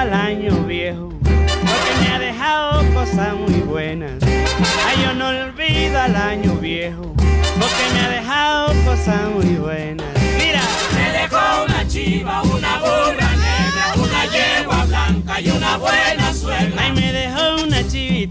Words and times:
Al 0.00 0.14
año 0.14 0.64
viejo, 0.64 1.10
porque 1.20 1.92
me 2.00 2.08
ha 2.08 2.18
dejado 2.18 2.82
cosas 2.94 3.34
muy 3.34 3.60
buenas. 3.60 4.12
Ay, 4.22 5.02
yo 5.02 5.12
no 5.12 5.28
olvido 5.28 6.00
al 6.00 6.16
año 6.16 6.54
viejo, 6.54 7.02
porque 7.14 7.84
me 7.92 8.00
ha 8.00 8.08
dejado 8.08 8.72
cosas 8.86 9.20
muy 9.34 9.56
buenas. 9.56 10.06
Mira, 10.38 10.62
Me 10.94 11.20
dejó 11.20 11.64
una 11.66 11.86
chiva, 11.86 12.40
una 12.44 12.78
burra 12.78 13.30
negra, 13.36 13.92
una 13.96 14.24
yegua 14.24 14.84
blanca 14.86 15.38
y 15.38 15.50
una 15.50 15.76
buena 15.76 16.19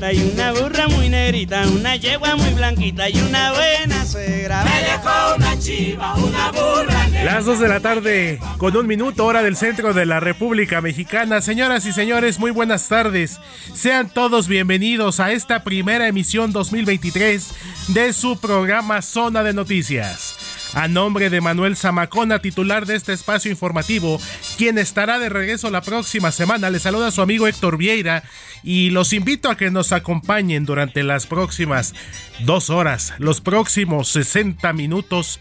y 0.02 0.32
una 0.32 0.54
burra 0.54 0.88
muy 0.88 1.10
negrita, 1.10 1.68
una 1.68 1.98
yegua 1.98 2.36
muy 2.38 2.54
blanquita 2.54 3.10
y 3.10 3.20
una 3.20 3.52
buena 3.52 4.06
suegra. 4.06 4.64
Me 4.64 4.82
dejó 4.82 5.36
una 5.36 5.60
chiva, 5.60 6.16
una 6.16 6.52
burra 6.52 7.08
negra. 7.10 7.34
Las 7.36 7.46
2 7.46 7.60
de 7.60 7.68
la 7.68 7.80
tarde, 7.82 8.40
con 8.58 8.78
un 8.78 8.88
minuto, 8.88 9.26
hora 9.26 9.44
del 9.44 9.58
centro 9.58 9.94
de 9.94 10.06
la 10.06 10.22
República 10.22 10.80
Mexicana. 10.80 11.42
Señoras 11.42 11.86
y 11.86 11.92
señores, 11.92 12.40
muy 12.40 12.52
buenas 12.52 12.88
tardes. 12.88 13.42
Sean 13.74 14.10
todos 14.10 14.48
bienvenidos 14.48 15.20
a 15.20 15.34
esta 15.34 15.64
primera 15.64 16.08
emisión 16.08 16.54
2023 16.54 17.50
de 17.90 18.14
su 18.14 18.40
programa 18.40 19.02
Zona 19.02 19.44
de 19.44 19.54
Noticias. 19.54 20.49
A 20.74 20.88
nombre 20.88 21.30
de 21.30 21.42
Manuel 21.42 21.76
Zamacona, 21.76 22.40
titular 22.40 22.86
de 22.86 22.96
este 22.96 23.12
espacio 23.12 23.50
informativo, 23.50 24.22
quien 24.58 24.78
estará 24.78 25.18
de 25.18 25.30
regreso 25.30 25.72
la 25.72 25.82
próxima 25.82 26.32
semana, 26.32 26.70
le 26.70 26.80
saluda 26.80 27.08
a 27.08 27.12
su 27.12 27.22
amigo 27.22 27.48
Héctor 27.48 27.78
Vieira 27.78 28.24
y 28.64 28.92
los 28.92 29.14
invito 29.14 29.50
a 29.50 29.58
que 29.58 29.72
nos 29.72 29.92
acompañen 29.92 30.66
durante 30.66 31.02
las 31.02 31.26
próximas 31.26 31.96
dos 32.42 32.70
horas, 32.70 33.14
los 33.18 33.42
próximos 33.42 34.10
60 34.10 34.72
minutos 34.74 35.40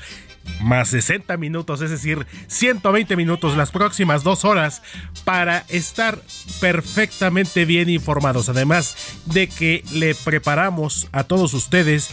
más 0.61 0.89
60 0.89 1.37
minutos, 1.37 1.83
es 1.83 1.91
decir, 1.91 2.27
120 2.47 3.17
minutos 3.17 3.57
las 3.57 3.71
próximas 3.71 4.23
dos 4.25 4.47
horas 4.47 4.83
para 5.25 5.65
estar 5.69 6.19
perfectamente 6.61 7.65
bien 7.67 7.89
informados. 7.91 8.49
Además 8.49 8.97
de 9.27 9.49
que 9.49 9.85
le 9.93 10.15
preparamos 10.15 11.09
a 11.13 11.25
todos 11.25 11.55
ustedes 11.55 12.11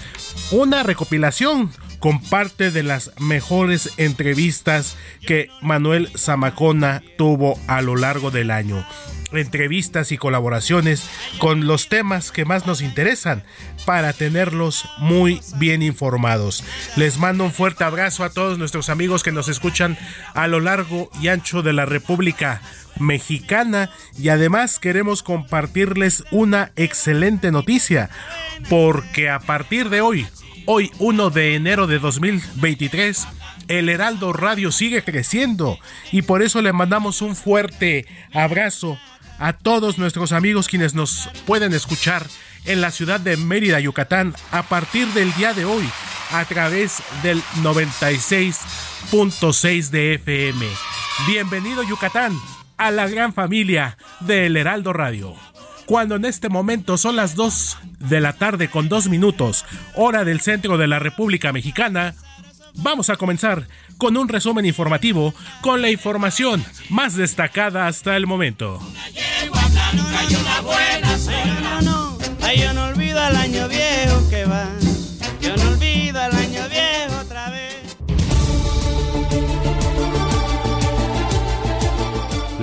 una 0.52 0.84
recopilación 0.84 1.72
con 2.06 2.20
parte 2.20 2.70
de 2.70 2.84
las 2.84 3.20
mejores 3.20 3.90
entrevistas 3.98 4.96
que 5.26 5.50
Manuel 5.64 6.12
Zamacona 6.16 7.02
tuvo 7.18 7.60
a 7.66 7.82
lo 7.82 7.96
largo 7.96 8.30
del 8.30 8.52
año. 8.52 8.86
Entrevistas 9.32 10.12
y 10.12 10.18
colaboraciones 10.20 11.10
con 11.40 11.66
los 11.66 11.90
temas 11.90 12.32
que 12.32 12.46
más 12.46 12.68
nos 12.68 12.84
interesan 12.84 13.44
para 13.88 14.14
tenerlos 14.14 14.88
muy 15.00 15.42
bien 15.58 15.82
informados. 15.82 16.64
Les 16.96 17.18
mando 17.18 17.44
un 17.44 17.52
fuerte 17.52 17.84
abrazo 17.84 18.24
a 18.24 18.30
todos 18.30 18.60
nuestros 18.60 18.90
amigos 18.90 19.24
que 19.24 19.32
nos 19.32 19.48
escuchan 19.48 19.98
a 20.36 20.46
lo 20.46 20.60
largo 20.60 21.10
y 21.20 21.30
ancho 21.30 21.64
de 21.64 21.74
la 21.74 21.88
República 21.88 22.62
Mexicana 23.00 23.90
y 24.16 24.30
además 24.30 24.78
queremos 24.78 25.24
compartirles 25.24 26.24
una 26.30 26.72
excelente 26.76 27.52
noticia 27.52 28.12
porque 28.70 29.28
a 29.28 29.40
partir 29.40 29.90
de 29.90 30.02
hoy 30.02 30.28
Hoy, 30.68 30.92
1 30.98 31.30
de 31.30 31.54
enero 31.54 31.86
de 31.86 32.00
2023, 32.00 33.28
el 33.68 33.88
Heraldo 33.88 34.34
Radio 34.34 34.72
sigue 34.72 35.04
creciendo 35.04 35.78
y 36.12 36.24
por 36.24 36.42
eso 36.42 36.64
le 36.64 36.74
mandamos 36.74 37.22
un 37.22 37.36
fuerte 37.36 38.08
abrazo 38.34 38.98
a 39.38 39.54
todos 39.54 40.00
nuestros 40.00 40.32
amigos 40.32 40.68
quienes 40.68 40.96
nos 40.96 41.30
pueden 41.46 41.76
escuchar 41.76 42.26
en 42.66 42.82
la 42.82 42.90
ciudad 42.90 43.20
de 43.20 43.38
Mérida, 43.38 43.80
Yucatán, 43.80 44.34
a 44.52 44.64
partir 44.64 45.08
del 45.10 45.32
día 45.36 45.54
de 45.54 45.66
hoy 45.66 45.88
a 46.32 46.44
través 46.46 47.04
del 47.22 47.44
96.6 47.62 49.90
de 49.92 50.16
FM. 50.16 50.66
Bienvenido 51.28 51.84
Yucatán 51.84 52.36
a 52.78 52.90
la 52.90 53.08
gran 53.08 53.34
familia 53.34 54.00
del 54.22 54.58
Heraldo 54.58 54.94
Radio 54.94 55.36
cuando 55.86 56.16
en 56.16 56.26
este 56.26 56.50
momento 56.50 56.98
son 56.98 57.16
las 57.16 57.36
2 57.36 57.78
de 58.00 58.22
la 58.22 58.34
tarde 58.34 58.70
con 58.70 58.90
2 58.90 59.10
minutos, 59.10 59.66
hora 59.96 60.26
del 60.26 60.42
centro 60.42 60.78
de 60.78 60.88
la 60.88 61.00
República 61.00 61.54
Mexicana, 61.54 62.16
vamos 62.76 63.10
a 63.10 63.18
comenzar 63.18 63.68
con 63.98 64.18
un 64.18 64.28
resumen 64.28 64.66
informativo 64.66 65.34
con 65.62 65.82
la 65.82 65.90
información 65.90 66.64
más 66.90 67.16
destacada 67.16 67.88
hasta 67.88 68.18
el 68.18 68.28
momento. 68.28 68.80
Yegua 69.14 69.68
blanca 69.70 70.24
y 70.30 70.36
una 70.36 70.62
buena 70.62 71.18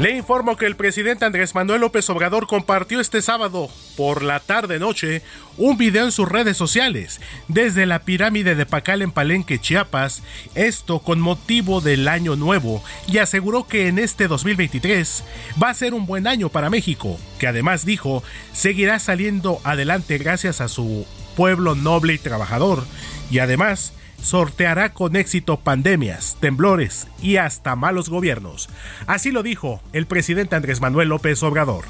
Le 0.02 0.16
informo 0.16 0.56
que 0.56 0.66
el 0.66 0.74
presidente 0.74 1.24
Andrés 1.24 1.54
Manuel 1.54 1.82
López 1.82 2.10
Obrador 2.10 2.48
compartió 2.48 2.98
este 2.98 3.22
sábado 3.22 3.70
por 3.96 4.24
la 4.24 4.40
tarde 4.40 4.80
noche 4.80 5.22
un 5.56 5.78
video 5.78 6.06
en 6.06 6.10
sus 6.10 6.28
redes 6.28 6.56
sociales 6.56 7.20
desde 7.46 7.86
la 7.86 8.00
pirámide 8.00 8.56
de 8.56 8.66
Pacal 8.66 9.02
en 9.02 9.12
Palenque, 9.12 9.60
Chiapas, 9.60 10.24
esto 10.56 10.98
con 10.98 11.20
motivo 11.20 11.80
del 11.80 12.08
año 12.08 12.34
nuevo 12.34 12.82
y 13.06 13.18
aseguró 13.18 13.68
que 13.68 13.86
en 13.86 14.00
este 14.00 14.26
2023 14.26 15.22
va 15.62 15.70
a 15.70 15.74
ser 15.74 15.94
un 15.94 16.04
buen 16.04 16.26
año 16.26 16.48
para 16.48 16.68
México, 16.68 17.16
que 17.38 17.46
además 17.46 17.86
dijo 17.86 18.24
seguirá 18.52 18.98
saliendo 18.98 19.60
adelante 19.62 20.18
gracias 20.18 20.60
a 20.60 20.66
su 20.66 21.06
pueblo 21.36 21.76
noble 21.76 22.14
y 22.14 22.18
trabajador 22.18 22.84
y 23.30 23.38
además 23.38 23.92
sorteará 24.22 24.92
con 24.94 25.16
éxito 25.16 25.58
pandemias, 25.60 26.36
temblores 26.40 27.08
y 27.20 27.36
hasta 27.36 27.76
malos 27.76 28.08
gobiernos. 28.08 28.68
Así 29.06 29.30
lo 29.30 29.42
dijo 29.42 29.82
el 29.92 30.06
presidente 30.06 30.56
Andrés 30.56 30.80
Manuel 30.80 31.08
López 31.08 31.42
Obrador. 31.42 31.84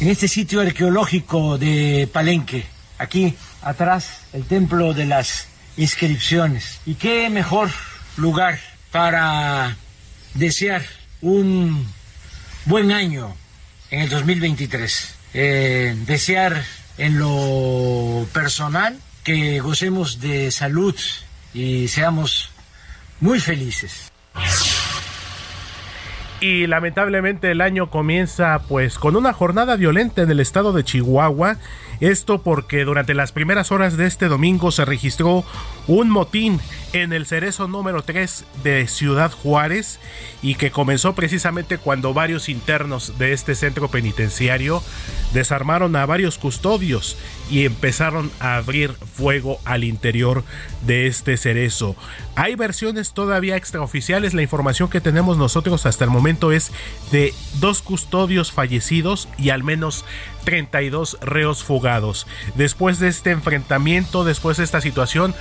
en 0.00 0.08
este 0.08 0.28
sitio 0.28 0.60
arqueológico 0.60 1.58
de 1.58 2.08
Palenque, 2.12 2.66
aquí 2.98 3.34
atrás 3.62 4.20
el 4.32 4.44
templo 4.44 4.94
de 4.94 5.06
las 5.06 5.48
inscripciones. 5.76 6.80
Y 6.86 6.94
qué 6.94 7.30
mejor 7.30 7.70
lugar 8.16 8.58
para 8.92 9.76
desear 10.34 10.82
un 11.20 11.86
buen 12.66 12.92
año 12.92 13.34
en 13.90 14.00
el 14.00 14.08
2023. 14.08 15.14
Eh, 15.34 15.96
desear 16.06 16.64
en 16.96 17.18
lo 17.18 18.26
personal 18.32 18.98
que 19.24 19.60
gocemos 19.60 20.20
de 20.20 20.50
salud 20.50 20.94
y 21.58 21.88
seamos 21.88 22.50
muy 23.20 23.40
felices. 23.40 24.12
Y 26.40 26.68
lamentablemente 26.68 27.50
el 27.50 27.60
año 27.60 27.90
comienza 27.90 28.60
pues 28.68 28.96
con 28.96 29.16
una 29.16 29.32
jornada 29.32 29.74
violenta 29.74 30.22
en 30.22 30.30
el 30.30 30.38
estado 30.38 30.72
de 30.72 30.84
Chihuahua. 30.84 31.56
Esto 31.98 32.42
porque 32.42 32.84
durante 32.84 33.12
las 33.12 33.32
primeras 33.32 33.72
horas 33.72 33.96
de 33.96 34.06
este 34.06 34.28
domingo 34.28 34.70
se 34.70 34.84
registró 34.84 35.44
un 35.88 36.10
motín 36.10 36.60
en 36.92 37.12
el 37.12 37.26
cerezo 37.26 37.68
número 37.68 38.02
3 38.02 38.44
de 38.62 38.86
Ciudad 38.86 39.30
Juárez 39.30 39.98
y 40.42 40.54
que 40.54 40.70
comenzó 40.70 41.14
precisamente 41.14 41.78
cuando 41.78 42.14
varios 42.14 42.48
internos 42.48 43.18
de 43.18 43.32
este 43.32 43.54
centro 43.54 43.88
penitenciario 43.88 44.82
desarmaron 45.32 45.96
a 45.96 46.06
varios 46.06 46.38
custodios 46.38 47.16
y 47.50 47.64
empezaron 47.64 48.30
a 48.40 48.56
abrir 48.56 48.92
fuego 48.92 49.60
al 49.64 49.84
interior 49.84 50.44
de 50.86 51.06
este 51.06 51.36
cerezo. 51.36 51.96
Hay 52.34 52.54
versiones 52.54 53.12
todavía 53.12 53.56
extraoficiales, 53.56 54.34
la 54.34 54.42
información 54.42 54.88
que 54.88 55.00
tenemos 55.00 55.36
nosotros 55.36 55.86
hasta 55.86 56.04
el 56.04 56.10
momento 56.10 56.52
es 56.52 56.70
de 57.10 57.34
dos 57.60 57.82
custodios 57.82 58.52
fallecidos 58.52 59.28
y 59.38 59.50
al 59.50 59.64
menos 59.64 60.04
32 60.44 61.18
reos 61.20 61.62
fugados. 61.62 62.26
Después 62.54 62.98
de 62.98 63.08
este 63.08 63.30
enfrentamiento, 63.30 64.24
después 64.24 64.56
de 64.56 64.64
esta 64.64 64.80
situación, 64.80 65.34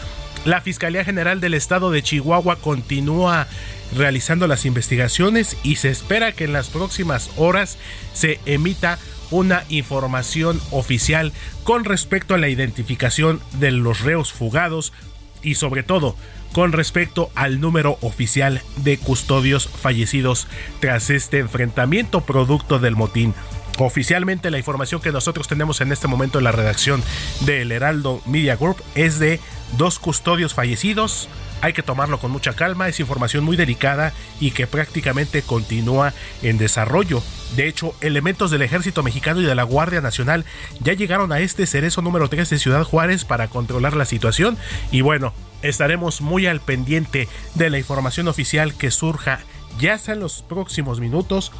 la 0.45 0.61
Fiscalía 0.61 1.03
General 1.03 1.39
del 1.39 1.53
Estado 1.53 1.91
de 1.91 2.01
Chihuahua 2.01 2.57
continúa 2.57 3.47
realizando 3.95 4.47
las 4.47 4.65
investigaciones 4.65 5.57
y 5.63 5.77
se 5.77 5.89
espera 5.89 6.31
que 6.31 6.45
en 6.45 6.53
las 6.53 6.69
próximas 6.69 7.29
horas 7.37 7.77
se 8.13 8.39
emita 8.45 8.99
una 9.31 9.63
información 9.69 10.61
oficial 10.71 11.33
con 11.63 11.83
respecto 11.83 12.33
a 12.33 12.37
la 12.37 12.49
identificación 12.49 13.41
de 13.59 13.71
los 13.71 14.01
reos 14.01 14.31
fugados 14.31 14.93
y 15.41 15.55
sobre 15.55 15.83
todo 15.83 16.15
con 16.53 16.71
respecto 16.71 17.29
al 17.35 17.59
número 17.59 17.97
oficial 18.01 18.61
de 18.77 18.97
custodios 18.97 19.67
fallecidos 19.67 20.47
tras 20.79 21.09
este 21.09 21.39
enfrentamiento 21.39 22.21
producto 22.21 22.79
del 22.79 22.95
motín. 22.95 23.33
Oficialmente 23.79 24.49
la 24.49 24.57
información 24.57 25.01
que 25.01 25.11
nosotros 25.11 25.47
tenemos 25.47 25.81
en 25.81 25.91
este 25.91 26.07
momento 26.07 26.39
en 26.39 26.45
la 26.45 26.51
redacción 26.51 27.03
del 27.41 27.71
Heraldo 27.71 28.21
Media 28.25 28.55
Group 28.55 28.81
es 28.95 29.19
de 29.19 29.39
dos 29.77 29.99
custodios 29.99 30.55
fallecidos. 30.55 31.29
Hay 31.61 31.73
que 31.73 31.83
tomarlo 31.83 32.19
con 32.19 32.31
mucha 32.31 32.53
calma, 32.53 32.87
es 32.87 32.99
información 32.99 33.43
muy 33.43 33.55
delicada 33.55 34.13
y 34.39 34.51
que 34.51 34.65
prácticamente 34.65 35.43
continúa 35.43 36.13
en 36.41 36.57
desarrollo. 36.57 37.21
De 37.55 37.67
hecho, 37.67 37.93
elementos 38.01 38.49
del 38.49 38.63
ejército 38.63 39.03
mexicano 39.03 39.41
y 39.41 39.45
de 39.45 39.55
la 39.55 39.63
Guardia 39.63 40.01
Nacional 40.01 40.43
ya 40.79 40.93
llegaron 40.93 41.31
a 41.31 41.39
este 41.39 41.67
cerezo 41.67 42.01
número 42.01 42.29
3 42.29 42.49
de 42.49 42.59
Ciudad 42.59 42.83
Juárez 42.83 43.25
para 43.25 43.47
controlar 43.47 43.95
la 43.95 44.05
situación 44.05 44.57
y 44.91 45.01
bueno, 45.01 45.33
estaremos 45.61 46.21
muy 46.21 46.47
al 46.47 46.61
pendiente 46.61 47.27
de 47.53 47.69
la 47.69 47.77
información 47.77 48.27
oficial 48.27 48.73
que 48.73 48.89
surja 48.89 49.39
ya 49.79 49.97
sea 49.99 50.15
en 50.15 50.21
los 50.21 50.41
próximos 50.41 50.99
minutos 50.99 51.51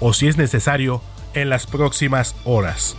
o 0.00 0.12
si 0.12 0.28
es 0.28 0.36
necesario 0.36 1.02
en 1.34 1.50
las 1.50 1.66
próximas 1.66 2.34
horas. 2.44 2.96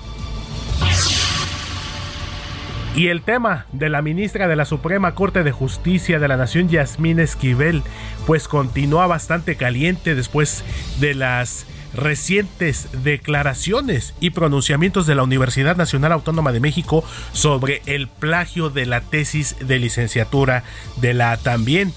Y 2.96 3.10
el 3.10 3.24
tema 3.24 3.66
de 3.74 3.90
la 3.90 4.02
ministra 4.02 4.48
de 4.48 4.56
la 4.56 4.64
Suprema 4.64 5.16
Corte 5.16 5.44
de 5.44 5.52
Justicia 5.52 6.18
de 6.18 6.30
la 6.30 6.38
Nación, 6.38 6.70
Yasmín 6.70 7.20
Esquivel, 7.20 7.84
pues 8.26 8.48
continúa 8.48 9.06
bastante 9.06 9.58
caliente 9.58 10.16
después 10.16 10.64
de 11.02 11.14
las 11.14 11.66
recientes 11.94 12.88
declaraciones 13.04 14.14
y 14.22 14.30
pronunciamientos 14.30 15.08
de 15.08 15.16
la 15.16 15.24
Universidad 15.24 15.76
Nacional 15.76 16.14
Autónoma 16.14 16.54
de 16.54 16.62
México 16.62 17.04
sobre 17.34 17.81
el 17.86 18.08
plagio 18.08 18.70
de 18.70 18.86
la 18.86 19.02
tesis 19.02 19.58
de 19.60 19.80
licenciatura 19.80 20.64
de 20.98 21.14
la 21.14 21.36
también 21.38 21.94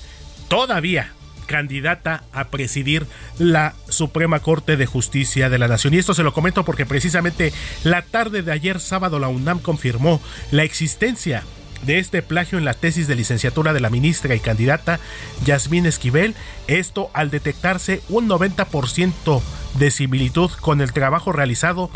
todavía 0.49 1.13
candidata 1.49 2.23
a 2.33 2.45
presidir 2.45 3.07
la 3.39 3.75
Suprema 3.89 4.39
Corte 4.39 4.77
de 4.77 4.87
Justicia 4.87 5.51
de 5.51 5.59
la 5.59 5.67
Nación. 5.67 5.95
Y 5.95 5.99
esto 5.99 6.15
se 6.15 6.23
lo 6.23 6.33
comento 6.33 6.65
porque 6.65 6.87
precisamente 6.87 7.53
la 7.83 8.03
tarde 8.03 8.43
de 8.43 8.53
ayer 8.53 8.79
sábado 8.79 9.19
la 9.19 9.27
UNAM 9.27 9.59
confirmó 9.59 10.21
la 10.53 10.63
existencia 10.63 11.43
de 11.83 11.99
este 11.99 12.23
plagio 12.23 12.59
en 12.59 12.65
la 12.65 12.75
tesis 12.75 13.09
de 13.09 13.15
licenciatura 13.15 13.73
de 13.73 13.81
la 13.81 13.91
ministra 13.91 14.35
y 14.35 14.41
candidata 14.41 15.01
Yasmín 15.45 15.87
Esquivel, 15.87 16.35
esto 16.67 17.11
al 17.15 17.31
detectarse 17.31 18.03
un 18.09 18.29
90% 18.29 19.43
de 19.79 19.91
similitud 19.91 20.51
con 20.61 20.81
el 20.81 20.93
trabajo 20.93 21.33
realizado 21.33 21.91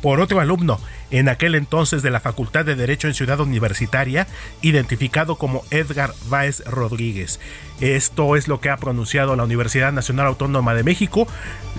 por 0.00 0.20
otro 0.20 0.40
alumno 0.40 0.80
en 1.10 1.28
aquel 1.28 1.54
entonces 1.54 2.02
de 2.02 2.10
la 2.10 2.20
Facultad 2.20 2.64
de 2.64 2.76
Derecho 2.76 3.08
en 3.08 3.14
Ciudad 3.14 3.40
Universitaria, 3.40 4.26
identificado 4.62 5.36
como 5.36 5.64
Edgar 5.70 6.12
Váez 6.28 6.62
Rodríguez. 6.66 7.40
Esto 7.80 8.36
es 8.36 8.48
lo 8.48 8.60
que 8.60 8.70
ha 8.70 8.76
pronunciado 8.76 9.36
la 9.36 9.44
Universidad 9.44 9.92
Nacional 9.92 10.26
Autónoma 10.26 10.74
de 10.74 10.82
México. 10.82 11.26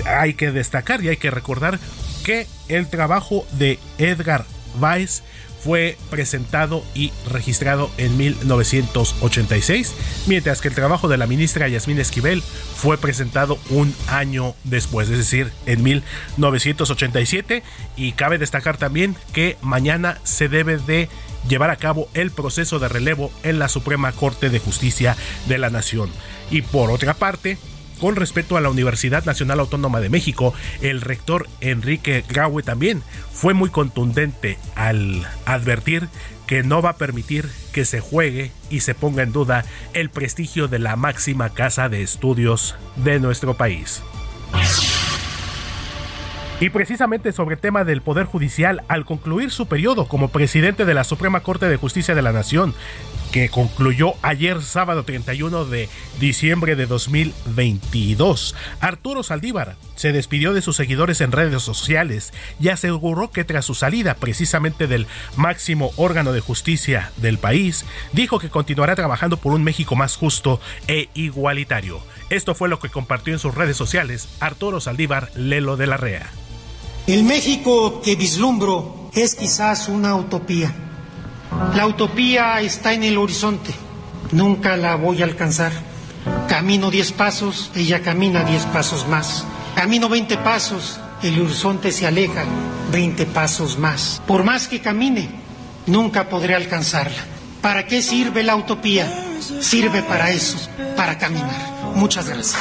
Hay 0.06 0.34
que 0.34 0.52
destacar 0.52 1.04
y 1.04 1.10
hay 1.10 1.18
que 1.18 1.32
recordar 1.32 1.80
que 2.24 2.48
el 2.68 2.90
trabajo 2.90 3.46
de 3.54 3.80
Edgar 3.98 4.46
Váez 4.80 5.24
fue 5.64 5.98
presentado 6.10 6.84
y 6.94 7.12
registrado 7.30 7.92
en 7.98 8.18
1986, 8.18 9.94
mientras 10.28 10.62
que 10.62 10.70
el 10.70 10.76
trabajo 10.76 11.08
de 11.08 11.18
la 11.18 11.28
ministra 11.28 11.68
Yasmín 11.68 12.00
Esquivel 12.00 12.42
fue 12.42 12.98
presentado 12.98 13.60
un 13.70 13.94
año 14.08 14.56
después, 14.64 15.10
es 15.10 15.18
decir, 15.18 15.52
en 15.66 15.84
1987. 15.84 17.64
Y 17.98 18.14
cabe 18.14 18.38
destacar 18.38 18.78
también 18.78 19.16
que 19.34 19.58
mañana 19.62 20.18
se 20.24 20.48
debe 20.48 20.78
de 20.78 21.10
llevar 21.48 21.70
a 21.70 21.78
cabo 21.78 22.10
el 22.14 22.32
proceso 22.32 22.80
de 22.80 22.90
relevo 22.90 23.32
en 23.44 23.60
la 23.60 23.70
Suprema 23.70 24.12
Corte 24.12 24.50
de 24.50 24.60
Justicia 24.60 25.16
de 25.48 25.58
la 25.58 25.70
Nación. 25.70 26.10
Y 26.52 26.62
por 26.62 26.92
otra 26.92 27.14
parte, 27.14 27.58
con 28.00 28.16
respecto 28.16 28.58
a 28.58 28.62
la 28.62 28.70
Universidad 28.70 29.26
Nacional 29.26 29.60
Autónoma 29.60 30.00
de 30.00 30.10
México, 30.10 30.54
el 30.82 31.02
rector 31.02 31.48
Enrique 31.62 32.24
Graue 32.28 32.64
también 32.64 33.04
fue 33.32 33.54
muy 33.54 33.70
contundente 33.70 34.58
al 34.76 35.28
advertir 35.46 36.08
que 36.48 36.64
no 36.64 36.82
va 36.82 36.92
a 36.92 36.98
permitir 36.98 37.48
que 37.74 37.86
se 37.86 38.00
juegue 38.00 38.52
y 38.72 38.80
se 38.80 38.96
ponga 38.96 39.22
en 39.22 39.32
duda 39.32 39.66
el 39.94 40.10
prestigio 40.10 40.68
de 40.68 40.80
la 40.80 40.96
máxima 40.96 41.50
casa 41.50 41.90
de 41.90 42.02
estudios 42.02 42.76
de 42.96 43.20
nuestro 43.20 43.56
país. 43.56 44.02
Y 46.62 46.72
precisamente 46.72 47.32
sobre 47.32 47.56
el 47.56 47.62
tema 47.62 47.86
del 47.86 48.02
Poder 48.02 48.26
Judicial, 48.26 48.84
al 48.90 49.06
concluir 49.06 49.50
su 49.50 49.68
periodo 49.68 50.08
como 50.10 50.28
presidente 50.28 50.84
de 50.84 50.94
la 50.94 51.06
Suprema 51.06 51.40
Corte 51.40 51.70
de 51.70 51.78
Justicia 51.78 52.16
de 52.16 52.22
la 52.22 52.34
Nación, 52.34 52.74
que 53.32 53.50
concluyó 53.50 54.14
ayer 54.22 54.62
sábado 54.62 55.04
31 55.04 55.66
de 55.66 55.90
diciembre 56.20 56.76
de 56.76 56.86
2022. 56.86 58.56
Arturo 58.80 59.24
Saldívar 59.24 59.76
se 59.96 60.12
despidió 60.12 60.54
de 60.54 60.62
sus 60.62 60.76
seguidores 60.76 61.22
en 61.22 61.32
redes 61.32 61.62
sociales 61.62 62.34
y 62.60 62.70
aseguró 62.70 63.32
que 63.32 63.44
tras 63.44 63.66
su 63.66 63.76
salida 63.76 64.16
precisamente 64.16 64.88
del 64.88 65.08
máximo 65.36 65.92
órgano 65.96 66.32
de 66.32 66.40
justicia 66.40 67.12
del 67.18 67.38
país, 67.38 67.86
dijo 68.14 68.40
que 68.40 68.50
continuará 68.50 68.96
trabajando 68.96 69.38
por 69.38 69.54
un 69.54 69.64
México 69.64 69.96
más 69.96 70.16
justo 70.16 70.60
e 70.88 71.10
igualitario. 71.14 72.02
Esto 72.30 72.56
fue 72.56 72.70
lo 72.70 72.80
que 72.80 72.90
compartió 72.90 73.34
en 73.34 73.40
sus 73.40 73.56
redes 73.56 73.78
sociales 73.78 74.28
Arturo 74.40 74.82
Saldívar 74.82 75.32
Lelo 75.36 75.78
de 75.78 75.88
la 75.88 75.98
Rea. 75.98 76.30
El 77.08 77.24
México 77.24 78.02
que 78.04 78.16
vislumbro 78.16 79.10
es 79.14 79.36
quizás 79.36 79.88
una 79.88 80.16
utopía 80.16 80.89
la 81.76 81.88
utopía 81.88 82.60
está 82.62 82.94
en 82.94 83.04
el 83.04 83.18
horizonte, 83.18 83.74
nunca 84.32 84.78
la 84.78 84.96
voy 84.96 85.22
a 85.22 85.26
alcanzar. 85.26 85.72
Camino 86.48 86.92
diez 86.92 87.12
pasos, 87.12 87.72
ella 87.76 88.02
camina 88.02 88.44
diez 88.44 88.66
pasos 88.66 89.08
más. 89.08 89.46
Camino 89.76 90.10
veinte 90.10 90.38
pasos, 90.38 91.00
el 91.24 91.40
horizonte 91.42 91.92
se 91.92 92.06
aleja 92.06 92.44
veinte 92.92 93.26
pasos 93.26 93.78
más. 93.78 94.22
Por 94.28 94.44
más 94.44 94.68
que 94.68 94.82
camine, 94.82 95.30
nunca 95.86 96.30
podré 96.30 96.56
alcanzarla. 96.56 97.24
¿Para 97.62 97.86
qué 97.88 98.02
sirve 98.02 98.44
la 98.44 98.56
utopía? 98.56 99.08
Sirve 99.62 100.02
para 100.04 100.32
eso, 100.32 100.58
para 100.96 101.18
caminar. 101.18 101.94
Muchas 101.96 102.28
gracias. 102.28 102.58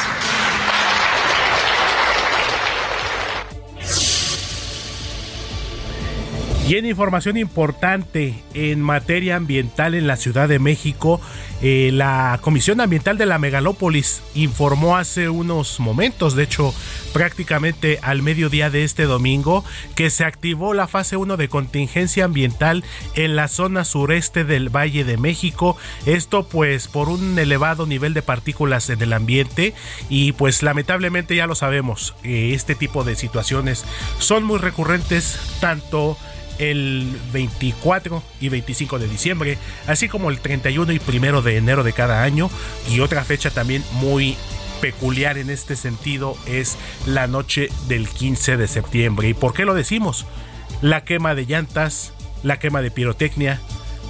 Y 6.68 6.76
en 6.76 6.84
información 6.84 7.38
importante 7.38 8.34
en 8.52 8.82
materia 8.82 9.36
ambiental 9.36 9.94
en 9.94 10.06
la 10.06 10.18
Ciudad 10.18 10.50
de 10.50 10.58
México, 10.58 11.18
eh, 11.62 11.88
la 11.94 12.38
Comisión 12.42 12.82
Ambiental 12.82 13.16
de 13.16 13.24
la 13.24 13.38
Megalópolis 13.38 14.20
informó 14.34 14.98
hace 14.98 15.30
unos 15.30 15.80
momentos, 15.80 16.36
de 16.36 16.42
hecho 16.42 16.74
prácticamente 17.14 17.98
al 18.02 18.20
mediodía 18.20 18.68
de 18.68 18.84
este 18.84 19.04
domingo, 19.04 19.64
que 19.94 20.10
se 20.10 20.26
activó 20.26 20.74
la 20.74 20.86
fase 20.88 21.16
1 21.16 21.38
de 21.38 21.48
contingencia 21.48 22.26
ambiental 22.26 22.84
en 23.14 23.34
la 23.34 23.48
zona 23.48 23.86
sureste 23.86 24.44
del 24.44 24.68
Valle 24.68 25.04
de 25.04 25.16
México. 25.16 25.74
Esto 26.04 26.46
pues 26.46 26.86
por 26.86 27.08
un 27.08 27.38
elevado 27.38 27.86
nivel 27.86 28.12
de 28.12 28.20
partículas 28.20 28.90
en 28.90 29.00
el 29.00 29.14
ambiente 29.14 29.72
y 30.10 30.32
pues 30.32 30.62
lamentablemente 30.62 31.34
ya 31.34 31.46
lo 31.46 31.54
sabemos, 31.54 32.14
eh, 32.24 32.50
este 32.52 32.74
tipo 32.74 33.04
de 33.04 33.16
situaciones 33.16 33.86
son 34.18 34.44
muy 34.44 34.58
recurrentes 34.58 35.40
tanto 35.62 36.18
el 36.58 37.08
24 37.32 38.22
y 38.40 38.48
25 38.48 38.98
de 38.98 39.08
diciembre, 39.08 39.58
así 39.86 40.08
como 40.08 40.30
el 40.30 40.40
31 40.40 40.92
y 40.92 41.00
1 41.06 41.42
de 41.42 41.56
enero 41.56 41.82
de 41.82 41.92
cada 41.92 42.22
año 42.22 42.50
y 42.90 43.00
otra 43.00 43.24
fecha 43.24 43.50
también 43.50 43.82
muy 43.92 44.36
peculiar 44.80 45.38
en 45.38 45.50
este 45.50 45.76
sentido 45.76 46.36
es 46.46 46.76
la 47.06 47.26
noche 47.26 47.68
del 47.88 48.08
15 48.08 48.56
de 48.56 48.68
septiembre. 48.68 49.28
¿Y 49.28 49.34
por 49.34 49.54
qué 49.54 49.64
lo 49.64 49.74
decimos? 49.74 50.26
La 50.82 51.04
quema 51.04 51.34
de 51.34 51.46
llantas, 51.46 52.12
la 52.42 52.58
quema 52.58 52.82
de 52.82 52.90
pirotecnia, 52.90 53.60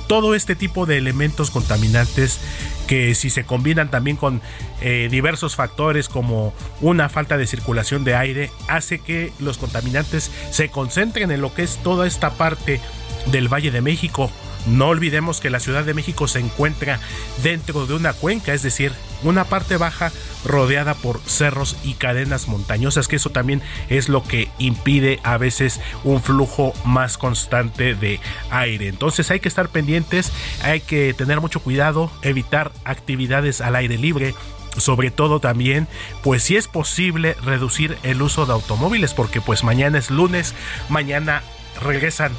todo 0.08 0.34
este 0.34 0.56
tipo 0.56 0.86
de 0.86 0.98
elementos 0.98 1.52
contaminantes 1.52 2.40
que 2.88 3.14
si 3.14 3.30
se 3.30 3.44
combinan 3.44 3.90
también 3.90 4.16
con 4.16 4.40
eh, 4.80 5.08
diversos 5.10 5.54
factores 5.54 6.08
como 6.08 6.52
una 6.80 7.08
falta 7.08 7.36
de 7.36 7.46
circulación 7.46 8.02
de 8.02 8.16
aire, 8.16 8.50
hace 8.66 8.98
que 8.98 9.32
los 9.38 9.58
contaminantes 9.58 10.32
se 10.50 10.70
concentren 10.70 11.30
en 11.30 11.40
lo 11.40 11.54
que 11.54 11.62
es 11.62 11.76
toda 11.82 12.06
esta 12.06 12.30
parte 12.30 12.80
del 13.26 13.52
Valle 13.52 13.70
de 13.70 13.82
México. 13.82 14.30
No 14.66 14.88
olvidemos 14.88 15.40
que 15.40 15.50
la 15.50 15.60
Ciudad 15.60 15.84
de 15.84 15.94
México 15.94 16.26
se 16.26 16.40
encuentra 16.40 16.98
dentro 17.42 17.86
de 17.86 17.94
una 17.94 18.14
cuenca, 18.14 18.54
es 18.54 18.62
decir, 18.62 18.92
una 19.22 19.44
parte 19.44 19.76
baja 19.76 20.12
rodeada 20.44 20.94
por 20.94 21.20
cerros 21.20 21.76
y 21.82 21.94
cadenas 21.94 22.48
montañosas, 22.48 23.08
que 23.08 23.16
eso 23.16 23.30
también 23.30 23.62
es 23.88 24.08
lo 24.08 24.22
que 24.22 24.48
impide 24.58 25.20
a 25.22 25.38
veces 25.38 25.80
un 26.04 26.22
flujo 26.22 26.72
más 26.84 27.18
constante 27.18 27.94
de 27.94 28.20
aire. 28.50 28.88
Entonces 28.88 29.30
hay 29.30 29.40
que 29.40 29.48
estar 29.48 29.68
pendientes, 29.68 30.32
hay 30.62 30.80
que 30.80 31.14
tener 31.14 31.40
mucho 31.40 31.60
cuidado, 31.60 32.10
evitar 32.22 32.72
actividades 32.84 33.60
al 33.60 33.76
aire 33.76 33.98
libre, 33.98 34.34
sobre 34.76 35.10
todo 35.10 35.40
también 35.40 35.88
pues 36.22 36.44
si 36.44 36.56
es 36.56 36.68
posible 36.68 37.34
reducir 37.44 37.96
el 38.02 38.22
uso 38.22 38.46
de 38.46 38.52
automóviles 38.52 39.14
porque 39.14 39.40
pues 39.40 39.64
mañana 39.64 39.98
es 39.98 40.10
lunes 40.10 40.54
mañana 40.88 41.42
regresan 41.82 42.32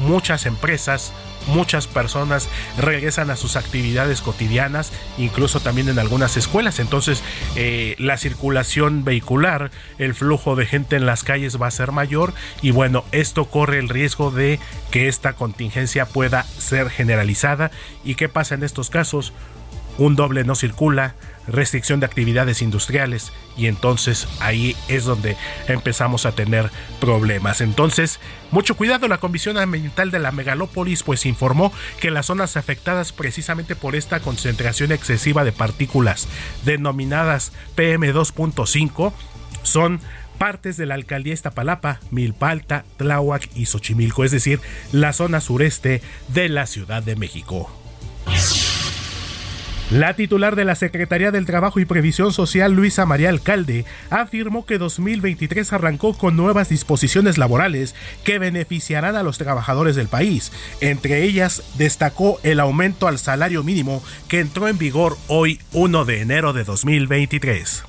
muchas 0.00 0.46
empresas 0.46 1.12
muchas 1.46 1.86
personas 1.86 2.48
regresan 2.78 3.30
a 3.30 3.36
sus 3.36 3.56
actividades 3.56 4.20
cotidianas, 4.20 4.92
incluso 5.18 5.60
también 5.60 5.88
en 5.88 5.98
algunas 5.98 6.36
escuelas. 6.36 6.78
Entonces, 6.78 7.22
eh, 7.56 7.94
la 7.98 8.16
circulación 8.16 9.04
vehicular, 9.04 9.70
el 9.98 10.14
flujo 10.14 10.56
de 10.56 10.66
gente 10.66 10.96
en 10.96 11.06
las 11.06 11.24
calles 11.24 11.60
va 11.60 11.66
a 11.66 11.72
ser 11.72 11.92
mayor 11.92 12.32
y 12.62 12.70
bueno, 12.70 13.04
esto 13.12 13.46
corre 13.46 13.78
el 13.78 13.88
riesgo 13.88 14.30
de 14.30 14.58
que 14.90 15.08
esta 15.08 15.34
contingencia 15.34 16.06
pueda 16.06 16.44
ser 16.58 16.90
generalizada. 16.90 17.70
¿Y 18.04 18.14
qué 18.14 18.28
pasa 18.28 18.54
en 18.54 18.62
estos 18.62 18.90
casos? 18.90 19.32
Un 19.96 20.16
doble 20.16 20.44
no 20.44 20.56
circula, 20.56 21.14
restricción 21.46 22.00
de 22.00 22.06
actividades 22.06 22.62
industriales 22.62 23.32
y 23.56 23.66
entonces 23.66 24.28
ahí 24.40 24.76
es 24.88 25.04
donde 25.04 25.36
empezamos 25.68 26.26
a 26.26 26.32
tener 26.32 26.70
problemas. 27.00 27.60
Entonces, 27.60 28.20
mucho 28.50 28.76
cuidado, 28.76 29.08
la 29.08 29.18
Comisión 29.18 29.58
Ambiental 29.58 30.10
de 30.10 30.18
la 30.18 30.32
Megalópolis 30.32 31.02
pues 31.02 31.26
informó 31.26 31.72
que 32.00 32.10
las 32.10 32.26
zonas 32.26 32.56
afectadas 32.56 33.12
precisamente 33.12 33.76
por 33.76 33.96
esta 33.96 34.20
concentración 34.20 34.92
excesiva 34.92 35.44
de 35.44 35.52
partículas 35.52 36.28
denominadas 36.64 37.52
PM2.5 37.76 39.12
son 39.62 40.00
partes 40.38 40.76
de 40.76 40.86
la 40.86 40.94
alcaldía 40.94 41.32
Iztapalapa, 41.32 42.00
Milpalta, 42.10 42.84
Tláhuac 42.96 43.48
y 43.54 43.66
Xochimilco, 43.66 44.24
es 44.24 44.30
decir, 44.30 44.60
la 44.92 45.12
zona 45.12 45.40
sureste 45.40 46.02
de 46.28 46.48
la 46.48 46.66
Ciudad 46.66 47.02
de 47.02 47.16
México. 47.16 47.70
La 49.90 50.16
titular 50.16 50.56
de 50.56 50.64
la 50.64 50.74
Secretaría 50.76 51.30
del 51.30 51.44
Trabajo 51.44 51.78
y 51.78 51.84
Previsión 51.84 52.32
Social, 52.32 52.72
Luisa 52.72 53.04
María 53.04 53.28
Alcalde, 53.28 53.84
afirmó 54.08 54.64
que 54.64 54.78
2023 54.78 55.74
arrancó 55.74 56.16
con 56.16 56.36
nuevas 56.36 56.70
disposiciones 56.70 57.36
laborales 57.36 57.94
que 58.24 58.38
beneficiarán 58.38 59.14
a 59.14 59.22
los 59.22 59.36
trabajadores 59.36 59.94
del 59.94 60.08
país. 60.08 60.52
Entre 60.80 61.22
ellas, 61.22 61.62
destacó 61.76 62.40
el 62.42 62.60
aumento 62.60 63.08
al 63.08 63.18
salario 63.18 63.62
mínimo 63.62 64.02
que 64.26 64.40
entró 64.40 64.68
en 64.68 64.78
vigor 64.78 65.18
hoy 65.28 65.60
1 65.72 66.04
de 66.06 66.20
enero 66.22 66.54
de 66.54 66.64
2023. 66.64 67.84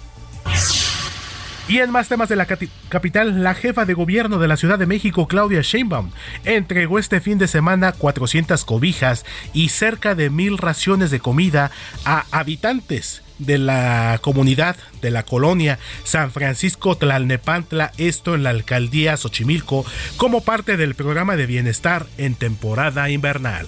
Y 1.68 1.80
en 1.80 1.90
más 1.90 2.08
temas 2.08 2.30
de 2.30 2.36
la 2.36 2.46
capital, 2.46 3.44
la 3.44 3.56
jefa 3.56 3.86
de 3.86 3.96
gobierno 3.96 4.38
de 4.38 4.48
la 4.48 4.56
Ciudad 4.56 4.78
de 4.78 4.86
México, 4.86 5.28
Claudia 5.28 5.62
Sheinbaum, 5.62 6.12
entregó 6.44 7.00
este 7.00 7.22
fin 7.22 7.40
de 7.40 7.48
semana 7.48 7.92
400 7.92 8.64
cobijas 8.66 9.26
y 9.52 9.70
cerca 9.70 10.14
de 10.14 10.30
mil 10.30 10.60
raciones 10.60 11.10
de 11.10 11.20
comida 11.20 11.72
a 12.06 12.26
habitantes 12.30 13.24
de 13.40 13.58
la 13.58 14.20
comunidad 14.22 14.76
de 15.02 15.12
la 15.12 15.24
colonia 15.24 15.80
San 16.04 16.32
Francisco 16.32 16.96
Tlalnepantla, 16.98 17.92
esto 17.98 18.36
en 18.36 18.44
la 18.44 18.52
alcaldía 18.52 19.18
Xochimilco, 19.18 19.86
como 20.18 20.42
parte 20.42 20.78
del 20.78 20.94
programa 20.94 21.36
de 21.36 21.48
bienestar 21.48 22.06
en 22.18 22.36
temporada 22.36 23.10
invernal. 23.10 23.66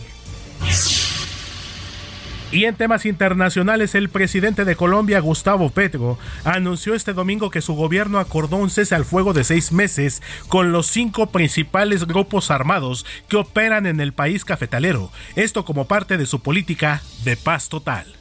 Y 2.49 2.63
en 2.63 2.75
temas 2.75 3.05
internacionales, 3.05 3.93
el 3.93 4.07
presidente 4.07 4.63
de 4.63 4.77
Colombia, 4.77 5.19
Gustavo 5.19 5.69
Petro, 5.69 6.17
anunció 6.45 6.95
este 6.95 7.11
domingo 7.13 7.49
que 7.49 7.61
su 7.61 7.73
gobierno 7.73 8.19
acordó 8.19 8.55
un 8.55 8.69
cese 8.69 8.95
al 8.95 9.03
fuego 9.03 9.33
de 9.33 9.43
seis 9.43 9.73
meses 9.73 10.23
con 10.47 10.71
los 10.71 10.87
cinco 10.87 11.27
principales 11.27 12.07
grupos 12.07 12.49
armados 12.49 13.05
que 13.27 13.35
operan 13.35 13.85
en 13.85 13.99
el 13.99 14.13
país 14.13 14.45
cafetalero, 14.45 15.11
esto 15.35 15.65
como 15.65 15.87
parte 15.87 16.17
de 16.17 16.25
su 16.25 16.39
política 16.39 17.01
de 17.25 17.35
paz 17.35 17.67
total. 17.67 18.15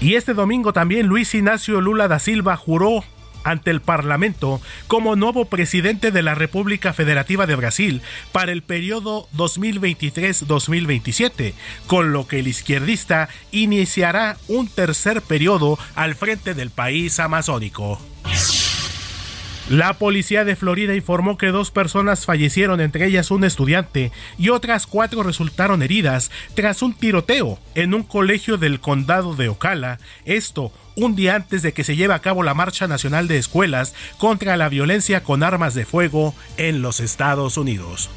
Y 0.00 0.14
este 0.14 0.34
domingo 0.34 0.72
también 0.72 1.06
Luis 1.06 1.34
Ignacio 1.34 1.80
Lula 1.80 2.08
da 2.08 2.18
Silva 2.18 2.56
juró 2.56 3.04
ante 3.46 3.70
el 3.70 3.80
Parlamento 3.80 4.60
como 4.88 5.16
nuevo 5.16 5.46
presidente 5.46 6.10
de 6.10 6.22
la 6.22 6.34
República 6.34 6.92
Federativa 6.92 7.46
de 7.46 7.54
Brasil 7.54 8.02
para 8.32 8.52
el 8.52 8.60
periodo 8.62 9.26
2023-2027, 9.36 11.54
con 11.86 12.12
lo 12.12 12.26
que 12.26 12.40
el 12.40 12.48
izquierdista 12.48 13.30
iniciará 13.52 14.36
un 14.48 14.66
tercer 14.68 15.22
periodo 15.22 15.78
al 15.94 16.16
frente 16.16 16.54
del 16.54 16.70
país 16.70 17.20
amazónico. 17.20 18.00
La 19.68 19.94
policía 19.94 20.44
de 20.44 20.54
Florida 20.54 20.94
informó 20.94 21.36
que 21.36 21.48
dos 21.48 21.72
personas 21.72 22.24
fallecieron, 22.24 22.80
entre 22.80 23.04
ellas 23.04 23.32
un 23.32 23.42
estudiante, 23.42 24.12
y 24.38 24.50
otras 24.50 24.86
cuatro 24.86 25.24
resultaron 25.24 25.82
heridas 25.82 26.30
tras 26.54 26.82
un 26.82 26.94
tiroteo 26.94 27.58
en 27.74 27.92
un 27.92 28.04
colegio 28.04 28.58
del 28.58 28.78
condado 28.78 29.34
de 29.34 29.48
Ocala, 29.48 29.98
esto 30.24 30.70
un 30.94 31.16
día 31.16 31.34
antes 31.34 31.62
de 31.62 31.72
que 31.72 31.82
se 31.82 31.96
lleve 31.96 32.14
a 32.14 32.20
cabo 32.20 32.44
la 32.44 32.54
Marcha 32.54 32.86
Nacional 32.86 33.26
de 33.26 33.38
Escuelas 33.38 33.92
contra 34.18 34.56
la 34.56 34.68
violencia 34.68 35.24
con 35.24 35.42
armas 35.42 35.74
de 35.74 35.84
fuego 35.84 36.32
en 36.56 36.80
los 36.80 37.00
Estados 37.00 37.56
Unidos. 37.56 38.08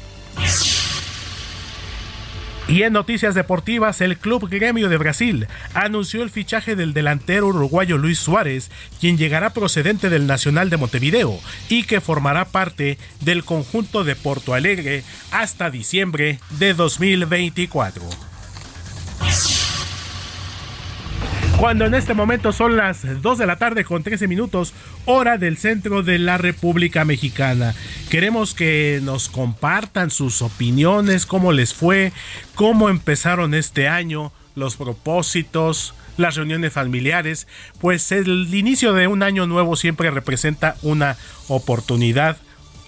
Y 2.70 2.84
en 2.84 2.92
noticias 2.92 3.34
deportivas, 3.34 4.00
el 4.00 4.16
Club 4.16 4.48
Gremio 4.48 4.88
de 4.88 4.96
Brasil 4.96 5.48
anunció 5.74 6.22
el 6.22 6.30
fichaje 6.30 6.76
del 6.76 6.92
delantero 6.92 7.48
uruguayo 7.48 7.98
Luis 7.98 8.20
Suárez, 8.20 8.70
quien 9.00 9.18
llegará 9.18 9.50
procedente 9.50 10.08
del 10.08 10.28
Nacional 10.28 10.70
de 10.70 10.76
Montevideo 10.76 11.36
y 11.68 11.82
que 11.82 12.00
formará 12.00 12.44
parte 12.44 12.96
del 13.22 13.42
conjunto 13.42 14.04
de 14.04 14.14
Porto 14.14 14.54
Alegre 14.54 15.02
hasta 15.32 15.68
diciembre 15.68 16.38
de 16.60 16.74
2024. 16.74 18.04
Cuando 21.58 21.84
en 21.84 21.94
este 21.94 22.14
momento 22.14 22.52
son 22.52 22.76
las 22.76 23.22
2 23.22 23.38
de 23.38 23.46
la 23.46 23.56
tarde 23.56 23.84
con 23.84 24.02
13 24.02 24.28
minutos, 24.28 24.72
hora 25.04 25.38
del 25.38 25.56
centro 25.56 26.02
de 26.02 26.18
la 26.18 26.38
República 26.38 27.04
Mexicana. 27.04 27.74
Queremos 28.08 28.54
que 28.54 29.00
nos 29.02 29.28
compartan 29.28 30.10
sus 30.10 30.42
opiniones, 30.42 31.26
cómo 31.26 31.52
les 31.52 31.74
fue, 31.74 32.12
cómo 32.54 32.88
empezaron 32.88 33.54
este 33.54 33.88
año, 33.88 34.32
los 34.54 34.76
propósitos, 34.76 35.94
las 36.16 36.36
reuniones 36.36 36.72
familiares, 36.72 37.46
pues 37.80 38.12
el 38.12 38.54
inicio 38.54 38.92
de 38.92 39.06
un 39.06 39.22
año 39.22 39.46
nuevo 39.46 39.76
siempre 39.76 40.10
representa 40.10 40.76
una 40.82 41.16
oportunidad 41.48 42.38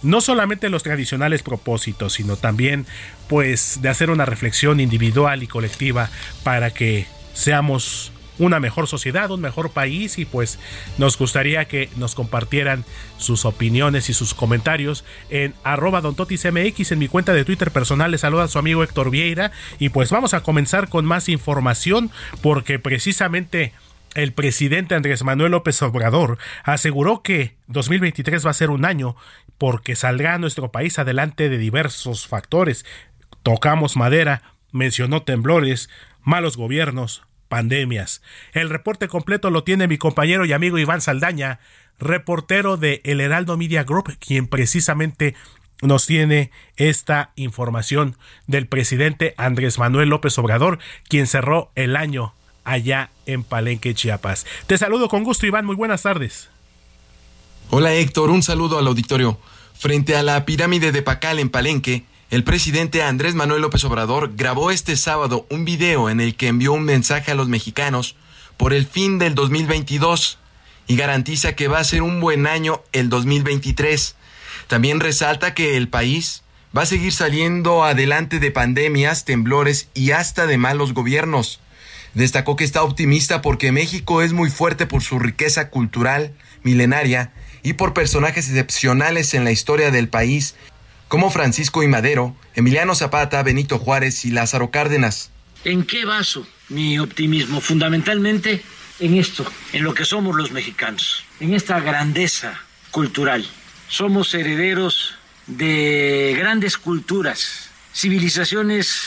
no 0.03 0.21
solamente 0.21 0.69
los 0.69 0.83
tradicionales 0.83 1.43
propósitos, 1.43 2.15
sino 2.15 2.37
también 2.37 2.87
pues 3.29 3.79
de 3.83 3.89
hacer 3.89 4.11
una 4.11 4.25
reflexión 4.25 4.81
individual 4.81 5.43
y 5.43 5.47
colectiva 5.47 6.11
para 6.43 6.71
que 6.73 7.07
seamos 7.35 8.12
una 8.39 8.61
mejor 8.61 8.87
sociedad, 8.87 9.31
un 9.31 9.41
mejor 9.41 9.71
país 9.71 10.19
y 10.19 10.25
pues 10.25 10.59
nos 10.99 11.19
gustaría 11.19 11.67
que 11.67 11.89
nos 11.97 12.15
compartieran 12.15 12.85
sus 13.19 13.45
opiniones 13.45 14.09
y 14.09 14.15
sus 14.15 14.35
comentarios 14.35 15.05
en 15.31 15.55
arroba 15.65 16.01
dontotismx 16.01 16.93
en 16.93 16.99
mi 16.99 17.09
cuenta 17.09 17.33
de 17.33 17.45
Twitter 17.45 17.71
personal. 17.71 18.11
Les 18.11 18.23
saluda 18.23 18.45
a 18.45 18.49
su 18.49 18.59
amigo 18.59 18.83
Héctor 18.83 19.11
Vieira 19.11 19.53
y 19.79 19.91
pues 19.91 20.11
vamos 20.11 20.35
a 20.35 20.43
comenzar 20.43 20.89
con 20.89 21.05
más 21.05 21.29
información 21.29 22.11
porque 22.41 22.79
precisamente 22.79 23.73
el 24.15 24.33
presidente 24.33 24.95
Andrés 24.95 25.25
Manuel 25.25 25.53
López 25.53 25.81
Obrador 25.83 26.39
aseguró 26.65 27.23
que 27.23 27.57
2023 27.69 28.45
va 28.45 28.51
a 28.51 28.55
ser 28.55 28.71
un 28.71 28.85
año 28.85 29.17
porque 29.59 29.97
saldrá 29.97 30.39
nuestro 30.39 30.71
país 30.71 30.99
adelante 30.99 31.49
de 31.49 31.59
diversos 31.59 32.27
factores. 32.27 32.85
Tocamos 33.43 33.97
madera, 33.97 34.43
mencionó 34.71 35.23
temblores, 35.23 35.89
malos 36.23 36.57
gobiernos, 36.57 37.23
pandemias. 37.53 38.23
El 38.55 38.71
reporte 38.71 39.09
completo 39.09 39.51
lo 39.51 39.63
tiene 39.63 39.87
mi 39.87 39.99
compañero 39.99 40.47
y 40.47 40.55
amigo 40.55 40.79
Iván 40.79 41.03
Saldaña, 41.03 41.61
reportero 42.01 42.79
de 42.79 43.03
El 43.05 43.21
Heraldo 43.21 43.59
Media 43.59 43.85
Group, 43.85 44.17
quien 44.19 44.47
precisamente 44.47 45.35
nos 45.83 46.07
tiene 46.07 46.51
esta 46.79 47.33
información 47.37 48.17
del 48.47 48.69
presidente 48.69 49.35
Andrés 49.37 49.79
Manuel 49.79 50.09
López 50.09 50.39
Obrador, 50.39 50.79
quien 51.11 51.27
cerró 51.27 51.71
el 51.75 51.95
año 51.97 52.33
allá 52.65 53.11
en 53.27 53.45
Palenque, 53.45 53.93
Chiapas. 53.93 54.47
Te 54.67 54.79
saludo 54.79 55.11
con 55.11 55.23
gusto, 55.23 55.45
Iván. 55.45 55.67
Muy 55.67 55.77
buenas 55.77 56.01
tardes. 56.01 56.49
Hola 57.69 57.93
Héctor, 57.93 58.31
un 58.31 58.43
saludo 58.43 58.79
al 58.79 58.87
auditorio. 58.87 59.39
Frente 59.75 60.17
a 60.17 60.23
la 60.23 60.47
pirámide 60.47 60.91
de 60.91 61.03
Pacal 61.03 61.39
en 61.39 61.51
Palenque, 61.51 62.07
el 62.33 62.45
presidente 62.45 63.03
Andrés 63.03 63.35
Manuel 63.35 63.61
López 63.61 63.85
Obrador 63.85 64.33
grabó 64.35 64.71
este 64.71 64.97
sábado 64.97 65.47
un 65.51 65.67
video 65.67 66.09
en 66.09 66.19
el 66.19 66.35
que 66.35 66.49
envió 66.49 66.73
un 66.73 66.83
mensaje 66.83 67.31
a 67.31 67.35
los 67.35 67.47
mexicanos 67.47 68.17
por 68.57 68.73
el 68.73 68.87
fin 68.87 69.19
del 69.19 69.35
2022 69.35 70.39
y 70.87 70.97
garantiza 70.97 71.55
que 71.55 71.69
va 71.69 71.79
a 71.79 71.85
ser 71.85 72.01
un 72.01 72.23
buen 72.23 72.47
año 72.47 72.83
el 72.93 73.11
2023. 73.11 74.17
También 74.67 75.01
resalta 75.01 75.53
que 75.53 75.77
el 75.77 75.91
país 75.91 76.43
va 76.75 76.83
a 76.83 76.87
seguir 76.87 77.13
saliendo 77.13 77.85
adelante 77.85 78.39
de 78.39 78.51
pandemias, 78.51 79.27
temblores 79.27 79.91
y 79.93 80.13
hasta 80.13 80.47
de 80.47 80.57
malos 80.57 80.95
gobiernos. 80.95 81.61
Destacó 82.15 82.57
que 82.57 82.65
está 82.65 82.83
optimista 82.83 83.43
porque 83.43 83.73
México 83.73 84.23
es 84.23 84.33
muy 84.33 84.49
fuerte 84.49 84.87
por 84.87 85.03
su 85.03 85.19
riqueza 85.19 85.69
cultural 85.69 86.33
milenaria 86.63 87.31
y 87.63 87.75
por 87.75 87.93
personajes 87.93 88.49
excepcionales 88.49 89.35
en 89.35 89.45
la 89.45 89.53
historia 89.53 89.91
del 89.91 90.09
país, 90.09 90.55
como 91.13 91.29
Francisco 91.29 91.83
y 91.83 91.89
Madero, 91.89 92.35
Emiliano 92.55 92.95
Zapata, 92.95 93.43
Benito 93.43 93.79
Juárez 93.79 94.25
y 94.25 94.31
Lázaro 94.31 94.71
Cárdenas. 94.71 95.31
¿En 95.63 95.85
qué 95.85 96.07
baso 96.07 96.47
mi 96.71 96.99
optimismo? 96.99 97.61
Fundamentalmente 97.61 98.63
en 98.99 99.19
esto, 99.19 99.45
en 99.75 99.85
lo 99.85 99.93
que 99.93 100.07
somos 100.07 100.35
los 100.35 100.53
mexicanos, 100.53 101.23
en 101.39 101.53
esta 101.53 101.81
grandeza 101.81 102.59
cultural. 102.91 103.47
Somos 103.89 104.33
herederos 104.33 105.15
de 105.47 106.35
grandes 106.39 106.79
culturas, 106.79 107.69
civilizaciones 107.93 109.03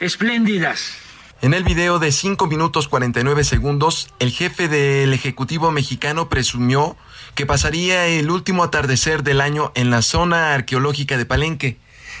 espléndidas. 0.00 0.96
En 1.42 1.54
el 1.54 1.62
video 1.62 2.00
de 2.00 2.10
5 2.10 2.44
minutos 2.48 2.88
49 2.88 3.44
segundos, 3.44 4.08
el 4.18 4.32
jefe 4.32 4.66
del 4.66 5.12
Ejecutivo 5.12 5.70
mexicano 5.70 6.28
presumió 6.28 6.96
que 7.36 7.46
pasaría 7.46 8.06
el 8.06 8.30
último 8.30 8.64
atardecer 8.64 9.22
del 9.22 9.42
año 9.42 9.70
en 9.74 9.90
la 9.90 10.00
zona 10.00 10.54
arqueológica 10.54 11.18
de 11.18 11.26
Palenque, 11.26 11.76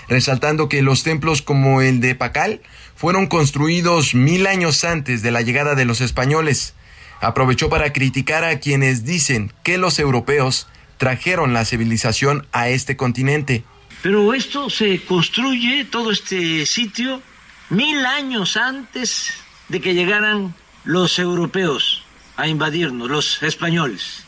resaltando 0.08 0.68
que 0.68 0.82
los 0.82 1.02
templos 1.02 1.40
como 1.40 1.80
el 1.80 2.00
de 2.00 2.14
Pacal 2.14 2.60
fueron 2.94 3.26
construidos 3.26 4.14
mil 4.14 4.46
años 4.46 4.84
antes 4.84 5.22
de 5.22 5.30
la 5.30 5.40
llegada 5.40 5.74
de 5.74 5.86
los 5.86 6.02
españoles. 6.02 6.74
Aprovechó 7.22 7.70
para 7.70 7.94
criticar 7.94 8.44
a 8.44 8.60
quienes 8.60 9.06
dicen 9.06 9.54
que 9.62 9.78
los 9.78 9.98
europeos 9.98 10.68
trajeron 10.98 11.54
la 11.54 11.64
civilización 11.64 12.46
a 12.52 12.68
este 12.68 12.98
continente. 12.98 13.64
Pero 14.02 14.34
esto 14.34 14.68
se 14.68 15.00
construye, 15.00 15.86
todo 15.86 16.12
este 16.12 16.66
sitio, 16.66 17.22
mil 17.70 18.04
años 18.04 18.58
antes 18.58 19.32
de 19.70 19.80
que 19.80 19.94
llegaran 19.94 20.54
los 20.84 21.18
europeos 21.18 22.04
a 22.36 22.48
invadirnos, 22.48 23.08
los 23.08 23.42
españoles 23.42 24.25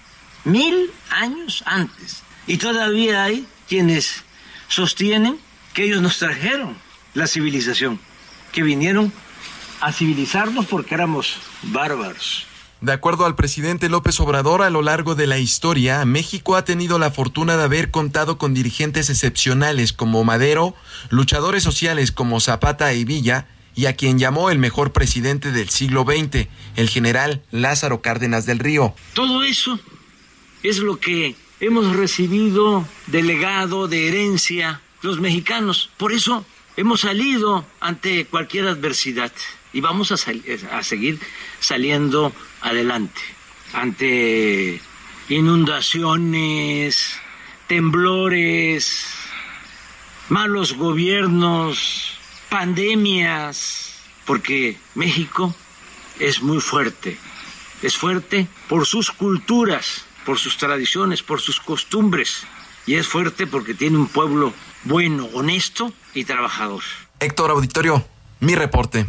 mil 0.49 0.91
años 1.11 1.63
antes. 1.67 2.23
Y 2.47 2.57
todavía 2.57 3.25
hay 3.25 3.47
quienes 3.69 4.25
sostienen 4.69 5.39
que 5.75 5.85
ellos 5.85 6.03
nos 6.03 6.19
trajeron 6.19 6.77
la 7.15 7.27
civilización, 7.27 8.01
que 8.53 8.63
vinieron 8.63 9.13
a 9.81 9.93
civilizarnos 9.93 10.67
porque 10.67 10.95
éramos 10.95 11.37
bárbaros. 11.63 12.47
De 12.81 12.93
acuerdo 12.93 13.27
al 13.27 13.35
presidente 13.35 13.89
López 13.89 14.21
Obrador, 14.21 14.63
a 14.63 14.71
lo 14.71 14.83
largo 14.83 15.17
de 15.17 15.27
la 15.27 15.39
historia, 15.39 16.05
México 16.05 16.55
ha 16.55 16.65
tenido 16.65 17.01
la 17.01 17.11
fortuna 17.11 17.57
de 17.57 17.65
haber 17.65 17.91
contado 17.91 18.39
con 18.39 18.55
dirigentes 18.55 19.11
excepcionales 19.11 19.93
como 19.93 20.23
Madero, 20.23 20.75
luchadores 21.11 21.65
sociales 21.65 22.13
como 22.13 22.39
Zapata 22.39 22.95
y 22.95 23.05
Villa, 23.05 23.49
y 23.75 23.87
a 23.87 23.95
quien 23.95 24.19
llamó 24.19 24.51
el 24.51 24.59
mejor 24.59 24.93
presidente 24.93 25.51
del 25.51 25.71
siglo 25.71 26.05
XX, 26.05 26.49
el 26.77 26.89
general 26.89 27.43
Lázaro 27.51 28.01
Cárdenas 28.01 28.47
del 28.47 28.61
Río. 28.61 28.95
Todo 29.15 29.43
eso 29.43 29.79
es 30.63 30.79
lo 30.79 30.99
que 30.99 31.35
hemos 31.61 31.97
recibido 31.97 32.87
de 33.07 33.23
legado, 33.23 33.89
de 33.89 34.09
herencia, 34.09 34.81
los 35.03 35.21
mexicanos. 35.21 35.91
Por 35.97 36.13
eso 36.13 36.45
hemos 36.77 37.01
salido 37.01 37.65
ante 37.81 38.27
cualquier 38.27 38.69
adversidad 38.69 39.33
y 39.73 39.81
vamos 39.81 40.13
a, 40.13 40.17
a 40.77 40.83
seguir 40.83 41.19
saliendo 41.61 42.33
adelante 42.61 43.21
ante 43.73 44.81
inundaciones, 45.29 47.19
temblores, 47.67 49.05
malos 50.29 50.75
gobiernos, 50.75 52.19
pandemias, 52.49 53.95
porque 54.25 54.79
México 54.95 55.55
es 56.19 56.43
muy 56.43 56.61
fuerte, 56.61 57.19
es 57.83 57.97
fuerte 57.97 58.47
por 58.69 58.87
sus 58.87 59.11
culturas, 59.11 60.05
por 60.29 60.39
sus 60.39 60.59
tradiciones, 60.59 61.23
por 61.23 61.41
sus 61.41 61.59
costumbres. 61.59 62.47
Y 62.85 62.97
es 62.97 63.07
fuerte 63.07 63.47
porque 63.47 63.73
tiene 63.73 63.97
un 63.97 64.09
pueblo 64.09 64.53
bueno, 64.85 65.27
honesto 65.33 65.91
y 66.13 66.25
trabajador. 66.25 66.83
Héctor 67.19 67.51
Auditorio, 67.51 68.07
mi 68.39 68.55
reporte. 68.55 69.07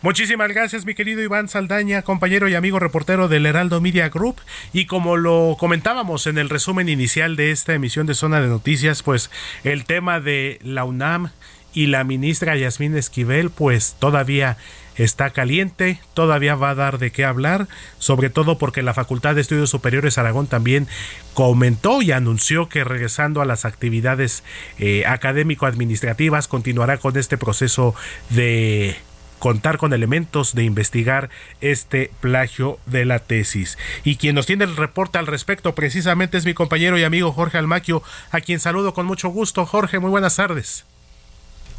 Muchísimas 0.00 0.48
gracias, 0.48 0.86
mi 0.86 0.94
querido 0.94 1.20
Iván 1.20 1.50
Saldaña, 1.50 2.00
compañero 2.00 2.48
y 2.48 2.54
amigo 2.54 2.78
reportero 2.78 3.28
del 3.28 3.44
Heraldo 3.44 3.82
Media 3.82 4.08
Group. 4.08 4.36
Y 4.72 4.86
como 4.86 5.18
lo 5.18 5.58
comentábamos 5.60 6.26
en 6.26 6.38
el 6.38 6.48
resumen 6.48 6.88
inicial 6.88 7.36
de 7.36 7.50
esta 7.50 7.74
emisión 7.74 8.06
de 8.06 8.14
Zona 8.14 8.40
de 8.40 8.48
Noticias, 8.48 9.02
pues 9.02 9.30
el 9.62 9.84
tema 9.84 10.20
de 10.20 10.58
la 10.62 10.84
UNAM 10.84 11.32
y 11.74 11.88
la 11.88 12.02
ministra 12.04 12.56
Yasmín 12.56 12.96
Esquivel, 12.96 13.50
pues 13.50 13.94
todavía 13.98 14.56
está 14.98 15.30
caliente, 15.30 16.00
todavía 16.14 16.54
va 16.54 16.70
a 16.70 16.74
dar 16.74 16.98
de 16.98 17.10
qué 17.10 17.24
hablar, 17.24 17.68
sobre 17.98 18.30
todo 18.30 18.58
porque 18.58 18.82
la 18.82 18.94
Facultad 18.94 19.34
de 19.34 19.40
Estudios 19.40 19.70
Superiores 19.70 20.18
Aragón 20.18 20.46
también 20.48 20.86
comentó 21.34 22.02
y 22.02 22.12
anunció 22.12 22.68
que 22.68 22.84
regresando 22.84 23.40
a 23.40 23.46
las 23.46 23.64
actividades 23.64 24.42
eh, 24.78 25.04
académico-administrativas 25.06 26.48
continuará 26.48 26.98
con 26.98 27.16
este 27.16 27.38
proceso 27.38 27.94
de 28.30 28.96
contar 29.38 29.78
con 29.78 29.92
elementos 29.92 30.54
de 30.54 30.64
investigar 30.64 31.30
este 31.60 32.10
plagio 32.20 32.78
de 32.86 33.04
la 33.04 33.20
tesis. 33.20 33.78
Y 34.04 34.16
quien 34.16 34.34
nos 34.34 34.46
tiene 34.46 34.64
el 34.64 34.76
reporte 34.76 35.18
al 35.18 35.26
respecto 35.26 35.74
precisamente 35.74 36.36
es 36.36 36.44
mi 36.44 36.54
compañero 36.54 36.98
y 36.98 37.04
amigo 37.04 37.32
Jorge 37.32 37.58
Almaquio, 37.58 38.02
a 38.30 38.40
quien 38.40 38.60
saludo 38.60 38.94
con 38.94 39.06
mucho 39.06 39.28
gusto. 39.28 39.64
Jorge, 39.64 39.98
muy 40.00 40.10
buenas 40.10 40.36
tardes. 40.36 40.84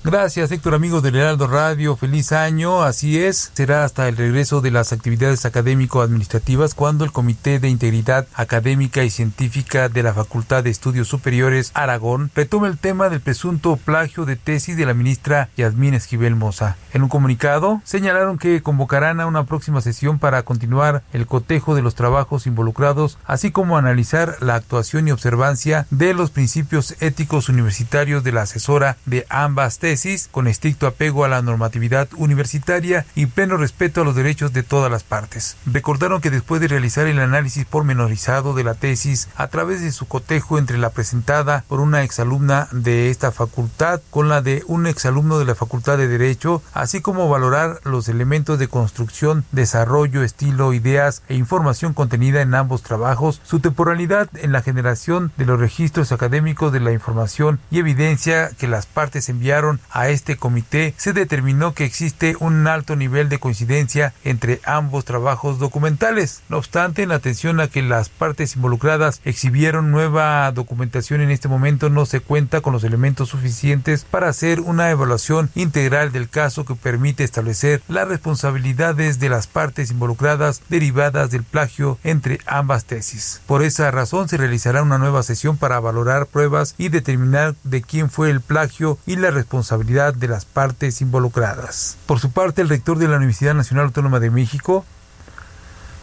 Gracias, 0.01 0.49
Héctor, 0.53 0.75
amigos 0.75 1.03
del 1.03 1.17
Heraldo 1.17 1.45
Radio. 1.45 1.97
Feliz 1.97 2.31
año. 2.31 2.83
Así 2.83 3.21
es, 3.21 3.51
será 3.53 3.83
hasta 3.83 4.07
el 4.07 4.15
regreso 4.15 4.61
de 4.61 4.71
las 4.71 4.93
actividades 4.93 5.45
académico-administrativas 5.45 6.73
cuando 6.73 7.03
el 7.03 7.11
Comité 7.11 7.59
de 7.59 7.67
Integridad 7.67 8.25
Académica 8.33 9.03
y 9.03 9.09
Científica 9.09 9.89
de 9.89 10.01
la 10.01 10.13
Facultad 10.13 10.63
de 10.63 10.69
Estudios 10.69 11.09
Superiores 11.09 11.71
Aragón 11.73 12.31
retome 12.33 12.69
el 12.69 12.77
tema 12.77 13.09
del 13.09 13.19
presunto 13.19 13.75
plagio 13.75 14.23
de 14.23 14.37
tesis 14.37 14.77
de 14.77 14.85
la 14.85 14.93
ministra 14.93 15.49
Yasmín 15.57 15.93
Esquivel 15.93 16.37
Moza. 16.37 16.77
En 16.93 17.03
un 17.03 17.09
comunicado, 17.09 17.81
señalaron 17.83 18.37
que 18.37 18.63
convocarán 18.63 19.19
a 19.19 19.27
una 19.27 19.43
próxima 19.43 19.81
sesión 19.81 20.17
para 20.17 20.43
continuar 20.43 21.03
el 21.11 21.27
cotejo 21.27 21.75
de 21.75 21.81
los 21.81 21.95
trabajos 21.95 22.47
involucrados, 22.47 23.17
así 23.25 23.51
como 23.51 23.77
analizar 23.77 24.37
la 24.39 24.55
actuación 24.55 25.09
y 25.09 25.11
observancia 25.11 25.87
de 25.91 26.13
los 26.13 26.31
principios 26.31 26.95
éticos 27.01 27.49
universitarios 27.49 28.23
de 28.23 28.31
la 28.31 28.43
asesora 28.43 28.95
de 29.05 29.25
ambas 29.29 29.77
tesis 29.77 29.88
con 30.31 30.47
estricto 30.47 30.85
apego 30.85 31.25
a 31.25 31.27
la 31.27 31.41
normatividad 31.41 32.09
universitaria 32.15 33.07
y 33.15 33.25
pleno 33.25 33.57
respeto 33.57 34.01
a 34.01 34.03
los 34.03 34.15
derechos 34.15 34.53
de 34.53 34.61
todas 34.61 34.91
las 34.91 35.03
partes. 35.03 35.57
Recordaron 35.65 36.21
que 36.21 36.29
después 36.29 36.61
de 36.61 36.67
realizar 36.67 37.07
el 37.07 37.17
análisis 37.17 37.65
pormenorizado 37.65 38.53
de 38.53 38.63
la 38.63 38.75
tesis 38.75 39.29
a 39.35 39.47
través 39.47 39.81
de 39.81 39.91
su 39.91 40.07
cotejo 40.07 40.59
entre 40.59 40.77
la 40.77 40.91
presentada 40.91 41.63
por 41.67 41.79
una 41.79 42.03
exalumna 42.03 42.67
de 42.71 43.09
esta 43.09 43.31
facultad 43.31 43.99
con 44.11 44.29
la 44.29 44.43
de 44.43 44.63
un 44.67 44.85
exalumno 44.85 45.39
de 45.39 45.45
la 45.45 45.55
Facultad 45.55 45.97
de 45.97 46.07
Derecho, 46.07 46.61
así 46.73 47.01
como 47.01 47.27
valorar 47.27 47.81
los 47.83 48.09
elementos 48.09 48.59
de 48.59 48.67
construcción, 48.67 49.43
desarrollo, 49.51 50.21
estilo, 50.21 50.73
ideas 50.73 51.23
e 51.29 51.33
información 51.33 51.93
contenida 51.93 52.41
en 52.41 52.53
ambos 52.53 52.83
trabajos, 52.83 53.41
su 53.43 53.59
temporalidad 53.59 54.29
en 54.35 54.51
la 54.51 54.61
generación 54.61 55.31
de 55.35 55.45
los 55.45 55.59
registros 55.59 56.11
académicos 56.11 56.71
de 56.71 56.79
la 56.79 56.91
información 56.91 57.59
y 57.71 57.79
evidencia 57.79 58.51
que 58.57 58.67
las 58.67 58.85
partes 58.85 59.29
enviaron 59.29 59.78
a 59.91 60.09
este 60.09 60.37
comité, 60.37 60.93
se 60.97 61.13
determinó 61.13 61.73
que 61.73 61.85
existe 61.85 62.35
un 62.39 62.67
alto 62.67 62.95
nivel 62.95 63.29
de 63.29 63.39
coincidencia 63.39 64.13
entre 64.23 64.61
ambos 64.63 65.05
trabajos 65.05 65.59
documentales. 65.59 66.41
No 66.49 66.57
obstante, 66.57 67.03
en 67.03 67.11
atención 67.11 67.59
a 67.59 67.67
que 67.67 67.81
las 67.81 68.09
partes 68.09 68.55
involucradas 68.55 69.21
exhibieron 69.23 69.91
nueva 69.91 70.51
documentación 70.51 71.21
en 71.21 71.31
este 71.31 71.47
momento, 71.47 71.89
no 71.89 72.05
se 72.05 72.19
cuenta 72.19 72.61
con 72.61 72.73
los 72.73 72.83
elementos 72.83 73.29
suficientes 73.29 74.05
para 74.05 74.29
hacer 74.29 74.59
una 74.61 74.89
evaluación 74.89 75.49
integral 75.55 76.11
del 76.11 76.29
caso 76.29 76.65
que 76.65 76.75
permite 76.75 77.23
establecer 77.23 77.81
las 77.87 78.07
responsabilidades 78.07 79.19
de 79.19 79.29
las 79.29 79.47
partes 79.47 79.91
involucradas 79.91 80.61
derivadas 80.69 81.31
del 81.31 81.43
plagio 81.43 81.97
entre 82.03 82.39
ambas 82.45 82.85
tesis. 82.85 83.41
Por 83.45 83.63
esa 83.63 83.89
razón 83.91 84.29
se 84.29 84.37
realizará 84.37 84.83
una 84.83 84.97
nueva 84.97 85.23
sesión 85.23 85.57
para 85.57 85.79
valorar 85.79 86.27
pruebas 86.27 86.75
y 86.77 86.89
determinar 86.89 87.55
de 87.63 87.81
quién 87.81 88.09
fue 88.09 88.29
el 88.29 88.41
plagio 88.41 88.97
y 89.05 89.15
la 89.15 89.31
responsabilidad 89.31 89.68
responsabilidad 89.69 90.15
de 90.15 90.27
las 90.27 90.45
partes 90.45 90.99
involucradas. 90.99 91.95
Por 92.07 92.19
su 92.19 92.31
parte, 92.31 92.61
el 92.63 92.69
rector 92.69 92.97
de 92.97 93.07
la 93.07 93.17
Universidad 93.17 93.53
Nacional 93.53 93.85
Autónoma 93.85 94.19
de 94.19 94.31
México, 94.31 94.83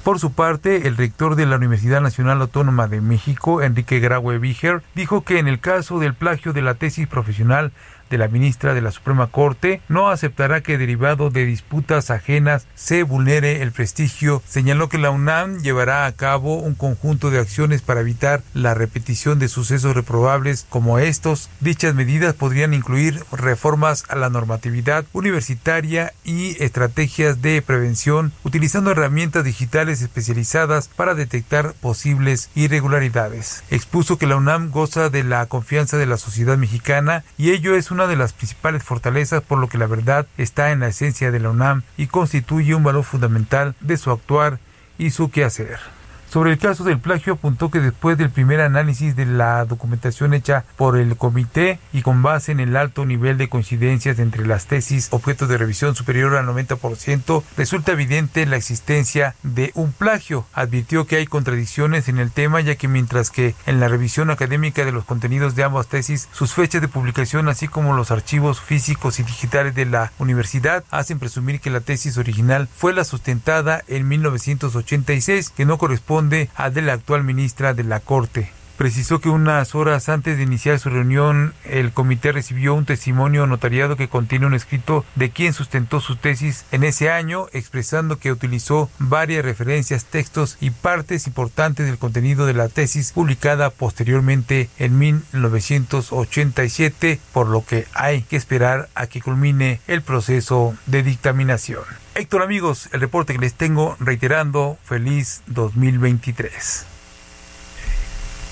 por 0.04 0.20
su 0.20 0.30
parte, 0.30 0.86
el 0.86 0.96
rector 0.96 1.34
de 1.34 1.46
la 1.46 1.56
Universidad 1.56 2.00
Nacional 2.00 2.40
Autónoma 2.40 2.86
de 2.86 3.00
México, 3.00 3.62
Enrique 3.62 3.98
Graue 3.98 4.38
Víger, 4.38 4.84
dijo 4.94 5.24
que 5.24 5.40
en 5.40 5.48
el 5.48 5.58
caso 5.58 5.98
del 5.98 6.14
plagio 6.14 6.52
de 6.52 6.62
la 6.62 6.74
tesis 6.74 7.08
profesional 7.08 7.72
de 8.10 8.18
la 8.18 8.28
ministra 8.28 8.74
de 8.74 8.80
la 8.80 8.90
Suprema 8.90 9.28
Corte 9.28 9.80
no 9.88 10.08
aceptará 10.08 10.60
que 10.62 10.78
derivado 10.78 11.30
de 11.30 11.44
disputas 11.44 12.10
ajenas 12.10 12.66
se 12.74 13.02
vulnere 13.02 13.62
el 13.62 13.72
prestigio. 13.72 14.42
Señaló 14.46 14.88
que 14.88 14.98
la 14.98 15.10
UNAM 15.10 15.58
llevará 15.60 16.06
a 16.06 16.12
cabo 16.12 16.56
un 16.56 16.74
conjunto 16.74 17.30
de 17.30 17.38
acciones 17.38 17.82
para 17.82 18.00
evitar 18.00 18.42
la 18.54 18.74
repetición 18.74 19.38
de 19.38 19.48
sucesos 19.48 19.94
reprobables 19.94 20.66
como 20.68 20.98
estos. 20.98 21.50
Dichas 21.60 21.94
medidas 21.94 22.34
podrían 22.34 22.74
incluir 22.74 23.24
reformas 23.32 24.04
a 24.08 24.16
la 24.16 24.30
normatividad 24.30 25.04
universitaria 25.12 26.12
y 26.24 26.62
estrategias 26.62 27.42
de 27.42 27.62
prevención 27.62 28.32
utilizando 28.44 28.90
herramientas 28.90 29.44
digitales 29.44 30.02
especializadas 30.02 30.88
para 30.88 31.14
detectar 31.14 31.74
posibles 31.74 32.50
irregularidades. 32.54 33.62
Expuso 33.70 34.18
que 34.18 34.26
la 34.26 34.36
UNAM 34.36 34.70
goza 34.70 35.10
de 35.10 35.24
la 35.24 35.46
confianza 35.46 35.96
de 35.96 36.06
la 36.06 36.16
sociedad 36.16 36.56
mexicana 36.56 37.24
y 37.38 37.50
ello 37.50 37.74
es 37.74 37.90
una 37.96 38.06
de 38.06 38.16
las 38.16 38.34
principales 38.34 38.82
fortalezas 38.82 39.42
por 39.42 39.58
lo 39.58 39.70
que 39.70 39.78
la 39.78 39.86
verdad 39.86 40.26
está 40.36 40.70
en 40.70 40.80
la 40.80 40.88
esencia 40.88 41.30
de 41.30 41.40
la 41.40 41.48
UNAM 41.48 41.82
y 41.96 42.08
constituye 42.08 42.74
un 42.74 42.82
valor 42.82 43.04
fundamental 43.04 43.74
de 43.80 43.96
su 43.96 44.10
actuar 44.10 44.58
y 44.98 45.12
su 45.12 45.30
quehacer. 45.30 45.95
Sobre 46.28 46.52
el 46.52 46.58
caso 46.58 46.82
del 46.82 46.98
plagio 46.98 47.34
apuntó 47.34 47.70
que 47.70 47.80
después 47.80 48.18
del 48.18 48.30
primer 48.30 48.60
análisis 48.60 49.14
de 49.14 49.26
la 49.26 49.64
documentación 49.64 50.34
hecha 50.34 50.64
por 50.76 50.96
el 50.96 51.16
comité 51.16 51.78
y 51.92 52.02
con 52.02 52.22
base 52.22 52.50
en 52.50 52.58
el 52.58 52.76
alto 52.76 53.06
nivel 53.06 53.38
de 53.38 53.48
coincidencias 53.48 54.18
entre 54.18 54.46
las 54.46 54.66
tesis 54.66 55.08
objeto 55.12 55.46
de 55.46 55.56
revisión 55.56 55.94
superior 55.94 56.34
al 56.34 56.46
90%, 56.46 57.42
resulta 57.56 57.92
evidente 57.92 58.44
la 58.44 58.56
existencia 58.56 59.36
de 59.44 59.70
un 59.74 59.92
plagio. 59.92 60.46
Advirtió 60.52 61.06
que 61.06 61.16
hay 61.16 61.26
contradicciones 61.26 62.08
en 62.08 62.18
el 62.18 62.32
tema 62.32 62.60
ya 62.60 62.74
que 62.74 62.88
mientras 62.88 63.30
que 63.30 63.54
en 63.66 63.78
la 63.78 63.88
revisión 63.88 64.30
académica 64.30 64.84
de 64.84 64.92
los 64.92 65.04
contenidos 65.04 65.54
de 65.54 65.62
ambas 65.62 65.86
tesis, 65.86 66.28
sus 66.32 66.54
fechas 66.54 66.80
de 66.80 66.88
publicación 66.88 67.48
así 67.48 67.68
como 67.68 67.94
los 67.94 68.10
archivos 68.10 68.60
físicos 68.60 69.20
y 69.20 69.22
digitales 69.22 69.74
de 69.74 69.86
la 69.86 70.12
universidad 70.18 70.82
hacen 70.90 71.20
presumir 71.20 71.60
que 71.60 71.70
la 71.70 71.80
tesis 71.80 72.18
original 72.18 72.68
fue 72.76 72.92
la 72.92 73.04
sustentada 73.04 73.84
en 73.86 74.08
1986 74.08 75.50
que 75.50 75.64
no 75.64 75.78
corresponde 75.78 76.15
a 76.54 76.70
de 76.70 76.80
la 76.80 76.94
actual 76.94 77.24
ministra 77.24 77.74
de 77.74 77.84
la 77.84 78.00
Corte. 78.00 78.50
Precisó 78.78 79.20
que 79.20 79.28
unas 79.28 79.74
horas 79.74 80.08
antes 80.08 80.38
de 80.38 80.44
iniciar 80.44 80.78
su 80.78 80.88
reunión, 80.88 81.52
el 81.64 81.92
comité 81.92 82.32
recibió 82.32 82.72
un 82.72 82.86
testimonio 82.86 83.46
notariado 83.46 83.96
que 83.96 84.08
contiene 84.08 84.46
un 84.46 84.54
escrito 84.54 85.04
de 85.14 85.28
quien 85.28 85.52
sustentó 85.52 86.00
su 86.00 86.16
tesis 86.16 86.64
en 86.72 86.84
ese 86.84 87.10
año, 87.10 87.48
expresando 87.52 88.18
que 88.18 88.32
utilizó 88.32 88.88
varias 88.98 89.44
referencias, 89.44 90.06
textos 90.06 90.56
y 90.58 90.70
partes 90.70 91.26
importantes 91.26 91.84
del 91.84 91.98
contenido 91.98 92.46
de 92.46 92.54
la 92.54 92.70
tesis 92.70 93.12
publicada 93.12 93.68
posteriormente 93.68 94.70
en 94.78 94.98
1987, 94.98 97.20
por 97.34 97.48
lo 97.48 97.62
que 97.62 97.86
hay 97.92 98.22
que 98.22 98.36
esperar 98.36 98.88
a 98.94 99.06
que 99.06 99.20
culmine 99.20 99.82
el 99.86 100.00
proceso 100.00 100.74
de 100.86 101.02
dictaminación. 101.02 102.05
Héctor 102.18 102.40
amigos, 102.40 102.88
el 102.94 103.02
reporte 103.02 103.34
que 103.34 103.38
les 103.40 103.52
tengo 103.52 103.94
reiterando, 104.00 104.78
feliz 104.84 105.42
2023. 105.48 106.86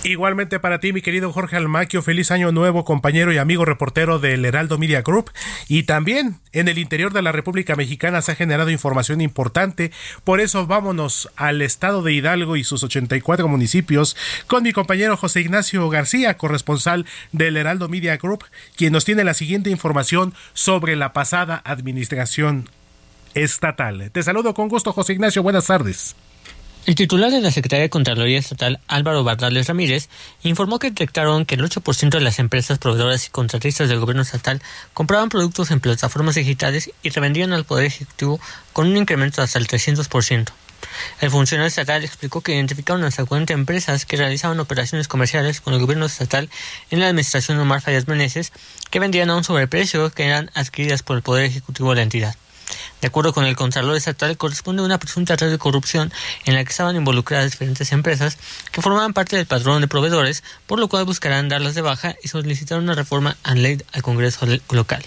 Igualmente 0.02 0.60
para 0.60 0.80
ti, 0.80 0.92
mi 0.92 1.00
querido 1.00 1.32
Jorge 1.32 1.56
Almaquio, 1.56 2.02
feliz 2.02 2.30
año 2.30 2.52
nuevo, 2.52 2.84
compañero 2.84 3.32
y 3.32 3.38
amigo 3.38 3.64
reportero 3.64 4.18
del 4.18 4.44
Heraldo 4.44 4.76
Media 4.76 5.00
Group. 5.00 5.30
Y 5.66 5.84
también 5.84 6.40
en 6.52 6.68
el 6.68 6.76
interior 6.76 7.14
de 7.14 7.22
la 7.22 7.32
República 7.32 7.74
Mexicana 7.74 8.20
se 8.20 8.32
ha 8.32 8.34
generado 8.34 8.68
información 8.68 9.22
importante. 9.22 9.92
Por 10.24 10.40
eso 10.40 10.66
vámonos 10.66 11.30
al 11.36 11.62
estado 11.62 12.02
de 12.02 12.12
Hidalgo 12.12 12.56
y 12.56 12.64
sus 12.64 12.82
84 12.82 13.48
municipios 13.48 14.14
con 14.46 14.62
mi 14.62 14.74
compañero 14.74 15.16
José 15.16 15.40
Ignacio 15.40 15.88
García, 15.88 16.36
corresponsal 16.36 17.06
del 17.32 17.56
Heraldo 17.56 17.88
Media 17.88 18.18
Group, 18.18 18.44
quien 18.76 18.92
nos 18.92 19.06
tiene 19.06 19.24
la 19.24 19.32
siguiente 19.32 19.70
información 19.70 20.34
sobre 20.52 20.96
la 20.96 21.14
pasada 21.14 21.62
administración 21.64 22.68
estatal. 23.34 24.10
Te 24.10 24.22
saludo 24.22 24.54
con 24.54 24.68
gusto, 24.68 24.92
José 24.92 25.12
Ignacio. 25.12 25.42
Buenas 25.42 25.66
tardes. 25.66 26.14
El 26.86 26.96
titular 26.96 27.30
de 27.30 27.40
la 27.40 27.50
Secretaría 27.50 27.84
de 27.84 27.88
Contraloría 27.88 28.38
Estatal, 28.38 28.78
Álvaro 28.88 29.24
Bardales 29.24 29.68
Ramírez, 29.68 30.10
informó 30.42 30.78
que 30.78 30.90
detectaron 30.90 31.46
que 31.46 31.54
el 31.54 31.62
8% 31.62 32.10
de 32.10 32.20
las 32.20 32.38
empresas 32.38 32.78
proveedoras 32.78 33.26
y 33.26 33.30
contratistas 33.30 33.88
del 33.88 34.00
gobierno 34.00 34.20
estatal 34.20 34.60
compraban 34.92 35.30
productos 35.30 35.70
en 35.70 35.80
plataformas 35.80 36.34
digitales 36.34 36.90
y 37.02 37.08
revendían 37.08 37.54
al 37.54 37.64
Poder 37.64 37.86
Ejecutivo 37.86 38.38
con 38.74 38.88
un 38.88 38.98
incremento 38.98 39.40
hasta 39.40 39.58
el 39.58 39.66
300%. 39.66 40.52
El 41.22 41.30
funcionario 41.30 41.68
estatal 41.68 42.04
explicó 42.04 42.42
que 42.42 42.54
identificaron 42.54 43.02
hasta 43.04 43.24
40 43.24 43.54
empresas 43.54 44.04
que 44.04 44.18
realizaban 44.18 44.60
operaciones 44.60 45.08
comerciales 45.08 45.62
con 45.62 45.72
el 45.72 45.80
gobierno 45.80 46.04
estatal 46.04 46.50
en 46.90 47.00
la 47.00 47.06
administración 47.06 47.56
de 47.56 47.62
Omar 47.62 47.80
Fallas 47.80 48.08
Meneses 48.08 48.52
que 48.90 49.00
vendían 49.00 49.30
a 49.30 49.36
un 49.36 49.44
sobreprecio 49.44 50.10
que 50.10 50.26
eran 50.26 50.50
adquiridas 50.52 51.02
por 51.02 51.16
el 51.16 51.22
Poder 51.22 51.46
Ejecutivo 51.46 51.90
de 51.90 51.96
la 51.96 52.02
entidad. 52.02 52.36
De 53.00 53.08
acuerdo 53.08 53.32
con 53.32 53.44
el 53.44 53.56
Contralor 53.56 53.96
Estatal, 53.96 54.36
corresponde 54.36 54.82
a 54.82 54.84
una 54.84 54.98
presunta 54.98 55.36
red 55.36 55.50
de 55.50 55.58
corrupción 55.58 56.12
en 56.44 56.54
la 56.54 56.64
que 56.64 56.70
estaban 56.70 56.96
involucradas 56.96 57.50
diferentes 57.50 57.92
empresas 57.92 58.38
que 58.72 58.82
formaban 58.82 59.12
parte 59.12 59.36
del 59.36 59.46
padrón 59.46 59.80
de 59.80 59.88
proveedores, 59.88 60.42
por 60.66 60.78
lo 60.78 60.88
cual 60.88 61.04
buscarán 61.04 61.48
darlas 61.48 61.74
de 61.74 61.82
baja 61.82 62.16
y 62.22 62.28
solicitar 62.28 62.78
una 62.78 62.94
reforma 62.94 63.36
a 63.42 63.54
ley 63.54 63.82
al 63.92 64.02
Congreso 64.02 64.46
local. 64.70 65.04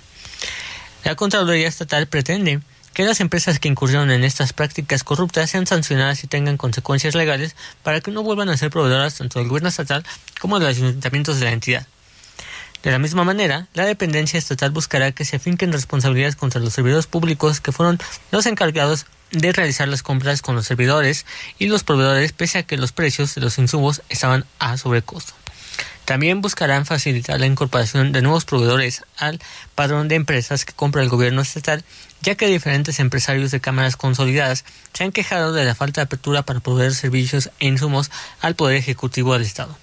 La 1.04 1.15
Contraloría 1.15 1.67
Estatal 1.67 2.08
pretende 2.08 2.60
que 2.93 3.06
las 3.06 3.20
empresas 3.20 3.60
que 3.60 3.67
incurrieron 3.67 4.10
en 4.10 4.24
estas 4.24 4.54
prácticas 4.54 5.04
corruptas 5.04 5.52
sean 5.52 5.67
sancionadas 5.67 6.24
y 6.24 6.28
tengan 6.28 6.58
consecuencias 6.58 7.13
legales 7.13 7.56
para 7.84 8.02
que 8.02 8.10
no 8.10 8.24
vuelvan 8.24 8.50
a 8.50 8.58
ser 8.58 8.72
proveedoras 8.72 9.15
tanto 9.15 9.38
del 9.38 9.48
gobierno 9.48 9.70
estatal 9.70 10.04
como 10.39 10.60
de 10.60 10.65
los 10.65 10.78
ayuntamientos 10.78 11.39
de 11.39 11.46
la 11.46 11.52
entidad. 11.52 11.88
De 12.84 12.92
la 12.92 13.00
misma 13.00 13.24
manera, 13.24 13.68
la 13.74 13.86
dependencia 13.86 14.38
estatal 14.38 14.72
buscará 14.72 15.12
que 15.12 15.26
se 15.26 15.38
afinquen 15.38 15.72
responsabilidades 15.72 16.36
contra 16.36 16.62
los 16.62 16.74
servidores 16.74 17.08
públicos 17.08 17.60
que 17.60 17.72
fueron 17.72 18.00
los 18.32 18.46
encargados 18.46 19.06
de 19.32 19.52
realizar 19.52 19.88
las 19.88 20.04
compras 20.04 20.42
con 20.42 20.56
los 20.56 20.68
servidores 20.68 21.26
y 21.60 21.68
los 21.68 21.84
proveedores 21.84 22.32
pese 22.32 22.60
a 22.60 22.63
que 22.63 22.78
los 22.78 22.92
precios 22.92 23.36
de 23.36 23.42
los 23.42 23.58
insumos 23.58 24.02
estaban 24.10 24.46
a 24.60 24.78
sobrecosto. 24.78 25.34
También 26.06 26.40
buscarán 26.40 26.86
facilitar 26.86 27.38
la 27.38 27.48
incorporación 27.48 28.13
de 28.13 28.22
nuevos 28.22 28.46
proveedores 28.46 29.04
al 29.18 29.42
padrón 29.76 30.08
de 30.08 30.16
empresas 30.16 30.63
que 30.63 30.72
compra 30.72 31.04
el 31.04 31.10
gobierno 31.10 31.42
estatal, 31.42 31.84
ya 32.22 32.36
que 32.36 32.48
diferentes 32.48 33.02
empresarios 33.02 33.52
de 33.52 33.60
cámaras 33.60 33.98
consolidadas 33.98 34.63
se 34.94 35.04
han 35.04 35.12
quejado 35.12 35.52
de 35.52 35.66
la 35.66 35.76
falta 35.76 36.00
de 36.00 36.06
apertura 36.06 36.44
para 36.44 36.62
proveer 36.62 36.96
servicios 36.96 37.50
e 37.60 37.68
insumos 37.68 38.10
al 38.40 38.56
Poder 38.56 38.78
Ejecutivo 38.78 39.34
del 39.34 39.42
Estado. 39.42 39.78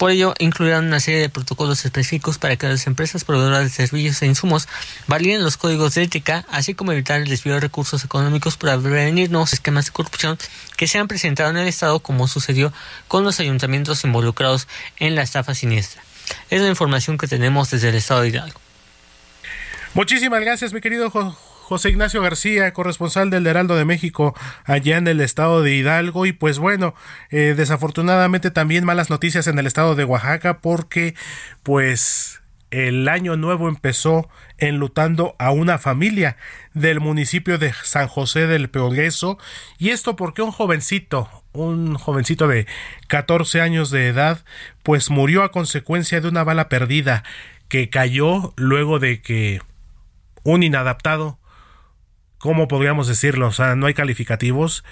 Por 0.00 0.10
ello, 0.10 0.32
incluirán 0.38 0.86
una 0.86 0.98
serie 0.98 1.20
de 1.20 1.28
protocolos 1.28 1.84
específicos 1.84 2.38
para 2.38 2.56
que 2.56 2.66
las 2.66 2.86
empresas 2.86 3.22
proveedoras 3.22 3.64
de 3.64 3.68
servicios 3.68 4.22
e 4.22 4.26
insumos 4.26 4.66
validen 5.08 5.44
los 5.44 5.58
códigos 5.58 5.94
de 5.94 6.04
ética, 6.04 6.46
así 6.48 6.72
como 6.72 6.92
evitar 6.92 7.20
el 7.20 7.28
desvío 7.28 7.52
de 7.52 7.60
recursos 7.60 8.02
económicos 8.02 8.56
para 8.56 8.78
prevenir 8.78 9.30
nuevos 9.30 9.52
esquemas 9.52 9.84
de 9.84 9.92
corrupción 9.92 10.38
que 10.78 10.88
se 10.88 10.96
han 10.96 11.06
presentado 11.06 11.50
en 11.50 11.58
el 11.58 11.68
Estado, 11.68 12.00
como 12.00 12.28
sucedió 12.28 12.72
con 13.08 13.24
los 13.24 13.40
ayuntamientos 13.40 14.02
involucrados 14.04 14.68
en 14.96 15.16
la 15.16 15.20
estafa 15.20 15.54
siniestra. 15.54 16.02
Es 16.48 16.62
la 16.62 16.68
información 16.68 17.18
que 17.18 17.28
tenemos 17.28 17.68
desde 17.68 17.90
el 17.90 17.96
Estado 17.96 18.22
de 18.22 18.28
Hidalgo. 18.28 18.58
Muchísimas 19.92 20.40
gracias, 20.40 20.72
mi 20.72 20.80
querido 20.80 21.10
José 21.70 21.90
Ignacio 21.90 22.20
García, 22.20 22.72
corresponsal 22.72 23.30
del 23.30 23.46
Heraldo 23.46 23.76
de 23.76 23.84
México 23.84 24.34
allá 24.64 24.96
en 24.96 25.06
el 25.06 25.20
estado 25.20 25.62
de 25.62 25.72
Hidalgo. 25.72 26.26
Y 26.26 26.32
pues 26.32 26.58
bueno, 26.58 26.96
eh, 27.30 27.54
desafortunadamente 27.56 28.50
también 28.50 28.84
malas 28.84 29.08
noticias 29.08 29.46
en 29.46 29.56
el 29.56 29.68
estado 29.68 29.94
de 29.94 30.02
Oaxaca 30.02 30.58
porque 30.58 31.14
pues 31.62 32.40
el 32.72 33.08
año 33.08 33.36
nuevo 33.36 33.68
empezó 33.68 34.28
enlutando 34.58 35.36
a 35.38 35.52
una 35.52 35.78
familia 35.78 36.36
del 36.74 36.98
municipio 36.98 37.56
de 37.56 37.72
San 37.84 38.08
José 38.08 38.48
del 38.48 38.68
Progreso. 38.68 39.38
Y 39.78 39.90
esto 39.90 40.16
porque 40.16 40.42
un 40.42 40.50
jovencito, 40.50 41.30
un 41.52 41.94
jovencito 41.94 42.48
de 42.48 42.66
14 43.06 43.60
años 43.60 43.92
de 43.92 44.08
edad, 44.08 44.44
pues 44.82 45.08
murió 45.08 45.44
a 45.44 45.52
consecuencia 45.52 46.20
de 46.20 46.26
una 46.26 46.42
bala 46.42 46.68
perdida 46.68 47.22
que 47.68 47.90
cayó 47.90 48.54
luego 48.56 48.98
de 48.98 49.22
que 49.22 49.60
un 50.42 50.64
inadaptado 50.64 51.39
¿cómo 52.40 52.66
podríamos 52.66 53.06
decirlo? 53.06 53.46
O 53.46 53.52
sea, 53.52 53.76
no 53.76 53.86
hay 53.86 53.94
calificativos. 53.94 54.82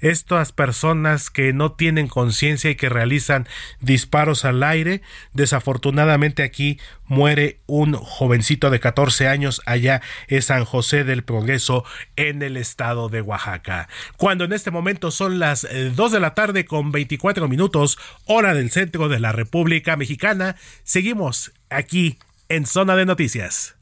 Estas 0.00 0.52
personas 0.52 1.28
que 1.28 1.52
no 1.52 1.72
tienen 1.72 2.06
conciencia 2.06 2.70
y 2.70 2.76
que 2.76 2.88
realizan 2.88 3.48
disparos 3.80 4.44
al 4.44 4.62
aire, 4.62 5.02
desafortunadamente 5.32 6.44
aquí 6.44 6.78
muere 7.06 7.60
un 7.66 7.94
jovencito 7.94 8.70
de 8.70 8.78
14 8.78 9.26
años 9.26 9.60
allá 9.66 10.00
en 10.28 10.42
San 10.42 10.64
José 10.64 11.02
del 11.02 11.24
Progreso 11.24 11.84
en 12.14 12.42
el 12.42 12.56
estado 12.56 13.08
de 13.08 13.22
Oaxaca. 13.22 13.88
Cuando 14.16 14.44
en 14.44 14.52
este 14.52 14.70
momento 14.70 15.10
son 15.10 15.40
las 15.40 15.62
2 15.62 15.72
eh, 15.72 16.14
de 16.14 16.20
la 16.20 16.34
tarde 16.34 16.64
con 16.64 16.92
24 16.92 17.48
minutos, 17.48 17.98
hora 18.24 18.54
del 18.54 18.70
centro 18.70 19.08
de 19.08 19.18
la 19.18 19.32
República 19.32 19.96
Mexicana, 19.96 20.54
seguimos 20.84 21.52
aquí 21.70 22.18
en 22.48 22.66
Zona 22.66 22.94
de 22.94 23.04
Noticias. 23.04 23.74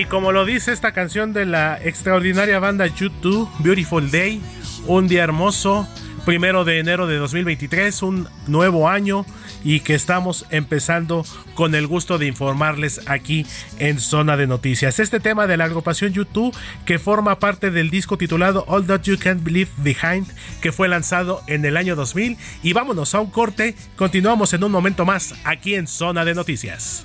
Y 0.00 0.06
como 0.06 0.32
lo 0.32 0.46
dice 0.46 0.72
esta 0.72 0.92
canción 0.92 1.34
de 1.34 1.44
la 1.44 1.78
extraordinaria 1.78 2.58
banda 2.58 2.86
YouTube, 2.86 3.50
Beautiful 3.58 4.10
Day, 4.10 4.40
un 4.86 5.08
día 5.08 5.22
hermoso, 5.22 5.86
primero 6.24 6.64
de 6.64 6.78
enero 6.78 7.06
de 7.06 7.18
2023, 7.18 8.02
un 8.04 8.26
nuevo 8.46 8.88
año 8.88 9.26
y 9.62 9.80
que 9.80 9.94
estamos 9.94 10.46
empezando 10.48 11.26
con 11.54 11.74
el 11.74 11.86
gusto 11.86 12.16
de 12.16 12.28
informarles 12.28 13.02
aquí 13.08 13.44
en 13.78 14.00
Zona 14.00 14.38
de 14.38 14.46
Noticias. 14.46 15.00
Este 15.00 15.20
tema 15.20 15.46
de 15.46 15.58
la 15.58 15.64
agrupación 15.64 16.14
YouTube 16.14 16.56
que 16.86 16.98
forma 16.98 17.38
parte 17.38 17.70
del 17.70 17.90
disco 17.90 18.16
titulado 18.16 18.64
All 18.68 18.86
That 18.86 19.02
You 19.02 19.18
Can't 19.18 19.44
Believe 19.44 19.70
Behind 19.76 20.26
que 20.62 20.72
fue 20.72 20.88
lanzado 20.88 21.42
en 21.46 21.62
el 21.66 21.76
año 21.76 21.94
2000 21.94 22.38
y 22.62 22.72
vámonos 22.72 23.14
a 23.14 23.20
un 23.20 23.30
corte, 23.30 23.76
continuamos 23.96 24.54
en 24.54 24.64
un 24.64 24.72
momento 24.72 25.04
más 25.04 25.34
aquí 25.44 25.74
en 25.74 25.86
Zona 25.86 26.24
de 26.24 26.34
Noticias. 26.34 27.04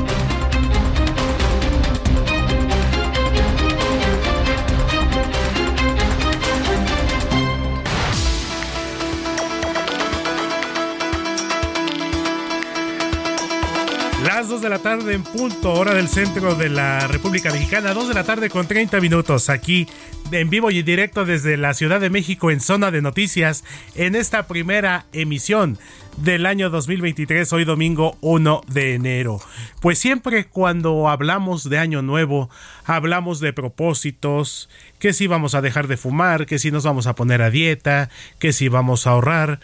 2 14.51 14.61
de 14.61 14.69
la 14.69 14.79
tarde 14.79 15.13
en 15.13 15.23
punto, 15.23 15.71
hora 15.71 15.93
del 15.93 16.09
centro 16.09 16.55
de 16.55 16.67
la 16.67 17.07
República 17.07 17.53
Mexicana, 17.53 17.93
2 17.93 18.09
de 18.09 18.13
la 18.13 18.25
tarde 18.25 18.49
con 18.49 18.67
30 18.67 18.99
minutos 18.99 19.49
aquí 19.49 19.87
en 20.29 20.49
vivo 20.49 20.71
y 20.71 20.81
directo 20.81 21.23
desde 21.23 21.55
la 21.55 21.73
Ciudad 21.73 22.01
de 22.01 22.09
México 22.09 22.51
en 22.51 22.59
zona 22.59 22.91
de 22.91 23.01
noticias 23.01 23.63
en 23.95 24.13
esta 24.13 24.47
primera 24.47 25.05
emisión 25.13 25.77
del 26.17 26.45
año 26.45 26.69
2023, 26.69 27.51
hoy 27.53 27.63
domingo 27.63 28.17
1 28.19 28.61
de 28.67 28.95
enero. 28.95 29.39
Pues 29.79 29.99
siempre 29.99 30.45
cuando 30.45 31.07
hablamos 31.07 31.69
de 31.69 31.79
año 31.79 32.01
nuevo, 32.01 32.49
hablamos 32.85 33.39
de 33.39 33.53
propósitos, 33.53 34.69
que 34.99 35.13
si 35.13 35.27
vamos 35.27 35.55
a 35.55 35.61
dejar 35.61 35.87
de 35.87 35.97
fumar, 35.97 36.45
que 36.45 36.59
si 36.59 36.71
nos 36.71 36.83
vamos 36.83 37.07
a 37.07 37.15
poner 37.15 37.41
a 37.41 37.49
dieta, 37.49 38.09
que 38.37 38.53
si 38.53 38.67
vamos 38.67 39.07
a 39.07 39.11
ahorrar, 39.11 39.59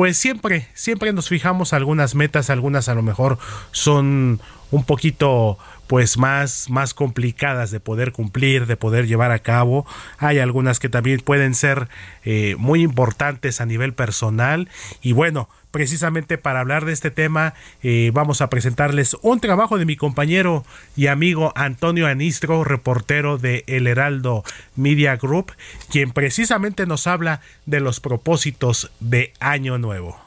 pues 0.00 0.16
siempre, 0.16 0.66
siempre 0.72 1.12
nos 1.12 1.28
fijamos 1.28 1.74
algunas 1.74 2.14
metas, 2.14 2.48
algunas 2.48 2.88
a 2.88 2.94
lo 2.94 3.02
mejor 3.02 3.36
son 3.70 4.40
un 4.70 4.84
poquito 4.84 5.58
pues 5.88 6.16
más, 6.16 6.70
más 6.70 6.94
complicadas 6.94 7.70
de 7.70 7.80
poder 7.80 8.12
cumplir, 8.12 8.64
de 8.64 8.78
poder 8.78 9.06
llevar 9.06 9.30
a 9.30 9.40
cabo. 9.40 9.84
Hay 10.16 10.38
algunas 10.38 10.78
que 10.78 10.88
también 10.88 11.20
pueden 11.20 11.54
ser 11.54 11.88
eh, 12.24 12.54
muy 12.56 12.80
importantes 12.80 13.60
a 13.60 13.66
nivel 13.66 13.92
personal 13.92 14.70
y 15.02 15.12
bueno, 15.12 15.50
precisamente 15.70 16.38
para 16.38 16.60
hablar 16.60 16.84
de 16.84 16.92
este 16.92 17.10
tema 17.10 17.54
eh, 17.82 18.10
vamos 18.12 18.40
a 18.40 18.50
presentarles 18.50 19.16
un 19.22 19.40
trabajo 19.40 19.78
de 19.78 19.86
mi 19.86 19.96
compañero 19.96 20.64
y 20.96 21.06
amigo 21.06 21.52
Antonio 21.54 22.06
Anistro, 22.06 22.64
reportero 22.64 23.38
de 23.38 23.64
El 23.66 23.86
Heraldo 23.86 24.44
Media 24.76 25.16
Group, 25.16 25.52
quien 25.90 26.10
precisamente 26.12 26.86
nos 26.86 27.06
habla 27.06 27.40
de 27.66 27.80
los 27.80 28.00
propósitos 28.00 28.90
de 29.00 29.32
Año 29.40 29.78
Nuevo. 29.78 30.20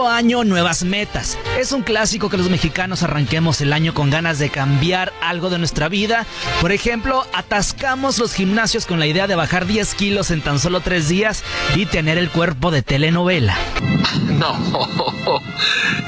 Nuevo 0.00 0.14
año, 0.14 0.44
nuevas 0.44 0.82
metas. 0.82 1.36
Es 1.58 1.72
un 1.72 1.82
clásico 1.82 2.30
que 2.30 2.38
los 2.38 2.48
mexicanos 2.48 3.02
arranquemos 3.02 3.60
el 3.60 3.70
año 3.70 3.92
con 3.92 4.08
ganas 4.08 4.38
de 4.38 4.48
cambiar 4.48 5.12
algo 5.20 5.50
de 5.50 5.58
nuestra 5.58 5.90
vida. 5.90 6.24
Por 6.62 6.72
ejemplo, 6.72 7.26
atascamos 7.34 8.16
los 8.16 8.32
gimnasios 8.32 8.86
con 8.86 8.98
la 8.98 9.06
idea 9.06 9.26
de 9.26 9.34
bajar 9.34 9.66
10 9.66 9.94
kilos 9.96 10.30
en 10.30 10.40
tan 10.40 10.58
solo 10.58 10.80
3 10.80 11.06
días 11.06 11.44
y 11.74 11.84
tener 11.84 12.16
el 12.16 12.30
cuerpo 12.30 12.70
de 12.70 12.80
telenovela. 12.80 13.58
No, 14.38 14.56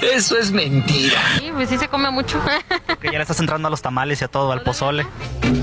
eso 0.01 0.39
es 0.39 0.53
mentira. 0.53 1.21
Sí, 1.39 1.51
pues 1.53 1.69
sí 1.69 1.77
se 1.77 1.89
come 1.89 2.11
mucho. 2.11 2.41
que 3.01 3.09
ya 3.09 3.19
le 3.19 3.23
estás 3.23 3.41
entrando 3.41 3.69
a 3.69 3.71
los 3.71 3.83
tamales 3.83 4.23
y 4.23 4.25
a 4.25 4.29
todo, 4.29 4.53
al 4.53 4.63
pozole. 4.63 5.07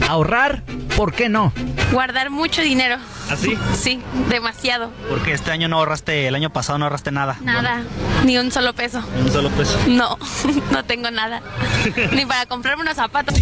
Ahorrar, 0.07 0.61
¿por 0.95 1.13
qué 1.13 1.29
no? 1.29 1.51
Guardar 1.91 2.29
mucho 2.29 2.61
dinero. 2.61 2.97
¿Así? 3.29 3.57
Sí, 3.73 4.01
demasiado. 4.29 4.91
Porque 5.09 5.33
este 5.33 5.51
año 5.51 5.67
no 5.67 5.77
ahorraste, 5.77 6.27
el 6.27 6.35
año 6.35 6.51
pasado 6.51 6.77
no 6.77 6.85
ahorraste 6.85 7.11
nada. 7.11 7.37
Nada, 7.41 7.81
ni 8.25 8.37
un 8.37 8.51
solo 8.51 8.73
peso. 8.73 9.01
Ni 9.15 9.21
un 9.21 9.31
solo 9.31 9.49
peso. 9.49 9.77
No, 9.87 10.17
no 10.71 10.85
tengo 10.85 11.11
nada. 11.11 11.41
ni 12.11 12.25
para 12.25 12.45
comprarme 12.45 12.83
unos 12.83 12.95
zapatos. 12.95 13.35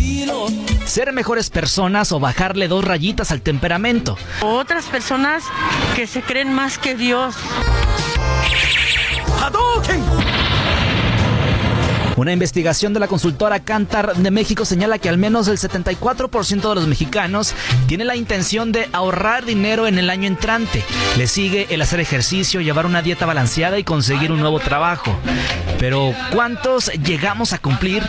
Ser 0.86 1.12
mejores 1.14 1.50
personas 1.50 2.12
o 2.12 2.20
bajarle 2.20 2.68
dos 2.68 2.84
rayitas 2.84 3.32
al 3.32 3.42
temperamento. 3.42 4.18
Otras 4.42 4.86
personas 4.86 5.44
que 5.96 6.08
se 6.08 6.22
creen 6.22 6.54
más 6.54 6.78
que 6.78 6.96
Dios. 6.96 7.36
Una 12.18 12.34
investigación 12.34 12.94
de 12.94 13.00
la 13.00 13.08
consultora 13.08 13.60
Cantar 13.60 14.16
de 14.16 14.32
México 14.32 14.66
señala 14.66 14.98
que 14.98 15.08
al 15.08 15.20
menos 15.20 15.48
el 15.48 15.60
74% 15.60 16.68
de 16.68 16.76
los 16.76 16.88
mexicanos 16.88 17.54
tiene 17.86 18.06
la 18.06 18.16
intención 18.16 18.72
de 18.72 18.90
ahorrar 18.92 19.46
dinero 19.46 19.86
en 19.86 20.00
el 20.00 20.10
año 20.10 20.26
entrante. 20.26 20.84
Le 21.16 21.28
sigue 21.28 21.68
el 21.70 21.80
hacer 21.80 22.00
ejercicio, 22.00 22.60
llevar 22.60 22.88
una 22.88 23.04
dieta 23.04 23.28
balanceada 23.28 23.78
y 23.78 23.84
conseguir 23.84 24.32
un 24.32 24.40
nuevo 24.40 24.60
trabajo. 24.60 25.16
Pero 25.78 26.12
¿cuántos 26.34 26.92
llegamos 27.04 27.54
a 27.54 27.60
cumplir? 27.60 28.02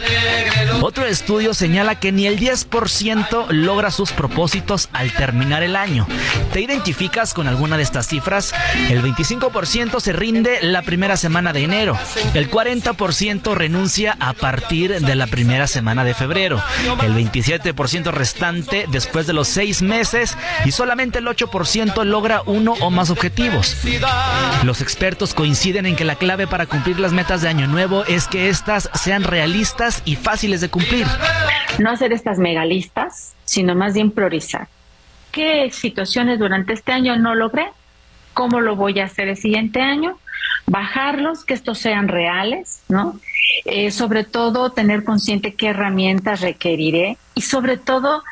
Otro 0.81 1.05
estudio 1.05 1.53
señala 1.53 2.01
que 2.01 2.11
ni 2.11 2.27
el 2.27 2.39
10% 2.39 3.51
logra 3.51 3.91
sus 3.91 4.13
propósitos 4.13 4.89
al 4.95 5.13
terminar 5.13 5.63
el 5.63 5.77
año. 5.77 6.07
¿Te 6.55 6.63
identificas 6.63 7.35
con 7.35 7.47
alguna 7.47 7.77
de 7.77 7.83
estas 7.83 8.09
cifras? 8.09 8.55
El 8.89 9.03
25% 9.03 10.01
se 10.01 10.15
rinde 10.15 10.61
la 10.63 10.81
primera 10.81 11.19
semana 11.19 11.53
de 11.53 11.65
enero. 11.65 11.99
El 12.33 12.51
40% 12.51 13.55
renuncia 13.55 13.98
a 14.07 14.33
partir 14.33 15.01
de 15.01 15.15
la 15.17 15.27
primera 15.27 15.67
semana 15.67 16.05
de 16.05 16.15
febrero, 16.15 16.63
el 17.03 17.15
27% 17.15 18.13
restante 18.13 18.87
después 18.91 19.27
de 19.27 19.33
los 19.33 19.49
seis 19.49 19.83
meses 19.83 20.37
y 20.65 20.71
solamente 20.71 21.19
el 21.19 21.27
8% 21.27 22.05
logra 22.05 22.43
uno 22.47 22.75
o 22.81 22.91
más 22.91 23.11
objetivos. 23.11 23.77
Los 24.63 24.81
expertos 24.81 25.35
coinciden 25.35 25.87
en 25.87 25.97
que 25.97 26.05
la 26.05 26.15
clave 26.15 26.47
para 26.47 26.67
cumplir 26.67 27.01
las 27.01 27.13
metas 27.13 27.43
de 27.43 27.49
año 27.49 27.67
nuevo 27.67 28.05
es 28.05 28.29
que 28.29 28.49
éstas 28.49 28.89
sean 28.95 29.25
realistas 29.25 30.03
y 30.05 30.15
fáciles 30.15 30.61
de 30.61 30.69
cumplir. 30.69 31.07
No 31.79 31.91
hacer 31.91 32.13
estas 32.13 32.39
megalistas, 32.39 33.35
sino 33.45 33.75
más 33.75 33.95
bien 33.95 34.13
priorizar. 34.13 34.69
¿Qué 35.33 35.71
situaciones 35.73 36.39
durante 36.39 36.73
este 36.73 36.93
año 36.93 37.17
no 37.17 37.35
logré? 37.35 37.67
¿Cómo 38.33 38.61
lo 38.61 38.77
voy 38.77 39.01
a 39.01 39.07
hacer 39.07 39.29
el 39.29 39.37
siguiente 39.37 39.81
año? 39.81 40.19
Bajarlos, 40.67 41.45
que 41.45 41.55
estos 41.55 41.79
sean 41.79 42.09
reales, 42.09 42.83
¿no? 42.89 43.19
Eh, 43.65 43.91
sobre 43.91 44.25
todo 44.25 44.71
tener 44.73 45.05
consciente 45.05 45.55
qué 45.55 45.69
herramientas 45.69 46.41
requeriré 46.41 47.19
y 47.35 47.43
sobre 47.43 47.77
todo 47.77 48.23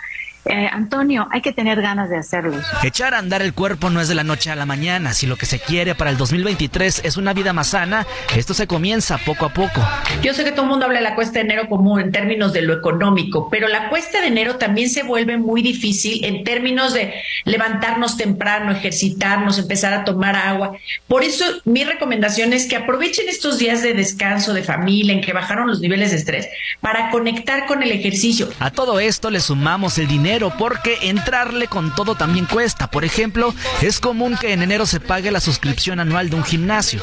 eh, 0.49 0.69
Antonio, 0.71 1.29
hay 1.31 1.41
que 1.41 1.53
tener 1.53 1.81
ganas 1.81 2.11
de 2.11 2.19
hacerlos. 2.19 2.65
Echar 2.83 3.15
a 3.15 3.19
andar 3.19 3.43
el 3.43 3.53
cuerpo 3.53 3.91
no 3.91 4.01
es 4.01 4.09
de 4.09 4.15
la 4.15 4.25
noche 4.25 4.51
a 4.51 4.57
la 4.57 4.67
mañana. 4.67 5.13
Si 5.13 5.27
lo 5.27 5.37
que 5.37 5.47
se 5.47 5.59
quiere 5.59 5.95
para 5.95 6.11
el 6.11 6.17
2023 6.17 7.03
es 7.05 7.17
una 7.17 7.33
vida 7.33 7.53
más 7.53 7.69
sana, 7.69 8.07
esto 8.37 8.55
se 8.55 8.67
comienza 8.67 9.19
poco 9.19 9.47
a 9.47 9.49
poco. 9.49 9.81
Yo 10.23 10.35
sé 10.35 10.45
que 10.45 10.53
todo 10.53 10.63
el 10.63 10.69
mundo 10.69 10.87
habla 10.87 10.99
de 10.99 11.05
la 11.05 11.15
cuesta 11.15 11.35
de 11.35 11.41
enero 11.41 11.69
como 11.69 11.99
en 11.99 12.13
términos 12.13 12.53
de 12.53 12.63
lo 12.63 12.75
económico, 12.75 13.49
pero 13.51 13.69
la 13.69 13.89
cuesta 13.89 14.21
de 14.21 14.29
enero 14.29 14.57
también 14.57 14.89
se 14.89 15.03
vuelve 15.03 15.37
muy 15.37 15.63
difícil 15.63 16.25
en 16.25 16.45
términos 16.45 16.95
de 16.95 17.15
levantarnos 17.45 18.17
temprano, 18.17 18.73
ejercitarnos, 18.73 19.59
empezar 19.59 19.93
a 19.95 20.05
tomar 20.05 20.37
agua. 20.37 20.77
Por 21.09 21.25
eso 21.25 21.45
mi 21.65 21.85
recomendación 21.85 22.53
es 22.53 22.67
que 22.67 22.77
aprovechen 22.77 23.29
estos 23.29 23.59
días 23.59 23.83
de 23.83 23.95
descanso, 23.95 24.55
de 24.55 24.63
familia, 24.63 25.13
en 25.13 25.21
que 25.21 25.33
bajaron 25.33 25.67
los 25.67 25.81
niveles 25.81 26.11
de 26.11 26.19
estrés, 26.19 26.49
para 26.81 27.11
conectar 27.11 27.67
con 27.67 27.83
el 27.83 27.91
ejercicio. 27.91 28.49
A 28.61 28.71
todo 28.71 29.01
esto 29.01 29.31
le 29.31 29.41
sumamos 29.41 29.99
el 29.99 30.07
dinero 30.07 30.36
porque 30.59 30.99
entrarle 31.03 31.69
con 31.69 31.95
todo 31.95 32.15
también 32.15 32.47
cuesta. 32.47 32.89
Por 32.89 33.05
ejemplo, 33.05 33.55
es 33.83 34.01
común 34.01 34.37
que 34.41 34.53
en 34.53 34.63
enero 34.63 34.87
se 34.87 35.01
pague 35.01 35.31
la 35.31 35.41
suscripción 35.41 36.01
anual 36.01 36.31
de 36.31 36.37
un 36.37 36.45
gimnasio. 36.45 37.03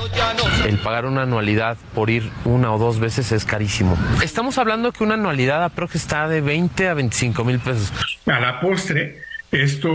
El 0.65 0.77
pagar 0.79 1.05
una 1.05 1.23
anualidad 1.23 1.77
por 1.93 2.09
ir 2.09 2.29
una 2.45 2.73
o 2.73 2.77
dos 2.77 2.99
veces 2.99 3.31
es 3.31 3.45
carísimo. 3.45 3.97
Estamos 4.21 4.57
hablando 4.57 4.91
que 4.91 5.03
una 5.03 5.13
anualidad 5.13 5.63
aproximadamente 5.63 5.93
está 5.95 6.27
de 6.27 6.41
20 6.41 6.89
a 6.89 6.93
25 6.93 7.43
mil 7.43 7.59
pesos. 7.59 7.91
A 8.25 8.39
la 8.39 8.59
postre, 8.59 9.21
esto 9.51 9.91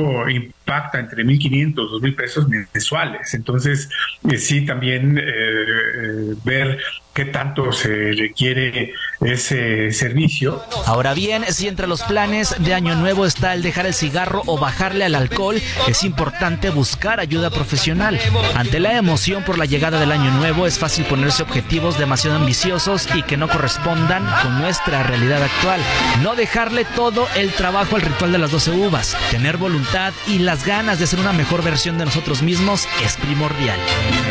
impacta 0.69 1.01
entre 1.01 1.25
1.500, 1.25 1.75
2.000 1.75 2.17
pesos 2.17 2.49
mensuales. 2.49 3.33
Entonces, 3.35 3.89
eh, 4.31 4.37
sí, 4.37 4.67
también 4.67 5.19
eh, 5.19 5.23
eh, 5.25 6.35
ver 6.45 6.79
qué 7.19 7.25
tanto 7.25 7.73
se 7.73 8.13
requiere 8.13 8.93
ese 9.21 9.91
servicio. 9.91 10.63
Ahora 10.87 11.15
bien, 11.15 11.45
si 11.49 11.67
entre 11.67 11.89
los 11.89 12.05
planes 12.05 12.55
de 12.61 12.75
Año 12.75 12.95
Nuevo 12.95 13.27
está 13.27 13.55
el 13.55 13.63
dejar 13.63 13.87
el 13.87 13.95
cigarro 13.95 14.43
o 14.47 14.57
bajarle 14.57 15.05
al 15.05 15.17
alcohol, 15.17 15.61
es 15.89 16.05
importante 16.05 16.71
buscar 16.71 17.19
ayuda 17.19 17.51
profesional. 17.51 18.21
Ante 18.55 18.79
la 18.79 18.97
emoción 18.97 19.43
por 19.43 19.59
la 19.59 19.65
llegada 19.65 19.99
del 19.99 20.13
Año 20.13 20.31
Nuevo, 20.31 20.65
es 20.65 20.79
fácil 20.79 21.07
ponerse 21.07 21.43
objetivos 21.43 21.99
demasiado 21.99 22.37
ambiciosos 22.37 23.09
y 23.13 23.23
que 23.23 23.37
no 23.37 23.49
correspondan 23.49 24.25
con 24.43 24.61
nuestra 24.61 25.03
realidad 25.03 25.43
actual. 25.43 25.81
No 26.23 26.37
dejarle 26.37 26.85
todo 26.85 27.27
el 27.35 27.51
trabajo 27.51 27.97
al 27.97 28.03
ritual 28.03 28.31
de 28.31 28.39
las 28.39 28.53
12 28.53 28.71
uvas. 28.71 29.17
Tener 29.33 29.57
voluntad 29.57 30.13
y 30.29 30.39
las 30.39 30.58
ganas 30.65 30.99
de 30.99 31.07
ser 31.07 31.21
una 31.21 31.33
mejor 31.33 31.63
versión 31.63 31.99
de 31.99 32.05
nosotros 32.05 32.43
mismos 32.43 32.89
es 33.05 33.17
primordial. 33.17 33.79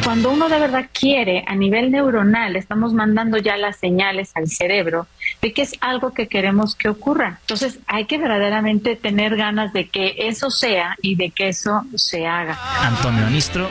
Cuando 0.04 0.32
uno 0.32 0.50
de 0.50 0.60
verdad 0.60 0.90
quiere 0.92 1.44
a 1.48 1.56
nivel 1.56 1.92
neuronal, 1.92 2.56
estamos 2.56 2.94
mandando 2.94 3.38
ya 3.38 3.58
las 3.58 3.78
señales 3.78 4.32
al 4.36 4.48
cerebro 4.48 5.08
de 5.42 5.54
que 5.54 5.62
es 5.62 5.74
algo 5.82 6.14
que 6.14 6.28
queremos 6.28 6.76
que 6.76 6.90
ocurra. 6.90 7.40
Entonces 7.42 7.80
hay 7.88 8.06
que 8.06 8.18
verdaderamente 8.18 8.96
tener 8.96 9.36
ganas 9.36 9.74
de 9.74 9.88
que 9.88 10.16
eso 10.18 10.50
sea 10.50 10.96
y 11.02 11.16
de 11.16 11.30
que 11.32 11.50
eso 11.50 11.84
se 11.96 12.26
haga. 12.26 12.58
Antonio 12.82 13.26
Anistro. 13.26 13.70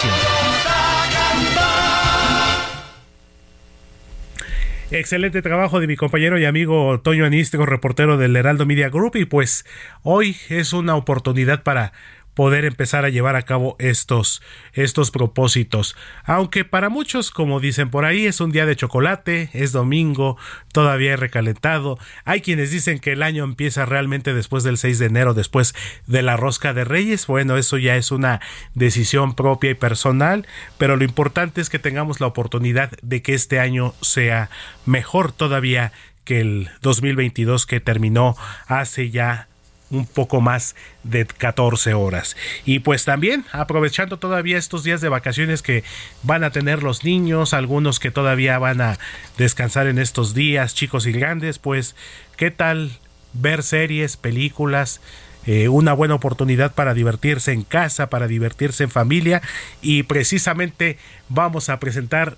Excelente 4.92 5.42
trabajo 5.42 5.80
de 5.80 5.88
mi 5.88 5.96
compañero 5.96 6.38
y 6.38 6.44
amigo 6.44 7.00
Toño 7.00 7.24
Anistro, 7.26 7.66
reportero 7.66 8.18
del 8.18 8.36
Heraldo 8.36 8.66
Media 8.66 8.88
Group. 8.88 9.16
Y 9.16 9.24
pues 9.24 9.66
hoy 10.02 10.36
es 10.48 10.72
una 10.72 10.94
oportunidad 10.94 11.64
para 11.64 11.92
poder 12.36 12.66
empezar 12.66 13.06
a 13.06 13.08
llevar 13.08 13.34
a 13.34 13.42
cabo 13.42 13.76
estos, 13.78 14.42
estos 14.74 15.10
propósitos. 15.10 15.96
Aunque 16.22 16.66
para 16.66 16.90
muchos, 16.90 17.30
como 17.30 17.60
dicen 17.60 17.90
por 17.90 18.04
ahí, 18.04 18.26
es 18.26 18.42
un 18.42 18.52
día 18.52 18.66
de 18.66 18.76
chocolate, 18.76 19.48
es 19.54 19.72
domingo, 19.72 20.36
todavía 20.70 21.14
es 21.14 21.18
recalentado. 21.18 21.98
Hay 22.26 22.42
quienes 22.42 22.70
dicen 22.70 22.98
que 22.98 23.12
el 23.12 23.22
año 23.22 23.42
empieza 23.42 23.86
realmente 23.86 24.34
después 24.34 24.64
del 24.64 24.76
6 24.76 24.98
de 24.98 25.06
enero, 25.06 25.32
después 25.32 25.74
de 26.06 26.20
la 26.20 26.36
rosca 26.36 26.74
de 26.74 26.84
reyes. 26.84 27.26
Bueno, 27.26 27.56
eso 27.56 27.78
ya 27.78 27.96
es 27.96 28.10
una 28.10 28.42
decisión 28.74 29.34
propia 29.34 29.70
y 29.70 29.74
personal, 29.74 30.46
pero 30.76 30.98
lo 30.98 31.04
importante 31.04 31.62
es 31.62 31.70
que 31.70 31.78
tengamos 31.78 32.20
la 32.20 32.26
oportunidad 32.26 32.90
de 33.00 33.22
que 33.22 33.32
este 33.32 33.60
año 33.60 33.94
sea 34.02 34.50
mejor 34.84 35.32
todavía 35.32 35.92
que 36.24 36.40
el 36.40 36.68
2022 36.82 37.64
que 37.64 37.80
terminó 37.80 38.36
hace 38.66 39.08
ya 39.08 39.48
un 39.90 40.06
poco 40.06 40.40
más 40.40 40.74
de 41.04 41.26
14 41.26 41.94
horas. 41.94 42.36
Y 42.64 42.80
pues 42.80 43.04
también 43.04 43.44
aprovechando 43.52 44.18
todavía 44.18 44.58
estos 44.58 44.84
días 44.84 45.00
de 45.00 45.08
vacaciones 45.08 45.62
que 45.62 45.84
van 46.22 46.44
a 46.44 46.50
tener 46.50 46.82
los 46.82 47.04
niños, 47.04 47.54
algunos 47.54 48.00
que 48.00 48.10
todavía 48.10 48.58
van 48.58 48.80
a 48.80 48.98
descansar 49.38 49.86
en 49.86 49.98
estos 49.98 50.34
días, 50.34 50.74
chicos 50.74 51.06
y 51.06 51.12
grandes, 51.12 51.58
pues 51.58 51.94
qué 52.36 52.50
tal 52.50 52.98
ver 53.32 53.62
series, 53.62 54.16
películas, 54.16 55.00
eh, 55.46 55.68
una 55.68 55.92
buena 55.92 56.14
oportunidad 56.14 56.74
para 56.74 56.92
divertirse 56.92 57.52
en 57.52 57.62
casa, 57.62 58.08
para 58.08 58.26
divertirse 58.26 58.84
en 58.84 58.90
familia 58.90 59.42
y 59.80 60.02
precisamente 60.02 60.98
vamos 61.28 61.68
a 61.68 61.78
presentar 61.78 62.36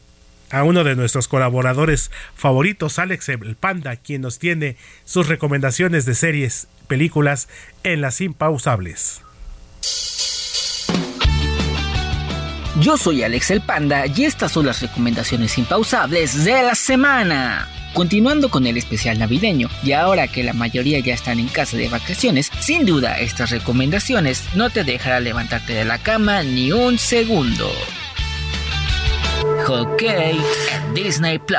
a 0.51 0.63
uno 0.63 0.85
de 0.85 0.97
nuestros 0.97 1.29
colaboradores 1.29 2.11
favoritos, 2.35 2.99
Alex 2.99 3.29
el 3.29 3.57
Panda, 3.57 3.97
quien 3.97 4.23
nos 4.23 4.39
tiene 4.39 4.77
sus 5.05 5.29
recomendaciones 5.29 6.05
de 6.05 6.15
series 6.15 6.69
películas 6.87 7.49
en 7.83 8.01
las 8.01 8.21
impausables. 8.21 9.23
Yo 12.81 12.97
soy 12.97 13.25
Alex 13.25 13.51
el 13.51 13.61
Panda 13.61 14.07
y 14.07 14.25
estas 14.25 14.53
son 14.53 14.67
las 14.67 14.81
recomendaciones 14.81 15.59
impausables 15.59 16.45
de 16.45 16.63
la 16.63 16.75
semana. 16.77 17.69
Continuando 17.93 18.51
con 18.51 18.67
el 18.67 18.77
especial 18.77 19.19
navideño, 19.19 19.69
y 19.83 19.93
ahora 19.93 20.29
que 20.29 20.45
la 20.45 20.53
mayoría 20.53 21.01
ya 21.01 21.15
están 21.15 21.41
en 21.41 21.49
casa 21.49 21.77
de 21.77 21.89
vacaciones, 21.89 22.53
sin 22.61 22.87
duda 22.87 23.19
estas 23.19 23.51
recomendaciones 23.51 24.45
no 24.55 24.71
te 24.71 24.85
dejarán 24.85 25.25
levantarte 25.25 25.73
de 25.73 25.85
la 25.85 25.99
cama 25.99 26.43
ni 26.45 26.71
un 26.71 26.99
segundo. 26.99 27.69
Ok, 29.70 30.02
Disney 30.94 31.38
Plus. 31.38 31.59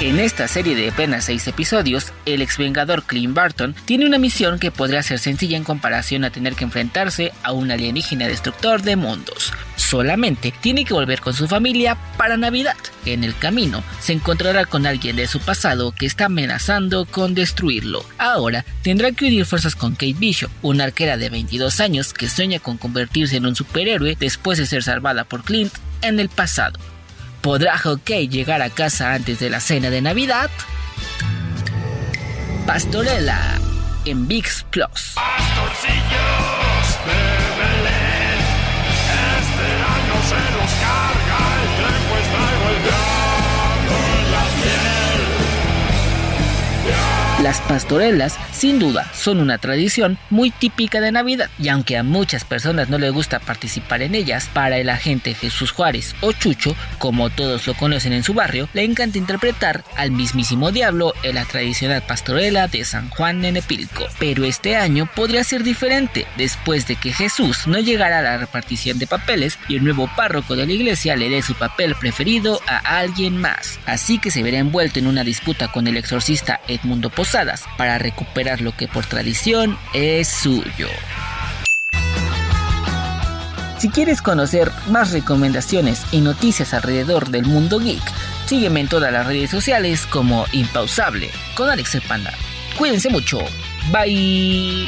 En 0.00 0.18
esta 0.18 0.48
serie 0.48 0.74
de 0.74 0.88
apenas 0.88 1.26
6 1.26 1.48
episodios, 1.48 2.12
el 2.24 2.40
ex 2.40 2.56
vengador 2.56 3.02
Clint 3.02 3.34
Barton 3.34 3.74
tiene 3.84 4.06
una 4.06 4.16
misión 4.18 4.58
que 4.58 4.70
podría 4.70 5.02
ser 5.02 5.18
sencilla 5.18 5.58
en 5.58 5.64
comparación 5.64 6.24
a 6.24 6.30
tener 6.30 6.54
que 6.54 6.64
enfrentarse 6.64 7.32
a 7.42 7.52
un 7.52 7.70
alienígena 7.70 8.28
destructor 8.28 8.80
de 8.80 8.96
mundos. 8.96 9.52
Solamente 9.88 10.52
tiene 10.62 10.84
que 10.86 10.94
volver 10.94 11.20
con 11.20 11.34
su 11.34 11.46
familia 11.46 11.96
para 12.16 12.38
Navidad. 12.38 12.76
En 13.04 13.22
el 13.22 13.36
camino 13.36 13.84
se 14.00 14.14
encontrará 14.14 14.64
con 14.64 14.86
alguien 14.86 15.16
de 15.16 15.26
su 15.26 15.40
pasado 15.40 15.92
que 15.92 16.06
está 16.06 16.26
amenazando 16.26 17.04
con 17.04 17.34
destruirlo. 17.34 18.04
Ahora 18.16 18.64
tendrá 18.82 19.12
que 19.12 19.26
unir 19.26 19.44
fuerzas 19.44 19.76
con 19.76 19.92
Kate 19.92 20.14
Bishop, 20.14 20.50
una 20.62 20.84
arquera 20.84 21.18
de 21.18 21.28
22 21.28 21.80
años 21.80 22.14
que 22.14 22.30
sueña 22.30 22.60
con 22.60 22.78
convertirse 22.78 23.36
en 23.36 23.44
un 23.44 23.54
superhéroe 23.54 24.16
después 24.18 24.58
de 24.58 24.66
ser 24.66 24.82
salvada 24.82 25.24
por 25.24 25.44
Clint 25.44 25.72
en 26.00 26.18
el 26.18 26.30
pasado. 26.30 26.80
¿Podrá 27.42 27.76
Hockey 27.76 28.28
llegar 28.28 28.62
a 28.62 28.70
casa 28.70 29.12
antes 29.12 29.38
de 29.38 29.50
la 29.50 29.60
cena 29.60 29.90
de 29.90 30.00
Navidad? 30.00 30.50
Pastorela 32.66 33.60
en 34.06 34.26
VIX 34.26 34.64
Plus. 34.70 35.14
Las 47.44 47.60
pastorelas, 47.60 48.38
sin 48.52 48.78
duda, 48.78 49.12
son 49.12 49.38
una 49.38 49.58
tradición 49.58 50.16
muy 50.30 50.50
típica 50.50 51.02
de 51.02 51.12
Navidad, 51.12 51.50
y 51.58 51.68
aunque 51.68 51.98
a 51.98 52.02
muchas 52.02 52.42
personas 52.42 52.88
no 52.88 52.96
les 52.96 53.12
gusta 53.12 53.38
participar 53.38 54.00
en 54.00 54.14
ellas, 54.14 54.48
para 54.50 54.78
el 54.78 54.88
agente 54.88 55.34
Jesús 55.34 55.70
Juárez 55.70 56.16
o 56.22 56.32
Chucho, 56.32 56.74
como 56.98 57.28
todos 57.28 57.66
lo 57.66 57.74
conocen 57.74 58.14
en 58.14 58.22
su 58.22 58.32
barrio, 58.32 58.70
le 58.72 58.84
encanta 58.84 59.18
interpretar 59.18 59.84
al 59.98 60.10
mismísimo 60.10 60.72
diablo 60.72 61.12
en 61.22 61.34
la 61.34 61.44
tradicional 61.44 62.00
pastorela 62.00 62.66
de 62.66 62.82
San 62.86 63.10
Juan 63.10 63.42
Nenepilco. 63.42 64.06
Pero 64.18 64.44
este 64.44 64.76
año 64.76 65.06
podría 65.14 65.44
ser 65.44 65.64
diferente, 65.64 66.26
después 66.38 66.86
de 66.86 66.96
que 66.96 67.12
Jesús 67.12 67.66
no 67.66 67.78
llegara 67.78 68.20
a 68.20 68.22
la 68.22 68.38
repartición 68.38 68.98
de 68.98 69.06
papeles 69.06 69.58
y 69.68 69.76
el 69.76 69.84
nuevo 69.84 70.08
párroco 70.16 70.56
de 70.56 70.64
la 70.64 70.72
iglesia 70.72 71.14
le 71.14 71.28
dé 71.28 71.42
su 71.42 71.54
papel 71.56 71.94
preferido 71.94 72.62
a 72.66 72.78
alguien 73.00 73.36
más. 73.36 73.78
Así 73.84 74.18
que 74.18 74.30
se 74.30 74.42
verá 74.42 74.56
envuelto 74.56 74.98
en 74.98 75.08
una 75.08 75.24
disputa 75.24 75.70
con 75.70 75.86
el 75.86 75.98
exorcista 75.98 76.62
Edmundo 76.68 77.10
Para 77.76 77.98
recuperar 77.98 78.60
lo 78.60 78.76
que 78.76 78.86
por 78.86 79.06
tradición 79.06 79.76
es 79.92 80.28
suyo. 80.28 80.86
Si 83.78 83.88
quieres 83.88 84.22
conocer 84.22 84.70
más 84.88 85.10
recomendaciones 85.10 86.04
y 86.12 86.20
noticias 86.20 86.72
alrededor 86.74 87.30
del 87.30 87.44
mundo 87.44 87.80
geek, 87.80 88.02
sígueme 88.46 88.78
en 88.78 88.88
todas 88.88 89.12
las 89.12 89.26
redes 89.26 89.50
sociales 89.50 90.06
como 90.06 90.44
Impausable 90.52 91.28
con 91.56 91.68
Alex 91.68 91.96
el 91.96 92.02
Panda. 92.02 92.32
Cuídense 92.78 93.10
mucho. 93.10 93.40
Bye. 93.90 94.86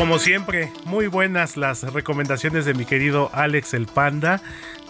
como 0.00 0.18
siempre, 0.18 0.72
muy 0.86 1.08
buenas 1.08 1.58
las 1.58 1.82
recomendaciones 1.82 2.64
de 2.64 2.72
mi 2.72 2.86
querido 2.86 3.28
Alex 3.34 3.74
el 3.74 3.86
Panda 3.86 4.40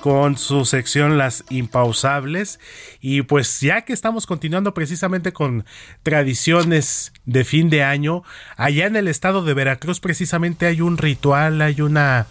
con 0.00 0.36
su 0.36 0.64
sección 0.64 1.18
Las 1.18 1.44
Impausables. 1.50 2.58
Y 3.00 3.22
pues 3.22 3.60
ya 3.60 3.82
que 3.82 3.92
estamos 3.92 4.26
continuando 4.26 4.74
precisamente 4.74 5.32
con 5.32 5.64
tradiciones 6.02 7.12
de 7.24 7.44
fin 7.44 7.70
de 7.70 7.82
año, 7.82 8.22
allá 8.56 8.86
en 8.86 8.96
el 8.96 9.08
estado 9.08 9.44
de 9.44 9.54
Veracruz 9.54 10.00
precisamente 10.00 10.66
hay 10.66 10.80
un 10.80 10.98
ritual, 10.98 11.60
hay 11.62 11.80
una 11.80 12.26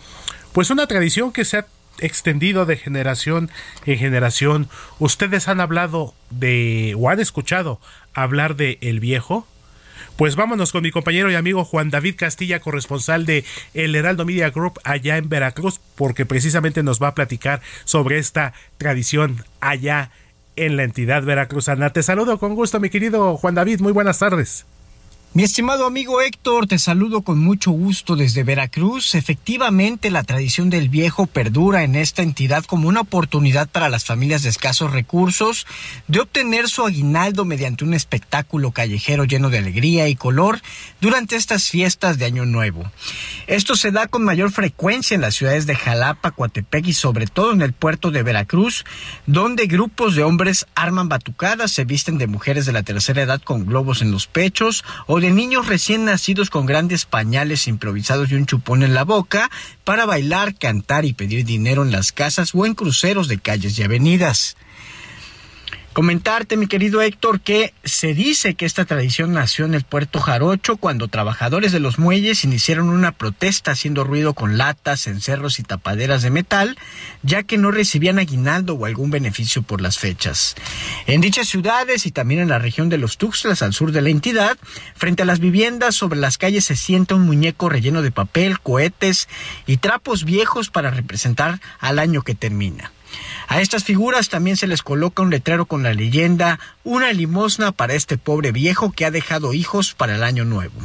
pues 0.53 0.72
una 0.72 0.88
tradición 0.88 1.32
que 1.32 1.45
se 1.45 1.57
ha 1.57 1.67
extendido 1.99 2.65
de 2.65 2.78
generación 2.78 3.49
en 3.86 3.97
generación. 3.97 4.70
¿Ustedes 4.97 5.47
han 5.47 5.61
hablado 5.61 6.13
de 6.30 6.95
o 6.97 7.09
han 7.09 7.20
escuchado 7.20 7.80
hablar 8.13 8.55
de 8.55 8.78
El 8.82 8.99
Viejo? 8.99 9.47
Pues 10.20 10.36
vámonos 10.36 10.74
con 10.74 10.84
mi 10.84 10.91
compañero 10.91 11.32
y 11.32 11.36
amigo 11.36 11.63
Juan 11.63 11.91
David 11.91 12.15
Castilla, 12.17 12.59
corresponsal 12.59 13.26
de 13.26 13.45
El 13.74 13.95
Heraldo 13.95 14.26
Media 14.26 14.49
Group 14.49 14.78
allá 14.84 15.15
en 15.15 15.30
Veracruz, 15.30 15.80
porque 15.95 16.26
precisamente 16.26 16.84
nos 16.84 17.01
va 17.01 17.07
a 17.07 17.15
platicar 17.15 17.61
sobre 17.86 18.17
esta 18.17 18.51
tradición 18.78 19.45
allá 19.61 20.11
en 20.57 20.76
la 20.76 20.84
entidad 20.84 21.24
veracruzana. 21.24 21.93
Te 21.93 22.03
saludo 22.03 22.38
con 22.38 22.53
gusto, 22.53 22.82
mi 22.82 22.89
querido 22.89 23.38
Juan 23.38 23.55
David. 23.55 23.80
Muy 23.80 23.93
buenas 23.93 24.20
tardes. 24.20 24.65
Mi 25.32 25.43
estimado 25.43 25.86
amigo 25.86 26.21
Héctor, 26.21 26.65
te 26.65 26.80
saludo 26.80 27.21
con 27.21 27.38
mucho 27.38 27.69
gusto 27.69 28.15
desde 28.15 28.43
Veracruz. 28.43 29.13
Efectivamente, 29.13 30.09
la 30.09 30.23
tradición 30.23 30.71
del 30.71 30.89
viejo 30.89 31.27
perdura 31.27 31.84
en 31.84 31.95
esta 31.95 32.23
entidad 32.23 32.65
como 32.65 32.88
una 32.88 33.01
oportunidad 33.01 33.69
para 33.69 33.89
las 33.89 34.05
familias 34.05 34.41
de 34.41 34.49
escasos 34.49 34.91
recursos 34.91 35.67
de 36.07 36.21
obtener 36.21 36.67
su 36.67 36.84
aguinaldo 36.84 37.45
mediante 37.45 37.84
un 37.84 37.93
espectáculo 37.93 38.71
callejero 38.71 39.23
lleno 39.23 39.51
de 39.51 39.59
alegría 39.59 40.07
y 40.07 40.15
color 40.15 40.61
durante 40.99 41.36
estas 41.36 41.69
fiestas 41.69 42.17
de 42.17 42.25
Año 42.25 42.45
Nuevo. 42.45 42.91
Esto 43.45 43.75
se 43.75 43.91
da 43.91 44.07
con 44.07 44.23
mayor 44.23 44.51
frecuencia 44.51 45.13
en 45.13 45.21
las 45.21 45.36
ciudades 45.36 45.67
de 45.67 45.75
Jalapa, 45.75 46.32
Coatepec 46.32 46.88
y 46.88 46.93
sobre 46.93 47.27
todo 47.27 47.53
en 47.53 47.61
el 47.61 47.73
puerto 47.73 48.09
de 48.09 48.23
Veracruz, 48.23 48.84
donde 49.27 49.67
grupos 49.67 50.15
de 50.15 50.23
hombres 50.23 50.65
arman 50.73 51.07
batucadas, 51.07 51.71
se 51.71 51.86
visten 51.86 52.17
de 52.17 52.25
mujeres 52.25 52.65
de 52.65 52.73
la 52.73 52.82
tercera 52.82 53.21
edad 53.21 53.43
con 53.43 53.67
globos 53.67 54.01
en 54.01 54.09
los 54.09 54.25
pechos 54.25 54.84
o 55.05 55.18
de 55.20 55.32
niños 55.32 55.67
recién 55.67 56.05
nacidos 56.05 56.49
con 56.49 56.65
grandes 56.65 57.05
pañales 57.05 57.67
improvisados 57.67 58.32
y 58.32 58.36
un 58.36 58.45
chupón 58.45 58.84
en 58.84 58.93
la 58.93 59.03
boca 59.03 59.49
para 59.84 60.05
bailar, 60.05 60.55
cantar 60.55 61.05
y 61.05 61.13
pedir 61.13 61.45
dinero 61.45 61.84
en 61.84 61.91
las 61.91 62.11
casas 62.11 62.51
o 62.53 62.65
en 62.65 62.76
cruceros 62.76 63.28
de 63.28 63.39
calles 63.39 63.78
y 63.78 63.84
avenidas. 63.84 64.55
Comentarte, 65.93 66.55
mi 66.55 66.67
querido 66.67 67.01
Héctor, 67.01 67.41
que 67.41 67.73
se 67.83 68.13
dice 68.13 68.53
que 68.53 68.67
esta 68.67 68.85
tradición 68.85 69.33
nació 69.33 69.65
en 69.65 69.73
el 69.73 69.83
puerto 69.83 70.19
Jarocho 70.19 70.77
cuando 70.77 71.07
trabajadores 71.07 71.71
de 71.71 71.79
los 71.79 71.97
muelles 71.97 72.43
iniciaron 72.43 72.89
una 72.89 73.11
protesta 73.11 73.71
haciendo 73.71 74.03
ruido 74.03 74.35
con 74.35 74.57
latas, 74.57 75.07
encerros 75.07 75.59
y 75.59 75.63
tapaderas 75.63 76.21
de 76.21 76.29
metal, 76.29 76.77
ya 77.23 77.41
que 77.41 77.57
no 77.57 77.71
recibían 77.71 78.19
aguinaldo 78.19 78.75
o 78.75 78.85
algún 78.85 79.09
beneficio 79.09 79.63
por 79.63 79.81
las 79.81 79.97
fechas. 79.97 80.55
En 81.07 81.21
dichas 81.21 81.47
ciudades 81.47 82.05
y 82.05 82.11
también 82.11 82.41
en 82.41 82.49
la 82.49 82.59
región 82.59 82.89
de 82.89 82.99
los 82.99 83.17
Tuxtlas, 83.17 83.63
al 83.63 83.73
sur 83.73 83.91
de 83.91 84.01
la 84.01 84.09
entidad, 84.09 84.57
frente 84.95 85.23
a 85.23 85.25
las 85.25 85.39
viviendas 85.39 85.95
sobre 85.95 86.19
las 86.19 86.37
calles 86.37 86.65
se 86.65 86.75
sienta 86.75 87.15
un 87.15 87.23
muñeco 87.23 87.67
relleno 87.67 88.03
de 88.03 88.11
papel, 88.11 88.59
cohetes 88.59 89.27
y 89.65 89.77
trapos 89.77 90.23
viejos 90.23 90.69
para 90.69 90.91
representar 90.91 91.59
al 91.79 91.97
año 91.97 92.21
que 92.21 92.35
termina. 92.35 92.91
A 93.47 93.62
estas 93.62 93.84
figuras 93.84 94.30
también 94.30 94.57
se 94.57 94.68
les 94.68 94.84
coloca 94.84 95.24
un 95.24 95.30
letrero 95.30 95.66
con 95.66 95.84
la 95.84 95.93
leyenda 95.93 96.60
Una 96.84 97.12
limosna 97.14 97.72
para 97.72 97.93
este 97.93 98.18
pobre 98.18 98.51
viejo 98.51 98.91
que 98.91 99.05
ha 99.05 99.12
dejado 99.12 99.53
hijos 99.53 99.93
para 99.93 100.16
el 100.16 100.24
año 100.24 100.45
nuevo. 100.45 100.80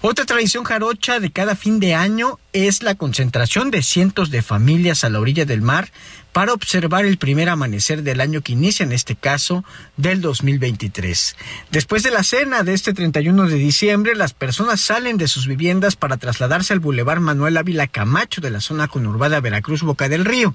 Otra 0.00 0.24
tradición 0.24 0.64
jarocha 0.64 1.20
de 1.20 1.32
cada 1.32 1.56
fin 1.56 1.80
de 1.80 1.94
año 1.94 2.38
es 2.52 2.82
la 2.82 2.94
concentración 2.94 3.70
de 3.70 3.82
cientos 3.82 4.30
de 4.30 4.42
familias 4.42 5.04
a 5.04 5.10
la 5.10 5.20
orilla 5.20 5.44
del 5.44 5.62
mar 5.62 5.90
para 6.38 6.52
observar 6.52 7.04
el 7.04 7.18
primer 7.18 7.48
amanecer 7.48 8.04
del 8.04 8.20
año 8.20 8.42
que 8.42 8.52
inicia, 8.52 8.84
en 8.84 8.92
este 8.92 9.16
caso, 9.16 9.64
del 9.96 10.20
2023. 10.20 11.34
Después 11.72 12.04
de 12.04 12.12
la 12.12 12.22
cena 12.22 12.62
de 12.62 12.74
este 12.74 12.94
31 12.94 13.48
de 13.48 13.56
diciembre, 13.56 14.14
las 14.14 14.34
personas 14.34 14.80
salen 14.80 15.16
de 15.16 15.26
sus 15.26 15.48
viviendas 15.48 15.96
para 15.96 16.16
trasladarse 16.16 16.72
al 16.72 16.78
Boulevard 16.78 17.18
Manuel 17.18 17.56
Ávila 17.56 17.88
Camacho 17.88 18.40
de 18.40 18.52
la 18.52 18.60
zona 18.60 18.86
conurbada 18.86 19.40
Veracruz 19.40 19.82
Boca 19.82 20.08
del 20.08 20.24
Río. 20.24 20.54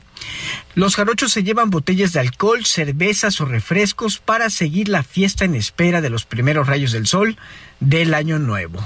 Los 0.74 0.96
jarochos 0.96 1.34
se 1.34 1.44
llevan 1.44 1.70
botellas 1.70 2.14
de 2.14 2.22
alcohol, 2.22 2.64
cervezas 2.64 3.42
o 3.42 3.46
refrescos 3.46 4.20
para 4.20 4.50
seguir 4.50 4.88
la 4.88 5.04
fiesta 5.04 5.44
en 5.44 5.54
espera 5.54 6.00
de 6.00 6.10
los 6.10 6.24
primeros 6.24 6.66
rayos 6.66 6.94
del 6.94 7.08
sol 7.08 7.36
del 7.82 8.14
año 8.14 8.40
nuevo. 8.40 8.80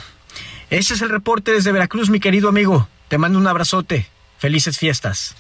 Ese 0.72 0.96
es 0.96 1.04
el 1.04 1.10
reporte 1.10 1.52
desde 1.52 1.72
Veracruz, 1.72 2.10
mi 2.10 2.20
querido 2.20 2.50
amigo. 2.50 2.90
Te 3.08 3.20
mando 3.20 3.38
un 3.38 3.46
abrazote. 3.46 4.08
Felices 4.40 4.80
fiestas. 4.80 5.36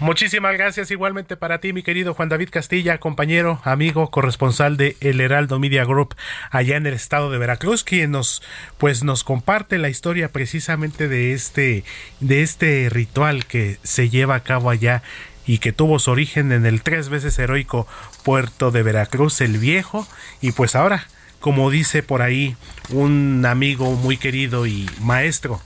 Muchísimas 0.00 0.54
gracias 0.54 0.90
igualmente 0.90 1.36
para 1.36 1.60
ti, 1.60 1.74
mi 1.74 1.82
querido 1.82 2.14
Juan 2.14 2.30
David 2.30 2.48
Castilla, 2.50 2.96
compañero, 2.96 3.60
amigo, 3.64 4.10
corresponsal 4.10 4.78
de 4.78 4.96
El 5.02 5.20
Heraldo 5.20 5.58
Media 5.58 5.84
Group 5.84 6.14
allá 6.50 6.78
en 6.78 6.86
el 6.86 6.94
estado 6.94 7.30
de 7.30 7.36
Veracruz, 7.36 7.84
quien 7.84 8.12
nos 8.12 8.42
pues 8.78 9.04
nos 9.04 9.24
comparte 9.24 9.76
la 9.76 9.90
historia 9.90 10.32
precisamente 10.32 11.06
de 11.06 11.34
este 11.34 11.84
de 12.20 12.40
este 12.40 12.88
ritual 12.88 13.44
que 13.44 13.78
se 13.82 14.08
lleva 14.08 14.36
a 14.36 14.42
cabo 14.42 14.70
allá 14.70 15.02
y 15.46 15.58
que 15.58 15.72
tuvo 15.72 15.98
su 15.98 16.10
origen 16.10 16.50
en 16.52 16.64
el 16.64 16.82
tres 16.82 17.10
veces 17.10 17.38
heroico 17.38 17.86
puerto 18.24 18.70
de 18.70 18.82
Veracruz, 18.82 19.42
el 19.42 19.58
Viejo, 19.58 20.08
y 20.40 20.52
pues 20.52 20.76
ahora, 20.76 21.08
como 21.40 21.70
dice 21.70 22.02
por 22.02 22.22
ahí 22.22 22.56
un 22.88 23.44
amigo 23.44 23.92
muy 23.96 24.16
querido 24.16 24.66
y 24.66 24.88
maestro 25.02 25.60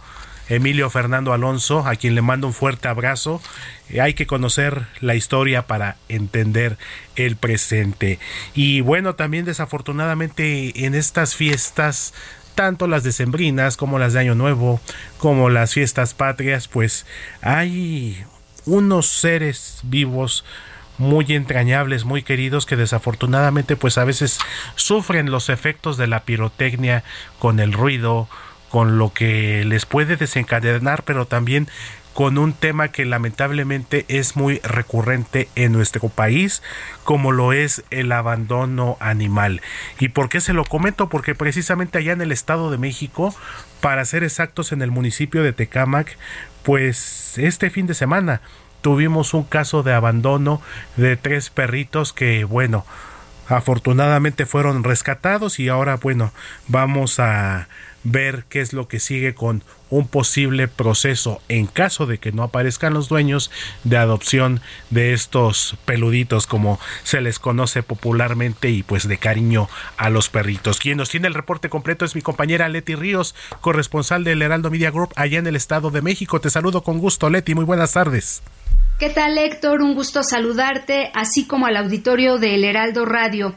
Emilio 0.49 0.91
Fernando 0.91 1.33
Alonso, 1.33 1.87
a 1.87 1.97
quien 1.97 2.15
le 2.15 2.23
mando 2.23 2.47
un 2.47 2.53
fuerte 2.53 2.89
abrazo. 2.89 3.41
Eh, 3.89 4.01
hay 4.01 4.15
que 4.15 4.27
conocer 4.27 4.87
la 5.01 5.15
historia 5.15 5.67
para 5.67 5.97
entender 6.09 6.77
el 7.17 7.37
presente. 7.37 8.19
Y 8.55 8.81
bueno, 8.81 9.15
también 9.15 9.45
desafortunadamente 9.45 10.85
en 10.85 10.95
estas 10.95 11.35
fiestas 11.35 12.15
tanto 12.55 12.87
las 12.87 13.03
decembrinas 13.03 13.77
como 13.77 13.99
las 13.99 14.13
de 14.13 14.21
Año 14.21 14.35
Nuevo, 14.35 14.81
como 15.19 15.51
las 15.51 15.75
fiestas 15.75 16.15
patrias, 16.15 16.69
pues 16.69 17.05
hay 17.43 18.25
unos 18.65 19.09
seres 19.09 19.81
vivos 19.83 20.45
muy 20.99 21.27
entrañables, 21.31 22.05
muy 22.05 22.23
queridos 22.23 22.67
que 22.67 22.77
desafortunadamente 22.77 23.77
pues 23.77 23.99
a 23.99 24.05
veces 24.05 24.39
sufren 24.77 25.31
los 25.31 25.49
efectos 25.49 25.97
de 25.97 26.07
la 26.07 26.21
pirotecnia 26.21 27.03
con 27.39 27.59
el 27.59 27.73
ruido, 27.73 28.29
con 28.75 28.99
lo 28.99 29.13
que 29.13 29.65
les 29.65 29.87
puede 29.87 30.17
desencadenar, 30.17 31.05
pero 31.05 31.27
también 31.27 31.69
con 32.13 32.39
un 32.39 32.53
tema 32.53 32.89
que 32.89 33.05
lamentablemente 33.05 34.05
es 34.09 34.35
muy 34.35 34.59
recurrente 34.65 35.49
en 35.55 35.71
nuestro 35.71 36.09
país, 36.09 36.61
como 37.05 37.31
lo 37.31 37.53
es 37.53 37.85
el 37.91 38.11
abandono 38.11 38.97
animal. 38.99 39.63
¿Y 40.01 40.09
por 40.09 40.29
qué 40.29 40.41
se 40.41 40.55
lo 40.55 40.65
comento? 40.65 41.09
Porque 41.09 41.37
precisamente 41.37 41.99
allá 41.99 42.15
en 42.15 42.21
el 42.21 42.33
Estado 42.33 42.73
de 42.73 42.79
México, 42.79 43.33
para 43.81 44.05
ser 44.05 44.25
exactos 44.25 44.73
en 44.73 44.83
el 44.83 44.91
municipio 44.91 45.45
de 45.45 45.53
Tecámac, 45.53 46.19
pues 46.65 47.39
este 47.39 47.71
fin 47.71 47.87
de 47.87 47.95
semana 47.95 48.41
tuvimos 48.81 49.35
un 49.35 49.45
caso 49.45 49.85
de 49.85 49.95
abandono 49.95 50.61
de 50.97 51.17
tres 51.17 51.49
perritos 51.49 52.13
que, 52.13 52.43
bueno, 52.43 52.85
afortunadamente 53.47 54.47
fueron 54.47 54.83
rescatados 54.83 55.61
y 55.61 55.69
ahora, 55.69 55.95
bueno, 55.95 56.33
vamos 56.67 57.21
a 57.21 57.69
ver 58.05 58.45
qué 58.49 58.61
es 58.61 58.73
lo 58.73 58.87
que 58.87 59.01
sigue 59.01 59.35
con 59.35 59.65
un 59.91 60.07
posible 60.09 60.69
proceso 60.69 61.41
en 61.49 61.67
caso 61.67 62.07
de 62.07 62.19
que 62.19 62.33
no 62.33 62.43
aparezcan 62.43 62.95
los 62.95 63.09
dueños 63.09 63.51
de 63.85 63.97
adopción 63.97 64.61
de 64.91 65.13
estos 65.13 65.77
peluditos 65.85 66.47
como 66.47 66.79
se 67.03 67.21
les 67.21 67.39
conoce 67.39 67.83
popularmente 67.83 68.71
y 68.71 68.83
pues 68.83 69.09
de 69.09 69.19
cariño 69.19 69.69
a 69.97 70.11
los 70.11 70.29
perritos. 70.29 70.79
Quien 70.79 70.99
nos 70.99 71.11
tiene 71.11 71.29
el 71.29 71.35
reporte 71.35 71.69
completo 71.69 72.05
es 72.05 72.15
mi 72.15 72.23
compañera 72.23 72.69
Leti 72.69 72.95
Ríos, 72.95 73.35
corresponsal 73.61 74.25
del 74.25 74.43
Heraldo 74.43 74.71
Media 74.71 74.91
Group 74.91 75.13
allá 75.17 75.39
en 75.39 75.47
el 75.47 75.57
Estado 75.57 75.91
de 75.91 76.03
México. 76.03 76.41
Te 76.41 76.51
saludo 76.51 76.83
con 76.83 76.99
gusto, 76.99 77.31
Leti, 77.31 77.55
muy 77.55 77.65
buenas 77.65 77.93
tardes. 77.93 78.43
¿Qué 78.99 79.11
tal, 79.11 79.37
Héctor? 79.39 79.83
Un 79.83 79.95
gusto 79.95 80.23
saludarte, 80.23 81.11
así 81.15 81.47
como 81.47 81.67
al 81.67 81.77
auditorio 81.77 82.39
del 82.39 82.65
Heraldo 82.65 83.05
Radio. 83.05 83.57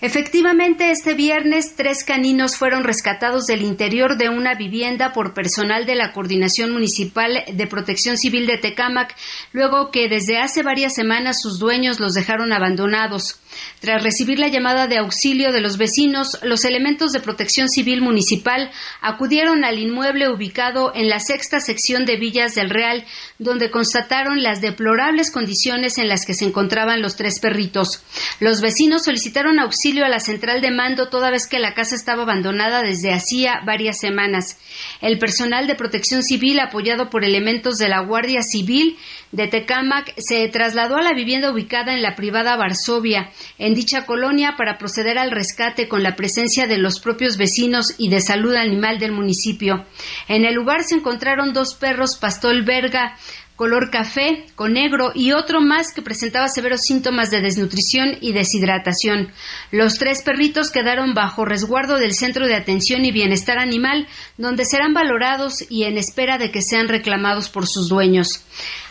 Efectivamente, 0.00 0.92
este 0.92 1.14
viernes 1.14 1.74
tres 1.74 2.04
caninos 2.04 2.56
fueron 2.56 2.84
rescatados 2.84 3.46
del 3.46 3.62
interior 3.62 4.16
de 4.16 4.28
una 4.28 4.54
vivienda 4.54 5.12
por 5.12 5.34
personal 5.34 5.86
de 5.86 5.96
la 5.96 6.12
Coordinación 6.12 6.72
Municipal 6.72 7.42
de 7.52 7.66
Protección 7.66 8.16
Civil 8.16 8.46
de 8.46 8.58
Tecámac, 8.58 9.16
luego 9.50 9.90
que 9.90 10.08
desde 10.08 10.38
hace 10.38 10.62
varias 10.62 10.94
semanas 10.94 11.42
sus 11.42 11.58
dueños 11.58 11.98
los 11.98 12.14
dejaron 12.14 12.52
abandonados. 12.52 13.40
Tras 13.80 14.04
recibir 14.04 14.38
la 14.38 14.46
llamada 14.46 14.86
de 14.86 14.98
auxilio 14.98 15.50
de 15.50 15.60
los 15.60 15.78
vecinos, 15.78 16.38
los 16.44 16.64
elementos 16.64 17.10
de 17.10 17.18
protección 17.18 17.68
civil 17.68 18.00
municipal 18.00 18.70
acudieron 19.00 19.64
al 19.64 19.80
inmueble 19.80 20.28
ubicado 20.28 20.92
en 20.94 21.08
la 21.08 21.18
sexta 21.18 21.58
sección 21.58 22.04
de 22.04 22.18
Villas 22.18 22.54
del 22.54 22.70
Real, 22.70 23.04
donde 23.40 23.72
constataron 23.72 24.44
las 24.44 24.60
deplorables 24.60 25.32
condiciones 25.32 25.98
en 25.98 26.08
las 26.08 26.24
que 26.24 26.34
se 26.34 26.44
encontraban 26.44 27.02
los 27.02 27.16
tres 27.16 27.40
perritos. 27.40 28.04
Los 28.38 28.60
vecinos 28.60 29.02
solicitaron 29.02 29.58
auxilio 29.58 29.87
a 29.96 30.08
la 30.08 30.20
central 30.20 30.60
de 30.60 30.70
mando 30.70 31.08
toda 31.08 31.30
vez 31.30 31.46
que 31.48 31.58
la 31.58 31.72
casa 31.72 31.94
estaba 31.94 32.24
abandonada 32.24 32.82
desde 32.82 33.12
hacía 33.12 33.60
varias 33.64 33.98
semanas. 33.98 34.58
El 35.00 35.18
personal 35.18 35.66
de 35.66 35.74
protección 35.74 36.22
civil, 36.22 36.60
apoyado 36.60 37.08
por 37.08 37.24
elementos 37.24 37.78
de 37.78 37.88
la 37.88 38.00
Guardia 38.00 38.42
Civil 38.42 38.98
de 39.32 39.48
Tecámac, 39.48 40.12
se 40.18 40.46
trasladó 40.48 40.96
a 40.96 41.02
la 41.02 41.14
vivienda 41.14 41.50
ubicada 41.50 41.94
en 41.94 42.02
la 42.02 42.14
privada 42.14 42.56
Varsovia, 42.56 43.30
en 43.58 43.74
dicha 43.74 44.04
colonia, 44.04 44.54
para 44.58 44.76
proceder 44.76 45.16
al 45.16 45.30
rescate 45.30 45.88
con 45.88 46.02
la 46.02 46.16
presencia 46.16 46.66
de 46.66 46.78
los 46.78 47.00
propios 47.00 47.38
vecinos 47.38 47.94
y 47.96 48.10
de 48.10 48.20
salud 48.20 48.54
animal 48.54 48.98
del 48.98 49.12
municipio. 49.12 49.86
En 50.28 50.44
el 50.44 50.54
lugar 50.54 50.82
se 50.82 50.96
encontraron 50.96 51.54
dos 51.54 51.74
perros 51.74 52.18
pastor 52.18 52.62
verga 52.64 53.16
color 53.58 53.90
café 53.90 54.46
con 54.54 54.74
negro 54.74 55.10
y 55.16 55.32
otro 55.32 55.60
más 55.60 55.92
que 55.92 56.00
presentaba 56.00 56.46
severos 56.46 56.82
síntomas 56.82 57.28
de 57.32 57.40
desnutrición 57.40 58.16
y 58.20 58.32
deshidratación. 58.32 59.32
Los 59.72 59.98
tres 59.98 60.22
perritos 60.22 60.70
quedaron 60.70 61.12
bajo 61.12 61.44
resguardo 61.44 61.98
del 61.98 62.14
Centro 62.14 62.46
de 62.46 62.54
Atención 62.54 63.04
y 63.04 63.10
Bienestar 63.10 63.58
Animal, 63.58 64.06
donde 64.36 64.64
serán 64.64 64.94
valorados 64.94 65.68
y 65.68 65.84
en 65.84 65.98
espera 65.98 66.38
de 66.38 66.52
que 66.52 66.62
sean 66.62 66.86
reclamados 66.86 67.48
por 67.48 67.66
sus 67.66 67.88
dueños. 67.88 68.44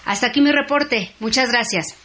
Hasta 0.04 0.28
aquí 0.28 0.42
mi 0.42 0.52
reporte. 0.52 1.14
Muchas 1.22 1.50
gracias. 1.50 1.96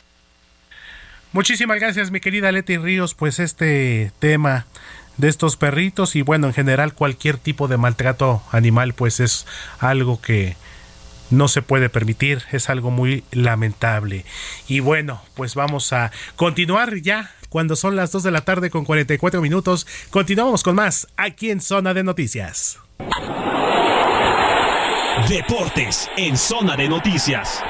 Muchísimas 1.33 1.81
gracias, 1.81 2.13
mi 2.13 2.21
querida 2.21 2.53
Leti 2.53 2.77
Ríos. 2.77 3.15
Pues 3.15 3.41
este 3.41 4.13
tema 4.21 4.67
de 5.17 5.29
estos 5.29 5.57
perritos 5.57 6.15
y 6.15 6.23
bueno, 6.23 6.47
en 6.47 6.55
general 6.55 6.95
cualquier 6.95 7.39
tipo 7.39 7.67
de 7.67 7.77
maltrato 7.77 8.41
animal, 8.53 8.95
pues 8.95 9.19
es 9.19 9.47
algo 9.81 10.21
que 10.23 10.55
no 11.33 11.49
se 11.49 11.63
puede 11.63 11.89
permitir, 11.89 12.43
es 12.53 12.71
algo 12.71 12.91
muy 12.91 13.25
lamentable. 13.33 14.25
Y 14.69 14.81
bueno, 14.81 15.23
pues 15.35 15.55
vamos 15.55 15.93
a 15.93 16.13
continuar 16.37 16.97
ya 16.97 17.31
cuando 17.49 17.77
son 17.77 17.97
las 17.97 18.13
2 18.13 18.23
de 18.23 18.31
la 18.31 18.43
tarde 18.43 18.71
con 18.71 18.85
44 18.85 19.43
minutos. 19.43 19.87
Continuamos 20.11 20.63
con 20.63 20.75
más 20.75 21.09
aquí 21.17 21.51
en 21.51 21.61
Zona 21.61 21.95
de 21.95 22.05
Noticias. 22.05 22.79
Deportes 25.29 26.09
en 26.17 26.37
Zona 26.37 26.77
de 26.77 26.89
Noticias. 26.89 27.63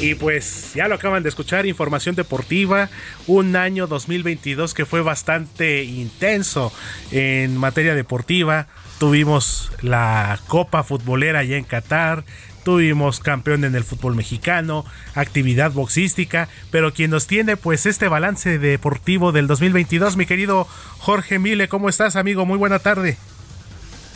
Y 0.00 0.14
pues 0.14 0.72
ya 0.72 0.88
lo 0.88 0.94
acaban 0.94 1.22
de 1.22 1.28
escuchar, 1.28 1.66
información 1.66 2.14
deportiva, 2.14 2.88
un 3.26 3.54
año 3.54 3.86
2022 3.86 4.72
que 4.72 4.86
fue 4.86 5.02
bastante 5.02 5.84
intenso 5.84 6.72
en 7.10 7.58
materia 7.58 7.94
deportiva. 7.94 8.66
Tuvimos 8.98 9.70
la 9.82 10.38
Copa 10.48 10.84
Futbolera 10.84 11.40
allá 11.40 11.58
en 11.58 11.64
Qatar, 11.64 12.24
tuvimos 12.64 13.20
campeón 13.20 13.64
en 13.64 13.74
el 13.74 13.84
fútbol 13.84 14.14
mexicano, 14.14 14.86
actividad 15.14 15.72
boxística, 15.72 16.48
pero 16.70 16.94
quien 16.94 17.10
nos 17.10 17.26
tiene 17.26 17.58
pues 17.58 17.84
este 17.84 18.08
balance 18.08 18.58
deportivo 18.58 19.32
del 19.32 19.48
2022, 19.48 20.16
mi 20.16 20.24
querido 20.24 20.66
Jorge 20.98 21.38
Mile, 21.38 21.68
¿cómo 21.68 21.90
estás 21.90 22.16
amigo? 22.16 22.46
Muy 22.46 22.56
buena 22.56 22.78
tarde. 22.78 23.18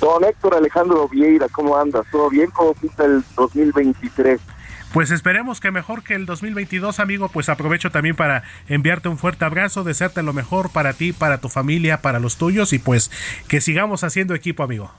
Don 0.01 0.25
Héctor 0.25 0.55
Alejandro 0.55 1.09
Vieira, 1.09 1.47
¿cómo 1.51 1.77
andas? 1.77 2.07
¿Todo 2.11 2.31
bien? 2.31 2.51
¿Cómo 2.53 2.73
pinta 2.73 3.05
el 3.05 3.23
2023? 3.37 4.41
Pues 4.95 5.11
esperemos 5.11 5.59
que 5.59 5.73
mejor 5.73 6.05
que 6.05 6.15
el 6.15 6.25
2022, 6.25 7.01
amigo. 7.01 7.29
Pues 7.29 7.49
aprovecho 7.49 7.91
también 7.91 8.15
para 8.15 8.45
enviarte 8.69 9.09
un 9.09 9.19
fuerte 9.19 9.45
abrazo, 9.45 9.83
desearte 9.83 10.23
lo 10.23 10.33
mejor 10.33 10.71
para 10.71 10.93
ti, 10.93 11.13
para 11.13 11.39
tu 11.39 11.49
familia, 11.49 12.01
para 12.01 12.21
los 12.21 12.37
tuyos 12.37 12.73
y 12.73 12.79
pues 12.79 13.11
que 13.49 13.61
sigamos 13.61 14.05
haciendo 14.05 14.37
equipo, 14.37 14.63
amigo. 14.63 14.93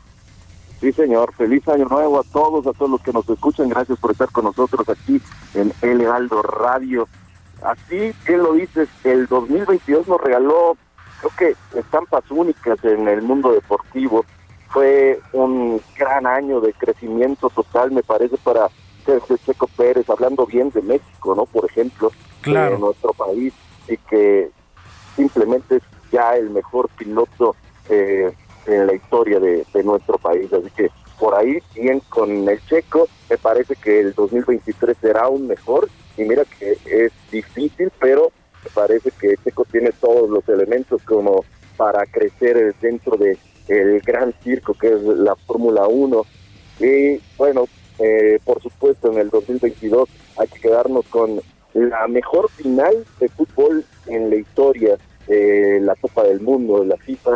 Sí, 0.82 0.92
señor. 0.92 1.34
Feliz 1.36 1.66
año 1.70 1.86
nuevo 1.86 2.20
a 2.20 2.24
todos, 2.24 2.68
a 2.68 2.74
todos 2.74 2.92
los 2.92 3.02
que 3.04 3.14
nos 3.14 3.30
escuchan. 3.30 3.70
Gracias 3.70 3.98
por 3.98 4.12
estar 4.12 4.30
con 4.34 4.44
nosotros 4.44 4.86
aquí 4.90 5.22
en 5.54 5.72
El 5.82 6.02
Heraldo 6.02 6.42
Radio. 6.42 7.08
Así 7.64 8.12
que 8.26 8.36
lo 8.36 8.52
dices, 8.52 8.90
el 9.06 9.28
2022 9.28 10.10
nos 10.10 10.20
regaló, 10.20 10.76
creo 11.22 11.32
que 11.38 11.80
estampas 11.80 12.30
únicas 12.32 12.84
en 12.84 13.08
el 13.08 13.22
mundo 13.22 13.54
deportivo. 13.54 14.26
Fue 14.68 15.22
un 15.32 15.82
gran 15.98 16.28
año 16.28 16.60
de 16.60 16.74
crecimiento 16.74 17.50
total, 17.50 17.92
me 17.92 18.04
parece, 18.04 18.36
para 18.36 18.68
Sergio 19.06 19.38
Checo 19.38 19.68
Pérez, 19.68 20.10
hablando 20.10 20.46
bien 20.46 20.70
de 20.72 20.82
México, 20.82 21.36
¿no? 21.36 21.46
Por 21.46 21.66
ejemplo, 21.66 22.12
de 22.46 22.78
nuestro 22.78 23.14
país, 23.14 23.54
y 23.88 23.98
que 23.98 24.50
simplemente 25.16 25.78
es 25.78 25.84
ya 26.12 26.36
el 26.36 26.50
mejor 26.50 26.90
piloto 26.98 27.56
eh, 27.90 28.32
en 28.66 28.88
la 28.88 28.94
historia 28.94 29.40
de, 29.40 29.66
nuestro 29.84 30.18
país. 30.18 30.52
Así 30.52 30.70
que 30.76 30.90
por 31.20 31.36
ahí, 31.36 31.60
bien 31.76 32.02
con 32.10 32.48
el 32.48 32.64
Checo, 32.66 33.08
me 33.30 33.38
parece 33.38 33.76
que 33.76 34.00
el 34.00 34.14
2023 34.14 34.98
será 35.00 35.22
aún 35.24 35.48
mejor. 35.48 35.90
Y 36.18 36.24
mira 36.24 36.44
que 36.46 36.78
es 36.86 37.12
difícil, 37.32 37.92
pero 38.00 38.32
me 38.64 38.70
parece 38.72 39.12
que 39.12 39.36
Checo 39.44 39.66
tiene 39.66 39.92
todos 39.92 40.30
los 40.30 40.48
elementos 40.50 41.02
como 41.04 41.44
para 41.78 42.06
crecer 42.06 42.74
dentro 42.82 43.18
de 43.18 43.38
el 43.68 44.00
gran 44.02 44.34
circo 44.44 44.74
que 44.74 44.88
es 44.88 45.02
la 45.02 45.36
Fórmula 45.36 45.88
1. 45.88 46.26
Y 46.80 47.22
bueno, 47.38 47.66
eh, 48.00 48.40
por 48.44 48.62
supuesto, 48.62 49.12
en 49.12 49.20
el 49.20 49.30
2022 49.30 50.10
hay 50.38 50.48
que 50.48 50.60
quedarnos 50.60 51.06
con 51.08 51.42
la 51.74 52.08
mejor 52.08 52.50
final 52.52 53.06
de 53.20 53.30
fútbol 53.30 53.86
en 54.08 54.30
la 54.30 54.36
historia 54.36 54.98
la 55.28 55.96
Copa 55.96 56.24
del 56.24 56.40
Mundo, 56.40 56.82
de 56.82 56.86
la 56.86 56.98
FIFA. 56.98 57.32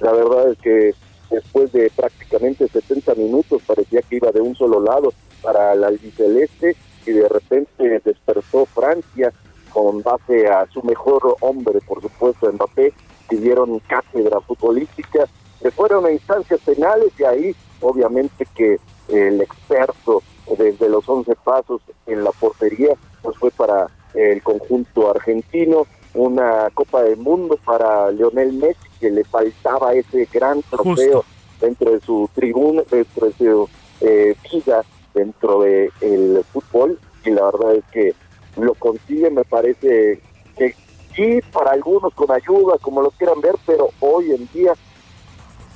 La 0.00 0.12
verdad 0.12 0.52
es 0.52 0.58
que 0.58 0.94
después 1.28 1.72
de 1.72 1.90
prácticamente 1.90 2.68
70 2.68 3.16
minutos 3.16 3.62
parecía 3.66 4.00
que 4.02 4.16
iba 4.16 4.30
de 4.30 4.40
un 4.40 4.54
solo 4.54 4.80
lado 4.80 5.12
para 5.42 5.72
el 5.72 5.82
albiceleste 5.82 6.76
y 7.04 7.10
de 7.10 7.28
repente 7.28 8.00
despertó 8.04 8.64
Francia 8.66 9.32
con 9.72 10.02
base 10.02 10.46
a 10.46 10.66
su 10.72 10.82
mejor 10.82 11.36
hombre, 11.40 11.80
por 11.84 12.00
supuesto, 12.00 12.52
Mbappé, 12.52 12.92
dieron 13.36 13.78
cátedra 13.80 14.40
futbolística, 14.40 15.26
se 15.60 15.70
fueron 15.70 16.06
a 16.06 16.10
instancias 16.10 16.60
penales 16.60 17.12
y 17.18 17.24
ahí 17.24 17.56
obviamente 17.80 18.46
que 18.54 18.78
el 19.08 19.40
experto 19.40 20.22
desde 20.58 20.88
los 20.88 21.08
11 21.08 21.34
pasos 21.44 21.80
en 22.06 22.24
la 22.24 22.30
portería, 22.32 22.94
pues 23.22 23.36
fue 23.38 23.50
para 23.50 23.88
el 24.14 24.42
conjunto 24.42 25.10
argentino, 25.10 25.86
una 26.14 26.68
Copa 26.74 27.02
del 27.02 27.16
Mundo 27.16 27.58
para 27.64 28.10
Leonel 28.10 28.52
Messi, 28.52 28.88
que 29.00 29.10
le 29.10 29.24
faltaba 29.24 29.94
ese 29.94 30.28
gran 30.32 30.62
trofeo 30.62 31.24
dentro 31.60 31.92
de 31.92 32.00
su 32.00 32.28
tribuna, 32.34 32.82
dentro 32.90 33.28
de 33.28 33.32
su 33.32 33.68
eh, 34.00 34.36
vida 34.52 34.84
dentro 35.14 35.60
del 35.60 35.90
el 36.00 36.44
fútbol, 36.52 36.98
y 37.24 37.30
la 37.30 37.44
verdad 37.44 37.74
es 37.76 37.84
que 37.92 38.14
lo 38.56 38.74
consigue, 38.74 39.30
me 39.30 39.44
parece 39.44 40.20
que 40.56 40.74
sí, 41.14 41.40
para 41.52 41.72
algunos 41.72 42.14
con 42.14 42.30
ayuda, 42.30 42.78
como 42.80 43.02
lo 43.02 43.10
quieran 43.10 43.40
ver, 43.40 43.54
pero 43.66 43.90
hoy 44.00 44.32
en 44.32 44.48
día 44.52 44.72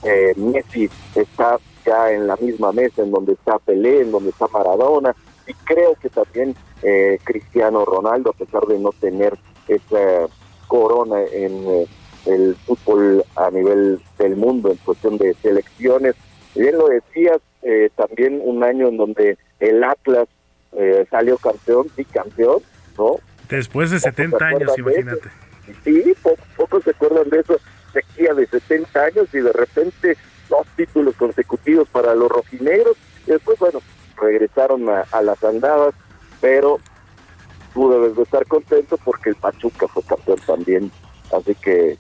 eh, 0.03 0.33
Messi 0.37 0.89
está 1.15 1.59
ya 1.87 2.13
en 2.13 2.27
la 2.27 2.37
misma 2.37 2.73
mesa 2.73 3.03
en 3.03 3.11
donde 3.11 3.35
está 3.35 3.59
Pelé, 3.59 4.03
en 4.03 4.11
donde 4.11 4.31
está 4.31 4.47
Maradona, 4.49 5.15
y 5.47 5.55
creo 5.65 5.95
que 5.95 6.09
también 6.09 6.55
eh, 6.83 7.19
Cristiano 7.25 7.85
Ronaldo, 7.85 8.31
a 8.31 8.33
pesar 8.33 8.67
de 8.67 8.79
no 8.79 8.91
tener 8.93 9.39
esa 9.69 10.29
corona 10.67 11.23
en 11.33 11.67
eh, 11.69 11.87
el 12.27 12.57
fútbol 12.67 13.25
a 13.37 13.51
nivel 13.51 14.01
del 14.19 14.37
mundo 14.37 14.71
en 14.73 14.77
cuestión 14.79 15.17
de 15.19 15.35
selecciones. 15.35 16.17
Bien 16.55 16.77
lo 16.77 16.89
decías, 16.89 17.39
eh, 17.63 17.91
también 17.95 18.41
un 18.43 18.65
año 18.65 18.89
en 18.89 18.97
donde 18.97 19.39
el 19.61 19.83
Atlas 19.85 20.29
salió 21.11 21.39
campeón, 21.39 21.87
y 21.97 22.05
campeón, 22.05 22.59
¿no? 22.99 23.17
Después 23.49 23.91
de 23.91 23.99
70 23.99 24.45
años, 24.45 24.79
imagínate. 24.79 25.31
Sí, 25.85 26.15
pocos 26.57 26.85
se 26.85 26.91
acuerdan 26.91 27.31
de 27.31 27.41
eso, 27.41 27.59
sequía 27.95 28.35
de 28.35 28.47
70 28.47 29.05
años 29.05 29.29
y 29.33 29.39
de 29.39 29.53
repente 29.53 30.17
dos 30.59 30.67
títulos 30.77 31.15
consecutivos 31.17 31.89
para 31.89 32.15
los 32.15 32.29
rojinegros 32.29 32.97
y 33.27 33.33
después, 33.33 33.59
bueno, 33.59 33.81
regresaron 34.21 34.89
a, 34.89 35.23
las 35.23 35.43
andadas, 35.45 35.95
pero 36.41 36.79
tú 37.75 37.91
debes 37.91 38.17
de 38.17 38.23
estar 38.23 38.47
contento 38.47 38.99
porque 39.05 39.31
el 39.31 39.37
Pachuca 39.37 39.89
fue 39.89 40.03
campeón 40.05 40.39
también, 40.47 40.91
así 41.33 41.55
que 41.57 41.99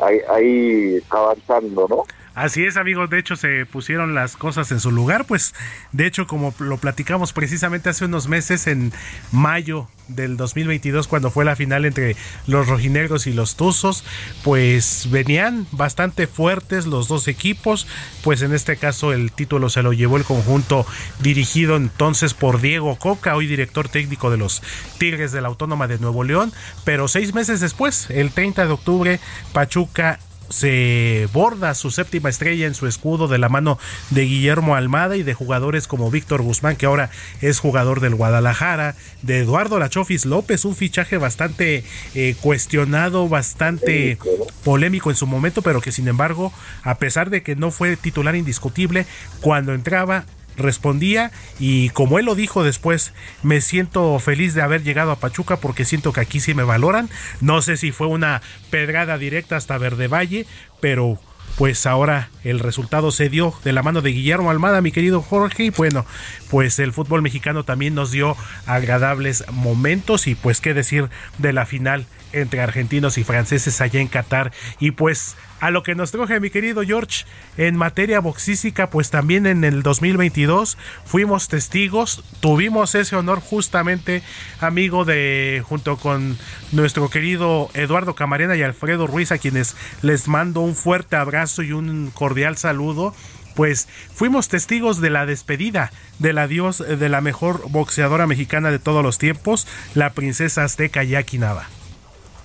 ahí, 0.00 0.20
ahí 0.30 1.02
avanzando, 1.10 1.86
¿no? 1.88 2.04
Así 2.38 2.64
es, 2.64 2.76
amigos. 2.76 3.10
De 3.10 3.18
hecho, 3.18 3.34
se 3.34 3.66
pusieron 3.66 4.14
las 4.14 4.36
cosas 4.36 4.70
en 4.70 4.78
su 4.78 4.92
lugar. 4.92 5.24
Pues, 5.24 5.56
de 5.90 6.06
hecho, 6.06 6.28
como 6.28 6.54
lo 6.60 6.76
platicamos 6.76 7.32
precisamente 7.32 7.88
hace 7.88 8.04
unos 8.04 8.28
meses, 8.28 8.68
en 8.68 8.92
mayo 9.32 9.88
del 10.06 10.36
2022, 10.36 11.08
cuando 11.08 11.32
fue 11.32 11.44
la 11.44 11.56
final 11.56 11.84
entre 11.84 12.14
los 12.46 12.68
rojinegros 12.68 13.26
y 13.26 13.32
los 13.32 13.56
tuzos, 13.56 14.04
pues 14.44 15.08
venían 15.10 15.66
bastante 15.72 16.28
fuertes 16.28 16.86
los 16.86 17.08
dos 17.08 17.26
equipos. 17.26 17.88
Pues 18.22 18.40
en 18.42 18.54
este 18.54 18.76
caso, 18.76 19.12
el 19.12 19.32
título 19.32 19.68
se 19.68 19.82
lo 19.82 19.92
llevó 19.92 20.16
el 20.16 20.22
conjunto 20.22 20.86
dirigido 21.18 21.74
entonces 21.74 22.34
por 22.34 22.60
Diego 22.60 23.00
Coca, 23.00 23.34
hoy 23.34 23.48
director 23.48 23.88
técnico 23.88 24.30
de 24.30 24.36
los 24.36 24.62
Tigres 24.98 25.32
de 25.32 25.40
la 25.40 25.48
Autónoma 25.48 25.88
de 25.88 25.98
Nuevo 25.98 26.22
León. 26.22 26.52
Pero 26.84 27.08
seis 27.08 27.34
meses 27.34 27.58
después, 27.58 28.08
el 28.10 28.30
30 28.30 28.64
de 28.66 28.72
octubre, 28.72 29.20
Pachuca 29.52 30.20
se 30.48 31.28
borda 31.32 31.74
su 31.74 31.90
séptima 31.90 32.28
estrella 32.28 32.66
en 32.66 32.74
su 32.74 32.86
escudo 32.86 33.28
de 33.28 33.38
la 33.38 33.48
mano 33.48 33.78
de 34.10 34.22
Guillermo 34.22 34.74
Almada 34.74 35.16
y 35.16 35.22
de 35.22 35.34
jugadores 35.34 35.86
como 35.86 36.10
Víctor 36.10 36.42
Guzmán, 36.42 36.76
que 36.76 36.86
ahora 36.86 37.10
es 37.40 37.58
jugador 37.58 38.00
del 38.00 38.14
Guadalajara, 38.14 38.94
de 39.22 39.38
Eduardo 39.38 39.78
Lachofis 39.78 40.24
López, 40.24 40.64
un 40.64 40.76
fichaje 40.76 41.18
bastante 41.18 41.84
eh, 42.14 42.34
cuestionado, 42.40 43.28
bastante 43.28 44.18
polémico 44.64 45.10
en 45.10 45.16
su 45.16 45.26
momento, 45.26 45.62
pero 45.62 45.80
que 45.80 45.92
sin 45.92 46.08
embargo, 46.08 46.52
a 46.82 46.96
pesar 46.96 47.30
de 47.30 47.42
que 47.42 47.56
no 47.56 47.70
fue 47.70 47.96
titular 47.96 48.36
indiscutible, 48.36 49.06
cuando 49.40 49.74
entraba 49.74 50.24
respondía 50.58 51.30
y 51.58 51.90
como 51.90 52.18
él 52.18 52.26
lo 52.26 52.34
dijo 52.34 52.62
después, 52.62 53.12
me 53.42 53.60
siento 53.60 54.18
feliz 54.18 54.54
de 54.54 54.62
haber 54.62 54.82
llegado 54.82 55.10
a 55.10 55.20
Pachuca 55.20 55.56
porque 55.56 55.84
siento 55.84 56.12
que 56.12 56.20
aquí 56.20 56.40
sí 56.40 56.54
me 56.54 56.62
valoran. 56.62 57.08
No 57.40 57.62
sé 57.62 57.76
si 57.76 57.92
fue 57.92 58.06
una 58.06 58.42
pedrada 58.70 59.18
directa 59.18 59.56
hasta 59.56 59.78
Verde 59.78 60.08
Valle, 60.08 60.46
pero 60.80 61.18
pues 61.56 61.86
ahora 61.86 62.28
el 62.44 62.60
resultado 62.60 63.10
se 63.10 63.28
dio 63.28 63.52
de 63.64 63.72
la 63.72 63.82
mano 63.82 64.00
de 64.00 64.10
Guillermo 64.10 64.50
Almada, 64.50 64.80
mi 64.80 64.92
querido 64.92 65.22
Jorge, 65.22 65.64
y 65.64 65.70
bueno, 65.70 66.06
pues 66.50 66.78
el 66.78 66.92
fútbol 66.92 67.20
mexicano 67.20 67.64
también 67.64 67.96
nos 67.96 68.12
dio 68.12 68.36
agradables 68.66 69.44
momentos 69.50 70.28
y 70.28 70.36
pues 70.36 70.60
qué 70.60 70.72
decir 70.72 71.08
de 71.38 71.52
la 71.52 71.66
final 71.66 72.06
entre 72.32 72.60
argentinos 72.60 73.18
y 73.18 73.24
franceses 73.24 73.80
allá 73.80 74.00
en 74.00 74.06
Qatar 74.06 74.52
y 74.78 74.92
pues 74.92 75.36
a 75.60 75.70
lo 75.70 75.82
que 75.82 75.94
nos 75.94 76.10
truje 76.10 76.40
mi 76.40 76.50
querido 76.50 76.82
George 76.82 77.24
en 77.56 77.76
materia 77.76 78.20
boxística, 78.20 78.90
pues 78.90 79.10
también 79.10 79.46
en 79.46 79.64
el 79.64 79.82
2022 79.82 80.78
fuimos 81.04 81.48
testigos, 81.48 82.24
tuvimos 82.40 82.94
ese 82.94 83.16
honor 83.16 83.40
justamente, 83.40 84.22
amigo 84.60 85.04
de, 85.04 85.62
junto 85.66 85.96
con 85.96 86.38
nuestro 86.72 87.08
querido 87.10 87.70
Eduardo 87.74 88.14
Camarena 88.14 88.56
y 88.56 88.62
Alfredo 88.62 89.06
Ruiz, 89.06 89.32
a 89.32 89.38
quienes 89.38 89.76
les 90.02 90.28
mando 90.28 90.60
un 90.60 90.74
fuerte 90.74 91.16
abrazo 91.16 91.62
y 91.62 91.72
un 91.72 92.10
cordial 92.12 92.56
saludo 92.56 93.14
pues 93.54 93.88
fuimos 94.14 94.46
testigos 94.46 95.00
de 95.00 95.10
la 95.10 95.26
despedida 95.26 95.90
del 96.20 96.38
adiós 96.38 96.78
de 96.78 97.08
la 97.08 97.20
mejor 97.20 97.68
boxeadora 97.70 98.28
mexicana 98.28 98.70
de 98.70 98.78
todos 98.78 99.02
los 99.02 99.18
tiempos, 99.18 99.66
la 99.96 100.10
princesa 100.10 100.62
azteca 100.62 101.02
Jackie 101.02 101.38
Nava. 101.38 101.66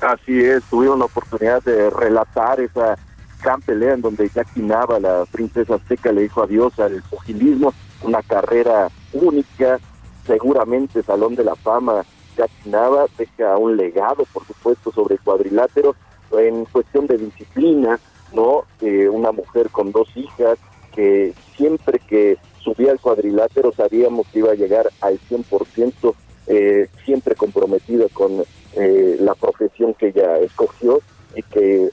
Así 0.04 0.38
es, 0.38 0.64
tuvieron 0.66 1.00
la 1.00 1.06
oportunidad 1.06 1.64
de 1.64 1.90
relatar 1.90 2.60
esa 2.60 2.98
gran 3.42 3.62
pelea 3.62 3.94
en 3.94 4.02
donde 4.02 4.30
Jackie 4.30 4.62
Nava, 4.62 5.00
la 5.00 5.26
princesa 5.32 5.76
azteca, 5.76 6.12
le 6.12 6.24
dijo 6.24 6.44
adiós 6.44 6.78
al 6.80 7.02
pugilismo, 7.04 7.74
una 8.02 8.22
carrera 8.22 8.90
única, 9.14 9.80
seguramente 10.26 11.04
Salón 11.04 11.36
de 11.36 11.46
la 11.46 11.56
Fama. 11.56 12.04
Jackie 12.36 12.70
Nava 12.70 13.06
deja 13.18 13.58
un 13.58 13.78
legado, 13.78 14.26
por 14.34 14.46
supuesto, 14.46 14.92
sobre 14.92 15.16
el 15.16 15.22
cuadrilátero 15.22 15.96
en 16.32 16.66
cuestión 16.66 17.08
de 17.08 17.18
disciplina, 17.18 17.98
¿no? 18.34 18.66
Eh, 18.82 19.08
una 19.08 19.32
mujer 19.32 19.70
con 19.70 19.94
dos 19.94 20.10
hijas 20.16 20.58
que 20.94 21.34
siempre 21.56 22.00
que 22.00 22.38
subía 22.60 22.92
al 22.92 23.00
cuadrilátero 23.00 23.72
sabíamos 23.72 24.28
que 24.28 24.40
iba 24.40 24.52
a 24.52 24.56
llegar 24.56 24.90
al 25.00 25.18
100%, 25.30 26.14
eh, 26.48 26.90
siempre 27.06 27.36
comprometida 27.36 28.08
con 28.14 28.44
eh, 28.76 29.18
la 29.20 29.36
profesión 29.36 29.94
que 29.94 30.08
ella 30.08 30.38
escogió 30.40 31.00
y 31.36 31.42
que 31.44 31.86
eh, 31.86 31.92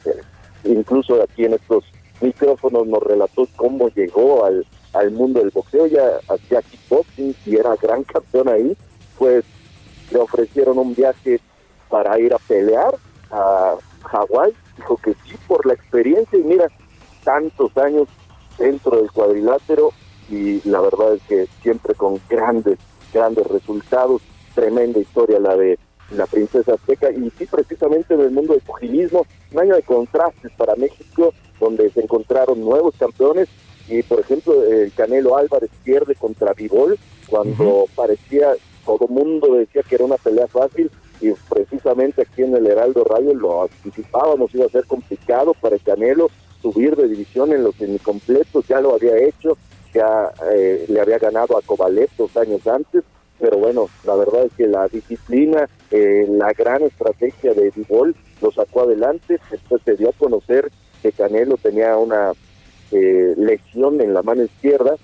incluso 0.65 1.23
aquí 1.23 1.45
en 1.45 1.55
estos 1.55 1.85
micrófonos 2.21 2.87
nos 2.87 3.03
relató 3.03 3.47
cómo 3.57 3.89
llegó 3.89 4.45
al, 4.45 4.67
al 4.93 5.11
mundo 5.11 5.41
del 5.41 5.51
boxeo, 5.51 5.87
ya 5.87 6.21
hacía 6.29 6.63
kickboxing 6.63 7.35
y 7.47 7.57
era 7.57 7.77
gran 7.77 8.05
campeón 8.05 8.49
ahí, 8.49 8.77
pues 9.19 9.45
le 10.11 10.19
ofrecieron 10.19 10.79
un 10.79 10.95
viaje 10.95 11.41
para 11.89 12.19
ir 12.19 12.33
a 12.35 12.39
pelear 12.39 12.95
a 13.31 13.77
Hawái, 14.03 14.53
dijo 14.77 14.97
que 14.97 15.15
sí 15.25 15.37
por 15.47 15.67
la 15.67 15.75
experiencia 15.75 16.39
y 16.39 16.43
mira, 16.43 16.67
tantos 17.25 17.77
años 17.77 18.09
dentro 18.59 18.97
del 18.97 19.11
cuadrilátero 19.11 19.93
y 20.29 20.67
la 20.69 20.81
verdad 20.81 21.15
es 21.15 21.23
que 21.25 21.47
siempre 21.63 21.95
con 21.95 22.21
grandes, 22.29 22.79
grandes 23.13 23.47
resultados, 23.47 24.23
tremenda 24.55 25.01
historia 25.01 25.39
la 25.39 25.57
de 25.57 25.79
la 26.11 26.27
princesa 26.27 26.75
azteca 26.75 27.11
y 27.11 27.31
sí 27.39 27.47
precisamente 27.47 28.15
en 28.15 28.21
el 28.21 28.31
mundo 28.31 28.53
del 28.53 28.63
pugilismo, 28.63 29.27
un 29.53 29.61
año 29.61 29.77
de 29.77 29.83
contrastes 29.83 30.51
para 30.57 30.75
México 30.77 31.33
donde 31.59 31.91
se 31.91 32.01
encontraron 32.01 32.61
nuevos 32.61 32.95
campeones 32.99 33.49
y 33.89 34.03
por 34.03 34.21
ejemplo 34.21 34.65
el 34.65 34.93
Canelo 34.93 35.37
Álvarez 35.37 35.71
pierde 35.85 36.15
contra 36.15 36.55
Vivol 36.55 36.99
cuando 37.29 37.87
parecía 37.95 38.55
todo 38.85 39.07
mundo 39.09 39.55
decía 39.55 39.83
que 39.83 39.97
era 39.97 40.05
una 40.05 40.17
pelea 40.17 40.47
fácil 40.47 40.91
y 41.21 41.33
precisamente 41.49 42.23
aquí 42.23 42.43
en 42.43 42.57
el 42.57 42.67
Heraldo 42.67 43.05
Radio 43.05 43.35
lo 43.35 43.63
anticipábamos 43.63 44.55
iba 44.55 44.67
a 44.67 44.71
ser 44.71 44.87
complicado 44.87 45.55
para 45.55 45.77
el 45.77 45.83
Canelo 45.83 46.31
subir 46.63 46.97
de 46.97 47.09
división 47.09 47.53
en 47.53 47.65
los 47.65 47.75
semicompletos, 47.77 48.67
ya 48.69 48.81
lo 48.81 48.95
había 48.95 49.17
hecho, 49.17 49.57
ya 49.95 50.31
eh, 50.53 50.85
le 50.89 51.01
había 51.01 51.19
ganado 51.19 51.57
a 51.57 51.63
Kovalev 51.63 52.11
dos 52.17 52.37
años 52.37 52.67
antes 52.67 53.03
pero 53.41 53.57
bueno, 53.57 53.89
la 54.05 54.15
verdad 54.15 54.45
es 54.45 54.53
que 54.53 54.67
la 54.67 54.87
disciplina, 54.89 55.69
eh, 55.91 56.27
la 56.29 56.53
gran 56.53 56.83
estrategia 56.83 57.55
de 57.55 57.71
Dibol 57.71 58.15
lo 58.43 58.53
sacó 58.53 58.83
adelante, 58.83 59.41
después 59.51 59.83
se 59.85 59.97
dio 59.97 60.11
a 60.11 60.13
conocer 60.13 60.71
que 61.03 61.13
Canelo 61.13 61.57
tenía 61.57 61.97
una 61.97 62.33
eh, 62.93 63.35
lesión 63.37 64.01
en 64.01 64.13
la 64.13 64.23
mano 64.23 64.45
izquierda, 64.45 64.97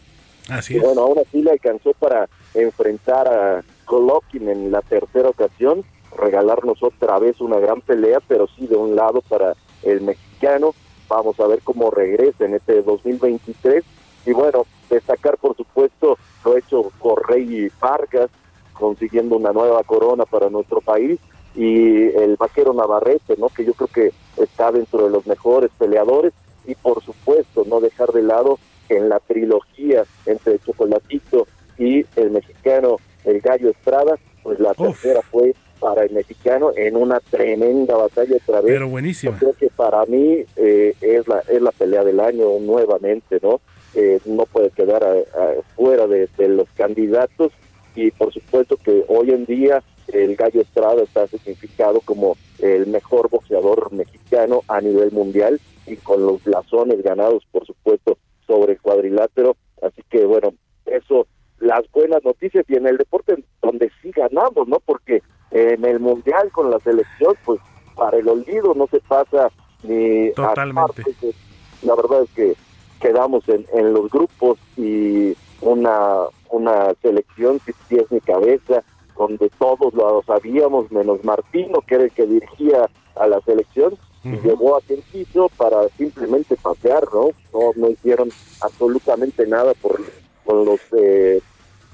Así 0.49 0.77
y 0.77 0.79
bueno, 0.79 1.03
aún 1.03 1.19
así 1.19 1.43
le 1.43 1.53
alcanzó 1.53 1.93
para 1.95 2.29
enfrentar 2.55 3.27
a 3.27 3.65
Golovkin 3.87 4.49
en 4.49 4.71
la 4.71 4.81
tercera 4.83 5.31
ocasión, 5.31 5.85
regalarnos 6.17 6.83
otra 6.83 7.19
vez 7.19 7.41
una 7.41 7.59
gran 7.59 7.81
pelea, 7.81 8.21
pero 8.29 8.47
sí 8.57 8.67
de 8.67 8.77
un 8.77 8.95
lado 8.95 9.23
para 9.23 9.55
el 9.83 10.03
mexicano, 10.03 10.75
vamos 11.09 11.39
a 11.41 11.47
ver 11.47 11.61
cómo 11.65 11.91
regresa 11.91 12.45
en 12.45 12.55
este 12.55 12.83
2023, 12.83 13.85
y 14.27 14.33
bueno, 14.33 14.67
destacar 14.89 15.39
por 15.39 15.57
supuesto 15.57 16.19
lo 16.45 16.57
hecho 16.57 16.91
por 16.99 17.29
Rey 17.29 17.71
Vargas, 17.81 18.31
consiguiendo 18.73 19.37
una 19.37 19.53
nueva 19.53 19.83
corona 19.85 20.25
para 20.25 20.51
nuestro 20.51 20.81
país, 20.81 21.19
y 21.55 22.05
el 22.17 22.37
vaquero 22.37 22.75
Navarrete, 22.75 23.37
¿no? 23.39 23.49
que 23.49 23.65
yo 23.65 23.73
creo 23.73 23.89
que 23.89 24.13
está 24.43 24.71
dentro 24.71 25.05
de 25.05 25.11
los 25.11 25.27
mejores 25.27 25.71
peleadores, 25.79 26.33
y 26.67 26.75
por 26.75 27.03
supuesto 27.03 27.65
no 27.67 27.81
dejar 27.81 28.13
de 28.13 28.23
lado 28.23 28.59
en 28.89 29.09
la 29.09 29.21
trilogía 29.21 30.05
entre 30.27 30.59
Chocolatito 30.59 31.47
y 31.79 32.05
el 32.17 32.31
mexicano, 32.31 32.97
el 33.25 33.41
Gallo 33.41 33.71
Estrada, 33.71 34.19
pues 34.43 34.61
la 34.61 34.75
tercera 34.75 35.23
fue 35.23 35.55
para 35.81 36.05
el 36.05 36.13
mexicano 36.13 36.71
en 36.77 36.97
una 36.97 37.21
tremenda 37.21 37.97
batalla 37.97 38.37
otra 38.37 38.61
vez. 38.61 38.73
Pero 38.73 38.89
buenísima. 38.89 39.33
Yo 39.33 39.39
creo 39.39 39.53
que 39.55 39.69
para 39.69 40.05
mí 40.07 40.45
eh, 40.57 40.95
es 41.01 41.29
la 41.29 41.41
es 41.41 41.61
la 41.61 41.73
pelea 41.73 42.03
del 42.05 42.21
año 42.21 42.59
nuevamente, 42.61 43.39
¿no? 43.43 43.61
Eh, 43.97 44.21
no 44.27 44.45
puede 44.47 44.71
quedar 44.71 45.03
a- 45.03 45.13
a- 45.13 45.63
fuera 45.75 46.07
de, 46.07 46.29
de 46.39 46.49
los 46.49 46.69
candidatos. 46.77 47.51
Y 47.95 48.11
por 48.11 48.31
supuesto 48.33 48.77
que 48.77 49.05
hoy 49.09 49.31
en 49.31 49.47
día 49.47 49.83
el 50.09 50.37
Gallo 50.37 50.61
Estrada 50.61 51.03
está 51.03 51.27
significado 51.29 52.01
como 52.03 52.37
el 52.59 52.87
mejor 52.87 53.29
boxeador 53.31 53.91
mexicano 53.93 54.61
a 54.69 54.81
nivel 54.81 55.11
mundial 55.13 55.61
y 55.87 55.97
con 55.97 56.25
los 56.27 56.45
blasones 56.45 57.03
ganados 57.03 57.45
por 57.51 57.65
supuesto 57.67 58.19
sobre 58.47 58.75
el 58.75 58.81
cuadrilátero. 58.81 59.57
Así 59.83 60.03
que 60.11 60.25
bueno 60.27 60.53
eso 60.85 61.27
las 61.59 61.91
buenas 61.91 62.23
noticias 62.23 62.65
y 62.69 62.75
en 62.77 62.87
el 62.87 62.99
deporte 62.99 63.43
donde 63.63 63.91
sí 64.03 64.11
ganamos 64.15 64.69
no 64.69 64.79
porque 64.85 65.23
en 65.51 65.85
el 65.87 65.99
mundial 66.01 66.51
con 66.53 66.71
la 66.71 66.79
selección 66.81 67.35
pues 67.47 67.61
para 67.97 68.19
el 68.19 68.29
olvido 68.29 68.75
no 68.75 68.87
se 68.89 69.01
pasa 69.01 69.51
ni 69.83 70.29
a 70.29 70.35
Totalmente. 70.35 71.03
partes 71.03 71.21
de- 71.23 71.35
la 71.83 71.95
verdad 71.95 72.23
es 72.25 72.31
que 72.31 72.55
quedamos 73.01 73.49
en, 73.49 73.67
en 73.73 73.93
los 73.93 74.11
grupos 74.11 74.59
y 74.77 75.37
una 75.61 76.25
una 76.51 76.95
selección 77.03 77.61
sin 77.65 77.75
pies 77.89 78.07
ni 78.11 78.21
cabeza 78.21 78.83
donde 79.17 79.51
todos 79.59 79.95
lo 79.95 80.23
sabíamos 80.27 80.91
menos 80.91 81.25
Martino 81.25 81.81
que 81.87 81.95
era 81.95 82.05
el 82.05 82.11
que 82.13 82.27
dirigía 82.27 82.89
a 83.15 83.27
la 83.27 83.41
selección 83.41 83.97
y 84.25 84.37
llevó 84.41 84.77
a 84.77 84.81
quien 84.81 85.03
quiso 85.13 85.49
para 85.57 85.89
simplemente 85.97 86.57
pasear 86.57 87.05
no 87.13 87.31
no 87.53 87.73
no 87.77 87.91
hicieron 87.91 88.29
absolutamente 88.61 89.47
nada 89.47 89.73
por 89.75 90.01
con 90.45 90.65
los 90.65 90.81
eh, 90.99 91.41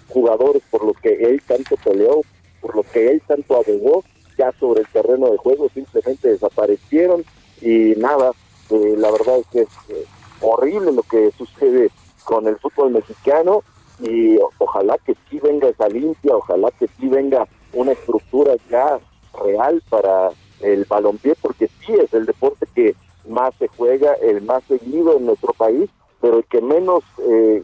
jugadores 0.09 0.63
por 0.71 0.85
los 0.85 0.97
que 0.99 1.15
él 1.15 1.43
tanto 1.47 1.77
peleó 1.77 2.23
por 2.61 2.77
los 2.77 2.87
que 2.87 3.11
él 3.11 3.23
tanto 3.27 3.55
abogó 3.57 4.05
ya 4.37 4.53
sobre 4.59 4.81
el 4.81 4.89
terreno 4.89 5.31
de 5.31 5.37
juego 5.37 5.69
simplemente 5.73 6.29
desaparecieron 6.29 7.25
y 7.61 7.95
nada 7.97 8.33
eh, 8.71 8.95
la 8.97 9.11
verdad 9.11 9.39
es 9.39 9.47
que 9.49 9.61
es 9.61 9.69
eh, 9.91 10.05
horrible 10.43 10.93
lo 10.93 11.03
que 11.03 11.30
sucede 11.32 11.90
con 12.24 12.47
el 12.47 12.57
fútbol 12.59 12.93
mexicano 12.93 13.62
y 14.01 14.36
ojalá 14.59 14.99
que 14.99 15.14
sí 15.28 15.38
venga 15.38 15.68
esa 15.68 15.88
limpia, 15.88 16.36
ojalá 16.36 16.70
que 16.72 16.88
sí 16.99 17.09
venga 17.09 17.47
una 17.72 17.93
estructura 17.93 18.55
ya 18.70 18.99
real 19.45 19.82
para 19.88 20.30
el 20.61 20.84
balompié, 20.84 21.34
porque 21.40 21.68
sí 21.80 21.93
es 21.95 22.12
el 22.12 22.26
deporte 22.26 22.66
que 22.74 22.95
más 23.28 23.55
se 23.57 23.68
juega, 23.68 24.14
el 24.14 24.43
más 24.43 24.62
seguido 24.64 25.16
en 25.16 25.26
nuestro 25.26 25.53
país, 25.53 25.88
pero 26.20 26.38
el 26.38 26.45
que 26.45 26.61
menos 26.61 27.03
eh, 27.28 27.62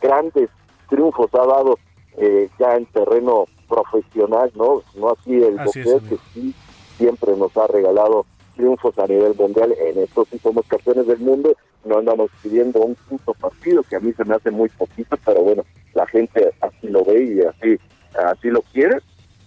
grandes 0.00 0.50
triunfos 0.88 1.32
ha 1.34 1.46
dado 1.46 1.78
eh, 2.16 2.48
ya 2.58 2.76
en 2.76 2.86
terreno 2.86 3.46
profesional, 3.68 4.50
¿no? 4.54 4.82
No 4.94 5.10
así 5.10 5.34
el 5.34 5.58
Así 5.58 5.82
boxeo 5.82 6.08
que 6.08 6.18
sí 6.32 6.54
siempre 6.96 7.36
nos 7.36 7.56
ha 7.56 7.66
regalado 7.66 8.24
triunfos 8.54 8.98
a 8.98 9.06
nivel 9.06 9.34
mundial. 9.34 9.74
En 9.78 9.98
esto 9.98 10.26
sí 10.30 10.38
somos 10.38 10.64
campeones 10.66 11.06
del 11.06 11.18
mundo. 11.18 11.54
No 11.86 11.98
andamos 11.98 12.30
pidiendo 12.42 12.80
un 12.80 12.94
punto 12.94 13.32
partido, 13.34 13.82
que 13.82 13.96
a 13.96 14.00
mí 14.00 14.12
se 14.12 14.24
me 14.24 14.34
hace 14.34 14.50
muy 14.50 14.68
poquito, 14.68 15.16
pero 15.24 15.42
bueno, 15.42 15.64
la 15.94 16.06
gente 16.06 16.52
así 16.60 16.88
lo 16.88 17.04
ve 17.04 17.22
y 17.22 17.40
así, 17.42 17.80
así 18.18 18.50
lo 18.50 18.62
quiere. 18.62 18.98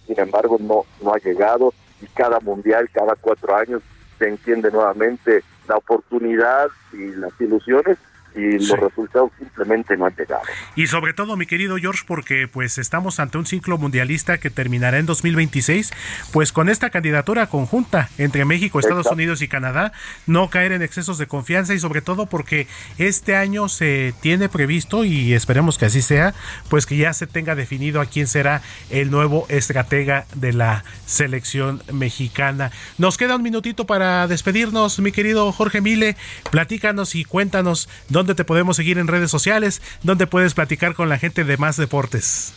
Sin 0.06 0.18
embargo, 0.18 0.56
no, 0.58 0.84
no 1.02 1.14
ha 1.14 1.18
llegado 1.18 1.72
y 2.00 2.06
cada 2.06 2.40
mundial, 2.40 2.88
cada 2.92 3.14
cuatro 3.14 3.54
años, 3.54 3.82
se 4.18 4.28
entiende 4.28 4.70
nuevamente 4.70 5.42
la 5.68 5.76
oportunidad 5.76 6.68
y 6.92 7.14
las 7.16 7.38
ilusiones 7.40 7.98
y 8.34 8.58
los 8.58 8.78
resultados 8.78 9.30
simplemente 9.38 9.96
no 9.96 10.06
han 10.06 10.14
llegado. 10.14 10.42
Y 10.76 10.86
sobre 10.86 11.12
todo, 11.12 11.36
mi 11.36 11.46
querido 11.46 11.76
George, 11.76 12.04
porque 12.06 12.48
pues 12.48 12.78
estamos 12.78 13.20
ante 13.20 13.38
un 13.38 13.46
ciclo 13.46 13.78
mundialista 13.78 14.38
que 14.38 14.50
terminará 14.50 14.98
en 14.98 15.06
2026, 15.06 15.92
pues 16.32 16.52
con 16.52 16.68
esta 16.68 16.90
candidatura 16.90 17.48
conjunta 17.48 18.08
entre 18.18 18.44
México, 18.44 18.78
Estados 18.78 19.06
Unidos 19.06 19.42
y 19.42 19.48
Canadá, 19.48 19.92
no 20.26 20.48
caer 20.50 20.72
en 20.72 20.82
excesos 20.82 21.18
de 21.18 21.26
confianza 21.26 21.74
y 21.74 21.78
sobre 21.78 22.02
todo 22.02 22.26
porque 22.26 22.66
este 22.98 23.36
año 23.36 23.68
se 23.68 24.14
tiene 24.20 24.48
previsto 24.48 25.04
y 25.04 25.34
esperemos 25.34 25.78
que 25.78 25.86
así 25.86 26.02
sea, 26.02 26.34
pues 26.68 26.86
que 26.86 26.96
ya 26.96 27.12
se 27.12 27.26
tenga 27.26 27.54
definido 27.54 28.00
a 28.00 28.06
quién 28.06 28.26
será 28.26 28.62
el 28.90 29.10
nuevo 29.10 29.46
estratega 29.48 30.26
de 30.34 30.52
la 30.52 30.84
selección 31.06 31.82
mexicana. 31.92 32.70
Nos 32.98 33.16
queda 33.16 33.36
un 33.36 33.42
minutito 33.42 33.86
para 33.86 34.26
despedirnos, 34.28 34.98
mi 35.00 35.12
querido 35.12 35.50
Jorge 35.52 35.80
Mile, 35.80 36.16
platícanos 36.50 37.14
y 37.14 37.24
cuéntanos 37.24 37.88
dónde 38.08 38.19
te 38.26 38.44
podemos 38.44 38.76
seguir 38.76 38.98
en 38.98 39.08
redes 39.08 39.30
sociales, 39.30 39.82
dónde 40.02 40.26
puedes 40.26 40.54
platicar 40.54 40.94
con 40.94 41.08
la 41.08 41.18
gente 41.18 41.44
de 41.44 41.56
más 41.56 41.76
deportes. 41.76 42.54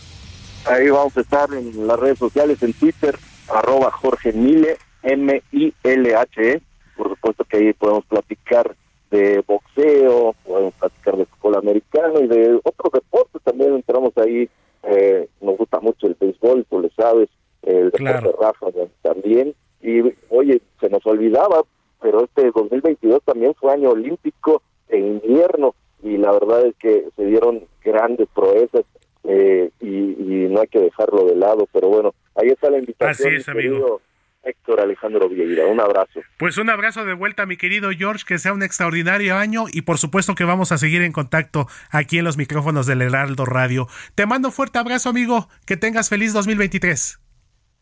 Ahí 0.65 0.89
vamos 0.89 1.15
a 1.17 1.21
estar 1.21 1.53
en 1.53 1.87
las 1.87 1.99
redes 1.99 2.19
sociales, 2.19 2.61
en 2.63 2.73
Twitter, 2.73 3.17
arroba 3.53 3.91
Jorge 3.91 4.31
Mile, 4.33 4.77
M-I-L-H-E. 5.03 6.61
Por 6.95 7.09
supuesto 7.09 7.43
que 7.45 7.57
ahí 7.57 7.73
podemos 7.73 8.05
platicar 8.05 8.75
de 9.11 9.43
boxeo, 9.45 10.35
podemos 10.45 10.73
platicar 10.75 11.17
de 11.17 11.25
fútbol 11.25 11.57
americano 11.57 12.19
y 12.21 12.27
de 12.27 12.59
otros 12.63 12.93
deportes 12.93 13.41
también. 13.43 13.75
Entramos 13.75 14.13
ahí, 14.17 14.49
eh, 14.83 15.27
nos 15.41 15.57
gusta 15.57 15.79
mucho 15.79 16.07
el 16.07 16.15
béisbol, 16.19 16.65
tú 16.69 16.79
lo 16.79 16.89
sabes, 16.95 17.29
el 17.63 17.91
deporte 17.91 18.35
Rafa 18.39 18.67
también. 19.01 19.53
Y 19.81 20.01
oye, 20.29 20.61
se 20.79 20.89
nos 20.89 21.05
olvidaba, 21.05 21.63
pero 22.01 22.23
este 22.23 22.51
2022 22.51 23.21
también 23.23 23.53
fue 23.55 23.73
año 23.73 23.89
olímpico 23.89 24.61
en 24.93 25.19
invierno 25.23 25.75
y 26.01 26.17
la 26.17 26.31
verdad 26.31 26.65
es 26.65 26.75
que 26.75 27.05
se 27.15 27.25
dieron 27.25 27.63
grandes 27.83 28.27
proezas 28.33 28.83
eh, 29.23 29.71
y, 29.79 30.23
no 30.53 30.61
hay 30.61 30.67
que 30.67 30.79
dejarlo 30.79 31.25
de 31.25 31.35
lado, 31.35 31.67
pero 31.73 31.87
bueno, 31.87 32.13
ahí 32.35 32.49
está 32.49 32.69
la 32.69 32.77
invitación. 32.77 33.29
Así 33.29 33.37
es, 33.37 33.49
amigo. 33.49 34.01
Héctor 34.43 34.81
Alejandro 34.81 35.29
Vieira, 35.29 35.65
un 35.65 35.79
abrazo. 35.79 36.19
Pues 36.37 36.57
un 36.57 36.69
abrazo 36.69 37.05
de 37.05 37.13
vuelta, 37.13 37.45
mi 37.45 37.57
querido 37.57 37.89
George, 37.91 38.25
que 38.27 38.37
sea 38.37 38.53
un 38.53 38.61
extraordinario 38.61 39.35
año 39.35 39.65
y 39.71 39.81
por 39.83 39.97
supuesto 39.97 40.35
que 40.35 40.43
vamos 40.43 40.71
a 40.71 40.77
seguir 40.77 41.01
en 41.01 41.13
contacto 41.13 41.65
aquí 41.89 42.19
en 42.19 42.25
los 42.25 42.37
micrófonos 42.37 42.85
del 42.85 43.01
Heraldo 43.01 43.45
Radio. 43.45 43.87
Te 44.15 44.25
mando 44.25 44.49
un 44.49 44.53
fuerte 44.53 44.77
abrazo, 44.77 45.09
amigo, 45.09 45.47
que 45.65 45.77
tengas 45.77 46.09
feliz 46.09 46.33
2023. 46.33 47.19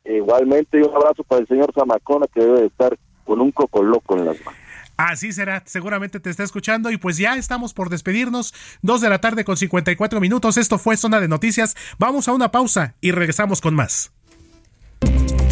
Igualmente, 0.06 0.78
un 0.82 0.96
abrazo 0.96 1.24
para 1.24 1.42
el 1.42 1.48
señor 1.48 1.74
Zamacona, 1.74 2.28
que 2.34 2.42
debe 2.42 2.68
estar 2.68 2.96
con 3.26 3.42
un 3.42 3.52
coco 3.52 3.84
loco 3.84 4.18
en 4.18 4.26
las 4.26 4.46
manos. 4.46 4.61
Así 5.10 5.34
será, 5.34 5.64
seguramente 5.66 6.20
te 6.20 6.30
está 6.30 6.44
escuchando 6.44 6.92
y 6.92 6.98
pues 6.98 7.18
ya 7.18 7.36
estamos 7.36 7.74
por 7.74 7.90
despedirnos. 7.90 8.54
Dos 8.84 9.02
de 9.02 9.10
la 9.10 9.20
tarde 9.20 9.44
con 9.44 9.58
54 9.58 10.22
minutos. 10.22 10.58
Esto 10.58 10.78
fue 10.78 10.96
Zona 10.96 11.20
de 11.20 11.28
Noticias. 11.28 11.76
Vamos 11.98 12.28
a 12.28 12.34
una 12.34 12.52
pausa 12.52 12.94
y 13.02 13.10
regresamos 13.10 13.62
con 13.62 13.74
más. 13.74 14.12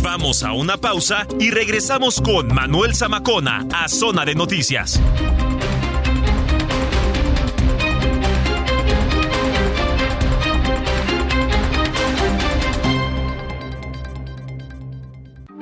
Vamos 0.04 0.44
a 0.44 0.52
una 0.54 0.78
pausa 0.78 1.26
y 1.40 1.50
regresamos 1.50 2.22
con 2.22 2.54
Manuel 2.54 2.96
Zamacona 2.96 3.66
a 3.74 3.88
Zona 3.88 4.24
de 4.24 4.36
Noticias. 4.36 5.02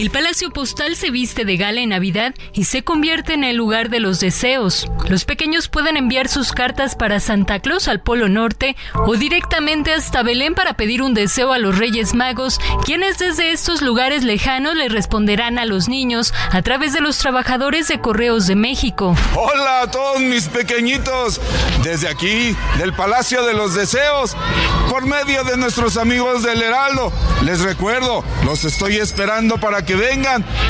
El 0.00 0.08
Palacio 0.08 0.29
Postal 0.54 0.94
se 0.94 1.10
viste 1.10 1.44
de 1.44 1.56
gala 1.56 1.80
en 1.80 1.88
Navidad 1.88 2.34
y 2.52 2.64
se 2.64 2.84
convierte 2.84 3.34
en 3.34 3.42
el 3.42 3.56
lugar 3.56 3.90
de 3.90 3.98
los 3.98 4.20
deseos. 4.20 4.86
Los 5.08 5.24
pequeños 5.24 5.66
pueden 5.66 5.96
enviar 5.96 6.28
sus 6.28 6.52
cartas 6.52 6.94
para 6.94 7.18
Santa 7.18 7.58
Claus 7.58 7.88
al 7.88 8.00
Polo 8.00 8.28
Norte 8.28 8.76
o 8.94 9.16
directamente 9.16 9.92
hasta 9.92 10.22
Belén 10.22 10.54
para 10.54 10.74
pedir 10.74 11.02
un 11.02 11.14
deseo 11.14 11.52
a 11.52 11.58
los 11.58 11.78
Reyes 11.78 12.14
Magos, 12.14 12.60
quienes 12.84 13.18
desde 13.18 13.50
estos 13.50 13.82
lugares 13.82 14.22
lejanos 14.22 14.76
le 14.76 14.88
responderán 14.88 15.58
a 15.58 15.64
los 15.64 15.88
niños 15.88 16.32
a 16.52 16.62
través 16.62 16.92
de 16.92 17.00
los 17.00 17.18
trabajadores 17.18 17.88
de 17.88 18.00
Correos 18.00 18.46
de 18.46 18.54
México. 18.54 19.16
Hola 19.34 19.82
a 19.82 19.90
todos 19.90 20.20
mis 20.20 20.46
pequeñitos, 20.46 21.40
desde 21.82 22.08
aquí, 22.08 22.56
del 22.78 22.92
Palacio 22.92 23.44
de 23.44 23.54
los 23.54 23.74
Deseos, 23.74 24.36
por 24.88 25.06
medio 25.06 25.42
de 25.42 25.56
nuestros 25.56 25.96
amigos 25.96 26.44
del 26.44 26.62
Heraldo. 26.62 27.12
Les 27.42 27.60
recuerdo, 27.62 28.24
los 28.44 28.64
estoy 28.64 28.96
esperando 28.96 29.58
para 29.58 29.84
que 29.84 29.96
vengan. 29.96 30.20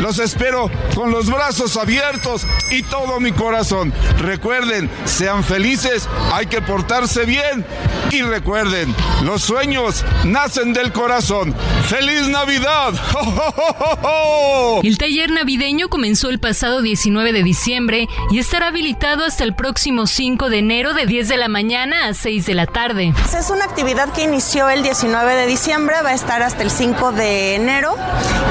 Los 0.01 0.19
espero 0.19 0.71
con 0.95 1.11
los 1.11 1.27
brazos 1.27 1.77
abiertos 1.77 2.47
y 2.71 2.83
todo 2.83 3.21
mi 3.21 3.33
corazón. 3.33 3.93
Recuerden, 4.19 4.91
sean 5.05 5.45
felices, 5.45 6.09
hay 6.33 6.47
que 6.47 6.63
portarse 6.63 7.25
bien. 7.25 7.65
Y 8.11 8.23
recuerden, 8.23 8.95
los 9.23 9.43
sueños 9.43 10.05
nacen 10.25 10.73
del 10.73 10.93
corazón. 10.93 11.55
¡Feliz 11.89 12.27
Navidad! 12.29 12.93
El 14.83 14.99
taller 14.99 15.31
navideño 15.31 15.89
comenzó 15.89 16.31
el 16.31 16.41
pasado 16.41 16.83
19 16.83 17.33
de 17.33 17.43
diciembre 17.43 18.09
y 18.31 18.39
estará 18.39 18.69
habilitado 18.69 19.25
hasta 19.25 19.45
el 19.45 19.55
próximo 19.55 20.07
5 20.07 20.49
de 20.49 20.59
enero 20.59 20.95
de 20.95 21.07
10 21.07 21.29
de 21.29 21.37
la 21.37 21.49
mañana 21.49 22.07
a 22.07 22.15
6 22.15 22.47
de 22.47 22.55
la 22.55 22.67
tarde. 22.67 23.13
Es 23.37 23.51
una 23.51 23.65
actividad 23.65 24.13
que 24.13 24.23
inició 24.23 24.69
el 24.69 24.83
19 24.83 25.35
de 25.35 25.47
diciembre, 25.47 25.97
va 26.03 26.11
a 26.11 26.15
estar 26.15 26.43
hasta 26.43 26.63
el 26.63 26.71
5 26.71 27.13
de 27.13 27.55
enero 27.57 27.95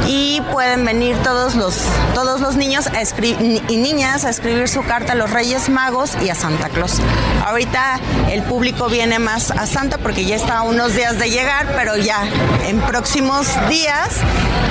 y 0.07 0.41
pueden 0.51 0.83
venir 0.89 1.15
todos 1.21 1.53
los, 1.53 1.75
todos 2.15 2.41
los 2.41 2.55
niños 2.55 2.87
a 2.87 3.03
y 3.03 3.77
niñas 3.77 4.25
a 4.25 4.31
escribir 4.31 4.67
su 4.67 4.81
carta 4.81 5.13
a 5.13 5.15
los 5.15 5.29
Reyes 5.29 5.69
Magos 5.69 6.17
y 6.19 6.29
a 6.29 6.35
Santa 6.35 6.67
Claus. 6.69 6.99
Ahorita 7.45 7.99
el 8.31 8.41
público 8.41 8.89
viene 8.89 9.19
más 9.19 9.51
a 9.51 9.67
Santa 9.67 9.99
porque 9.99 10.25
ya 10.25 10.35
está 10.35 10.57
a 10.57 10.61
unos 10.63 10.95
días 10.95 11.19
de 11.19 11.29
llegar, 11.29 11.67
pero 11.75 11.95
ya 11.95 12.27
en 12.65 12.81
próximos 12.81 13.45
días 13.69 14.09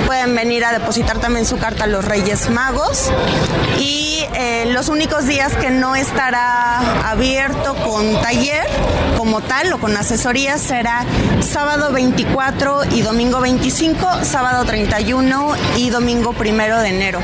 pueden 0.07 0.35
venir 0.35 0.65
a 0.65 0.73
depositar 0.73 1.19
también 1.19 1.47
su 1.47 1.57
carta 1.59 1.85
a 1.85 1.87
los 1.87 2.05
Reyes 2.05 2.51
Magos. 2.51 3.13
Y 3.79 4.25
eh, 4.35 4.71
los 4.73 4.89
únicos 4.89 5.27
días 5.27 5.55
que 5.55 5.71
no 5.71 5.95
estará 5.95 7.11
abierto 7.11 7.77
con 7.85 8.21
taller 8.23 8.67
como 9.17 9.41
tal 9.41 9.73
o 9.73 9.79
con 9.79 9.97
asesoría 9.97 10.59
será 10.59 11.05
sábado 11.41 11.93
24 11.93 12.85
y 12.93 13.03
domingo 13.03 13.41
25, 13.41 14.25
sábado 14.25 14.65
31 14.65 15.53
y 15.77 15.91
domingo 15.91 16.08
primero 16.33 16.81
de 16.81 16.89
enero 16.89 17.21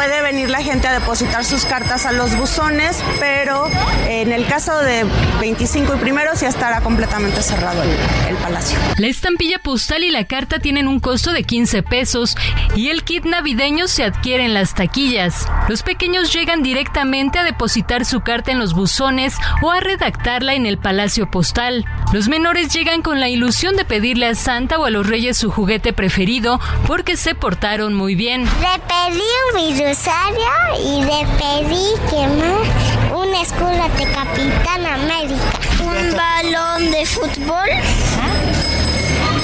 puede 0.00 0.22
venir 0.22 0.48
la 0.48 0.62
gente 0.62 0.88
a 0.88 0.98
depositar 0.98 1.44
sus 1.44 1.66
cartas 1.66 2.06
a 2.06 2.12
los 2.12 2.34
buzones, 2.34 3.04
pero 3.18 3.68
en 4.08 4.32
el 4.32 4.46
caso 4.46 4.78
de 4.78 5.04
25 5.40 5.94
y 5.94 5.98
primero 5.98 6.34
sí 6.36 6.46
estará 6.46 6.80
completamente 6.80 7.42
cerrado 7.42 7.82
el, 7.82 8.36
palacio. 8.36 8.78
La 8.96 9.08
estampilla 9.08 9.58
postal 9.58 10.02
y 10.02 10.10
la 10.10 10.24
carta 10.24 10.58
tienen 10.58 10.88
un 10.88 11.00
costo 11.00 11.34
de 11.34 11.42
15 11.42 11.82
pesos 11.82 12.34
y 12.74 12.88
el 12.88 13.04
kit 13.04 13.26
navideño 13.26 13.88
se 13.88 14.04
adquiere 14.04 14.46
en 14.46 14.54
las 14.54 14.74
taquillas. 14.74 15.46
Los 15.68 15.82
pequeños 15.82 16.32
llegan 16.32 16.62
directamente 16.62 17.38
a 17.38 17.44
depositar 17.44 18.06
su 18.06 18.22
carta 18.22 18.52
en 18.52 18.58
los 18.58 18.72
buzones 18.72 19.34
o 19.60 19.70
a 19.70 19.80
redactarla 19.80 20.54
en 20.54 20.64
el 20.64 20.78
palacio 20.78 21.30
postal. 21.30 21.84
Los 22.14 22.28
menores 22.28 22.72
llegan 22.72 23.02
con 23.02 23.20
la 23.20 23.28
ilusión 23.28 23.76
de 23.76 23.84
pedirle 23.84 24.28
a 24.28 24.34
Santa 24.34 24.78
o 24.78 24.86
a 24.86 24.90
los 24.90 25.06
reyes 25.06 25.36
su 25.36 25.50
juguete 25.50 25.92
preferido 25.92 26.58
porque 26.86 27.18
se 27.18 27.34
portaron 27.34 27.92
muy 27.92 28.14
bien. 28.14 28.44
Le 28.44 28.80
pedí 28.88 29.22
un 29.52 29.60
y 29.90 31.02
le 31.02 31.26
pedí 31.36 31.84
que 32.08 32.24
más 32.24 33.12
una 33.12 33.42
escuela 33.42 33.88
de 33.88 34.04
Capitán 34.12 34.86
América. 34.86 35.34
Un 35.82 36.16
balón 36.16 36.92
de 36.92 37.04
fútbol. 37.04 37.68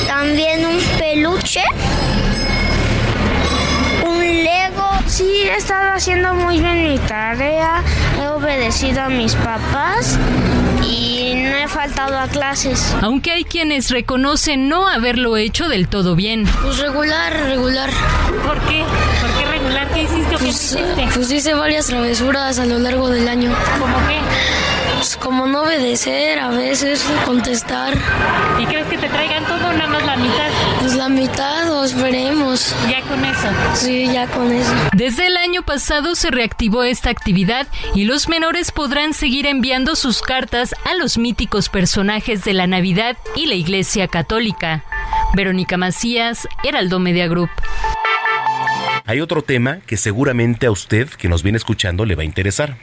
También 0.07 0.65
un 0.65 0.79
peluche. 0.99 1.65
Un 4.07 4.47
he 5.23 5.57
estado 5.57 5.95
haciendo 5.95 6.35
muy 6.35 6.61
bien 6.61 6.93
mi 6.93 6.99
tarea, 6.99 7.83
he 8.21 8.29
obedecido 8.29 9.03
a 9.03 9.09
mis 9.09 9.35
papás 9.35 10.19
y 10.83 11.35
no 11.35 11.57
he 11.57 11.67
faltado 11.67 12.19
a 12.19 12.29
clases. 12.29 12.95
Aunque 13.03 13.33
hay 13.33 13.45
quienes 13.45 13.91
reconocen 13.91 14.69
no 14.69 14.87
haberlo 14.87 15.37
hecho 15.37 15.69
del 15.69 15.89
todo 15.89 16.15
bien. 16.15 16.47
Pues 16.63 16.79
regular, 16.79 17.33
regular. 17.33 17.91
¿Por 18.47 18.61
qué? 18.69 18.85
¿Por 19.21 19.31
qué 19.39 19.46
regular? 19.67 19.89
¿Qué 19.93 20.03
hiciste? 20.03 20.37
Pues, 20.39 20.77
pues 21.15 21.33
hice 21.33 21.55
varias 21.55 21.87
travesuras 21.87 22.59
a 22.59 22.67
lo 22.67 22.79
largo 22.79 23.09
del 23.09 23.29
año. 23.29 23.55
¿Cómo 23.79 23.97
qué? 24.09 24.19
Pues 24.95 25.17
como 25.17 25.47
no 25.47 25.63
obedecer, 25.63 26.39
a 26.39 26.49
veces 26.51 27.05
contestar. 27.25 27.95
¿Y 28.59 28.67
crees 28.67 28.87
que 28.87 28.99
te 28.99 29.09
traigan 29.09 29.45
todo 29.45 29.69
o 29.69 29.73
nada 29.73 29.89
más 29.89 30.07
la 30.07 30.17
mitad? 30.17 30.51
Pues 30.81 30.95
la 30.95 31.09
mitad 31.09 31.71
o 31.73 31.85
esperemos. 31.85 32.75
¿Ya 32.89 33.03
con 33.03 33.25
eso? 33.25 33.49
Sí, 33.75 34.09
ya 34.11 34.27
con 34.29 34.51
eso. 34.53 34.73
Desde 34.95 35.27
el 35.27 35.37
año 35.37 35.63
pasado 35.63 36.15
se 36.15 36.31
reactivó 36.31 36.83
esta 36.83 37.11
actividad 37.11 37.67
y 37.95 38.05
los 38.05 38.29
menores 38.29 38.73
podrán 38.73 39.13
seguir 39.13 39.47
enviando 39.47 39.97
sus 39.97 40.23
cartas 40.23 40.75
a 40.85 40.95
los 40.95 41.19
míticos 41.19 41.69
personajes 41.69 42.43
de 42.45 42.55
la 42.55 42.67
Navidad 42.67 43.17
y 43.35 43.47
la 43.47 43.55
Iglesia 43.55 44.09
Católica. 44.09 44.85
Verónica 45.35 45.77
Macías, 45.77 46.49
Heraldo 46.65 46.99
Media 46.99 47.29
Group. 47.29 47.51
Hay 49.07 49.21
otro 49.21 49.43
tema 49.43 49.81
que 49.87 49.97
seguramente 49.97 50.67
a 50.67 50.73
usted 50.73 51.09
que 51.09 51.29
nos 51.29 51.45
viene 51.45 51.59
escuchando 51.59 52.05
le 52.05 52.17
va 52.17 52.23
a 52.23 52.25
interesar. 52.25 52.77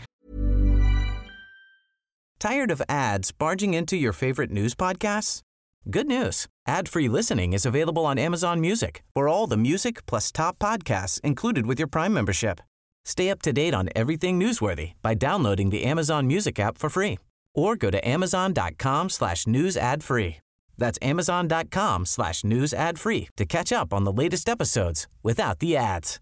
Tired 2.40 2.72
of 2.72 2.82
ads 2.90 3.32
barging 3.32 3.74
into 3.74 3.96
your 3.96 4.14
favorite 4.14 4.52
news 4.52 4.74
podcasts? 4.74 5.42
Good 5.90 6.08
news. 6.08 6.48
Ad-free 6.66 7.10
listening 7.10 7.54
is 7.54 7.66
available 7.66 8.06
on 8.06 8.18
Amazon 8.18 8.62
Music. 8.62 9.04
For 9.14 9.28
all 9.28 9.48
the 9.48 9.58
music 9.58 10.06
plus 10.06 10.32
top 10.32 10.58
podcasts 10.60 11.20
included 11.22 11.66
with 11.66 11.78
your 11.78 11.88
Prime 11.88 12.14
membership. 12.14 12.62
Stay 13.06 13.30
up 13.30 13.42
to 13.42 13.52
date 13.52 13.74
on 13.74 13.90
everything 13.94 14.40
newsworthy 14.40 14.94
by 15.02 15.14
downloading 15.14 15.72
the 15.72 15.84
Amazon 15.84 16.26
Music 16.26 16.58
app 16.60 16.78
for 16.78 16.90
free 16.90 17.20
or 17.54 17.76
go 17.76 17.92
to 17.92 18.00
amazon.com 18.08 19.10
slash 19.10 19.46
news 19.46 19.76
ad 19.76 20.04
free. 20.04 20.38
That's 20.78 20.98
amazon.com 21.02 22.06
slash 22.06 22.44
news 22.44 22.74
ad 22.74 22.98
free 22.98 23.30
to 23.38 23.46
catch 23.46 23.72
up 23.72 23.94
on 23.94 24.04
the 24.04 24.12
latest 24.12 24.50
episodes 24.50 25.08
without 25.24 25.60
the 25.60 25.78
ads. 25.78 26.20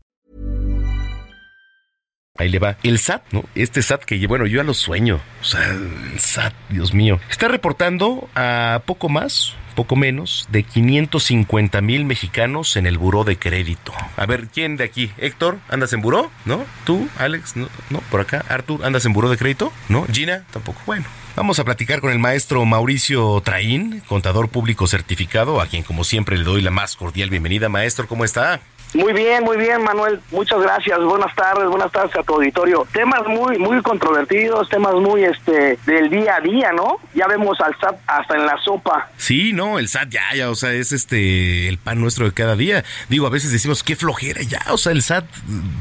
Ahí 2.38 2.50
le 2.50 2.60
va. 2.60 2.78
El 2.84 2.98
SAT, 2.98 3.34
¿no? 3.34 3.44
Este 3.56 3.82
SAT 3.82 4.06
que, 4.06 4.26
bueno, 4.26 4.46
yo 4.46 4.58
ya 4.58 4.64
lo 4.64 4.74
sueño. 4.74 5.20
O 5.42 5.44
sea, 5.44 5.70
el 5.70 6.20
SAT, 6.20 6.54
Dios 6.70 6.94
mío. 6.94 7.20
Está 7.30 7.48
reportando 7.48 8.30
a 8.36 8.82
poco 8.86 9.10
más, 9.10 9.56
poco 9.72 9.96
menos, 9.96 10.48
de 10.52 10.64
550 10.64 11.82
mil 11.82 12.06
mexicanos 12.06 12.76
en 12.76 12.86
el 12.86 12.98
buró 12.98 13.24
de 13.24 13.38
crédito. 13.38 13.94
A 14.18 14.26
ver, 14.26 14.48
¿quién 14.48 14.78
de 14.78 14.84
aquí? 14.84 15.12
Héctor, 15.18 15.60
¿andas 15.70 15.94
en 15.94 16.02
buró? 16.02 16.32
¿No? 16.46 16.64
¿Tú, 16.86 17.08
Alex? 17.18 17.56
No, 17.56 17.68
no, 17.90 18.00
por 18.12 18.22
acá. 18.22 18.46
Artur, 18.50 18.86
¿andas 18.86 19.06
en 19.06 19.14
buró 19.14 19.30
de 19.30 19.38
crédito? 19.38 19.72
¿No? 19.90 20.06
¿Gina? 20.12 20.44
Tampoco. 20.52 20.82
Bueno. 20.86 21.06
Vamos 21.34 21.60
a 21.60 21.64
platicar 21.64 22.02
con 22.02 22.12
el 22.12 22.20
maestro 22.20 22.66
Mauricio 22.66 23.40
Traín, 23.40 24.02
contador 24.02 24.50
público 24.50 24.86
certificado, 24.86 25.62
a 25.62 25.68
quien 25.68 25.82
como 25.82 26.04
siempre 26.04 26.38
le 26.38 26.44
doy 26.44 26.62
la 26.62 26.72
más 26.72 26.98
cordial 26.98 27.30
bienvenida. 27.30 27.70
Maestro, 27.70 28.06
¿cómo 28.06 28.26
está? 28.26 28.60
Muy 28.94 29.14
bien, 29.14 29.44
muy 29.46 29.56
bien, 29.56 29.82
Manuel. 29.84 30.20
Muchas 30.32 30.62
gracias. 30.62 31.00
Buenas 31.00 31.34
tardes, 31.34 31.66
buenas 31.70 31.92
tardes 31.94 32.14
a 32.14 32.24
tu 32.24 32.34
auditorio. 32.34 32.86
Temas 32.92 33.26
muy, 33.26 33.58
muy 33.58 33.82
controvertidos, 33.82 34.68
temas 34.68 34.96
muy, 34.96 35.24
este, 35.24 35.80
del 35.86 36.10
día 36.10 36.36
a 36.36 36.42
día, 36.42 36.74
¿no? 36.74 36.98
Ya 37.14 37.26
vemos 37.28 37.62
al 37.62 37.74
SAT 37.80 37.96
hasta 38.06 38.36
en 38.36 38.46
la 38.46 38.58
sopa. 38.62 39.10
Sí, 39.16 39.54
no, 39.54 39.80
el 39.80 39.88
SAT 39.88 40.10
ya, 40.10 40.36
ya, 40.36 40.50
o 40.50 40.56
sea, 40.56 40.74
es 40.74 40.92
este, 40.92 41.70
el 41.70 41.78
pan 41.78 42.02
nuestro 42.02 42.26
de 42.26 42.34
cada 42.34 42.58
día. 42.58 42.84
Digo, 43.08 43.28
a 43.28 43.30
veces 43.30 43.54
decimos, 43.54 43.82
qué 43.82 43.96
flojera 43.96 44.42
ya, 44.42 44.60
o 44.72 44.78
sea, 44.78 44.92
el 44.92 45.02
SAT, 45.02 45.24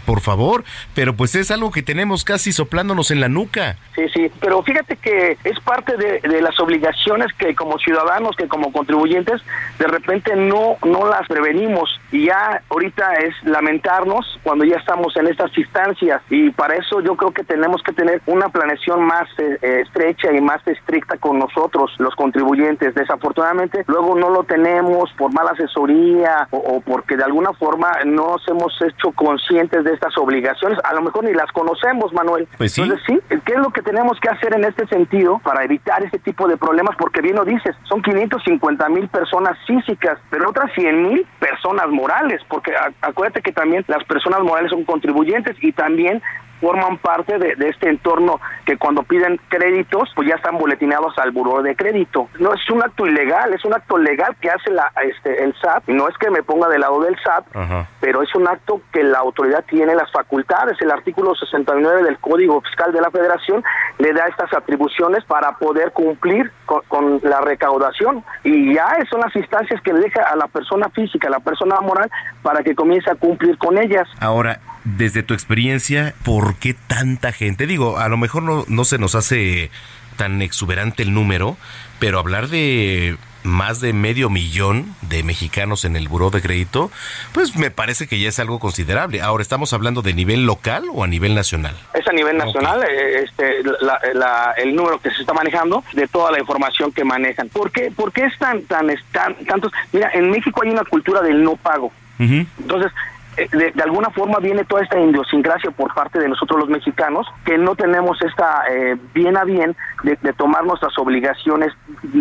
por 0.07 0.21
favor, 0.21 0.63
pero 0.95 1.17
pues 1.17 1.35
es 1.35 1.51
algo 1.51 1.73
que 1.73 1.83
tenemos 1.83 2.23
casi 2.23 2.53
soplándonos 2.53 3.11
en 3.11 3.21
la 3.21 3.29
nuca. 3.29 3.77
Sí, 3.97 4.03
sí, 4.15 4.31
pero 4.41 4.63
fíjate 4.63 4.97
que 4.97 5.37
es 5.43 5.59
parte 5.61 5.97
de, 5.97 6.21
de 6.21 6.41
las 6.43 6.59
obligaciones 6.61 7.33
que 7.37 7.57
como 7.57 7.77
ciudadanos, 7.79 8.37
que 8.37 8.47
como 8.47 8.71
contribuyentes, 8.71 9.43
de 9.81 9.87
repente 9.89 10.37
no, 10.37 10.77
no 10.87 11.09
las 11.09 11.27
prevenimos. 11.27 11.91
Y 12.13 12.27
ya 12.27 12.63
ahorita 12.69 13.00
es 13.15 13.35
lamentarnos 13.45 14.39
cuando 14.43 14.65
ya 14.65 14.77
estamos 14.77 15.17
en 15.17 15.27
estas 15.27 15.57
instancias 15.57 16.23
y 16.31 16.51
para 16.51 16.77
eso 16.77 17.01
yo 17.01 17.17
creo 17.17 17.33
que 17.33 17.45
tenemos 17.45 17.83
que 17.83 17.93
tener 17.93 18.23
una 18.27 18.49
planeación 18.49 19.03
más 19.03 19.29
eh, 19.39 19.59
eh, 19.63 19.83
estrecha 19.85 20.33
y 20.33 20.41
más 20.41 20.67
estricta 20.67 21.17
con 21.19 21.39
nosotros, 21.39 21.91
los 21.99 22.15
contribuyentes. 22.15 22.95
Desafortunadamente 22.95 23.85
luego 23.87 24.15
no 24.17 24.31
lo 24.31 24.45
tenemos 24.45 25.13
por 25.19 25.33
mala 25.33 25.51
asesoría 25.51 26.49
o, 26.51 26.59
o 26.59 26.81
porque 26.81 27.17
de 27.17 27.25
alguna 27.25 27.53
forma 27.55 27.91
no 28.07 28.31
nos 28.31 28.47
hemos 28.49 28.73
hecho 28.83 29.13
conscientes 29.13 29.85
de 29.85 29.93
estas 29.93 30.17
obligaciones. 30.19 30.79
A 30.85 30.95
lo 30.95 31.03
mejor 31.03 31.25
ni 31.25 31.33
las 31.33 31.51
conocemos, 31.53 32.13
Manuel. 32.13 32.47
Pues 32.57 32.73
sí. 32.73 32.83
Entonces, 32.83 33.07
sí, 33.07 33.19
¿qué 33.45 33.53
es 33.55 33.59
lo 33.59 33.71
que 33.71 33.83
tenemos 33.83 34.19
que 34.21 34.29
hacer 34.29 34.55
en 34.55 34.65
este 34.65 34.87
sentido 34.87 35.41
para 35.43 35.65
evitar 35.65 36.03
este 36.03 36.19
tipo 36.19 36.47
de 36.47 36.57
problemas? 36.57 36.97
Porque 36.97 37.21
bien 37.21 37.37
lo 37.37 37.45
dices, 37.45 37.75
son 37.89 38.03
550 38.03 38.89
mil 38.89 39.09
personas 39.09 39.59
físicas, 39.67 40.19
pero 40.31 40.51
otras 40.51 40.71
100 40.75 41.03
mil 41.03 41.27
personas 41.39 41.89
morales, 41.89 42.41
porque 42.49 42.73
acuérdate 43.01 43.43
que 43.43 43.53
también 43.53 43.85
las 43.89 44.05
personas 44.05 44.41
morales 44.41 44.71
son 44.71 44.85
contribuyentes 44.85 45.57
y 45.63 45.73
también 45.73 46.23
forman 46.61 46.99
parte 46.99 47.39
de, 47.39 47.55
de, 47.57 47.69
este 47.69 47.89
entorno 47.89 48.41
que 48.65 48.77
cuando 48.77 49.03
piden 49.03 49.41
créditos 49.49 50.11
pues 50.15 50.29
ya 50.29 50.35
están 50.35 50.59
boletinados 50.59 51.19
al 51.19 51.31
buró 51.31 51.63
de 51.63 51.75
crédito. 51.75 52.29
No 52.39 52.53
es 52.55 52.71
un 52.71 52.83
acto 52.83 53.07
ilegal, 53.07 53.53
es 53.55 53.65
un 53.65 53.75
acto 53.75 53.99
legal 53.99 54.37
que 54.41 54.51
hace 54.51 54.71
la, 54.71 54.93
este, 55.03 55.43
el 55.43 55.55
SAT. 55.61 55.89
Y 55.89 55.93
no 55.93 56.09
es 56.09 56.17
que 56.19 56.31
me 56.31 56.43
ponga 56.43 56.69
del 56.69 56.81
lado 56.81 57.01
del 57.01 57.17
SAT, 57.23 57.57
Ajá. 57.57 57.87
pero 58.01 58.23
es 58.23 58.35
un 58.35 58.47
acto 58.49 58.81
que 58.93 59.03
la 59.03 59.19
autoridad 59.19 59.65
tiene 59.65 59.95
las 59.95 60.11
facultades. 60.13 60.77
El 60.81 60.91
artículo 60.91 61.35
69 61.35 62.03
del 62.03 62.19
Código 62.19 62.61
Fiscal 62.61 62.93
de 62.93 63.01
la 63.01 63.11
Federación 63.11 63.63
le 63.99 64.13
da 64.13 64.27
estas 64.27 64.53
atribuciones 64.53 65.25
para 65.25 65.53
poder 65.59 65.93
cumplir 65.93 66.51
con, 66.67 66.83
con 66.89 67.21
la 67.23 67.41
recaudación. 67.41 68.25
Y 68.45 68.75
ya 68.75 68.89
son 69.09 69.21
las 69.21 69.35
instancias 69.35 69.81
que 69.83 69.93
le 69.93 70.01
deja 70.01 70.23
a 70.23 70.37
la 70.37 70.47
persona 70.49 70.89
física, 70.91 71.29
a 71.29 71.31
la 71.31 71.41
persona 71.41 71.81
moral, 71.81 72.11
para 72.43 72.63
que 72.63 72.75
comience 72.75 73.11
a 73.11 73.15
cumplir 73.15 73.57
con 73.59 73.79
ellas. 73.79 74.09
Ahora, 74.21 74.61
desde 74.85 75.23
tu 75.23 75.35
experiencia, 75.35 76.15
¿por 76.25 76.57
qué 76.57 76.75
tanta 76.75 77.33
gente? 77.33 77.67
Digo, 77.67 77.99
a 77.99 78.09
lo 78.09 78.17
mejor 78.17 78.43
no, 78.43 78.65
no 78.69 78.85
se 78.85 78.99
nos 78.99 79.15
hace 79.15 79.71
tan 80.17 80.43
exuberante 80.43 81.03
el 81.03 81.15
número, 81.15 81.57
pero 81.99 82.19
hablar 82.19 82.49
de 82.49 83.17
más 83.43 83.81
de 83.81 83.93
medio 83.93 84.29
millón 84.29 84.95
de 85.03 85.23
mexicanos 85.23 85.85
en 85.85 85.97
el 85.97 86.09
buró 86.09 86.31
de 86.31 86.43
crédito, 86.43 86.91
pues 87.33 87.57
me 87.57 87.71
parece 87.71 88.07
que 88.07 88.21
ya 88.21 88.29
es 88.29 88.39
algo 88.39 88.59
considerable. 88.59 89.23
Ahora, 89.23 89.43
¿estamos 89.43 89.73
hablando 89.73 90.03
de 90.03 90.13
nivel 90.13 90.45
local 90.45 90.85
o 90.93 91.05
a 91.05 91.07
nivel 91.07 91.35
nacional? 91.35 91.75
Es 91.95 92.07
a 92.07 92.13
nivel 92.13 92.37
nacional 92.37 92.83
eh, 92.83 93.25
este, 93.25 93.63
la, 93.81 93.99
la, 94.15 94.55
el 94.59 94.75
número 94.75 95.01
que 95.01 95.11
se 95.11 95.23
está 95.23 95.33
manejando 95.33 95.83
de 95.95 96.07
toda 96.09 96.31
la 96.31 96.39
información 96.39 96.93
que 96.93 97.05
manejan. 97.05 97.49
¿Por 97.49 97.71
qué, 97.71 97.91
por 97.91 98.13
qué 98.13 98.25
es 98.27 98.39
tan, 98.39 98.63
tan, 98.65 98.89
tan, 99.13 99.35
tantos? 99.47 99.73
Mira, 99.93 100.11
en 100.13 100.31
México 100.31 100.61
hay 100.63 100.71
una 100.71 100.85
cultura 100.85 101.23
del 101.23 101.43
no 101.43 101.57
pago. 101.57 101.93
Uh 102.19 102.23
-huh. 102.25 102.47
Entonces, 102.59 102.93
de, 103.37 103.73
de, 103.75 103.83
alguna 103.83 104.11
forma 104.11 104.39
viene 104.39 104.65
toda 104.65 104.83
esta 104.83 104.99
idiosincrasia 104.99 105.71
por 105.71 105.95
parte 105.95 106.19
de 106.19 106.29
nosotros 106.29 106.61
los 106.61 106.69
mexicanos 106.69 107.27
que 107.45 107.57
no 107.57 107.75
tenemos 107.75 108.21
esta 108.23 108.65
eh, 108.71 108.97
bien 109.15 109.37
a 109.37 109.45
bien 109.45 109.77
de, 110.03 110.19
de, 110.21 110.33
tomar 110.33 110.65
nuestras 110.65 110.97
obligaciones, 110.99 111.73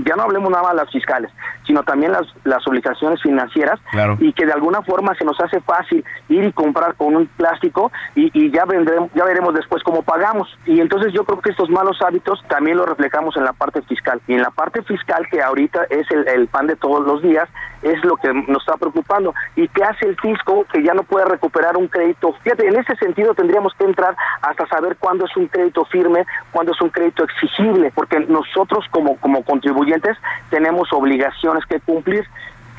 ya 0.06 0.16
no 0.16 0.24
hablemos 0.24 0.50
nada 0.52 0.64
más 0.64 0.76
las 0.76 0.92
fiscales, 0.92 1.32
sino 1.66 1.84
también 1.84 2.12
las, 2.12 2.26
las 2.44 2.66
obligaciones 2.68 3.22
financieras 3.22 3.80
claro. 3.92 4.18
y 4.20 4.34
que 4.34 4.46
de 4.46 4.54
alguna 4.54 4.82
forma 4.82 5.16
se 5.16 5.26
nos 5.26 5.40
hace 5.40 5.60
fácil 5.62 6.04
ir 6.30 6.44
y 6.44 6.52
comprar 6.54 6.96
con 6.96 7.16
un 7.16 7.28
plástico 7.28 7.92
y, 8.16 8.30
y 8.34 8.52
ya 8.52 8.66
vendremos, 8.66 9.10
ya 9.14 9.24
veremos 9.24 9.54
después 9.54 9.84
cómo 9.84 10.04
pagamos. 10.04 10.48
Y 10.66 10.80
entonces 10.80 11.14
yo 11.14 11.24
creo 11.24 11.40
que 11.40 11.52
estos 11.52 11.70
malos 11.70 12.02
hábitos 12.02 12.44
también 12.48 12.78
los 12.78 12.88
reflejamos 12.88 13.36
en 13.38 13.44
la 13.44 13.54
parte 13.54 13.82
fiscal. 13.84 14.22
Y 14.28 14.34
en 14.34 14.42
la 14.42 14.52
parte 14.52 14.82
fiscal 14.84 15.28
que 15.30 15.42
ahorita 15.42 15.86
es 15.90 16.10
el, 16.12 16.28
el 16.28 16.48
pan 16.48 16.68
de 16.68 16.76
todos 16.76 17.06
los 17.06 17.22
días, 17.22 17.48
es 17.82 18.04
lo 18.04 18.18
que 18.18 18.34
nos 18.34 18.62
está 18.62 18.78
preocupando. 18.78 19.34
¿Y 19.56 19.68
qué 19.70 19.84
hace 19.84 20.08
el 20.08 20.16
fisco 20.18 20.66
que 20.72 20.84
ya 20.84 20.94
no 20.94 20.99
puede 21.04 21.26
recuperar 21.26 21.78
un 21.78 21.88
crédito? 21.88 22.36
En 22.46 22.76
ese 22.78 22.96
sentido 22.96 23.34
tendríamos 23.34 23.74
que 23.74 23.86
entrar 23.86 24.16
hasta 24.42 24.68
saber 24.68 24.98
cuándo 24.98 25.26
es 25.26 25.36
un 25.38 25.48
crédito 25.48 25.86
firme, 25.86 26.26
cuándo 26.52 26.72
es 26.72 26.82
un 26.82 26.90
crédito 26.90 27.24
exigible, 27.24 27.92
porque 27.94 28.20
nosotros 28.22 28.86
como, 28.92 29.18
como 29.18 29.44
contribuyentes 29.44 30.18
tenemos 30.50 30.92
obligaciones 30.94 31.66
que 31.66 31.80
cumplir 31.80 32.26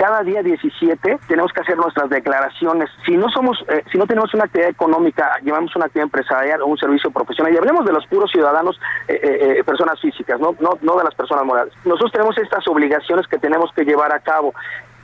cada 0.00 0.22
día 0.22 0.42
17 0.42 1.18
tenemos 1.28 1.52
que 1.52 1.60
hacer 1.60 1.76
nuestras 1.76 2.08
declaraciones. 2.08 2.88
Si 3.04 3.18
no 3.18 3.28
somos, 3.28 3.62
eh, 3.68 3.84
si 3.92 3.98
no 3.98 4.06
tenemos 4.06 4.32
una 4.32 4.44
actividad 4.44 4.70
económica, 4.70 5.30
llevamos 5.42 5.76
una 5.76 5.84
actividad 5.84 6.04
empresarial 6.04 6.62
o 6.62 6.68
un 6.68 6.78
servicio 6.78 7.10
profesional, 7.10 7.52
y 7.52 7.58
hablemos 7.58 7.84
de 7.84 7.92
los 7.92 8.06
puros 8.06 8.30
ciudadanos, 8.30 8.80
eh, 9.08 9.58
eh, 9.58 9.62
personas 9.62 10.00
físicas, 10.00 10.40
¿no? 10.40 10.56
No, 10.58 10.78
no 10.80 10.96
de 10.96 11.04
las 11.04 11.14
personas 11.14 11.44
morales. 11.44 11.74
Nosotros 11.84 12.12
tenemos 12.12 12.38
estas 12.38 12.66
obligaciones 12.66 13.26
que 13.26 13.36
tenemos 13.36 13.70
que 13.74 13.84
llevar 13.84 14.10
a 14.14 14.20
cabo. 14.20 14.54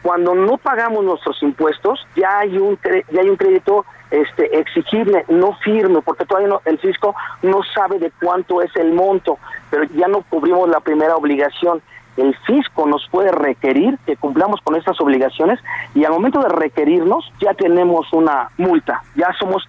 Cuando 0.06 0.36
no 0.36 0.56
pagamos 0.56 1.04
nuestros 1.04 1.42
impuestos, 1.42 1.98
ya 2.14 2.38
hay 2.38 2.58
un 2.58 2.78
ya 3.10 3.22
hay 3.22 3.28
un 3.28 3.36
crédito 3.36 3.84
este 4.12 4.56
exigible, 4.56 5.24
no 5.26 5.54
firme, 5.64 6.00
porque 6.00 6.24
todavía 6.24 6.48
no, 6.48 6.62
el 6.64 6.78
fisco 6.78 7.16
no 7.42 7.64
sabe 7.74 7.98
de 7.98 8.12
cuánto 8.22 8.62
es 8.62 8.70
el 8.76 8.92
monto, 8.92 9.36
pero 9.68 9.82
ya 9.96 10.06
no 10.06 10.22
cubrimos 10.22 10.68
la 10.68 10.78
primera 10.78 11.16
obligación 11.16 11.82
el 12.16 12.36
fisco 12.46 12.86
nos 12.86 13.06
puede 13.10 13.32
requerir 13.32 13.98
que 14.06 14.16
cumplamos 14.16 14.60
con 14.62 14.76
estas 14.76 15.00
obligaciones 15.00 15.58
y 15.92 16.04
al 16.04 16.12
momento 16.12 16.40
de 16.40 16.50
requerirnos 16.50 17.30
ya 17.40 17.52
tenemos 17.54 18.12
una 18.12 18.48
multa, 18.58 19.02
ya 19.16 19.34
somos 19.38 19.66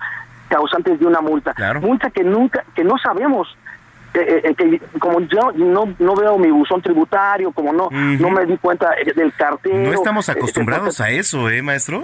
causantes 0.49 0.99
de 0.99 1.07
una 1.07 1.19
multa. 1.19 1.55
Multa 1.81 2.11
que 2.11 2.23
nunca, 2.23 2.63
que 2.75 2.83
no 2.83 2.99
sabemos 2.99 3.57
eh, 4.13 4.41
eh, 4.43 4.55
que 4.55 4.81
como 4.99 5.21
yo 5.21 5.51
no, 5.53 5.93
no 5.99 6.15
veo 6.15 6.37
mi 6.37 6.49
buzón 6.49 6.81
tributario, 6.81 7.51
como 7.51 7.71
no, 7.71 7.89
no 7.91 8.29
me 8.29 8.45
di 8.45 8.57
cuenta 8.57 8.91
del 9.15 9.33
cartel. 9.33 9.83
No 9.83 9.93
estamos 9.93 10.29
acostumbrados 10.29 10.99
a 11.01 11.09
eso, 11.09 11.49
¿eh, 11.49 11.61
maestro? 11.61 12.03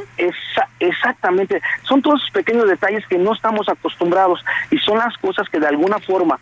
exactamente. 0.79 1.61
Son 1.83 2.01
todos 2.01 2.21
esos 2.21 2.31
pequeños 2.31 2.67
detalles 2.67 3.05
que 3.07 3.17
no 3.17 3.33
estamos 3.33 3.67
acostumbrados 3.69 4.43
y 4.69 4.77
son 4.79 4.97
las 4.97 5.17
cosas 5.17 5.47
que 5.49 5.59
de 5.59 5.67
alguna 5.67 5.99
forma 5.99 6.39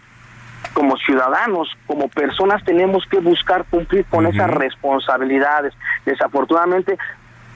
como 0.74 0.96
ciudadanos, 0.98 1.70
como 1.86 2.08
personas, 2.08 2.64
tenemos 2.64 3.06
que 3.06 3.20
buscar 3.20 3.66
cumplir 3.70 4.06
con 4.06 4.26
esas 4.26 4.50
responsabilidades. 4.50 5.74
Desafortunadamente, 6.06 6.98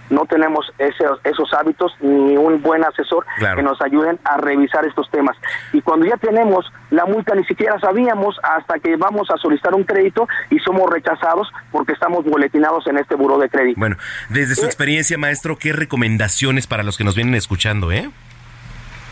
no 0.09 0.25
tenemos 0.25 0.71
esos, 0.77 1.19
esos 1.23 1.53
hábitos 1.53 1.93
ni 2.01 2.37
un 2.37 2.61
buen 2.61 2.83
asesor 2.83 3.25
que 3.55 3.63
nos 3.63 3.81
ayuden 3.81 4.19
a 4.23 4.37
revisar 4.37 4.85
estos 4.85 5.09
temas. 5.09 5.35
Y 5.73 5.81
cuando 5.81 6.05
ya 6.05 6.17
tenemos 6.17 6.71
la 6.91 7.05
multa, 7.05 7.35
ni 7.35 7.43
siquiera 7.45 7.79
sabíamos 7.79 8.37
hasta 8.43 8.79
que 8.79 8.95
vamos 8.95 9.29
a 9.31 9.37
solicitar 9.37 9.73
un 9.73 9.83
crédito 9.83 10.27
y 10.49 10.59
somos 10.59 10.89
rechazados 10.89 11.51
porque 11.71 11.93
estamos 11.93 12.23
boletinados 12.25 12.85
en 12.87 12.97
este 12.97 13.15
buró 13.15 13.37
de 13.37 13.49
crédito. 13.49 13.79
Bueno, 13.79 13.97
desde 14.29 14.55
su 14.55 14.63
eh, 14.63 14.67
experiencia, 14.67 15.17
maestro, 15.17 15.57
¿qué 15.57 15.73
recomendaciones 15.73 16.67
para 16.67 16.83
los 16.83 16.97
que 16.97 17.03
nos 17.03 17.15
vienen 17.15 17.35
escuchando, 17.35 17.91
eh? 17.91 18.09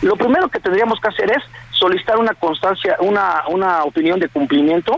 Lo 0.02 0.16
primero 0.16 0.48
que 0.48 0.60
tendríamos 0.60 1.00
que 1.00 1.08
hacer 1.08 1.30
es 1.30 1.42
solicitar 1.84 2.16
una 2.18 2.32
constancia, 2.32 2.96
una, 3.00 3.42
una 3.48 3.84
opinión 3.84 4.18
de 4.18 4.28
cumplimiento, 4.30 4.96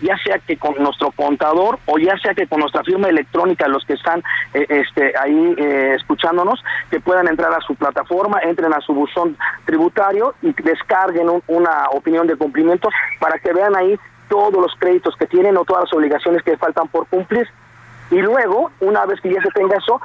ya 0.00 0.18
sea 0.18 0.40
que 0.40 0.56
con 0.56 0.74
nuestro 0.82 1.12
contador 1.12 1.78
o 1.86 1.96
ya 1.96 2.18
sea 2.18 2.34
que 2.34 2.48
con 2.48 2.58
nuestra 2.58 2.82
firma 2.82 3.08
electrónica, 3.08 3.68
los 3.68 3.84
que 3.84 3.92
están 3.92 4.20
eh, 4.52 4.66
este, 4.68 5.12
ahí 5.16 5.54
eh, 5.56 5.94
escuchándonos, 5.94 6.60
que 6.90 6.98
puedan 6.98 7.28
entrar 7.28 7.52
a 7.54 7.60
su 7.60 7.76
plataforma, 7.76 8.40
entren 8.40 8.74
a 8.74 8.80
su 8.80 8.92
buzón 8.92 9.36
tributario 9.64 10.34
y 10.42 10.52
descarguen 10.60 11.28
una 11.46 11.88
opinión 11.92 12.26
de 12.26 12.34
cumplimiento 12.34 12.88
para 13.20 13.38
que 13.38 13.52
vean 13.52 13.76
ahí 13.76 13.96
todos 14.28 14.60
los 14.60 14.74
créditos 14.76 15.14
que 15.16 15.26
tienen 15.26 15.56
o 15.56 15.64
todas 15.64 15.84
las 15.84 15.92
obligaciones 15.92 16.42
que 16.42 16.56
faltan 16.56 16.88
por 16.88 17.06
cumplir. 17.06 17.46
Y 18.10 18.16
luego, 18.16 18.72
una 18.80 19.06
vez 19.06 19.20
que 19.20 19.32
ya 19.32 19.40
se 19.40 19.50
tenga 19.50 19.76
eso, 19.76 20.00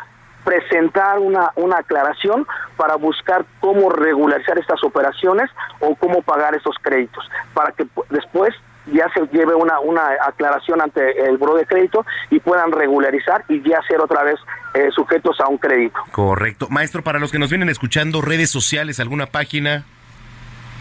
presentar 0.50 1.20
una, 1.20 1.52
una 1.56 1.78
aclaración 1.78 2.48
para 2.76 2.96
buscar 2.96 3.46
cómo 3.60 3.92
regularizar 3.92 4.58
estas 4.58 4.84
operaciones 4.84 5.48
o 5.80 5.94
cómo 5.94 6.24
pagar 6.24 6.56
esos 6.56 6.76
créditos, 6.82 7.24
para 7.54 7.72
que 7.72 7.86
después 8.10 8.56
ya 8.88 9.08
se 9.14 9.28
lleve 9.28 9.54
una, 9.54 9.80
una 9.80 10.02
aclaración 10.26 10.82
ante 10.82 11.24
el 11.24 11.38
buro 11.38 11.54
de 11.54 11.68
crédito 11.68 12.04
y 12.32 12.40
puedan 12.40 12.72
regularizar 12.72 13.46
y 13.48 13.62
ya 13.62 13.80
ser 13.88 14.02
otra 14.02 14.24
vez 14.24 14.40
eh, 14.74 14.90
sujetos 14.96 15.40
a 15.40 15.48
un 15.48 15.60
crédito. 15.60 16.00
Correcto. 16.12 16.66
Maestro, 16.72 17.04
para 17.04 17.20
los 17.20 17.32
que 17.32 17.38
nos 17.38 17.52
vienen 17.52 17.70
escuchando, 17.70 18.20
redes 18.20 18.50
sociales, 18.50 19.00
alguna 19.00 19.28
página. 19.28 19.86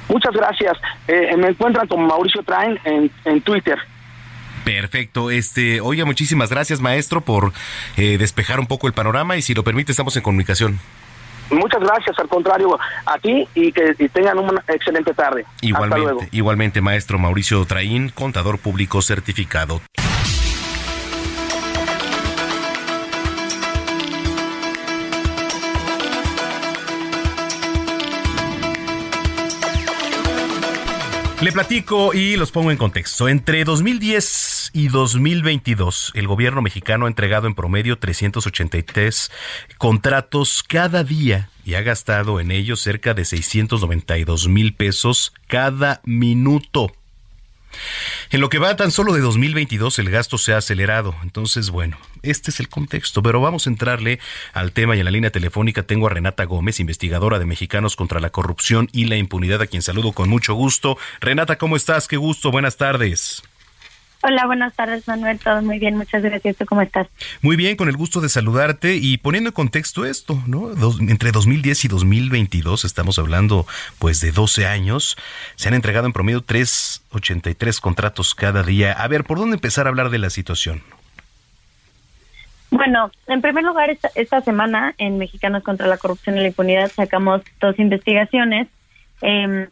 Muchas 0.09 0.33
gracias. 0.33 0.79
Eh, 1.09 1.37
me 1.37 1.49
encuentran 1.49 1.87
con 1.89 2.07
Mauricio 2.07 2.43
Train 2.43 2.81
en, 2.85 3.11
en 3.27 3.43
Twitter. 3.43 3.79
Perfecto. 4.65 5.31
Este, 5.31 5.81
oiga, 5.81 6.05
muchísimas 6.05 6.51
gracias, 6.51 6.81
maestro, 6.81 7.21
por 7.21 7.53
eh, 7.97 8.19
despejar 8.19 8.61
un 8.61 8.67
poco 8.67 8.87
el 8.87 8.93
panorama 8.93 9.37
y 9.37 9.43
si 9.43 9.55
lo 9.55 9.65
permite, 9.65 9.93
estamos 9.93 10.17
en 10.17 10.23
comunicación. 10.23 10.79
Muchas 11.51 11.81
gracias, 11.81 12.19
al 12.19 12.29
contrario, 12.29 12.79
a 13.07 13.19
ti 13.19 13.49
y 13.55 13.73
que 13.73 13.95
tengan 14.13 14.39
una 14.39 14.63
excelente 14.69 15.15
tarde. 15.15 15.47
Igualmente, 15.63 16.29
igualmente, 16.33 16.81
maestro 16.81 17.19
Mauricio 17.19 17.65
Traín, 17.65 18.11
contador 18.11 18.59
público 18.59 19.01
certificado. 19.01 19.81
Le 31.41 31.53
platico 31.53 32.13
y 32.15 32.35
los 32.35 32.51
pongo 32.51 32.73
en 32.73 32.77
contexto. 32.77 33.29
Entre 33.29 33.63
2010 33.63 34.71
y 34.73 34.89
2022, 34.89 36.11
el 36.17 36.27
gobierno 36.27 36.63
mexicano 36.63 37.07
ha 37.07 37.09
entregado 37.09 37.47
en 37.47 37.55
promedio 37.55 37.97
383 37.97 39.31
contratos 39.79 40.65
cada 40.67 41.05
día 41.05 41.49
y 41.65 41.75
ha 41.75 41.83
gastado 41.83 42.41
en 42.41 42.51
ellos 42.51 42.81
cerca 42.81 43.15
de 43.15 43.25
692 43.25 44.49
mil 44.49 44.75
pesos 44.75 45.33
cada 45.47 46.01
minuto. 46.05 46.93
En 48.31 48.41
lo 48.41 48.49
que 48.49 48.59
va 48.59 48.77
tan 48.77 48.91
solo 48.91 49.13
de 49.13 49.21
2022, 49.21 49.99
el 49.99 50.11
gasto 50.11 50.39
se 50.39 50.53
ha 50.53 50.59
acelerado. 50.59 51.15
Entonces, 51.23 51.71
bueno, 51.71 51.99
este 52.23 52.51
es 52.51 52.61
el 52.61 52.69
contexto. 52.69 53.23
Pero 53.23 53.41
vamos 53.41 53.67
a 53.67 53.71
entrarle 53.71 54.21
al 54.53 54.73
tema 54.73 54.97
y 54.97 55.01
en 55.01 55.05
la 55.05 55.11
línea 55.11 55.31
telefónica 55.31 55.83
tengo 55.83 56.07
a 56.07 56.11
Renata 56.11 56.45
Gómez, 56.45 56.81
investigadora 56.81 57.39
de 57.39 57.47
Mexicanos 57.47 57.97
contra 57.97 58.21
la 58.21 58.31
Corrupción 58.31 58.89
y 58.93 59.07
la 59.07 59.17
Impunidad, 59.17 59.63
a 59.63 59.67
quien 59.67 59.83
saludo 59.83 60.13
con 60.13 60.29
mucho 60.29 60.55
gusto. 60.55 60.99
Renata, 61.21 61.57
¿cómo 61.59 61.77
estás? 61.77 62.09
Qué 62.09 62.17
gusto. 62.17 62.51
Buenas 62.51 62.77
tardes. 62.77 63.43
Hola, 64.21 64.47
buenas 64.47 64.75
tardes, 64.75 65.07
Manuel. 65.07 65.39
Todo 65.39 65.63
muy 65.63 65.79
bien, 65.79 65.97
muchas 65.97 66.23
gracias. 66.23 66.57
cómo 66.67 66.83
estás? 66.83 67.07
Muy 67.41 67.55
bien, 67.55 67.77
con 67.77 67.89
el 67.89 67.97
gusto 67.97 68.21
de 68.21 68.29
saludarte 68.29 68.97
y 68.97 69.17
poniendo 69.19 69.51
en 69.51 69.55
contexto 69.55 70.05
esto, 70.05 70.43
¿no? 70.49 70.73
entre 71.09 71.31
2010 71.31 71.85
y 71.85 71.89
2022, 71.89 72.85
estamos 72.85 73.21
hablando 73.21 73.65
pues 74.01 74.21
de 74.21 74.33
12 74.33 74.67
años, 74.67 75.17
se 75.55 75.69
han 75.69 75.75
entregado 75.75 76.07
en 76.07 76.13
promedio 76.13 76.41
383 76.41 77.81
contratos 77.81 78.35
cada 78.35 78.65
día. 78.65 78.93
A 78.93 79.07
ver, 79.07 79.23
¿por 79.23 79.39
dónde 79.39 79.55
empezar 79.55 79.87
a 79.87 79.91
hablar 79.91 80.11
de 80.11 80.19
la 80.19 80.31
situación? 80.31 80.83
Bueno, 82.71 83.13
en 83.29 83.41
primer 83.41 83.63
lugar, 83.63 83.89
esta, 83.89 84.11
esta 84.17 84.41
semana 84.41 84.95
en 84.99 85.19
Mexicanos 85.19 85.63
contra 85.63 85.87
la 85.87 85.97
Corrupción 85.97 86.37
y 86.37 86.41
la 86.41 86.49
Impunidad 86.49 86.91
sacamos 86.91 87.43
dos 87.61 87.79
investigaciones. 87.79 88.67
Eh, 89.23 89.69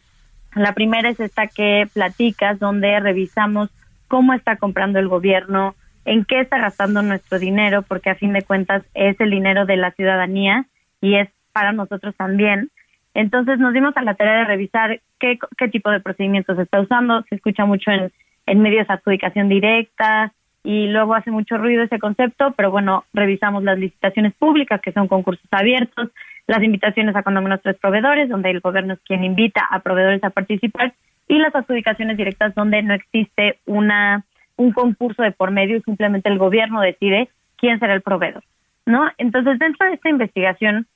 la 0.55 0.73
primera 0.73 1.09
es 1.09 1.19
esta 1.19 1.47
que 1.47 1.87
platicas, 1.93 2.59
donde 2.59 2.99
revisamos 3.01 3.69
cómo 4.07 4.33
está 4.33 4.57
comprando 4.57 4.99
el 4.99 5.07
gobierno, 5.07 5.75
en 6.05 6.25
qué 6.25 6.39
está 6.39 6.57
gastando 6.57 7.01
nuestro 7.01 7.39
dinero, 7.39 7.81
porque 7.81 8.09
a 8.09 8.15
fin 8.15 8.33
de 8.33 8.43
cuentas 8.43 8.83
es 8.93 9.19
el 9.19 9.31
dinero 9.31 9.65
de 9.65 9.77
la 9.77 9.91
ciudadanía 9.91 10.65
y 11.01 11.15
es 11.15 11.29
para 11.51 11.73
nosotros 11.73 12.15
también. 12.15 12.69
Entonces 13.13 13.59
nos 13.59 13.73
dimos 13.73 13.97
a 13.97 14.03
la 14.03 14.13
tarea 14.13 14.39
de 14.39 14.45
revisar 14.45 15.01
qué, 15.19 15.39
qué 15.57 15.67
tipo 15.67 15.89
de 15.89 15.99
procedimientos 15.99 16.57
está 16.59 16.79
usando. 16.79 17.23
Se 17.29 17.35
escucha 17.35 17.65
mucho 17.65 17.91
en, 17.91 18.11
en 18.45 18.61
medios 18.61 18.89
adjudicación 18.89 19.49
directa 19.49 20.31
y 20.63 20.87
luego 20.87 21.15
hace 21.15 21.31
mucho 21.31 21.57
ruido 21.57 21.83
ese 21.83 21.99
concepto, 21.99 22.51
pero 22.57 22.71
bueno, 22.71 23.05
revisamos 23.13 23.63
las 23.63 23.79
licitaciones 23.79 24.33
públicas, 24.33 24.81
que 24.81 24.91
son 24.91 25.07
concursos 25.07 25.47
abiertos, 25.51 26.09
las 26.45 26.61
invitaciones 26.61 27.15
a 27.15 27.23
cuando 27.23 27.41
menos 27.41 27.61
tres 27.61 27.77
proveedores, 27.77 28.29
donde 28.29 28.51
el 28.51 28.59
gobierno 28.59 28.93
es 28.93 28.99
quien 28.99 29.23
invita 29.23 29.61
a 29.69 29.79
proveedores 29.79 30.23
a 30.23 30.29
participar, 30.29 30.93
y 31.27 31.39
las 31.39 31.55
adjudicaciones 31.55 32.17
directas 32.17 32.55
donde 32.55 32.81
no 32.83 32.93
existe 32.93 33.59
una 33.65 34.25
un 34.57 34.71
concurso 34.71 35.21
de 35.21 35.31
por 35.31 35.51
medio 35.51 35.77
y 35.77 35.81
simplemente 35.81 36.29
el 36.29 36.39
gobierno 36.39 36.81
decide 36.81 37.29
quién 37.57 37.79
será 37.79 37.93
el 37.93 38.01
proveedor, 38.01 38.43
¿no? 38.85 39.09
Entonces, 39.17 39.59
dentro 39.59 39.87
de 39.87 39.93
esta 39.93 40.09
investigación, 40.09 40.87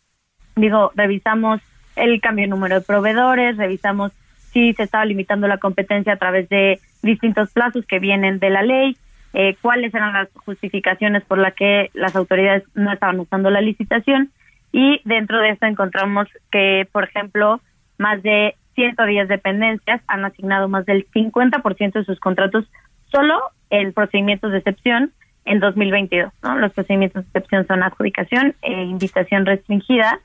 digo, 0.55 0.91
revisamos 0.95 1.61
el 1.95 2.19
cambio 2.21 2.45
de 2.45 2.49
número 2.49 2.79
de 2.79 2.85
proveedores, 2.85 3.57
revisamos 3.57 4.11
si 4.51 4.73
se 4.73 4.83
estaba 4.83 5.05
limitando 5.05 5.47
la 5.47 5.59
competencia 5.59 6.13
a 6.13 6.17
través 6.17 6.49
de 6.49 6.79
distintos 7.03 7.51
plazos 7.53 7.85
que 7.85 7.99
vienen 7.99 8.39
de 8.39 8.49
la 8.49 8.63
ley, 8.63 8.97
eh, 9.33 9.55
cuáles 9.61 9.93
eran 9.93 10.13
las 10.13 10.29
justificaciones 10.33 11.23
por 11.23 11.37
las 11.37 11.53
que 11.53 11.89
las 11.93 12.15
autoridades 12.15 12.63
no 12.73 12.91
estaban 12.91 13.19
usando 13.19 13.49
la 13.49 13.61
licitación 13.61 14.31
y 14.73 15.01
dentro 15.05 15.39
de 15.39 15.51
esto 15.51 15.67
encontramos 15.67 16.27
que, 16.51 16.87
por 16.91 17.05
ejemplo, 17.05 17.61
más 17.97 18.21
de 18.23 18.55
110 18.81 19.27
dependencias 19.27 20.01
han 20.07 20.25
asignado 20.25 20.67
más 20.67 20.85
del 20.85 21.07
50% 21.11 21.93
de 21.93 22.03
sus 22.03 22.19
contratos 22.19 22.65
solo 23.11 23.39
en 23.69 23.93
procedimientos 23.93 24.51
de 24.51 24.57
excepción 24.57 25.11
en 25.45 25.59
2022. 25.59 26.33
¿no? 26.41 26.57
Los 26.57 26.73
procedimientos 26.73 27.23
de 27.23 27.27
excepción 27.29 27.67
son 27.67 27.83
adjudicación 27.83 28.55
e 28.61 28.83
invitación 28.83 29.45
restringida 29.45 30.19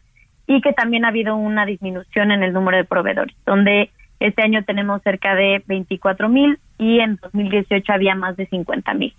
y 0.47 0.61
que 0.63 0.73
también 0.73 1.05
ha 1.05 1.09
habido 1.09 1.37
una 1.37 1.67
disminución 1.67 2.31
en 2.31 2.43
el 2.43 2.53
número 2.53 2.79
de 2.79 2.85
proveedores, 2.85 3.37
donde 3.45 3.91
este 4.21 4.43
año 4.43 4.65
tenemos 4.65 5.03
cerca 5.03 5.35
de 5.35 5.63
24 5.67 6.29
mil 6.29 6.59
y 6.79 7.01
en 7.01 7.17
2018 7.17 7.93
había 7.93 8.15
más 8.15 8.37
de 8.37 8.47
50 8.47 8.95
mil. 8.95 9.15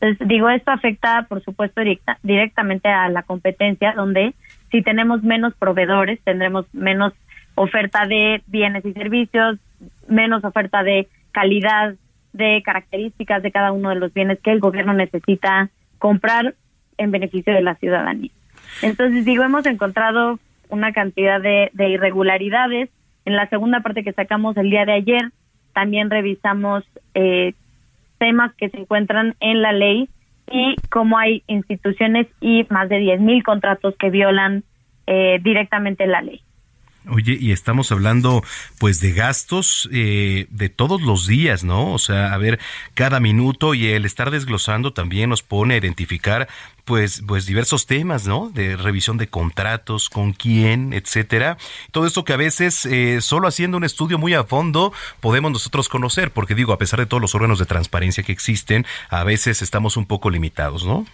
Entonces, 0.00 0.26
digo, 0.26 0.48
esto 0.48 0.70
afecta, 0.70 1.26
por 1.28 1.44
supuesto, 1.44 1.82
directamente 2.22 2.88
a 2.88 3.08
la 3.10 3.22
competencia, 3.22 3.92
donde 3.92 4.34
si 4.70 4.82
tenemos 4.82 5.22
menos 5.22 5.54
proveedores, 5.54 6.18
tendremos 6.24 6.64
menos 6.72 7.12
oferta 7.60 8.06
de 8.06 8.42
bienes 8.46 8.84
y 8.86 8.94
servicios, 8.94 9.58
menos 10.08 10.44
oferta 10.44 10.82
de 10.82 11.08
calidad, 11.30 11.94
de 12.32 12.62
características 12.64 13.42
de 13.42 13.52
cada 13.52 13.72
uno 13.72 13.90
de 13.90 13.96
los 13.96 14.14
bienes 14.14 14.40
que 14.40 14.50
el 14.50 14.60
gobierno 14.60 14.94
necesita 14.94 15.68
comprar 15.98 16.54
en 16.96 17.10
beneficio 17.10 17.52
de 17.52 17.60
la 17.60 17.74
ciudadanía. 17.74 18.30
Entonces, 18.80 19.26
digo, 19.26 19.44
hemos 19.44 19.66
encontrado 19.66 20.38
una 20.70 20.92
cantidad 20.92 21.38
de, 21.40 21.70
irregularidades. 21.76 22.88
En 23.26 23.36
la 23.36 23.46
segunda 23.48 23.80
parte 23.80 24.04
que 24.04 24.14
sacamos 24.14 24.56
el 24.56 24.70
día 24.70 24.86
de 24.86 24.92
ayer, 24.92 25.30
también 25.74 26.08
revisamos 26.08 26.82
eh, 27.14 27.52
temas 28.18 28.54
que 28.54 28.70
se 28.70 28.78
encuentran 28.78 29.34
en 29.40 29.60
la 29.60 29.72
ley 29.72 30.08
y 30.50 30.76
cómo 30.88 31.18
hay 31.18 31.42
instituciones 31.46 32.26
y 32.40 32.66
más 32.70 32.88
de 32.88 33.00
10.000 33.00 33.42
contratos 33.42 33.94
que 33.98 34.08
violan 34.08 34.64
eh, 35.06 35.38
directamente 35.42 36.06
la 36.06 36.22
ley. 36.22 36.40
Oye, 37.08 37.38
y 37.40 37.52
estamos 37.52 37.90
hablando 37.92 38.44
pues 38.78 39.00
de 39.00 39.12
gastos 39.12 39.88
eh, 39.90 40.46
de 40.50 40.68
todos 40.68 41.00
los 41.00 41.26
días, 41.26 41.64
¿no? 41.64 41.94
O 41.94 41.98
sea, 41.98 42.34
a 42.34 42.38
ver, 42.38 42.58
cada 42.92 43.20
minuto 43.20 43.72
y 43.72 43.86
el 43.86 44.04
estar 44.04 44.30
desglosando 44.30 44.92
también 44.92 45.30
nos 45.30 45.42
pone 45.42 45.74
a 45.74 45.78
identificar 45.78 46.46
pues, 46.84 47.22
pues 47.26 47.46
diversos 47.46 47.86
temas, 47.86 48.26
¿no? 48.26 48.50
De 48.50 48.76
revisión 48.76 49.16
de 49.16 49.28
contratos, 49.28 50.10
con 50.10 50.34
quién, 50.34 50.92
etcétera. 50.92 51.56
Todo 51.90 52.06
esto 52.06 52.24
que 52.24 52.34
a 52.34 52.36
veces 52.36 52.84
eh, 52.84 53.20
solo 53.22 53.48
haciendo 53.48 53.78
un 53.78 53.84
estudio 53.84 54.18
muy 54.18 54.34
a 54.34 54.44
fondo 54.44 54.92
podemos 55.20 55.52
nosotros 55.52 55.88
conocer, 55.88 56.32
porque 56.32 56.54
digo, 56.54 56.74
a 56.74 56.78
pesar 56.78 57.00
de 57.00 57.06
todos 57.06 57.22
los 57.22 57.34
órganos 57.34 57.58
de 57.58 57.64
transparencia 57.66 58.24
que 58.24 58.32
existen, 58.32 58.84
a 59.08 59.24
veces 59.24 59.62
estamos 59.62 59.96
un 59.96 60.04
poco 60.04 60.28
limitados, 60.28 60.84
¿no? 60.84 61.06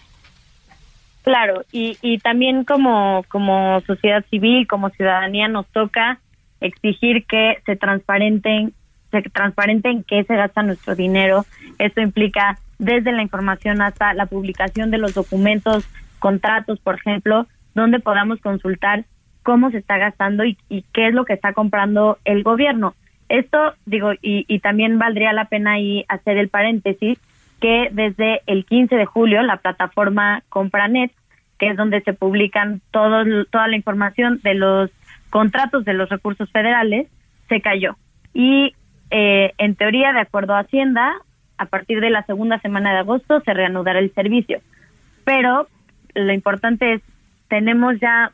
Claro, 1.27 1.65
y, 1.73 1.97
y 2.01 2.19
también 2.19 2.63
como, 2.63 3.25
como 3.27 3.81
sociedad 3.81 4.23
civil, 4.29 4.65
como 4.65 4.91
ciudadanía, 4.91 5.49
nos 5.49 5.67
toca 5.67 6.21
exigir 6.61 7.25
que 7.25 7.57
se 7.65 7.75
transparenten, 7.75 8.71
se 9.11 9.21
transparenten 9.23 10.05
qué 10.05 10.23
se 10.23 10.37
gasta 10.37 10.63
nuestro 10.63 10.95
dinero. 10.95 11.45
Esto 11.79 11.99
implica 11.99 12.59
desde 12.79 13.11
la 13.11 13.23
información 13.23 13.81
hasta 13.81 14.13
la 14.13 14.27
publicación 14.27 14.89
de 14.89 14.99
los 14.99 15.15
documentos, 15.15 15.85
contratos, 16.19 16.79
por 16.79 16.95
ejemplo, 16.95 17.45
donde 17.75 17.99
podamos 17.99 18.39
consultar 18.39 19.03
cómo 19.43 19.69
se 19.69 19.79
está 19.79 19.97
gastando 19.97 20.45
y, 20.45 20.57
y 20.69 20.85
qué 20.93 21.09
es 21.09 21.13
lo 21.13 21.25
que 21.25 21.33
está 21.33 21.51
comprando 21.51 22.19
el 22.23 22.41
gobierno. 22.43 22.95
Esto, 23.27 23.73
digo, 23.85 24.13
y, 24.13 24.45
y 24.47 24.59
también 24.59 24.97
valdría 24.97 25.33
la 25.33 25.49
pena 25.49 25.73
ahí 25.73 26.05
hacer 26.07 26.37
el 26.37 26.47
paréntesis, 26.47 27.19
que 27.59 27.89
desde 27.91 28.41
el 28.45 28.65
15 28.65 28.95
de 28.95 29.05
julio 29.05 29.41
la 29.41 29.57
plataforma 29.57 30.43
Compranet, 30.49 31.11
que 31.57 31.69
es 31.69 31.77
donde 31.77 32.01
se 32.01 32.13
publican 32.13 32.81
todo, 32.91 33.23
toda 33.45 33.67
la 33.67 33.75
información 33.75 34.39
de 34.43 34.53
los 34.53 34.91
contratos 35.29 35.85
de 35.85 35.93
los 35.93 36.09
recursos 36.09 36.49
federales, 36.51 37.07
se 37.49 37.61
cayó. 37.61 37.97
Y 38.33 38.75
eh, 39.09 39.53
en 39.57 39.75
teoría, 39.75 40.13
de 40.13 40.21
acuerdo 40.21 40.53
a 40.53 40.59
Hacienda, 40.59 41.15
a 41.57 41.65
partir 41.65 41.99
de 41.99 42.11
la 42.11 42.23
segunda 42.23 42.59
semana 42.59 42.91
de 42.91 42.99
agosto 42.99 43.41
se 43.41 43.53
reanudará 43.53 43.99
el 43.99 44.13
servicio. 44.13 44.59
Pero 45.25 45.67
lo 46.13 46.31
importante 46.31 46.93
es, 46.93 47.01
tenemos 47.47 47.99
ya 47.99 48.31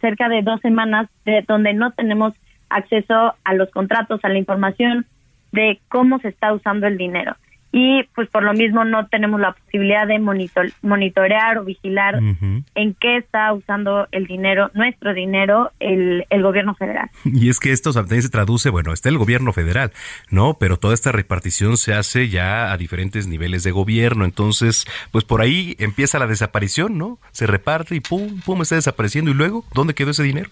cerca 0.00 0.28
de 0.28 0.42
dos 0.42 0.60
semanas 0.60 1.08
de 1.24 1.44
donde 1.46 1.74
no 1.74 1.90
tenemos 1.90 2.34
acceso 2.68 3.34
a 3.42 3.54
los 3.54 3.70
contratos, 3.70 4.20
a 4.22 4.28
la 4.28 4.38
información 4.38 5.06
de 5.50 5.80
cómo 5.88 6.20
se 6.20 6.28
está 6.28 6.52
usando 6.52 6.86
el 6.86 6.96
dinero 6.96 7.34
y 7.70 8.04
pues 8.14 8.28
por 8.28 8.42
lo 8.42 8.54
mismo 8.54 8.84
no 8.84 9.06
tenemos 9.08 9.40
la 9.40 9.52
posibilidad 9.52 10.06
de 10.06 10.18
monitor, 10.18 10.70
monitorear 10.82 11.58
o 11.58 11.64
vigilar 11.64 12.18
en 12.18 12.94
qué 12.94 13.18
está 13.18 13.52
usando 13.52 14.08
el 14.10 14.26
dinero, 14.26 14.70
nuestro 14.74 15.12
dinero, 15.12 15.70
el, 15.78 16.24
el 16.30 16.42
gobierno 16.42 16.74
federal. 16.74 17.10
Y 17.24 17.50
es 17.50 17.60
que 17.60 17.72
esto 17.72 17.92
también 17.92 18.22
se 18.22 18.30
traduce, 18.30 18.70
bueno, 18.70 18.92
está 18.92 19.10
el 19.10 19.18
gobierno 19.18 19.52
federal, 19.52 19.92
¿no? 20.30 20.54
Pero 20.54 20.78
toda 20.78 20.94
esta 20.94 21.12
repartición 21.12 21.76
se 21.76 21.92
hace 21.92 22.28
ya 22.28 22.72
a 22.72 22.78
diferentes 22.78 23.26
niveles 23.26 23.64
de 23.64 23.70
gobierno, 23.70 24.24
entonces, 24.24 24.86
pues 25.12 25.24
por 25.24 25.42
ahí 25.42 25.76
empieza 25.78 26.18
la 26.18 26.26
desaparición, 26.26 26.96
¿no? 26.96 27.18
Se 27.32 27.46
reparte 27.46 27.94
y 27.96 28.00
pum, 28.00 28.40
pum, 28.40 28.62
está 28.62 28.76
desapareciendo 28.76 29.30
y 29.30 29.34
luego, 29.34 29.64
¿dónde 29.74 29.94
quedó 29.94 30.10
ese 30.10 30.22
dinero? 30.22 30.50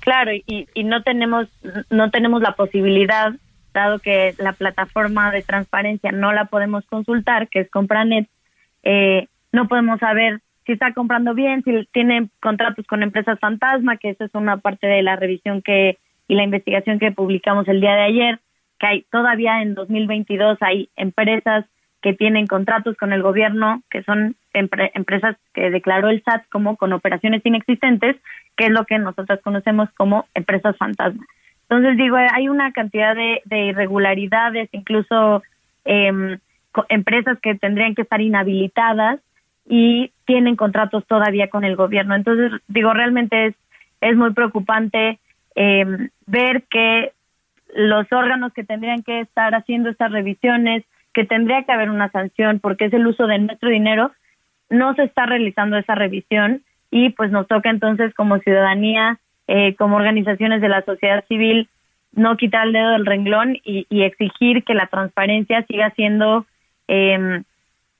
Claro, 0.00 0.32
y, 0.34 0.68
y 0.74 0.84
no 0.84 1.02
tenemos 1.02 1.48
no 1.88 2.10
tenemos 2.10 2.42
la 2.42 2.52
posibilidad 2.52 3.32
dado 3.74 3.98
que 3.98 4.34
la 4.38 4.54
plataforma 4.54 5.30
de 5.30 5.42
transparencia 5.42 6.12
no 6.12 6.32
la 6.32 6.46
podemos 6.46 6.86
consultar, 6.86 7.48
que 7.48 7.60
es 7.60 7.70
Compranet, 7.70 8.26
eh, 8.82 9.28
no 9.52 9.68
podemos 9.68 10.00
saber 10.00 10.40
si 10.64 10.72
está 10.72 10.94
comprando 10.94 11.34
bien, 11.34 11.62
si 11.62 11.86
tiene 11.92 12.30
contratos 12.40 12.86
con 12.86 13.02
empresas 13.02 13.38
fantasma, 13.38 13.98
que 13.98 14.10
eso 14.10 14.24
es 14.24 14.34
una 14.34 14.56
parte 14.56 14.86
de 14.86 15.02
la 15.02 15.16
revisión 15.16 15.60
que 15.60 15.98
y 16.26 16.34
la 16.34 16.44
investigación 16.44 16.98
que 16.98 17.12
publicamos 17.12 17.68
el 17.68 17.80
día 17.80 17.94
de 17.94 18.02
ayer, 18.02 18.40
que 18.78 18.86
hay 18.86 19.02
todavía 19.10 19.60
en 19.60 19.74
2022 19.74 20.56
hay 20.62 20.88
empresas 20.96 21.66
que 22.00 22.12
tienen 22.12 22.46
contratos 22.46 22.96
con 22.96 23.12
el 23.12 23.22
gobierno, 23.22 23.82
que 23.90 24.02
son 24.02 24.36
empresas 24.52 25.36
que 25.54 25.70
declaró 25.70 26.10
el 26.10 26.22
SAT 26.22 26.44
como 26.50 26.76
con 26.76 26.92
operaciones 26.92 27.40
inexistentes, 27.44 28.16
que 28.56 28.66
es 28.66 28.70
lo 28.70 28.84
que 28.84 28.98
nosotros 28.98 29.40
conocemos 29.42 29.88
como 29.96 30.26
empresas 30.34 30.76
fantasma. 30.76 31.24
Entonces 31.68 31.96
digo, 31.96 32.16
hay 32.16 32.48
una 32.48 32.72
cantidad 32.72 33.14
de, 33.14 33.40
irregularidades, 33.50 34.68
incluso 34.72 35.42
em, 35.84 36.38
empresas 36.88 37.38
que 37.40 37.54
tendrían 37.54 37.94
que 37.94 38.02
estar 38.02 38.20
inhabilitadas 38.20 39.20
y 39.66 40.12
tienen 40.26 40.56
contratos 40.56 41.06
todavía 41.06 41.48
con 41.48 41.64
el 41.64 41.76
gobierno. 41.76 42.14
Entonces 42.14 42.52
digo, 42.68 42.92
realmente 42.92 43.46
es, 43.46 43.54
es 44.00 44.16
muy 44.16 44.32
preocupante 44.32 45.18
em, 45.54 46.10
ver 46.26 46.64
que 46.70 47.12
los 47.74 48.06
órganos 48.12 48.52
que 48.52 48.64
tendrían 48.64 49.02
que 49.02 49.20
estar 49.20 49.54
haciendo 49.54 49.88
estas 49.88 50.12
revisiones, 50.12 50.84
que 51.12 51.24
tendría 51.24 51.62
que 51.64 51.72
haber 51.72 51.90
una 51.90 52.10
sanción 52.10 52.60
porque 52.60 52.86
es 52.86 52.92
el 52.92 53.06
uso 53.06 53.26
de 53.26 53.38
nuestro 53.38 53.70
dinero, 53.70 54.12
no 54.68 54.94
se 54.94 55.04
está 55.04 55.26
realizando 55.26 55.76
esa 55.76 55.94
revisión 55.94 56.62
y 56.90 57.10
pues 57.10 57.30
nos 57.30 57.48
toca 57.48 57.70
entonces 57.70 58.14
como 58.14 58.38
ciudadanía 58.38 59.18
eh, 59.48 59.74
como 59.76 59.96
organizaciones 59.96 60.60
de 60.60 60.68
la 60.68 60.82
sociedad 60.82 61.24
civil, 61.28 61.68
no 62.12 62.36
quitar 62.36 62.66
el 62.66 62.72
dedo 62.72 62.90
del 62.92 63.06
renglón 63.06 63.58
y, 63.64 63.86
exigir 63.90 64.64
que 64.64 64.74
la 64.74 64.86
transparencia 64.86 65.64
siga 65.66 65.90
siendo 65.90 66.46
eh, 66.88 67.42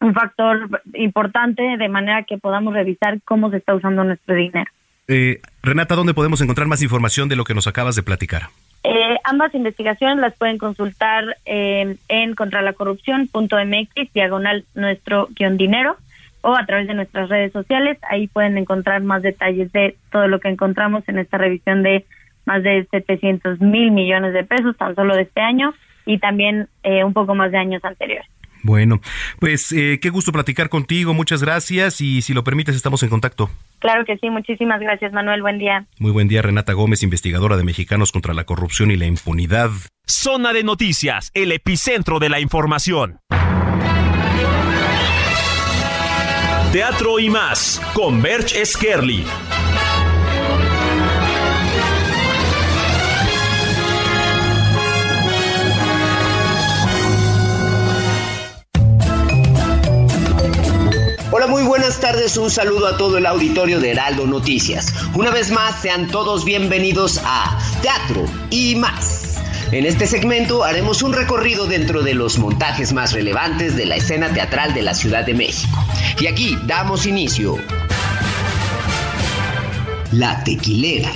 un 0.01 0.14
factor 0.14 0.82
importante 0.95 1.62
de 1.76 1.88
manera 1.88 2.22
que 2.24 2.38
podamos 2.38 2.74
revisar 2.74 3.20
cómo 3.24 3.51
se 3.51 3.57
está 3.57 3.74
usando 3.74 4.05
nuestro 4.05 4.34
dinero. 4.34 4.70
Eh, 5.09 5.40
Renata, 5.62 5.95
¿dónde 5.95 6.14
podemos 6.14 6.40
encontrar 6.40 6.66
más 6.66 6.82
información 6.82 7.28
de 7.28 7.36
lo 7.36 7.45
que 7.45 7.55
nos 7.55 7.66
acabas 7.66 7.97
de 7.97 8.03
platicar? 8.03 8.45
Eh, 8.84 9.16
ambas 9.24 9.55
investigaciones 9.55 10.18
las 10.18 10.36
pueden 10.36 10.59
consultar 10.59 11.36
eh, 11.47 11.97
en 12.09 12.34
contralacorrupción.mx, 12.34 14.12
diagonal 14.12 14.64
nuestro 14.74 15.28
guion 15.34 15.57
dinero 15.57 15.97
o 16.45 16.55
a 16.55 16.66
través 16.66 16.86
de 16.86 16.95
nuestras 16.95 17.28
redes 17.30 17.53
sociales. 17.53 17.99
Ahí 18.09 18.28
pueden 18.28 18.59
encontrar 18.59 19.03
más 19.03 19.22
detalles 19.22 19.72
de 19.72 19.97
todo 20.12 20.28
lo 20.28 20.40
que 20.40 20.49
encontramos 20.49 21.03
en 21.09 21.18
esta 21.18 21.38
revisión 21.38 21.82
de 21.82 22.05
más 22.45 22.62
de 22.62 22.86
700 22.90 23.61
mil 23.61 23.90
millones 23.90 24.34
de 24.34 24.45
pesos 24.45 24.76
tan 24.76 24.95
solo 24.95 25.16
de 25.16 25.22
este 25.22 25.40
año 25.40 25.74
y 26.05 26.18
también 26.18 26.68
eh, 26.82 27.03
un 27.03 27.14
poco 27.14 27.34
más 27.34 27.51
de 27.51 27.59
años 27.59 27.82
anteriores. 27.82 28.28
Bueno, 28.62 29.01
pues 29.40 29.72
eh, 29.72 29.99
qué 30.01 30.11
gusto 30.11 30.32
platicar 30.32 30.68
contigo, 30.68 31.12
muchas 31.12 31.42
gracias 31.42 32.01
y 32.01 32.22
si 32.22 32.32
lo 32.32 32.45
permites 32.45 32.76
estamos 32.76 33.03
en 33.03 33.11
contacto. 33.11 33.51
Claro 33.78 34.05
que 34.05 34.16
sí, 34.18 34.30
muchísimas 34.30 34.80
gracias 34.80 35.12
Manuel, 35.12 35.42
buen 35.42 35.59
día. 35.59 35.86
Muy 35.99 36.12
buen 36.12 36.28
día 36.28 36.42
Renata 36.42 36.72
Gómez, 36.74 37.03
investigadora 37.03 37.57
de 37.57 37.64
Mexicanos 37.64 38.12
contra 38.12 38.34
la 38.34 38.45
Corrupción 38.45 38.90
y 38.90 38.97
la 38.97 39.07
Impunidad. 39.07 39.70
Zona 40.07 40.53
de 40.53 40.64
Noticias, 40.64 41.30
el 41.34 41.53
epicentro 41.53 42.18
de 42.18 42.28
la 42.28 42.40
información. 42.40 43.18
Teatro 46.75 47.20
y 47.20 47.31
más 47.31 47.81
con 47.93 48.20
Berch 48.20 48.53
Skerli. 48.64 49.25
Hola, 61.31 61.47
muy 61.47 61.62
buenas 61.62 62.01
tardes, 62.01 62.37
un 62.37 62.51
saludo 62.51 62.89
a 62.89 62.97
todo 62.97 63.18
el 63.18 63.27
auditorio 63.27 63.79
de 63.79 63.93
Heraldo 63.93 64.27
Noticias. 64.27 64.93
Una 65.14 65.31
vez 65.31 65.53
más, 65.53 65.81
sean 65.81 66.09
todos 66.09 66.45
bienvenidos 66.45 67.20
a 67.25 67.57
Teatro 67.83 68.25
y 68.51 68.75
más. 68.75 69.34
En 69.73 69.87
este 69.87 70.07
segmento 70.07 70.65
haremos 70.65 71.03
un 71.03 71.12
recorrido 71.12 71.67
dentro 71.67 72.03
de 72.03 72.15
los 72.15 72.39
montajes 72.39 72.93
más 72.93 73.12
relevantes 73.12 73.77
de 73.77 73.87
la 73.87 73.97
escena 73.97 74.33
teatral 74.33 74.75
de 74.75 74.83
la 74.83 74.95
Ciudad 74.95 75.25
de 75.25 75.35
México. 75.35 75.85
Y 76.21 76.27
aquí 76.27 76.59
damos 76.67 77.07
inicio 77.07 77.57
la 80.13 80.45
Tequilera, 80.45 81.11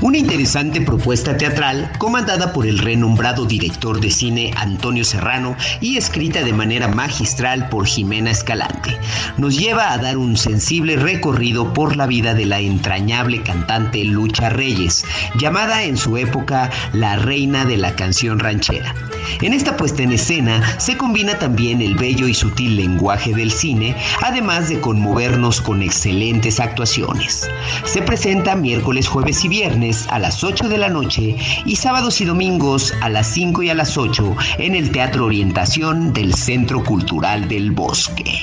una 0.00 0.18
interesante 0.18 0.80
propuesta 0.80 1.36
teatral 1.36 1.90
comandada 1.98 2.52
por 2.52 2.66
el 2.66 2.78
renombrado 2.78 3.46
director 3.46 4.00
de 4.00 4.10
cine 4.10 4.50
Antonio 4.56 5.04
Serrano 5.04 5.56
y 5.80 5.96
escrita 5.96 6.42
de 6.42 6.52
manera 6.52 6.88
magistral 6.88 7.68
por 7.68 7.86
Jimena 7.86 8.30
Escalante. 8.30 8.98
Nos 9.38 9.58
lleva 9.58 9.92
a 9.92 9.98
dar 9.98 10.18
un 10.18 10.36
sensible 10.36 10.96
recorrido 10.96 11.72
por 11.72 11.96
la 11.96 12.06
vida 12.06 12.34
de 12.34 12.44
la 12.44 12.60
entrañable 12.60 13.42
cantante 13.42 14.04
Lucha 14.04 14.50
Reyes, 14.50 15.04
llamada 15.38 15.84
en 15.84 15.96
su 15.96 16.16
época 16.16 16.70
la 16.92 17.16
reina 17.16 17.64
de 17.64 17.78
la 17.78 17.94
canción 17.96 18.38
ranchera. 18.38 18.94
En 19.40 19.52
esta 19.52 19.76
puesta 19.76 20.02
en 20.02 20.12
escena 20.12 20.62
se 20.78 20.96
combina 20.96 21.38
también 21.38 21.80
el 21.80 21.94
bello 21.94 22.28
y 22.28 22.34
sutil 22.34 22.76
lenguaje 22.76 23.34
del 23.34 23.50
cine, 23.50 23.96
además 24.22 24.68
de 24.68 24.80
conmovernos 24.80 25.60
con 25.60 25.82
excelentes 25.82 26.60
actuaciones. 26.60 27.48
Se 27.84 28.02
presenta 28.02 28.25
miércoles, 28.26 29.06
jueves 29.06 29.44
y 29.44 29.48
viernes 29.48 30.04
a 30.10 30.18
las 30.18 30.42
8 30.42 30.68
de 30.68 30.78
la 30.78 30.88
noche 30.88 31.36
y 31.64 31.76
sábados 31.76 32.20
y 32.20 32.24
domingos 32.24 32.92
a 33.00 33.08
las 33.08 33.28
5 33.28 33.62
y 33.62 33.70
a 33.70 33.74
las 33.74 33.96
8 33.96 34.36
en 34.58 34.74
el 34.74 34.90
Teatro 34.90 35.26
Orientación 35.26 36.12
del 36.12 36.34
Centro 36.34 36.82
Cultural 36.82 37.46
del 37.46 37.70
Bosque. 37.70 38.40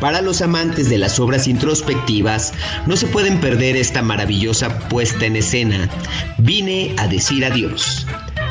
Para 0.00 0.20
los 0.20 0.42
amantes 0.42 0.90
de 0.90 0.98
las 0.98 1.20
obras 1.20 1.46
introspectivas, 1.46 2.52
no 2.86 2.96
se 2.96 3.06
pueden 3.06 3.38
perder 3.38 3.76
esta 3.76 4.02
maravillosa 4.02 4.76
puesta 4.88 5.24
en 5.26 5.36
escena, 5.36 5.88
Vine 6.38 6.92
a 6.96 7.06
decir 7.06 7.44
adiós. 7.44 8.04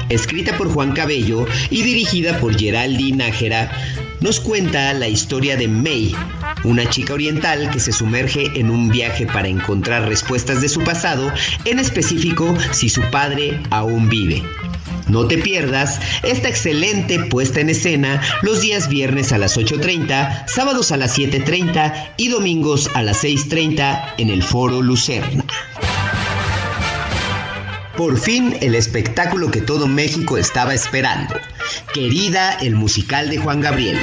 Escrita 0.08 0.58
por 0.58 0.72
Juan 0.72 0.94
Cabello 0.94 1.46
y 1.70 1.84
dirigida 1.84 2.40
por 2.40 2.58
Geraldine 2.58 3.18
Nájera, 3.18 3.70
nos 4.20 4.40
cuenta 4.40 4.94
la 4.94 5.08
historia 5.08 5.58
de 5.58 5.68
May, 5.68 6.16
una 6.64 6.90
chica 6.90 7.14
oriental 7.14 7.70
que 7.72 7.80
se 7.80 7.92
sumerge 7.92 8.52
en 8.60 8.70
un 8.70 8.90
viaje 8.90 9.26
para 9.26 9.48
encontrar 9.48 10.08
respuestas 10.08 10.62
de 10.62 10.70
su 10.70 10.84
pasado, 10.84 11.32
en 11.66 11.80
específico 11.80 12.54
si 12.72 12.90
su 12.90 13.02
padre 13.12 13.62
aún 13.70 14.10
vive. 14.10 14.44
No 15.08 15.26
te 15.26 15.38
pierdas 15.38 16.00
esta 16.24 16.50
excelente 16.50 17.20
puesta 17.20 17.62
en 17.62 17.70
escena 17.70 18.22
los 18.42 18.62
días 18.62 18.90
viernes 18.90 19.32
a 19.32 19.38
las 19.38 19.58
8.30, 19.58 20.48
sábados 20.48 20.92
a 20.92 20.98
las 20.98 21.18
7.30 21.18 22.14
y 22.18 22.28
domingos 22.28 22.90
a 22.94 23.04
las 23.04 23.24
6.30 23.24 24.16
en 24.18 24.30
el 24.30 24.44
Foro 24.44 24.82
Lucerna. 24.82 25.46
Por 27.98 28.20
fin 28.20 28.56
el 28.62 28.76
espectáculo 28.76 29.50
que 29.50 29.60
todo 29.60 29.88
México 29.88 30.38
estaba 30.38 30.76
esperando. 30.76 31.34
Querida, 31.96 32.54
el 32.62 32.76
musical 32.76 33.28
de 33.32 33.40
Juan 33.40 33.60
Gabriel. 33.60 33.98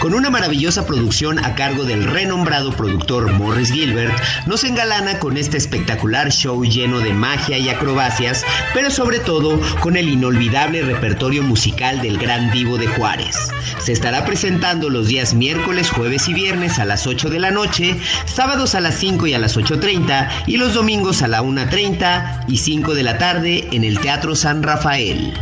Con 0.00 0.14
una 0.14 0.30
maravillosa 0.30 0.84
producción 0.84 1.38
a 1.38 1.54
cargo 1.54 1.84
del 1.84 2.04
renombrado 2.04 2.76
productor 2.76 3.32
Morris 3.34 3.70
Gilbert, 3.70 4.12
nos 4.46 4.64
engalana 4.64 5.20
con 5.20 5.36
este 5.36 5.56
espectacular 5.56 6.32
show 6.32 6.64
lleno 6.64 6.98
de 6.98 7.12
magia 7.14 7.56
y 7.56 7.68
acrobacias, 7.68 8.44
pero 8.74 8.90
sobre 8.90 9.20
todo 9.20 9.60
con 9.80 9.96
el 9.96 10.08
inolvidable 10.08 10.82
repertorio 10.82 11.44
musical 11.44 12.02
del 12.02 12.18
gran 12.18 12.50
divo 12.50 12.76
de 12.78 12.88
Juárez. 12.88 13.36
Se 13.78 13.92
estará 13.92 14.24
presentando 14.24 14.90
los 14.90 15.06
días 15.06 15.34
miércoles, 15.34 15.90
jueves 15.90 16.28
y 16.28 16.34
viernes 16.34 16.80
a 16.80 16.84
las 16.84 17.06
8 17.06 17.30
de 17.30 17.38
la 17.38 17.52
noche, 17.52 17.96
sábados 18.24 18.74
a 18.74 18.80
las 18.80 18.96
5 18.96 19.28
y 19.28 19.34
a 19.34 19.38
las 19.38 19.56
8.30 19.56 20.28
y 20.48 20.56
los 20.56 20.74
domingos 20.74 21.22
a 21.22 21.28
la 21.28 21.42
1.30 21.42 22.44
y 22.48 22.58
5 22.58 22.94
de 22.94 23.02
la 23.02 23.18
tarde 23.18 23.35
en 23.44 23.84
el 23.84 24.00
Teatro 24.00 24.34
San 24.34 24.62
Rafael. 24.62 25.34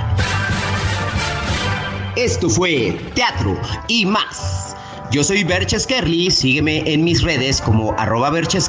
Esto 2.17 2.51
fue 2.51 2.99
Teatro 3.15 3.57
y 3.87 4.05
más. 4.05 4.77
Yo 5.13 5.23
soy 5.23 5.45
Berches 5.45 5.87
Kerly, 5.87 6.29
sígueme 6.29 6.83
en 6.93 7.05
mis 7.05 7.23
redes 7.23 7.61
como 7.61 7.93
arroba 7.93 8.31
Berches 8.31 8.69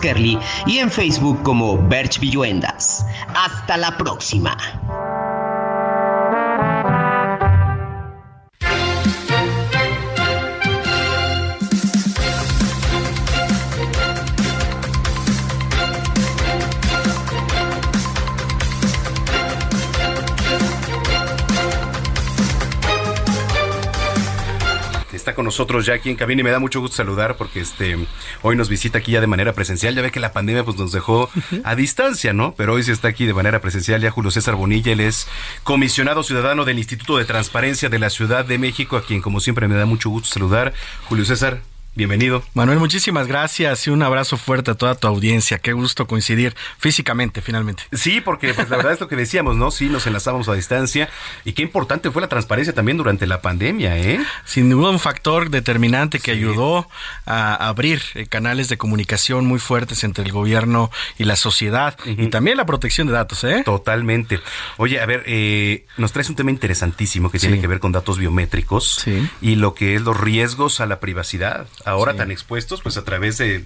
y 0.67 0.77
en 0.77 0.91
Facebook 0.91 1.41
como 1.41 1.77
Berch 1.87 2.19
Villuendas. 2.19 3.03
Hasta 3.35 3.77
la 3.77 3.97
próxima. 3.97 4.55
Está 25.25 25.33
con 25.33 25.45
nosotros 25.45 25.87
ya 25.87 25.95
aquí 25.95 26.11
en 26.11 26.17
cabina 26.17 26.41
y 26.41 26.43
me 26.43 26.51
da 26.51 26.59
mucho 26.59 26.79
gusto 26.79 26.97
saludar 26.97 27.35
porque 27.35 27.59
este 27.59 27.97
hoy 28.43 28.55
nos 28.55 28.69
visita 28.69 28.99
aquí 28.99 29.11
ya 29.11 29.21
de 29.21 29.27
manera 29.27 29.53
presencial. 29.53 29.95
Ya 29.95 30.03
ve 30.03 30.11
que 30.11 30.19
la 30.19 30.33
pandemia 30.33 30.63
pues 30.63 30.77
nos 30.77 30.91
dejó 30.91 31.31
a 31.63 31.75
distancia, 31.75 32.31
¿no? 32.31 32.53
Pero 32.55 32.73
hoy 32.73 32.83
sí 32.83 32.91
está 32.91 33.07
aquí 33.07 33.25
de 33.25 33.33
manera 33.33 33.59
presencial 33.59 34.01
ya 34.01 34.11
Julio 34.11 34.29
César 34.29 34.53
Bonilla, 34.53 34.91
él 34.91 34.99
es 34.99 35.27
comisionado 35.63 36.21
ciudadano 36.21 36.63
del 36.63 36.77
Instituto 36.77 37.17
de 37.17 37.25
Transparencia 37.25 37.89
de 37.89 37.97
la 37.97 38.11
Ciudad 38.11 38.45
de 38.45 38.59
México, 38.59 38.97
a 38.97 39.03
quien 39.03 39.21
como 39.21 39.39
siempre 39.39 39.67
me 39.67 39.73
da 39.73 39.87
mucho 39.87 40.11
gusto 40.11 40.29
saludar. 40.29 40.73
Julio 41.09 41.25
César, 41.25 41.61
Bienvenido. 41.97 42.43
Manuel, 42.53 42.79
muchísimas 42.79 43.25
gracias 43.25 43.87
y 43.87 43.89
un 43.89 44.03
abrazo 44.03 44.35
fuerte 44.35 44.71
a 44.71 44.73
toda 44.75 44.95
tu 44.95 45.07
audiencia. 45.07 45.59
Qué 45.59 45.71
gusto 45.71 46.07
coincidir 46.07 46.53
físicamente, 46.77 47.41
finalmente. 47.41 47.83
Sí, 47.93 48.19
porque 48.19 48.53
pues 48.53 48.69
la 48.69 48.75
verdad 48.75 48.91
es 48.91 48.99
lo 48.99 49.07
que 49.07 49.15
decíamos, 49.15 49.55
¿no? 49.55 49.71
Sí, 49.71 49.87
nos 49.87 50.05
enlazamos 50.05 50.49
a 50.49 50.55
distancia 50.55 51.07
y 51.45 51.53
qué 51.53 51.61
importante 51.61 52.11
fue 52.11 52.21
la 52.21 52.27
transparencia 52.27 52.73
también 52.73 52.97
durante 52.97 53.25
la 53.27 53.41
pandemia, 53.41 53.97
¿eh? 53.97 54.19
Sin 54.43 54.69
duda 54.69 54.89
un 54.89 54.99
factor 54.99 55.49
determinante 55.49 56.19
que 56.19 56.31
ayudó 56.31 56.89
a 57.25 57.55
abrir 57.65 58.01
eh, 58.15 58.25
canales 58.25 58.67
de 58.67 58.77
comunicación 58.77 59.45
muy 59.45 59.59
fuertes 59.59 60.03
entre 60.03 60.25
el 60.25 60.33
gobierno 60.33 60.91
y 61.17 61.23
la 61.23 61.37
sociedad 61.37 61.97
y 62.05 62.27
también 62.27 62.57
la 62.57 62.65
protección 62.65 63.07
de 63.07 63.13
datos, 63.13 63.45
¿eh? 63.45 63.61
Totalmente. 63.63 64.41
Oye, 64.75 64.99
a 64.99 65.05
ver, 65.05 65.23
eh, 65.27 65.85
nos 65.95 66.11
traes 66.11 66.27
un 66.27 66.35
tema 66.35 66.51
interesantísimo 66.51 67.31
que 67.31 67.39
tiene 67.39 67.61
que 67.61 67.67
ver 67.67 67.79
con 67.79 67.93
datos 67.93 68.17
biométricos 68.17 69.05
y 69.41 69.55
lo 69.55 69.73
que 69.75 69.95
es 69.95 70.01
los 70.01 70.19
riesgos 70.19 70.81
a 70.81 70.87
la 70.87 70.99
privacidad 70.99 71.67
ahora 71.85 72.15
tan 72.15 72.31
expuestos, 72.31 72.81
pues 72.81 72.97
a 72.97 73.03
través 73.03 73.37
de 73.37 73.65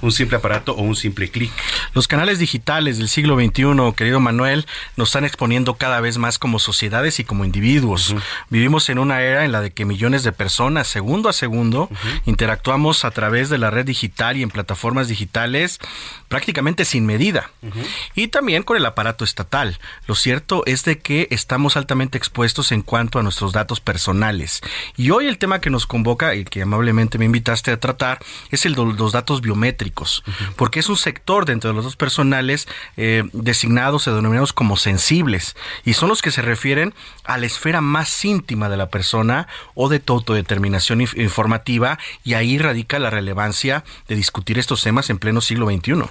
un 0.00 0.12
simple 0.12 0.36
aparato 0.36 0.72
o 0.72 0.82
un 0.82 0.96
simple 0.96 1.30
clic. 1.30 1.50
Los 1.92 2.06
canales 2.06 2.38
digitales 2.38 2.98
del 2.98 3.08
siglo 3.08 3.36
XXI, 3.36 3.92
querido 3.96 4.20
Manuel, 4.20 4.66
nos 4.96 5.08
están 5.08 5.24
exponiendo 5.24 5.74
cada 5.74 6.00
vez 6.00 6.18
más 6.18 6.38
como 6.38 6.58
sociedades 6.58 7.18
y 7.18 7.24
como 7.24 7.44
individuos. 7.44 8.14
Vivimos 8.50 8.88
en 8.88 8.98
una 8.98 9.22
era 9.22 9.44
en 9.44 9.52
la 9.52 9.60
de 9.60 9.72
que 9.72 9.84
millones 9.84 10.22
de 10.22 10.32
personas, 10.32 10.86
segundo 10.86 11.28
a 11.28 11.32
segundo, 11.32 11.90
interactuamos 12.26 13.04
a 13.04 13.10
través 13.10 13.48
de 13.48 13.58
la 13.58 13.70
red 13.70 13.86
digital 13.86 14.36
y 14.36 14.42
en 14.42 14.50
plataformas 14.50 15.08
digitales 15.08 15.80
prácticamente 16.28 16.84
sin 16.84 17.06
medida. 17.06 17.50
Y 18.14 18.28
también 18.28 18.62
con 18.62 18.76
el 18.76 18.86
aparato 18.86 19.24
estatal. 19.24 19.78
Lo 20.06 20.14
cierto 20.14 20.62
es 20.66 20.84
de 20.84 20.98
que 20.98 21.28
estamos 21.30 21.76
altamente 21.76 22.18
expuestos 22.18 22.72
en 22.72 22.82
cuanto 22.82 23.18
a 23.18 23.22
nuestros 23.22 23.52
datos 23.52 23.80
personales. 23.80 24.60
Y 24.96 25.10
hoy 25.10 25.26
el 25.26 25.38
tema 25.38 25.60
que 25.60 25.70
nos 25.70 25.86
convoca 25.86 26.34
y 26.34 26.44
que 26.44 26.62
amablemente 26.62 27.18
me 27.18 27.24
invitaste 27.24 27.70
a 27.70 27.80
tratar 27.80 28.18
es 28.50 28.66
el 28.66 28.74
de 28.74 28.84
los 28.84 29.12
datos 29.12 29.40
biométricos, 29.40 30.22
porque 30.56 30.80
es 30.80 30.88
un 30.88 30.96
sector 30.96 31.44
dentro 31.44 31.70
de 31.70 31.74
los 31.74 31.84
datos 31.84 31.96
personales 31.96 32.68
eh, 32.96 33.24
designados 33.32 34.06
o 34.06 34.14
denominados 34.14 34.52
como 34.52 34.76
sensibles 34.76 35.56
y 35.84 35.94
son 35.94 36.08
los 36.08 36.22
que 36.22 36.30
se 36.30 36.42
refieren 36.42 36.94
a 37.24 37.38
la 37.38 37.46
esfera 37.46 37.80
más 37.80 38.24
íntima 38.24 38.68
de 38.68 38.76
la 38.76 38.90
persona 38.90 39.48
o 39.74 39.88
de 39.88 40.00
tu 40.00 40.12
autodeterminación 40.14 41.00
informativa 41.00 41.98
y 42.24 42.34
ahí 42.34 42.58
radica 42.58 42.98
la 42.98 43.10
relevancia 43.10 43.84
de 44.08 44.16
discutir 44.16 44.58
estos 44.58 44.82
temas 44.82 45.10
en 45.10 45.18
pleno 45.18 45.40
siglo 45.40 45.66
XXI. 45.66 46.04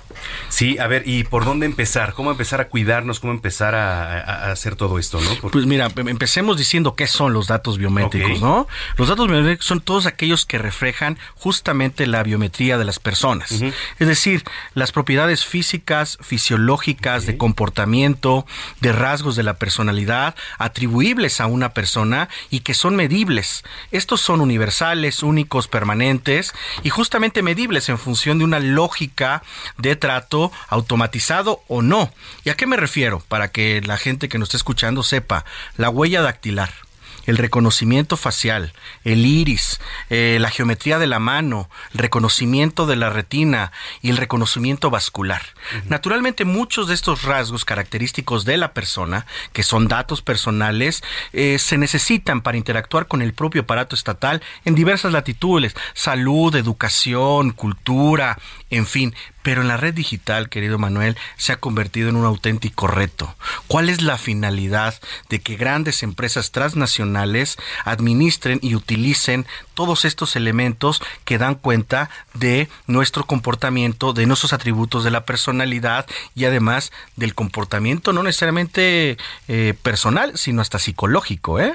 Sí, 0.50 0.78
a 0.78 0.88
ver, 0.88 1.04
¿y 1.06 1.24
por 1.24 1.46
dónde 1.46 1.66
empezar? 1.66 2.14
¿Cómo 2.14 2.32
empezar 2.32 2.62
a 2.62 2.70
cuidarnos? 2.70 3.20
¿Cómo 3.20 3.34
empezar 3.34 3.76
a, 3.76 4.52
hacer 4.52 4.76
todo 4.76 5.00
esto? 5.00 5.20
¿no? 5.20 5.50
Pues 5.50 5.66
mira, 5.66 5.92
em, 5.96 6.08
empecemos 6.08 6.58
diciendo 6.58 6.96
qué 6.96 7.08
son 7.08 7.34
los 7.34 7.48
datos 7.48 7.78
biométricos, 7.78 8.42
¿no? 8.42 8.68
Los 8.96 9.10
datos 9.10 9.28
biométricos 9.28 9.66
son 9.66 9.82
todos 9.82 10.06
aquellos 10.06 10.46
que 10.46 10.58
reflejan 10.58 11.18
justamente 11.36 12.08
la 12.08 12.24
biometría 12.24 12.78
de 12.78 12.86
las 12.86 13.00
personas. 13.00 13.52
Es 13.52 14.08
decir, 14.08 14.44
las 14.74 14.92
propiedades 14.92 15.46
físicas, 15.46 16.18
fisiológicas, 16.22 17.26
de 17.26 17.38
comportamiento, 17.38 18.46
de 18.82 18.94
rasgos 18.94 19.36
de 19.36 19.44
la 19.44 19.56
personalidad, 19.58 20.36
atribuibles 20.58 21.42
a 21.42 21.48
una 21.48 21.74
persona 21.74 22.30
y 22.50 22.62
que 22.62 22.74
son 22.74 22.96
medibles. 22.96 23.64
Estos 23.92 24.22
son 24.22 24.42
universales, 24.42 25.24
únicos, 25.24 25.68
permanentes 25.68 26.54
y 26.84 26.90
justamente 26.90 27.42
medibles 27.42 27.90
en 27.90 27.98
función 27.98 28.38
de 28.38 28.46
una 28.46 28.60
lógica 28.60 29.44
de 29.78 29.97
trato 29.98 30.52
automatizado 30.70 31.64
o 31.68 31.82
no. 31.82 32.12
¿Y 32.44 32.50
a 32.50 32.56
qué 32.56 32.66
me 32.66 32.78
refiero? 32.78 33.22
Para 33.28 33.50
que 33.50 33.82
la 33.82 33.98
gente 33.98 34.30
que 34.30 34.38
nos 34.38 34.48
esté 34.48 34.58
escuchando 34.58 35.04
sepa, 35.04 35.46
la 35.76 35.90
huella 35.90 36.22
dactilar 36.22 36.72
el 37.28 37.38
reconocimiento 37.38 38.18
facial, 38.18 38.74
el 39.04 39.26
iris, 39.26 39.80
eh, 40.10 40.38
la 40.40 40.50
geometría 40.50 40.98
de 40.98 41.08
la 41.08 41.20
mano, 41.20 41.70
el 41.94 42.00
reconocimiento 42.00 42.88
de 42.88 42.96
la 42.96 43.10
retina 43.10 43.72
y 44.02 44.10
el 44.10 44.18
reconocimiento 44.18 44.90
vascular. 44.90 45.42
Naturalmente, 45.90 46.46
muchos 46.46 46.88
de 46.88 46.94
estos 46.94 47.24
rasgos 47.24 47.66
característicos 47.66 48.46
de 48.46 48.58
la 48.58 48.74
persona, 48.74 49.26
que 49.52 49.64
son 49.64 49.90
datos 49.90 50.22
personales, 50.22 51.04
eh, 51.34 51.60
se 51.60 51.78
necesitan 51.78 52.42
para 52.42 52.58
interactuar 52.58 53.08
con 53.08 53.22
el 53.22 53.34
propio 53.34 53.64
aparato 53.64 53.96
estatal 53.96 54.42
en 54.64 54.76
diversas 54.76 55.12
latitudes, 55.12 55.76
salud, 55.94 56.56
educación, 56.56 57.52
cultura, 57.52 58.40
en 58.70 58.86
fin, 58.86 59.16
pero 59.44 59.62
en 59.62 59.70
la 59.70 59.78
red 59.78 59.94
digital, 59.94 60.50
querido 60.50 60.78
Manuel, 60.78 61.16
se 61.38 61.54
ha 61.54 61.56
convertido 61.56 62.10
en 62.10 62.18
un 62.18 62.26
auténtico 62.26 62.88
reto. 62.88 63.34
¿Cuál 63.68 63.90
es 63.90 64.02
la 64.02 64.18
finalidad 64.18 65.00
de 65.30 65.40
que 65.40 65.56
grandes 65.56 66.04
empresas 66.04 66.52
transnacionales 66.52 67.58
administren 67.86 68.60
y 68.62 68.76
utilicen 68.76 69.46
todos 69.74 70.04
estos 70.04 70.36
elementos 70.36 71.02
que 71.24 71.38
dan 71.38 71.56
cuenta 71.56 72.10
de 72.34 72.68
nuestro 72.88 73.26
comportamiento, 73.26 74.12
de 74.12 74.26
nuestros 74.26 74.52
atributos 74.52 75.04
de 75.04 75.12
la 75.12 75.24
personalidad 75.24 76.06
y 76.36 76.46
además 76.46 76.92
del 77.16 77.34
comportamiento 77.34 78.12
no 78.12 78.24
necesariamente 78.24 79.18
eh, 79.48 79.74
personal, 79.82 80.38
sino 80.38 80.62
hasta 80.62 80.80
psicológico, 80.80 81.60
¿eh? 81.60 81.74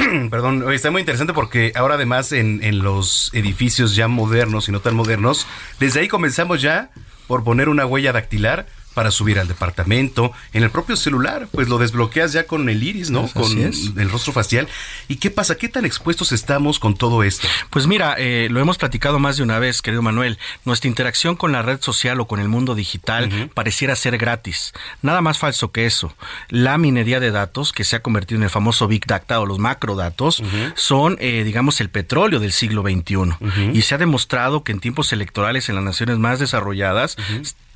Perdón, 0.30 0.70
está 0.72 0.90
muy 0.90 1.00
interesante 1.00 1.32
porque 1.32 1.72
ahora 1.74 1.94
además 1.94 2.32
en, 2.32 2.62
en 2.62 2.80
los 2.80 3.30
edificios 3.34 3.94
ya 3.94 4.08
modernos 4.08 4.68
y 4.68 4.72
no 4.72 4.80
tan 4.80 4.94
modernos, 4.94 5.46
desde 5.78 6.00
ahí 6.00 6.08
comenzamos 6.08 6.62
ya 6.62 6.90
por 7.26 7.44
poner 7.44 7.68
una 7.68 7.86
huella 7.86 8.12
dactilar 8.12 8.66
para 8.94 9.10
subir 9.10 9.38
al 9.38 9.48
departamento. 9.48 10.32
En 10.52 10.62
el 10.62 10.70
propio 10.70 10.96
celular, 10.96 11.48
pues 11.52 11.68
lo 11.68 11.78
desbloqueas 11.78 12.32
ya 12.32 12.46
con 12.46 12.68
el 12.68 12.82
iris, 12.82 13.10
¿no? 13.10 13.28
con 13.28 13.58
el 13.58 14.10
rostro 14.10 14.32
facial. 14.32 14.68
¿Y 15.08 15.16
qué 15.16 15.30
pasa? 15.30 15.56
¿Qué 15.56 15.68
tan 15.68 15.84
expuestos 15.84 16.32
estamos 16.32 16.78
con 16.78 16.94
todo 16.94 17.22
esto? 17.22 17.46
Pues 17.70 17.86
mira, 17.86 18.14
eh, 18.18 18.48
lo 18.50 18.60
hemos 18.60 18.78
platicado 18.78 19.18
más 19.18 19.36
de 19.36 19.42
una 19.42 19.58
vez, 19.58 19.82
querido 19.82 20.02
Manuel. 20.02 20.38
Nuestra 20.64 20.88
interacción 20.88 21.36
con 21.36 21.52
la 21.52 21.62
red 21.62 21.80
social 21.80 22.20
o 22.20 22.26
con 22.26 22.40
el 22.40 22.48
mundo 22.48 22.74
digital 22.74 23.50
pareciera 23.54 23.94
ser 23.96 24.18
gratis. 24.18 24.72
Nada 25.02 25.20
más 25.20 25.38
falso 25.38 25.70
que 25.70 25.86
eso. 25.86 26.14
La 26.48 26.78
minería 26.78 27.20
de 27.20 27.30
datos, 27.30 27.72
que 27.72 27.84
se 27.84 27.96
ha 27.96 28.02
convertido 28.02 28.38
en 28.38 28.44
el 28.44 28.50
famoso 28.50 28.88
Big 28.88 29.06
Data 29.06 29.40
o 29.40 29.46
los 29.46 29.58
macrodatos, 29.58 30.42
son, 30.74 31.16
eh, 31.20 31.44
digamos, 31.44 31.80
el 31.80 31.90
petróleo 31.90 32.40
del 32.40 32.52
siglo 32.52 32.82
XXI. 32.82 33.70
Y 33.72 33.82
se 33.82 33.94
ha 33.94 33.98
demostrado 33.98 34.64
que 34.64 34.72
en 34.72 34.80
tiempos 34.80 35.12
electorales 35.12 35.68
en 35.68 35.76
las 35.76 35.84
naciones 35.84 36.18
más 36.18 36.38
desarrolladas, 36.38 37.16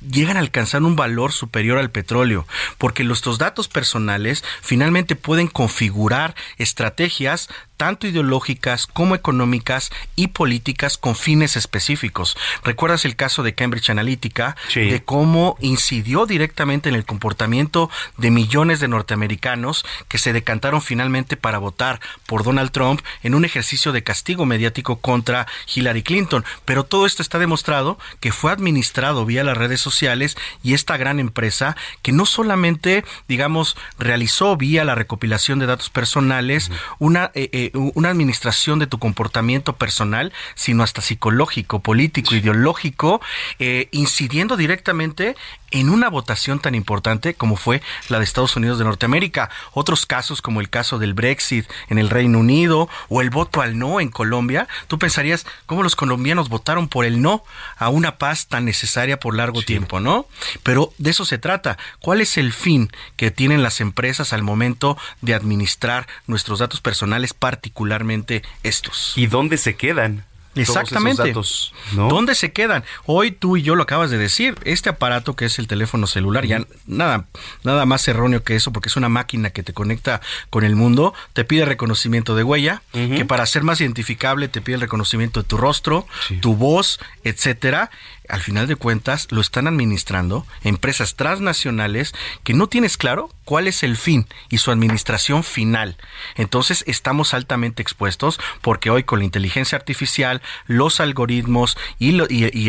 llegan 0.07 0.37
a 0.37 0.39
alcanzar 0.39 0.83
un 0.83 0.95
valor 0.95 1.04
superior 1.31 1.77
al 1.77 1.91
petróleo, 1.91 2.47
porque 2.77 3.03
nuestros 3.03 3.37
datos 3.37 3.67
personales 3.67 4.43
finalmente 4.61 5.15
pueden 5.15 5.47
configurar 5.47 6.35
estrategias 6.57 7.49
tanto 7.77 8.07
ideológicas 8.07 8.87
como 8.87 9.15
económicas 9.15 9.91
y 10.15 10.27
políticas 10.27 10.97
con 10.97 11.15
fines 11.15 11.55
específicos. 11.55 12.37
¿Recuerdas 12.63 13.05
el 13.05 13.15
caso 13.15 13.43
de 13.43 13.55
Cambridge 13.55 13.89
Analytica? 13.89 14.55
De 14.73 15.03
cómo 15.03 15.57
incidió 15.59 16.25
directamente 16.25 16.89
en 16.89 16.95
el 16.95 17.05
comportamiento 17.05 17.89
de 18.17 18.31
millones 18.31 18.79
de 18.79 18.87
norteamericanos 18.87 19.85
que 20.07 20.17
se 20.17 20.33
decantaron 20.33 20.81
finalmente 20.81 21.37
para 21.37 21.57
votar 21.57 21.99
por 22.25 22.43
Donald 22.43 22.71
Trump 22.71 23.01
en 23.23 23.35
un 23.35 23.45
ejercicio 23.45 23.91
de 23.91 24.03
castigo 24.03 24.45
mediático 24.45 24.97
contra 24.97 25.47
Hillary 25.73 26.03
Clinton. 26.03 26.45
Pero 26.65 26.83
todo 26.83 27.05
esto 27.05 27.21
está 27.21 27.39
demostrado 27.39 27.97
que 28.19 28.31
fue 28.31 28.51
administrado 28.51 29.25
vía 29.25 29.43
las 29.43 29.57
redes 29.57 29.81
sociales 29.81 30.37
y 30.63 30.73
esta 30.73 30.97
gran 30.97 31.19
empresa 31.19 31.75
que 32.01 32.11
no 32.11 32.25
solamente, 32.25 33.03
digamos, 33.27 33.75
realizó 33.97 34.55
vía 34.57 34.83
la 34.83 34.95
recopilación 34.95 35.59
de 35.59 35.65
datos 35.65 35.89
personales 35.89 36.71
una, 36.99 37.31
eh, 37.33 37.64
eh, 37.65 37.91
una 37.93 38.09
administración 38.09 38.79
de 38.79 38.87
tu 38.87 38.99
comportamiento 38.99 39.73
personal, 39.73 40.33
sino 40.55 40.83
hasta 40.83 41.01
psicológico, 41.01 41.79
político, 41.79 42.35
ideológico, 42.35 43.21
eh, 43.59 43.87
incidiendo 43.91 44.57
directamente 44.57 45.35
en 45.75 45.89
una 45.89 46.09
votación 46.09 46.59
tan 46.59 46.73
importante 46.73 47.33
como 47.33 47.57
fue 47.57 47.81
la 48.07 48.17
de 48.17 48.23
Estados 48.23 48.55
Unidos 48.55 48.79
de 48.79 48.85
Norteamérica. 48.85 49.49
Otros 49.73 50.05
casos 50.05 50.41
como 50.41 50.61
el 50.61 50.69
caso 50.69 50.99
del 50.99 51.13
Brexit 51.13 51.67
en 51.89 51.99
el 51.99 52.09
Reino 52.09 52.39
Unido 52.39 52.87
o 53.09 53.21
el 53.21 53.29
voto 53.29 53.61
al 53.61 53.77
no 53.77 53.99
en 53.99 54.09
Colombia, 54.09 54.69
tú 54.87 54.97
pensarías 54.97 55.45
cómo 55.65 55.83
los 55.83 55.97
colombianos 55.97 56.47
votaron 56.47 56.87
por 56.87 57.03
el 57.03 57.21
no 57.21 57.43
a 57.77 57.89
una 57.89 58.17
paz 58.17 58.47
tan 58.47 58.63
necesaria 58.63 59.19
por 59.19 59.35
largo 59.35 59.61
tiempo, 59.61 59.99
¿no? 59.99 60.27
Pero 60.63 60.93
de 60.97 61.09
eso 61.09 61.25
se 61.25 61.37
trata. 61.37 61.77
¿Cuál 61.99 62.21
es 62.21 62.37
el 62.37 62.53
fin 62.53 62.89
que 63.17 63.31
tienen 63.31 63.61
las 63.61 63.81
empresas 63.81 64.31
al 64.31 64.43
momento 64.43 64.97
de 65.21 65.33
administrar 65.33 66.07
nuestros 66.25 66.59
datos 66.59 66.79
personales, 66.79 67.33
particularmente 67.33 68.43
estos? 68.63 69.13
¿Y 69.17 69.27
dónde 69.27 69.57
se 69.57 69.75
quedan? 69.75 70.23
Exactamente. 70.55 71.33
¿Dónde 71.93 72.35
se 72.35 72.51
quedan? 72.51 72.83
Hoy 73.05 73.31
tú 73.31 73.57
y 73.57 73.61
yo 73.61 73.75
lo 73.75 73.83
acabas 73.83 74.09
de 74.09 74.17
decir, 74.17 74.55
este 74.63 74.89
aparato 74.89 75.35
que 75.35 75.45
es 75.45 75.59
el 75.59 75.67
teléfono 75.67 76.07
celular, 76.07 76.45
ya 76.45 76.65
nada, 76.87 77.25
nada 77.63 77.85
más 77.85 78.07
erróneo 78.07 78.43
que 78.43 78.55
eso, 78.55 78.71
porque 78.71 78.89
es 78.89 78.95
una 78.95 79.09
máquina 79.09 79.49
que 79.49 79.63
te 79.63 79.73
conecta 79.73 80.21
con 80.49 80.63
el 80.63 80.75
mundo, 80.75 81.13
te 81.33 81.45
pide 81.45 81.65
reconocimiento 81.65 82.35
de 82.35 82.43
huella, 82.43 82.81
que 82.91 83.25
para 83.25 83.45
ser 83.45 83.63
más 83.63 83.81
identificable 83.81 84.47
te 84.47 84.61
pide 84.61 84.75
el 84.75 84.81
reconocimiento 84.81 85.41
de 85.41 85.47
tu 85.47 85.57
rostro, 85.57 86.07
tu 86.41 86.55
voz, 86.55 86.99
etcétera 87.23 87.89
al 88.29 88.41
final 88.41 88.67
de 88.67 88.75
cuentas 88.75 89.27
lo 89.31 89.41
están 89.41 89.67
administrando 89.67 90.45
empresas 90.63 91.15
transnacionales 91.15 92.13
que 92.43 92.53
no 92.53 92.67
tienes 92.67 92.97
claro 92.97 93.29
cuál 93.43 93.67
es 93.67 93.83
el 93.83 93.95
fin 93.95 94.27
y 94.49 94.57
su 94.57 94.71
administración 94.71 95.43
final. 95.43 95.97
Entonces 96.35 96.83
estamos 96.87 97.33
altamente 97.33 97.81
expuestos 97.81 98.39
porque 98.61 98.89
hoy 98.89 99.03
con 99.03 99.19
la 99.19 99.25
inteligencia 99.25 99.77
artificial, 99.77 100.41
los 100.65 100.99
algoritmos 100.99 101.77
y, 101.99 102.15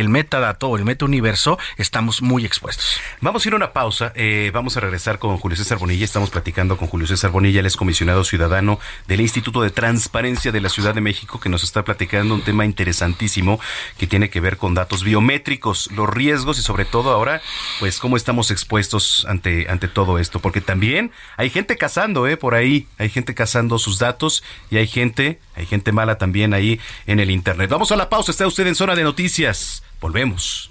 el 0.01 0.09
metadato 0.09 0.69
o 0.69 0.77
el 0.77 0.85
metauniverso 0.85 1.59
estamos 1.79 2.23
muy 2.23 2.45
expuestos. 2.45 3.01
Vamos 3.21 3.45
a 3.45 3.49
ir 3.49 3.55
a 3.55 3.57
una 3.57 3.73
pausa, 3.73 4.13
eh, 4.15 4.51
vamos 4.53 4.77
a 4.77 4.81
regresar 4.81 5.19
con 5.19 5.37
Julio 5.39 5.57
César 5.57 5.79
Bonilla, 5.79 6.05
estamos 6.05 6.31
platicando 6.31 6.77
con 6.77 6.89
Julio 6.89 7.07
César 7.07 7.31
Bonilla, 7.31 7.61
él 7.61 7.67
es 7.67 7.77
comisionado 7.77 8.25
ciudadano 8.25 8.79
del 9.07 9.21
Instituto 9.21 9.63
de 9.63 9.71
Transparencia 9.71 10.53
de 10.53 10.61
la 10.61 10.69
Ciudad 10.69 10.95
de 10.95 11.01
México 11.01 11.41
que 11.41 11.49
nos 11.49 11.65
está 11.65 11.85
platicando 11.85 12.35
un 12.35 12.43
tema 12.43 12.65
interesantísimo 12.65 13.59
que 13.99 14.07
tiene 14.07 14.29
que 14.29 14.41
ver 14.41 14.59
con 14.59 14.75
datos 14.75 15.03
biométricos 15.03 15.46
los 15.95 16.09
riesgos 16.09 16.59
y 16.59 16.63
sobre 16.63 16.85
todo 16.85 17.11
ahora, 17.11 17.41
pues 17.81 17.99
cómo 17.99 18.17
estamos 18.17 18.51
expuestos 18.51 19.25
ante, 19.29 19.69
ante 19.69 19.89
todo 19.89 20.19
esto. 20.19 20.41
Porque 20.41 20.61
también 20.61 21.13
hay 21.37 21.51
gente 21.51 21.77
cazando, 21.77 22.27
¿eh? 22.27 22.37
Por 22.37 22.55
ahí, 22.55 22.87
hay 22.99 23.09
gente 23.09 23.35
cazando 23.35 23.79
sus 23.79 23.99
datos 23.99 24.43
y 24.71 24.79
hay 24.79 24.87
gente, 24.87 25.39
hay 25.55 25.67
gente 25.67 25.93
mala 25.93 26.19
también 26.19 26.55
ahí 26.55 26.81
en 27.07 27.21
el 27.21 27.31
Internet. 27.31 27.71
Vamos 27.71 27.93
a 27.93 27.97
la 27.97 28.09
pausa, 28.09 28.31
está 28.31 28.47
usted 28.47 28.67
en 28.67 28.75
zona 28.75 28.95
de 28.95 29.05
noticias. 29.05 29.83
Volvemos. 30.01 30.71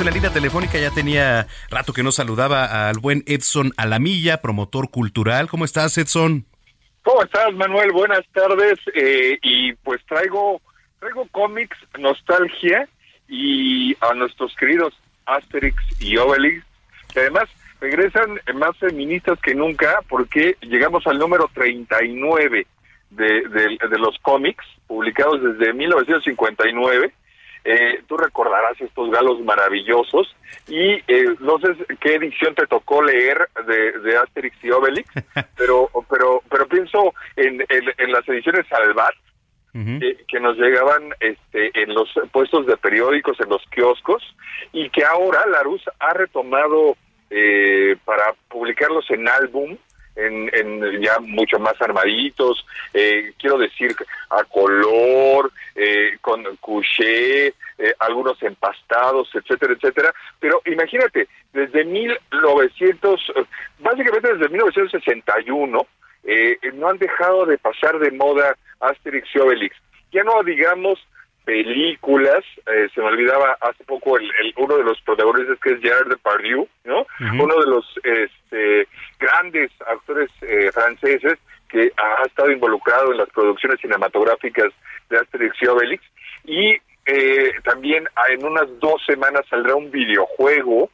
En 0.00 0.06
la 0.06 0.12
línea 0.12 0.32
telefónica, 0.32 0.78
ya 0.78 0.90
tenía 0.90 1.46
rato 1.68 1.92
que 1.92 2.02
no 2.02 2.10
saludaba 2.10 2.88
al 2.88 2.98
buen 2.98 3.22
Edson 3.26 3.72
Alamilla, 3.76 4.40
promotor 4.40 4.90
cultural. 4.90 5.48
¿Cómo 5.48 5.64
estás, 5.64 5.96
Edson? 5.98 6.46
¿Cómo 7.02 7.22
estás, 7.22 7.52
Manuel? 7.54 7.92
Buenas 7.92 8.22
tardes. 8.32 8.78
Eh, 8.94 9.38
y 9.42 9.74
pues 9.74 10.00
traigo, 10.06 10.60
traigo 11.00 11.26
cómics, 11.32 11.76
nostalgia 11.98 12.88
y 13.28 13.94
a 14.00 14.14
nuestros 14.14 14.54
queridos 14.56 14.94
Asterix 15.26 15.76
y 16.00 16.16
Obelix, 16.16 16.64
que 17.12 17.20
además 17.20 17.48
regresan 17.80 18.40
más 18.54 18.76
feministas 18.78 19.38
que 19.40 19.54
nunca 19.54 20.00
porque 20.08 20.56
llegamos 20.62 21.06
al 21.06 21.18
número 21.18 21.50
39 21.52 22.66
de, 23.10 23.24
de, 23.24 23.78
de 23.88 23.98
los 23.98 24.18
cómics 24.20 24.64
publicados 24.86 25.42
desde 25.42 25.72
1959 25.74 27.12
eh, 27.64 28.02
tú 28.06 28.16
recordarás 28.16 28.80
estos 28.80 29.10
galos 29.10 29.40
maravillosos 29.40 30.34
y 30.68 30.92
eh, 31.06 31.36
no 31.40 31.58
sé 31.58 31.74
qué 32.00 32.14
edición 32.14 32.54
te 32.54 32.66
tocó 32.66 33.02
leer 33.02 33.48
de, 33.66 33.92
de 34.00 34.16
Asterix 34.16 34.56
y 34.62 34.70
Obelix, 34.70 35.10
pero 35.56 35.90
pero 36.08 36.42
pero 36.50 36.66
pienso 36.66 37.14
en, 37.36 37.64
en, 37.68 38.12
las 38.12 38.28
ediciones 38.28 38.66
Salvat 38.68 39.14
que, 39.72 40.40
nos 40.40 40.56
llegaban 40.56 41.10
este, 41.20 41.70
en 41.80 41.94
los 41.94 42.08
puestos 42.32 42.66
de 42.66 42.76
periódicos, 42.76 43.38
en 43.40 43.50
los 43.50 43.62
kioscos 43.70 44.22
y 44.72 44.90
que 44.90 45.04
ahora 45.04 45.46
Larus 45.46 45.82
ha 46.00 46.12
retomado 46.12 46.96
eh, 47.30 47.96
para 48.04 48.34
publicarlos 48.48 49.08
en 49.10 49.28
álbum 49.28 49.76
en, 50.20 50.50
en, 50.52 51.00
ya 51.00 51.18
mucho 51.20 51.58
más 51.58 51.80
armaditos, 51.80 52.64
eh, 52.92 53.32
quiero 53.38 53.58
decir 53.58 53.94
a 54.30 54.44
color, 54.44 55.50
eh, 55.74 56.18
con 56.20 56.44
couché, 56.56 57.48
eh, 57.48 57.94
algunos 57.98 58.42
empastados, 58.42 59.28
etcétera, 59.34 59.74
etcétera. 59.74 60.14
Pero 60.38 60.60
imagínate, 60.66 61.28
desde 61.52 61.84
1900, 61.84 63.32
básicamente 63.78 64.34
desde 64.34 64.48
1961, 64.48 65.86
no 66.74 66.88
han 66.88 66.98
dejado 66.98 67.46
de 67.46 67.58
pasar 67.58 67.98
de 67.98 68.10
moda 68.10 68.56
Asterix 68.80 69.28
y 69.34 69.38
Obelix. 69.38 69.76
Ya 70.12 70.22
no 70.24 70.42
digamos 70.42 70.98
películas, 71.44 72.44
eh, 72.66 72.88
se 72.94 73.00
me 73.00 73.08
olvidaba 73.08 73.56
hace 73.60 73.84
poco 73.84 74.18
el, 74.18 74.30
uno 74.56 74.76
de 74.76 74.84
los 74.84 75.00
protagonistas 75.02 75.58
que 75.60 75.72
es 75.72 75.80
Gerard 75.80 76.08
Depardieu, 76.08 76.68
¿no? 76.84 77.06
Uno 77.20 77.58
de 77.58 77.66
los 77.66 77.86
este, 78.02 78.88
grandes 79.18 79.70
actores 79.86 80.30
eh, 80.42 80.70
franceses 80.72 81.38
que 81.68 81.92
ha 81.96 82.26
estado 82.26 82.50
involucrado 82.50 83.12
en 83.12 83.18
las 83.18 83.28
producciones 83.30 83.80
cinematográficas 83.80 84.72
de 85.08 85.18
Asterix 85.18 85.54
y 85.60 85.66
Obelix 85.66 86.04
y 86.44 86.76
eh, 87.06 87.52
también 87.64 88.06
en 88.28 88.44
unas 88.44 88.66
dos 88.78 89.02
semanas 89.06 89.42
saldrá 89.48 89.74
un 89.74 89.90
videojuego. 89.90 90.90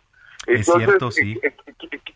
Entonces, 0.47 0.94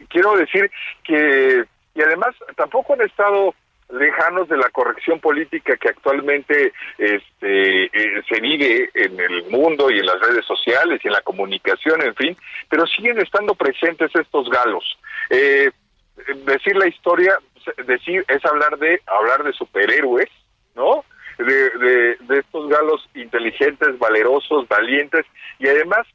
quiero 0.08 0.36
decir 0.36 0.70
que 1.02 1.64
y 1.94 2.02
además 2.02 2.34
tampoco 2.56 2.94
han 2.94 3.02
estado 3.02 3.54
lejanos 3.92 4.48
de 4.48 4.56
la 4.56 4.68
corrección 4.70 5.20
política 5.20 5.76
que 5.76 5.88
actualmente 5.88 6.72
este, 6.98 7.84
eh, 7.84 8.22
se 8.28 8.40
vive 8.40 8.90
en 8.94 9.18
el 9.18 9.44
mundo 9.50 9.90
y 9.90 9.98
en 9.98 10.06
las 10.06 10.20
redes 10.20 10.44
sociales 10.44 11.00
y 11.02 11.08
en 11.08 11.14
la 11.14 11.22
comunicación, 11.22 12.02
en 12.02 12.14
fin, 12.14 12.36
pero 12.68 12.86
siguen 12.86 13.18
estando 13.20 13.54
presentes 13.54 14.10
estos 14.14 14.48
galos. 14.50 14.98
Eh, 15.30 15.70
decir 16.44 16.76
la 16.76 16.88
historia, 16.88 17.38
decir 17.86 18.24
es 18.28 18.44
hablar 18.44 18.78
de 18.78 19.00
hablar 19.06 19.42
de 19.44 19.52
superhéroes, 19.52 20.28
¿no? 20.74 21.04
De, 21.38 22.16
de, 22.20 22.38
estos 22.38 22.68
galos 22.68 23.08
inteligentes, 23.14 23.98
valerosos, 23.98 24.68
valientes 24.68 25.24
y 25.58 25.68
además 25.68 26.06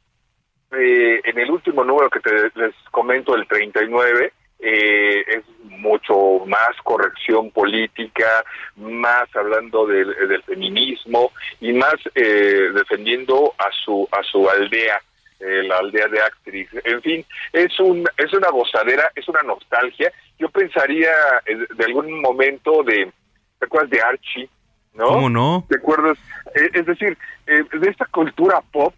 eh, 0.70 1.20
en 1.24 1.38
el 1.38 1.50
último 1.50 1.84
número 1.84 2.10
que 2.10 2.20
te, 2.20 2.30
les 2.54 2.74
comento, 2.92 3.34
el 3.34 3.46
39, 3.48 4.32
eh, 4.58 5.22
es 5.26 5.44
mucho 5.64 6.44
más 6.46 6.70
corrección 6.82 7.50
política, 7.50 8.44
más 8.76 9.28
hablando 9.34 9.86
del, 9.86 10.14
feminismo 10.44 11.32
y 11.60 11.72
más 11.72 11.94
eh, 12.14 12.70
defendiendo 12.74 13.54
a 13.58 13.68
su 13.84 14.08
a 14.10 14.22
su 14.22 14.48
aldea, 14.48 15.00
eh, 15.40 15.62
la 15.64 15.78
aldea 15.78 16.08
de 16.08 16.20
actriz. 16.20 16.68
En 16.84 17.02
fin, 17.02 17.24
es 17.52 17.78
un 17.80 18.08
es 18.16 18.32
una 18.32 18.50
gozadera, 18.50 19.10
es 19.14 19.28
una 19.28 19.42
nostalgia. 19.42 20.10
Yo 20.38 20.48
pensaría 20.48 21.10
eh, 21.44 21.56
de 21.74 21.84
algún 21.84 22.20
momento 22.20 22.82
de 22.82 23.12
¿te 23.58 23.66
acuerdas 23.66 23.90
de 23.90 24.00
Archie? 24.00 24.48
¿No? 24.94 25.08
¿Cómo 25.08 25.28
no? 25.28 25.66
¿Te 25.68 25.76
acuerdas? 25.76 26.18
es 26.54 26.86
decir, 26.86 27.18
de 27.44 27.90
esta 27.90 28.06
cultura 28.06 28.62
pop 28.72 28.94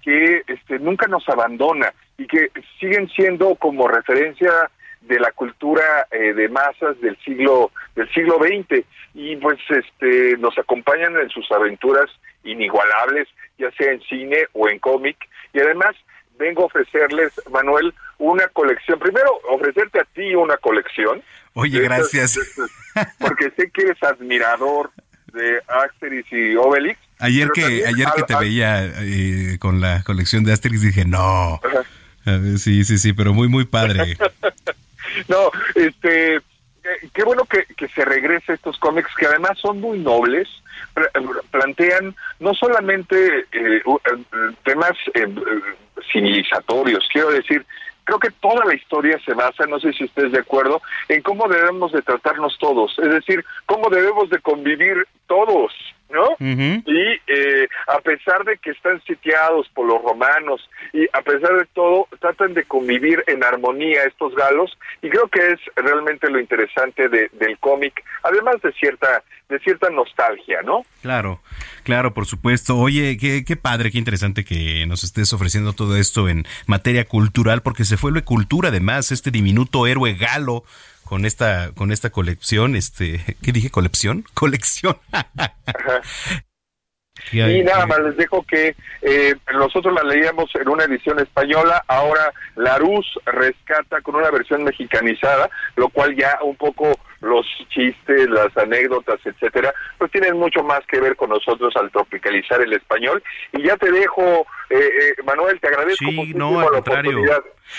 que 0.00 0.42
este 0.46 0.78
nunca 0.78 1.08
nos 1.08 1.28
abandona 1.28 1.92
y 2.16 2.26
que 2.28 2.50
siguen 2.78 3.08
siendo 3.08 3.56
como 3.56 3.88
referencia 3.88 4.70
de 5.02 5.18
la 5.18 5.32
cultura 5.32 6.06
eh, 6.10 6.34
de 6.34 6.48
masas 6.48 7.00
del 7.00 7.16
siglo 7.24 7.70
del 7.94 8.10
siglo 8.12 8.38
XX 8.38 8.84
y 9.14 9.36
pues 9.36 9.58
este 9.68 10.36
nos 10.38 10.56
acompañan 10.58 11.16
en 11.18 11.28
sus 11.30 11.50
aventuras 11.50 12.10
inigualables 12.44 13.28
ya 13.58 13.70
sea 13.72 13.92
en 13.92 14.00
cine 14.02 14.46
o 14.52 14.68
en 14.68 14.78
cómic. 14.78 15.16
Y 15.52 15.60
además 15.60 15.94
vengo 16.38 16.62
a 16.62 16.66
ofrecerles 16.66 17.32
Manuel 17.50 17.92
una 18.18 18.48
colección. 18.48 18.98
Primero 18.98 19.30
ofrecerte 19.50 20.00
a 20.00 20.04
ti 20.04 20.34
una 20.34 20.56
colección. 20.56 21.22
Oye 21.54 21.80
gracias. 21.80 22.38
porque 23.18 23.50
sé 23.56 23.70
que 23.70 23.82
eres 23.82 24.02
admirador 24.02 24.90
de 25.32 25.60
Asterix 25.68 26.32
y 26.32 26.56
Obelix 26.56 26.98
ayer 27.20 27.50
que 27.54 27.84
ayer 27.86 28.08
que 28.16 28.22
te 28.24 28.34
veía 28.36 28.84
eh, 28.84 29.58
con 29.60 29.80
la 29.80 30.02
colección 30.02 30.42
de 30.42 30.52
Asterix 30.52 30.82
dije 30.82 31.04
no. 31.04 31.60
Sí 32.58 32.84
sí 32.84 32.98
sí 32.98 33.12
pero 33.12 33.32
muy 33.32 33.46
muy 33.46 33.64
padre 33.64 34.16
no, 35.28 35.50
este, 35.74 36.40
eh, 36.82 37.08
qué 37.12 37.24
bueno 37.24 37.44
que, 37.44 37.88
se 37.88 38.04
regrese 38.04 38.54
estos 38.54 38.78
cómics 38.78 39.14
que 39.18 39.26
además 39.26 39.58
son 39.58 39.80
muy 39.80 39.98
nobles, 39.98 40.48
plantean 41.50 42.14
no 42.38 42.54
solamente 42.54 43.40
eh, 43.52 43.82
eh, 43.84 44.54
temas 44.64 44.92
civilizatorios, 46.10 47.06
quiero 47.12 47.30
decir, 47.30 47.66
creo 48.04 48.18
que 48.18 48.30
toda 48.30 48.64
la 48.64 48.74
historia 48.74 49.20
se 49.24 49.34
basa, 49.34 49.66
no 49.66 49.78
sé 49.78 49.92
si 49.92 50.04
estés 50.04 50.32
de 50.32 50.38
acuerdo, 50.38 50.80
en 51.08 51.20
cómo 51.22 51.48
debemos 51.48 51.92
de 51.92 52.02
tratarnos 52.02 52.56
todos, 52.58 52.98
es 52.98 53.10
decir, 53.10 53.44
cómo 53.66 53.90
debemos 53.90 54.30
de 54.30 54.38
convivir 54.38 55.06
todos, 55.26 55.72
¿no? 56.10 56.36
Y 56.40 57.20
eh, 57.26 57.68
a 57.86 58.00
pesar 58.00 58.44
de 58.44 58.58
que 58.58 58.70
están 58.70 59.02
sitiados 59.04 59.68
por 59.74 59.86
los 59.86 60.02
romanos 60.02 60.68
y 60.92 61.06
a 61.12 61.22
pesar 61.22 61.56
de 61.56 61.66
todo, 61.72 62.08
tratan 62.20 62.54
de 62.54 62.64
convivir 62.64 63.22
en 63.26 63.44
armonía 63.44 64.04
estos 64.04 64.34
galos 64.34 64.76
y 65.02 65.08
creo 65.08 65.28
que 65.28 65.52
es 65.52 65.60
realmente 65.76 66.30
lo 66.30 66.40
interesante 66.40 67.08
de, 67.08 67.30
del 67.34 67.58
cómic, 67.58 68.04
además 68.22 68.56
de 68.62 68.72
cierta 68.72 69.22
de 69.48 69.58
cierta 69.58 69.90
nostalgia, 69.90 70.62
¿no? 70.62 70.82
Claro, 71.02 71.40
claro, 71.82 72.14
por 72.14 72.24
supuesto. 72.24 72.76
Oye, 72.76 73.16
qué, 73.18 73.44
qué 73.44 73.56
padre, 73.56 73.90
qué 73.90 73.98
interesante 73.98 74.44
que 74.44 74.86
nos 74.86 75.02
estés 75.02 75.32
ofreciendo 75.32 75.72
todo 75.72 75.96
esto 75.96 76.28
en 76.28 76.46
materia 76.66 77.04
cultural, 77.04 77.60
porque 77.60 77.84
se 77.84 77.96
fue 77.96 78.12
la 78.12 78.22
cultura 78.22 78.68
además, 78.68 79.10
este 79.10 79.32
diminuto 79.32 79.88
héroe 79.88 80.14
galo 80.14 80.62
con 81.10 81.26
esta 81.26 81.72
con 81.72 81.90
esta 81.90 82.10
colección, 82.10 82.76
este, 82.76 83.36
¿qué 83.42 83.50
dije? 83.50 83.68
Colección, 83.68 84.24
colección. 84.34 84.96
Y 87.32 87.62
nada 87.62 87.86
más 87.86 88.00
les 88.00 88.16
dejo 88.16 88.42
que 88.42 88.74
eh, 89.02 89.34
nosotros 89.54 89.94
la 89.94 90.02
leíamos 90.02 90.50
en 90.54 90.68
una 90.68 90.84
edición 90.84 91.18
española, 91.18 91.84
ahora 91.88 92.32
Larus 92.56 93.06
rescata 93.26 94.00
con 94.02 94.16
una 94.16 94.30
versión 94.30 94.64
mexicanizada, 94.64 95.50
lo 95.76 95.88
cual 95.88 96.16
ya 96.16 96.38
un 96.42 96.56
poco 96.56 96.98
los 97.20 97.46
chistes, 97.68 98.28
las 98.30 98.56
anécdotas, 98.56 99.20
etcétera, 99.24 99.72
pues 99.98 100.10
tienen 100.10 100.38
mucho 100.38 100.62
más 100.62 100.80
que 100.86 101.00
ver 101.00 101.16
con 101.16 101.30
nosotros 101.30 101.74
al 101.76 101.90
tropicalizar 101.90 102.60
el 102.62 102.72
español. 102.72 103.22
Y 103.52 103.62
ya 103.62 103.76
te 103.76 103.90
dejo, 103.90 104.46
eh, 104.70 104.78
eh, 104.78 105.22
Manuel, 105.24 105.60
te 105.60 105.68
agradezco 105.68 106.06
sí, 106.08 106.32
no, 106.34 106.60
al 106.60 106.68
contrario. 106.68 107.20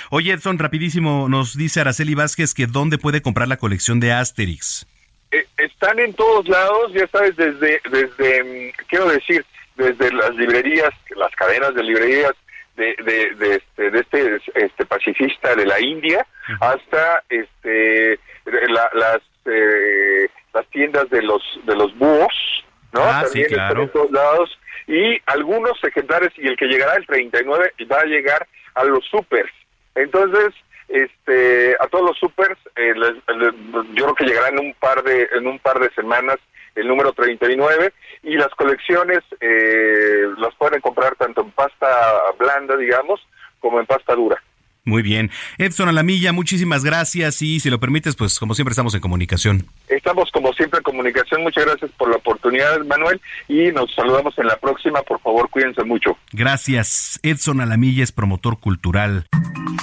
Oye, 0.09 0.33
Edson, 0.33 0.59
rapidísimo, 0.59 1.27
nos 1.27 1.57
dice 1.57 1.81
Araceli 1.81 2.15
Vázquez 2.15 2.53
que 2.53 2.67
dónde 2.67 2.97
puede 2.97 3.21
comprar 3.21 3.47
la 3.47 3.57
colección 3.57 3.99
de 3.99 4.13
Asterix. 4.13 4.87
Eh, 5.31 5.45
están 5.57 5.99
en 5.99 6.13
todos 6.13 6.47
lados, 6.47 6.91
ya 6.93 7.07
sabes, 7.07 7.35
desde, 7.37 7.81
desde, 7.89 8.43
mm, 8.43 8.71
quiero 8.87 9.07
decir, 9.09 9.45
desde 9.75 10.11
las 10.13 10.35
librerías, 10.35 10.91
las 11.15 11.31
cadenas 11.35 11.73
de 11.73 11.83
librerías 11.83 12.33
de, 12.75 12.95
de, 13.03 13.35
de 13.35 13.55
este, 13.55 13.91
de 13.91 13.99
este, 13.99 14.41
este 14.55 14.85
pacifista 14.85 15.55
de 15.55 15.65
la 15.65 15.79
India, 15.79 16.25
hasta 16.59 17.23
este 17.29 18.19
las 18.45 19.21
eh, 19.45 20.27
las 20.53 20.65
tiendas 20.67 21.09
de 21.09 21.21
los 21.21 21.41
de 21.63 21.75
los 21.75 21.95
búhos, 21.97 22.65
¿no? 22.91 23.01
Ah, 23.03 23.21
También 23.23 23.47
están 23.47 23.79
en 23.79 23.89
todos 23.89 24.11
lados 24.11 24.59
y 24.87 25.21
algunos 25.25 25.81
ejemplares 25.83 26.31
y 26.37 26.47
el 26.47 26.57
que 26.57 26.67
llegará 26.67 26.95
el 26.95 27.05
39 27.05 27.73
va 27.91 27.99
a 27.99 28.05
llegar 28.05 28.47
a 28.75 28.83
los 28.83 29.05
supers. 29.05 29.51
Entonces, 29.95 30.53
este 30.91 31.75
a 31.79 31.87
todos 31.87 32.09
los 32.09 32.17
supers 32.17 32.57
eh, 32.75 32.93
yo 33.93 34.03
creo 34.03 34.15
que 34.15 34.25
llegará 34.25 34.49
en 34.49 34.59
un 34.59 34.73
par 34.73 35.03
de 35.03 35.27
en 35.33 35.47
un 35.47 35.59
par 35.59 35.79
de 35.79 35.89
semanas 35.91 36.37
el 36.75 36.87
número 36.87 37.13
39 37.13 37.93
y 38.23 38.35
las 38.35 38.49
colecciones 38.49 39.19
eh, 39.39 40.27
las 40.37 40.55
pueden 40.55 40.81
comprar 40.81 41.15
tanto 41.15 41.41
en 41.41 41.51
pasta 41.51 41.87
blanda 42.37 42.77
digamos 42.77 43.19
como 43.59 43.79
en 43.79 43.85
pasta 43.85 44.15
dura 44.15 44.41
Muy 44.83 45.03
bien. 45.03 45.29
Edson 45.59 45.89
Alamilla, 45.89 46.31
muchísimas 46.31 46.83
gracias 46.83 47.41
y 47.41 47.59
si 47.59 47.69
lo 47.69 47.79
permites, 47.79 48.15
pues 48.15 48.39
como 48.39 48.55
siempre 48.55 48.71
estamos 48.71 48.95
en 48.95 49.01
comunicación. 49.01 49.67
Estamos 49.87 50.31
como 50.31 50.51
siempre 50.53 50.79
en 50.79 50.83
comunicación. 50.83 51.43
Muchas 51.43 51.65
gracias 51.65 51.91
por 51.97 52.09
la 52.09 52.17
oportunidad, 52.17 52.79
Manuel, 52.85 53.21
y 53.47 53.71
nos 53.71 53.93
saludamos 53.93 54.37
en 54.39 54.47
la 54.47 54.57
próxima. 54.57 55.01
Por 55.03 55.21
favor, 55.21 55.49
cuídense 55.49 55.83
mucho. 55.83 56.17
Gracias. 56.31 57.19
Edson 57.21 57.61
Alamilla 57.61 58.03
es 58.03 58.11
promotor 58.11 58.59
cultural. 58.59 59.27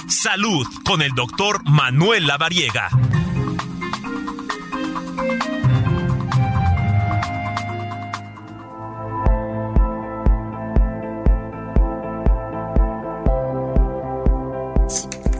Salud 0.07 0.67
con 0.85 1.01
el 1.01 1.11
doctor 1.11 1.63
Manuel 1.63 2.27
Lavariega. 2.27 2.89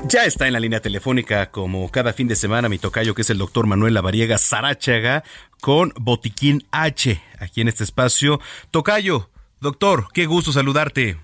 Ya 0.10 0.26
está 0.26 0.48
en 0.48 0.54
la 0.54 0.60
línea 0.60 0.80
telefónica, 0.80 1.52
como 1.52 1.92
cada 1.92 2.14
fin 2.14 2.28
de 2.28 2.36
semana, 2.36 2.68
mi 2.68 2.80
tocayo, 2.80 3.14
que 3.14 3.22
es 3.22 3.30
el 3.30 3.38
doctor 3.38 3.68
Manuel 3.68 3.94
Lavariega 3.94 4.40
Sarachaga, 4.40 5.24
con 5.62 5.94
Botiquín 6.00 6.64
H, 6.72 7.22
aquí 7.38 7.62
en 7.62 7.68
este 7.68 7.84
espacio. 7.84 8.40
Tocayo, 8.72 9.30
doctor, 9.62 10.08
qué 10.12 10.26
gusto 10.26 10.52
saludarte. 10.52 11.18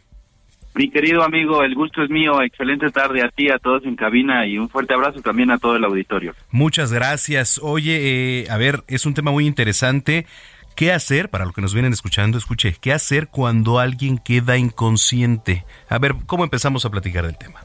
Mi 0.76 0.91
querido 0.91 1.24
amigo, 1.24 1.64
el 1.64 1.74
gusto 1.74 2.03
es 2.03 2.12
mío. 2.12 2.40
Excelente 2.44 2.91
tarde 2.91 3.24
a 3.24 3.30
ti, 3.30 3.49
a 3.49 3.57
todos 3.57 3.84
en 3.86 3.95
cabina 3.95 4.45
y 4.45 4.60
un 4.60 4.70
fuerte 4.70 4.94
abrazo 4.94 5.20
también 5.22 5.49
a 5.49 5.57
todo 5.57 5.78
el 5.78 5.84
auditorio. 5.84 6.36
Muchas 6.52 6.94
gracias. 6.94 7.60
Oye, 7.64 8.44
eh, 8.44 8.48
a 8.52 8.57
ver, 8.57 8.84
es 8.88 9.07
un 9.07 9.16
tema 9.16 9.32
muy 9.32 9.48
interesante. 9.48 10.28
¿Qué 10.76 10.91
hacer, 10.91 11.30
para 11.30 11.45
los 11.45 11.56
que 11.56 11.62
nos 11.62 11.74
vienen 11.74 11.94
escuchando, 11.94 12.38
escuche, 12.38 12.76
qué 12.80 12.94
hacer 12.94 13.30
cuando 13.30 13.80
alguien 13.80 14.20
queda 14.20 14.57
inconsciente? 14.57 15.66
A 15.90 15.98
ver, 15.98 16.14
¿cómo 16.28 16.44
empezamos 16.44 16.86
a 16.86 16.91
platicar 16.91 17.26
del 17.26 17.38
tema? 17.40 17.65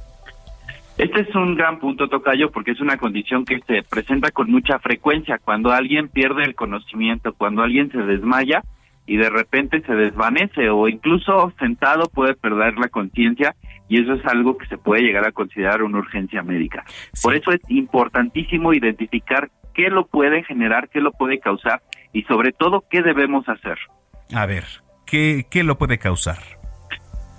Este 0.99 1.21
es 1.23 1.35
un 1.35 1.55
gran 1.55 1.79
punto, 1.79 2.09
Tocayo, 2.09 2.51
porque 2.51 2.73
es 2.73 2.81
una 2.81 2.99
condición 2.99 3.45
que 3.45 3.61
se 3.67 3.83
presenta 3.83 4.31
con 4.31 4.51
mucha 4.51 4.79
frecuencia. 4.79 5.39
Cuando 5.39 5.73
alguien 5.73 6.09
pierde 6.09 6.45
el 6.45 6.55
conocimiento, 6.55 7.33
cuando 7.33 7.63
alguien 7.63 7.91
se 7.91 7.99
desmaya 7.99 8.63
y 9.07 9.17
de 9.17 9.31
repente 9.31 9.81
se 9.83 9.95
desvanece 9.95 10.69
o 10.69 10.89
incluso 10.89 11.53
sentado 11.59 12.09
puede 12.13 12.35
perder 12.35 12.77
la 12.77 12.89
conciencia 12.89 13.57
y 13.89 14.01
eso 14.01 14.13
es 14.15 14.25
algo 14.27 14.57
que 14.57 14.67
se 14.67 14.79
puede 14.79 15.03
llegar 15.03 15.27
a 15.27 15.33
considerar 15.33 15.83
una 15.83 15.99
urgencia 15.99 16.43
médica. 16.43 16.85
Por 17.23 17.35
eso 17.35 17.51
es 17.51 17.61
importantísimo 17.69 18.73
identificar 18.73 19.51
qué 19.75 19.89
lo 19.89 20.07
puede 20.07 20.45
generar, 20.45 20.89
qué 20.91 21.01
lo 21.01 21.13
puede 21.13 21.41
causar 21.41 21.83
y 22.13 22.23
sobre 22.25 22.53
todo 22.53 22.85
qué 22.91 23.03
debemos 23.03 23.49
hacer. 23.49 23.79
A 24.35 24.47
ver, 24.47 24.65
¿qué, 25.07 25.47
qué 25.51 25.65
lo 25.65 25.77
puede 25.77 25.99
causar? 25.99 26.60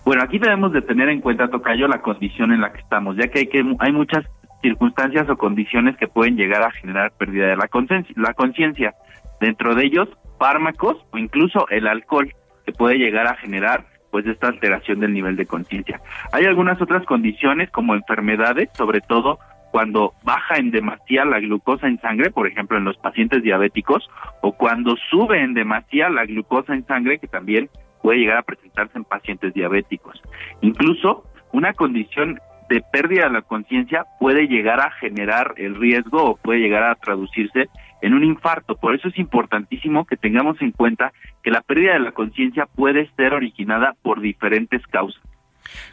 Bueno, 0.03 0.23
aquí 0.23 0.39
debemos 0.39 0.73
de 0.73 0.81
tener 0.81 1.09
en 1.09 1.21
cuenta, 1.21 1.49
Tocayo, 1.49 1.87
la 1.87 2.01
condición 2.01 2.51
en 2.51 2.61
la 2.61 2.73
que 2.73 2.79
estamos, 2.79 3.15
ya 3.17 3.27
que 3.27 3.39
hay, 3.39 3.47
que, 3.47 3.63
hay 3.79 3.91
muchas 3.91 4.25
circunstancias 4.61 5.29
o 5.29 5.37
condiciones 5.37 5.95
que 5.97 6.07
pueden 6.07 6.35
llegar 6.35 6.63
a 6.63 6.71
generar 6.71 7.11
pérdida 7.17 7.47
de 7.47 7.57
la 7.57 8.33
conciencia. 8.33 8.93
Dentro 9.39 9.75
de 9.75 9.85
ellos, 9.85 10.09
fármacos 10.39 10.97
o 11.11 11.17
incluso 11.17 11.67
el 11.69 11.87
alcohol, 11.87 12.33
que 12.65 12.71
puede 12.71 12.97
llegar 12.97 13.27
a 13.27 13.35
generar 13.35 13.85
pues 14.11 14.25
esta 14.27 14.47
alteración 14.47 14.99
del 14.99 15.13
nivel 15.13 15.35
de 15.35 15.45
conciencia. 15.45 16.01
Hay 16.31 16.45
algunas 16.45 16.81
otras 16.81 17.05
condiciones 17.05 17.71
como 17.71 17.95
enfermedades, 17.95 18.69
sobre 18.73 19.01
todo 19.01 19.39
cuando 19.71 20.13
baja 20.23 20.57
en 20.57 20.69
demasía 20.69 21.23
la 21.23 21.39
glucosa 21.39 21.87
en 21.87 21.99
sangre, 22.01 22.29
por 22.29 22.45
ejemplo 22.45 22.77
en 22.77 22.83
los 22.83 22.97
pacientes 22.97 23.41
diabéticos, 23.41 24.09
o 24.41 24.51
cuando 24.51 24.95
sube 25.09 25.41
en 25.41 25.53
demasía 25.53 26.09
la 26.09 26.25
glucosa 26.25 26.73
en 26.73 26.85
sangre, 26.85 27.19
que 27.19 27.27
también 27.27 27.69
puede 28.01 28.19
llegar 28.19 28.37
a 28.37 28.43
presentarse 28.43 28.97
en 28.97 29.03
pacientes 29.03 29.53
diabéticos. 29.53 30.21
Incluso 30.61 31.25
una 31.51 31.73
condición 31.73 32.39
de 32.69 32.81
pérdida 32.91 33.25
de 33.25 33.33
la 33.33 33.41
conciencia 33.41 34.05
puede 34.19 34.47
llegar 34.47 34.79
a 34.79 34.91
generar 34.91 35.53
el 35.57 35.75
riesgo 35.75 36.23
o 36.23 36.37
puede 36.37 36.59
llegar 36.59 36.83
a 36.83 36.95
traducirse 36.95 37.69
en 38.01 38.13
un 38.13 38.23
infarto. 38.23 38.75
Por 38.75 38.95
eso 38.95 39.09
es 39.09 39.17
importantísimo 39.17 40.05
que 40.05 40.17
tengamos 40.17 40.61
en 40.61 40.71
cuenta 40.71 41.11
que 41.43 41.51
la 41.51 41.61
pérdida 41.61 41.93
de 41.93 41.99
la 41.99 42.13
conciencia 42.13 42.67
puede 42.67 43.09
ser 43.17 43.33
originada 43.33 43.95
por 44.01 44.21
diferentes 44.21 44.85
causas. 44.87 45.21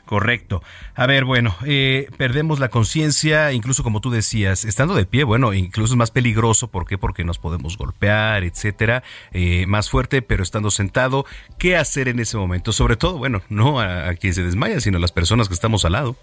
Correcto. 0.05 0.63
A 0.95 1.07
ver, 1.07 1.25
bueno, 1.25 1.55
eh, 1.67 2.09
perdemos 2.17 2.61
la 2.61 2.69
conciencia, 2.69 3.53
incluso 3.53 3.83
como 3.83 4.01
tú 4.01 4.11
decías, 4.11 4.65
estando 4.65 4.95
de 4.95 5.07
pie, 5.07 5.25
bueno, 5.25 5.53
incluso 5.53 5.95
es 5.95 5.99
más 5.99 6.11
peligroso. 6.11 6.71
¿Por 6.71 6.87
qué? 6.87 6.99
Porque 6.99 7.25
nos 7.25 7.39
podemos 7.39 7.77
golpear, 7.77 8.45
etcétera, 8.45 9.03
eh, 9.33 9.67
más 9.67 9.91
fuerte, 9.91 10.23
pero 10.23 10.43
estando 10.43 10.71
sentado, 10.71 11.25
¿qué 11.59 11.77
hacer 11.77 12.09
en 12.09 12.21
ese 12.21 12.37
momento? 12.37 12.73
Sobre 12.73 12.97
todo, 12.97 13.19
bueno, 13.19 13.43
no 13.49 13.81
a, 13.81 14.09
a 14.09 14.15
quien 14.15 14.35
se 14.35 14.43
desmaya, 14.43 14.81
sino 14.81 14.99
a 14.99 15.01
las 15.01 15.13
personas 15.13 15.49
que 15.49 15.55
estamos 15.55 15.85
al 15.85 15.93
lado. 15.93 16.17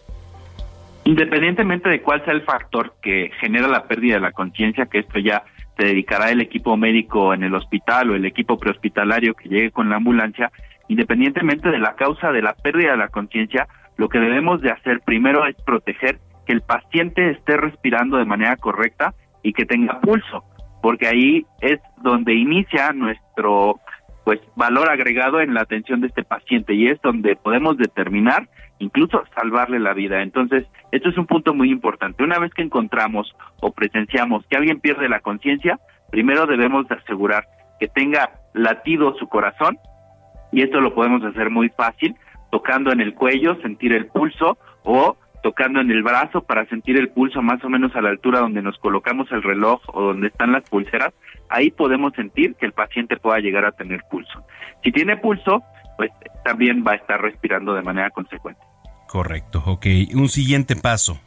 Independientemente 1.04 1.88
de 1.88 2.02
cuál 2.02 2.24
sea 2.26 2.34
el 2.34 2.42
factor 2.42 2.96
que 3.02 3.32
genera 3.40 3.68
la 3.68 3.88
pérdida 3.88 4.16
de 4.16 4.22
la 4.22 4.32
conciencia, 4.32 4.88
que 4.88 5.00
esto 5.00 5.20
ya 5.20 5.44
se 5.78 5.86
dedicará 5.86 6.32
el 6.32 6.42
equipo 6.42 6.78
médico 6.78 7.34
en 7.34 7.44
el 7.44 7.54
hospital 7.54 8.10
o 8.10 8.16
el 8.16 8.26
equipo 8.26 8.58
prehospitalario 8.58 9.36
que 9.36 9.50
llegue 9.50 9.72
con 9.72 9.90
la 9.90 9.98
ambulancia, 9.98 10.52
independientemente 10.88 11.70
de 11.70 11.80
la 11.80 11.96
causa 11.96 12.32
de 12.32 12.42
la 12.42 12.54
pérdida 12.54 12.92
de 12.92 12.98
la 12.98 13.10
conciencia, 13.10 13.68
lo 13.98 14.10
que 14.10 14.20
debemos 14.20 14.62
de 14.62 14.72
hacer 14.72 15.02
primero 15.02 15.46
es 15.46 15.56
proteger 15.66 16.20
que 16.46 16.54
el 16.54 16.62
paciente 16.62 17.32
esté 17.32 17.58
respirando 17.58 18.18
de 18.18 18.26
manera 18.26 18.56
correcta 18.58 19.14
y 19.42 19.54
que 19.54 19.66
tenga 19.66 20.00
pulso, 20.02 20.44
porque 20.82 21.08
ahí 21.08 21.46
es 21.62 21.80
donde 22.02 22.34
inicia 22.34 22.92
nuestro 22.94 23.80
pues 24.24 24.40
valor 24.56 24.90
agregado 24.90 25.40
en 25.40 25.54
la 25.54 25.62
atención 25.62 26.02
de 26.02 26.08
este 26.08 26.24
paciente 26.24 26.74
y 26.74 26.88
es 26.88 27.00
donde 27.02 27.36
podemos 27.36 27.78
determinar 27.78 28.50
incluso 28.80 29.24
salvarle 29.36 29.80
la 29.80 29.94
vida. 29.94 30.22
Entonces, 30.22 30.66
esto 30.92 31.10
es 31.10 31.18
un 31.18 31.28
punto 31.28 31.54
muy 31.54 31.72
importante. 31.72 32.24
Una 32.24 32.40
vez 32.40 32.52
que 32.54 32.64
encontramos 32.64 33.34
o 33.62 33.72
presenciamos 33.72 34.46
que 34.48 34.58
alguien 34.58 34.80
pierde 34.80 35.08
la 35.10 35.20
conciencia, 35.20 35.80
primero 36.10 36.48
debemos 36.48 36.88
de 36.88 36.96
asegurar 36.96 37.46
que 37.80 37.88
tenga 37.88 38.32
latido 38.54 39.16
su 39.18 39.28
corazón 39.28 39.78
y 40.56 40.62
esto 40.62 40.80
lo 40.80 40.96
podemos 40.96 41.22
hacer 41.24 41.50
muy 41.50 41.68
fácil, 41.68 42.16
tocando 42.50 42.94
en 42.94 43.02
el 43.02 43.14
cuello, 43.14 43.62
sentir 43.62 43.92
el 43.92 44.06
pulso 44.06 44.58
o 44.84 45.18
tocando 45.44 45.82
en 45.82 45.92
el 45.92 46.02
brazo 46.02 46.44
para 46.44 46.66
sentir 46.68 46.98
el 46.98 47.10
pulso 47.10 47.42
más 47.42 47.62
o 47.66 47.70
menos 47.70 47.94
a 47.94 48.02
la 48.02 48.10
altura 48.10 48.40
donde 48.40 48.62
nos 48.62 48.78
colocamos 48.80 49.30
el 49.34 49.44
reloj 49.44 49.82
o 49.88 50.02
donde 50.02 50.28
están 50.28 50.54
las 50.54 50.68
pulseras, 50.70 51.14
ahí 51.50 51.72
podemos 51.72 52.14
sentir 52.14 52.56
que 52.56 52.66
el 52.66 52.72
paciente 52.72 53.18
pueda 53.18 53.40
llegar 53.40 53.66
a 53.66 53.74
tener 53.74 54.02
pulso. 54.10 54.46
Si 54.82 54.94
tiene 54.94 55.18
pulso, 55.18 55.62
pues 55.98 56.10
también 56.46 56.86
va 56.88 56.94
a 56.94 56.96
estar 56.96 57.22
respirando 57.22 57.74
de 57.74 57.82
manera 57.82 58.10
consecuente. 58.12 58.62
Correcto, 59.10 59.62
ok. 59.66 59.86
Un 60.16 60.30
siguiente 60.30 60.78
paso. 60.78 61.20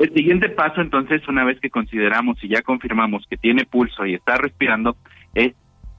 El 0.00 0.12
siguiente 0.12 0.48
paso, 0.48 0.80
entonces, 0.80 1.26
una 1.28 1.44
vez 1.44 1.60
que 1.60 1.70
consideramos 1.70 2.42
y 2.42 2.48
ya 2.48 2.62
confirmamos 2.62 3.24
que 3.30 3.36
tiene 3.36 3.64
pulso 3.64 4.04
y 4.04 4.14
está 4.14 4.36
respirando, 4.38 4.96
es 5.34 5.54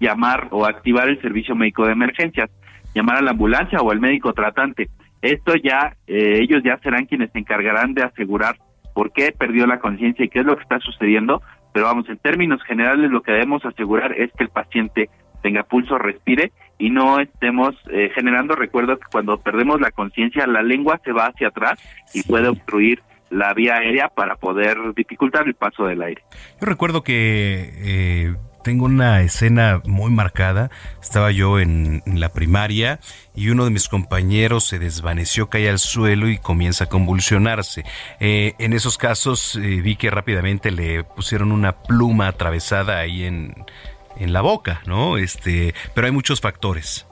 llamar 0.05 0.49
o 0.51 0.65
activar 0.65 1.09
el 1.09 1.19
servicio 1.21 1.55
médico 1.55 1.85
de 1.85 1.93
emergencias, 1.93 2.49
llamar 2.93 3.17
a 3.17 3.21
la 3.21 3.31
ambulancia 3.31 3.79
o 3.79 3.91
al 3.91 3.99
médico 3.99 4.33
tratante. 4.33 4.89
Esto 5.21 5.55
ya, 5.55 5.95
eh, 6.05 6.39
ellos 6.41 6.61
ya 6.63 6.77
serán 6.83 7.05
quienes 7.05 7.31
se 7.31 7.39
encargarán 7.39 7.93
de 7.95 8.03
asegurar 8.03 8.57
por 8.93 9.11
qué 9.11 9.33
perdió 9.37 9.65
la 9.65 9.79
conciencia 9.79 10.23
y 10.23 10.29
qué 10.29 10.39
es 10.39 10.45
lo 10.45 10.55
que 10.55 10.63
está 10.63 10.79
sucediendo, 10.79 11.41
pero 11.73 11.87
vamos, 11.87 12.07
en 12.07 12.17
términos 12.17 12.61
generales 12.63 13.09
lo 13.09 13.21
que 13.21 13.31
debemos 13.31 13.65
asegurar 13.65 14.13
es 14.13 14.31
que 14.33 14.43
el 14.43 14.49
paciente 14.49 15.09
tenga 15.41 15.63
pulso, 15.63 15.97
respire 15.97 16.51
y 16.77 16.89
no 16.89 17.19
estemos 17.19 17.75
eh, 17.91 18.09
generando, 18.13 18.55
recuerdo 18.55 18.97
que 18.97 19.05
cuando 19.11 19.37
perdemos 19.37 19.81
la 19.81 19.91
conciencia 19.91 20.47
la 20.47 20.61
lengua 20.61 21.01
se 21.03 21.11
va 21.11 21.27
hacia 21.27 21.49
atrás 21.49 21.79
y 22.13 22.23
puede 22.23 22.47
obstruir 22.47 23.01
la 23.29 23.53
vía 23.53 23.75
aérea 23.75 24.09
para 24.09 24.35
poder 24.35 24.77
dificultar 24.95 25.47
el 25.47 25.55
paso 25.55 25.85
del 25.85 26.01
aire. 26.01 26.21
Yo 26.61 26.67
recuerdo 26.67 27.03
que 27.03 27.71
eh, 27.77 28.35
tengo 28.65 28.85
una 28.85 29.21
escena 29.21 29.79
muy 29.85 30.09
marcada. 30.09 30.71
Estaba 30.99 31.29
yo 31.29 31.59
en, 31.59 32.01
la 32.07 32.29
primaria 32.29 32.99
y 33.35 33.49
uno 33.49 33.63
de 33.63 33.69
mis 33.69 33.87
compañeros 33.87 34.65
se 34.65 34.79
desvaneció, 34.79 35.49
cae 35.49 35.69
al 35.69 35.77
suelo 35.77 36.27
y 36.29 36.39
comienza 36.39 36.85
a 36.85 36.89
convulsionarse. 36.89 37.83
Eh, 38.19 38.53
en 38.57 38.73
esos 38.73 38.97
casos 38.97 39.55
eh, 39.55 39.81
vi 39.83 39.95
que 39.97 40.09
rápidamente 40.09 40.71
le 40.71 41.03
pusieron 41.03 41.51
una 41.51 41.73
pluma 41.73 42.27
atravesada 42.27 42.97
ahí 42.97 43.25
en, 43.25 43.53
en 44.17 44.33
la 44.33 44.41
boca, 44.41 44.81
¿no? 44.87 45.19
Este, 45.19 45.75
pero 45.93 46.07
hay 46.07 46.11
muchos 46.11 46.41
factores. 46.41 47.07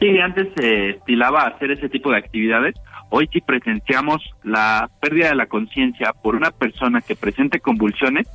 Sí, 0.00 0.18
antes 0.18 0.48
se 0.56 0.90
estilaba 0.90 1.42
hacer 1.42 1.72
ese 1.72 1.90
tipo 1.90 2.10
de 2.10 2.16
actividades. 2.16 2.74
Hoy 3.10 3.28
sí 3.30 3.42
presenciamos 3.42 4.22
la 4.42 4.88
pérdida 5.00 5.28
de 5.28 5.34
la 5.34 5.46
conciencia 5.46 6.14
por 6.14 6.34
una 6.34 6.50
persona 6.50 7.02
que 7.02 7.14
presente 7.14 7.60
convulsiones 7.60 8.26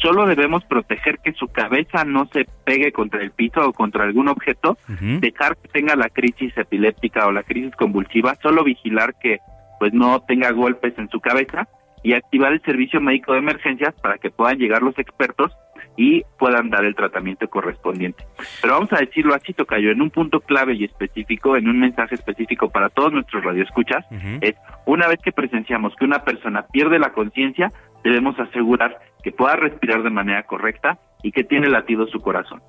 solo 0.00 0.26
debemos 0.26 0.64
proteger 0.64 1.18
que 1.18 1.32
su 1.32 1.48
cabeza 1.48 2.04
no 2.04 2.26
se 2.32 2.46
pegue 2.64 2.92
contra 2.92 3.22
el 3.22 3.30
piso 3.30 3.60
o 3.60 3.72
contra 3.72 4.04
algún 4.04 4.28
objeto, 4.28 4.78
dejar 5.20 5.56
que 5.56 5.68
tenga 5.68 5.96
la 5.96 6.08
crisis 6.08 6.56
epiléptica 6.56 7.26
o 7.26 7.32
la 7.32 7.42
crisis 7.42 7.74
convulsiva, 7.76 8.36
solo 8.42 8.64
vigilar 8.64 9.14
que 9.20 9.38
pues 9.78 9.92
no 9.92 10.20
tenga 10.26 10.50
golpes 10.50 10.94
en 10.98 11.08
su 11.08 11.20
cabeza 11.20 11.68
y 12.02 12.14
activar 12.14 12.52
el 12.52 12.62
servicio 12.62 13.00
médico 13.00 13.32
de 13.32 13.38
emergencias 13.38 13.94
para 14.00 14.18
que 14.18 14.30
puedan 14.30 14.58
llegar 14.58 14.82
los 14.82 14.98
expertos 14.98 15.52
y 15.96 16.22
puedan 16.38 16.70
dar 16.70 16.84
el 16.84 16.94
tratamiento 16.94 17.48
correspondiente. 17.48 18.24
Pero 18.62 18.74
vamos 18.74 18.92
a 18.92 19.00
decirlo 19.00 19.34
así, 19.34 19.52
Tocayo, 19.52 19.90
en 19.90 20.00
un 20.00 20.10
punto 20.10 20.40
clave 20.40 20.74
y 20.74 20.84
específico, 20.84 21.56
en 21.56 21.68
un 21.68 21.80
mensaje 21.80 22.14
específico 22.14 22.70
para 22.70 22.88
todos 22.88 23.12
nuestros 23.12 23.44
radioescuchas, 23.44 24.06
es 24.40 24.54
una 24.86 25.08
vez 25.08 25.18
que 25.22 25.32
presenciamos 25.32 25.94
que 25.96 26.04
una 26.04 26.22
persona 26.22 26.66
pierde 26.72 27.00
la 27.00 27.12
conciencia, 27.12 27.72
debemos 28.04 28.38
asegurar 28.38 28.98
que 29.22 29.32
pueda 29.32 29.56
respirar 29.56 30.02
de 30.02 30.10
manera 30.10 30.44
correcta 30.44 30.98
y 31.22 31.32
que 31.32 31.44
tiene 31.44 31.68
latido 31.68 32.06
su 32.06 32.20
corazón. 32.20 32.62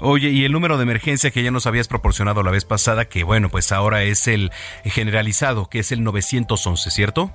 Oye, 0.00 0.30
y 0.30 0.44
el 0.44 0.52
número 0.52 0.76
de 0.76 0.82
emergencia 0.82 1.30
que 1.30 1.42
ya 1.42 1.50
nos 1.50 1.66
habías 1.66 1.88
proporcionado 1.88 2.42
la 2.42 2.50
vez 2.50 2.64
pasada, 2.64 3.06
que 3.06 3.24
bueno, 3.24 3.48
pues 3.48 3.72
ahora 3.72 4.02
es 4.02 4.28
el 4.28 4.50
generalizado, 4.84 5.68
que 5.70 5.78
es 5.80 5.92
el 5.92 6.02
911, 6.02 6.90
¿cierto? 6.90 7.30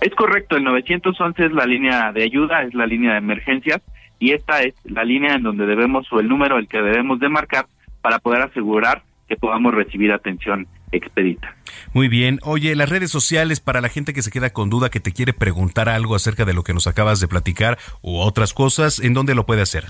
Es 0.00 0.14
correcto, 0.14 0.56
el 0.56 0.64
911 0.64 1.46
es 1.46 1.52
la 1.52 1.64
línea 1.64 2.12
de 2.12 2.24
ayuda, 2.24 2.62
es 2.62 2.74
la 2.74 2.86
línea 2.86 3.12
de 3.12 3.18
emergencias 3.18 3.80
y 4.18 4.32
esta 4.32 4.62
es 4.62 4.74
la 4.84 5.04
línea 5.04 5.34
en 5.34 5.42
donde 5.42 5.66
debemos 5.66 6.10
o 6.12 6.20
el 6.20 6.28
número 6.28 6.58
el 6.58 6.68
que 6.68 6.82
debemos 6.82 7.18
de 7.20 7.28
marcar 7.28 7.66
para 8.02 8.18
poder 8.18 8.42
asegurar 8.42 9.02
que 9.28 9.36
podamos 9.36 9.74
recibir 9.74 10.12
atención 10.12 10.66
expedita. 10.92 11.56
Muy 11.92 12.08
bien. 12.08 12.38
Oye, 12.42 12.74
las 12.76 12.88
redes 12.88 13.10
sociales 13.10 13.60
para 13.60 13.80
la 13.80 13.88
gente 13.88 14.12
que 14.12 14.22
se 14.22 14.30
queda 14.30 14.50
con 14.50 14.70
duda, 14.70 14.90
que 14.90 15.00
te 15.00 15.12
quiere 15.12 15.32
preguntar 15.32 15.88
algo 15.88 16.14
acerca 16.14 16.44
de 16.44 16.54
lo 16.54 16.62
que 16.62 16.74
nos 16.74 16.86
acabas 16.86 17.20
de 17.20 17.28
platicar 17.28 17.78
u 18.02 18.18
otras 18.18 18.52
cosas, 18.52 19.00
¿en 19.00 19.14
dónde 19.14 19.34
lo 19.34 19.46
puede 19.46 19.62
hacer? 19.62 19.84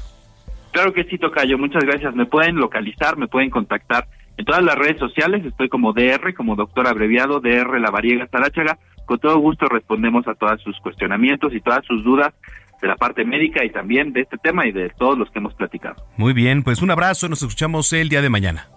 Claro 0.73 0.93
que 0.93 1.05
sí, 1.05 1.19
Tocayo. 1.19 1.59
Muchas 1.59 1.85
gracias. 1.85 2.15
Me 2.15 2.27
pueden 2.27 2.57
localizar, 2.57 3.17
me 3.17 3.29
pueden 3.29 3.51
contactar 3.51 4.09
en 4.37 4.45
todas 4.45 4.63
las 4.63 4.77
redes 4.77 4.99
sociales. 4.99 5.45
Estoy 5.45 5.69
como 5.69 5.93
DR, 5.93 6.35
como 6.35 6.55
doctor 6.55 6.87
abreviado, 6.87 7.41
DR 7.41 7.81
La 7.81 7.91
Variega 7.91 8.27
Taráchaga. 8.27 8.79
Con 9.07 9.19
todo 9.19 9.39
gusto 9.39 9.67
respondemos 9.67 10.27
a 10.29 10.35
todos 10.35 10.61
sus 10.63 10.79
cuestionamientos 10.81 11.55
y 11.55 11.61
todas 11.61 11.85
sus 11.87 12.05
dudas 12.05 12.35
de 12.83 12.89
la 12.89 12.97
parte 12.97 13.25
médica 13.25 13.65
y 13.65 13.71
también 13.71 14.13
de 14.13 14.21
este 14.21 14.37
tema 14.37 14.67
y 14.67 14.73
de 14.73 14.91
todos 14.91 15.17
los 15.17 15.31
que 15.31 15.39
hemos 15.39 15.55
platicado. 15.55 15.97
Muy 16.17 16.35
bien, 16.35 16.63
pues 16.63 16.83
un 16.83 16.91
abrazo, 16.91 17.29
nos 17.29 17.43
escuchamos 17.43 17.93
el 17.93 18.09
día 18.09 18.21
de 18.21 18.29
mañana. 18.29 18.69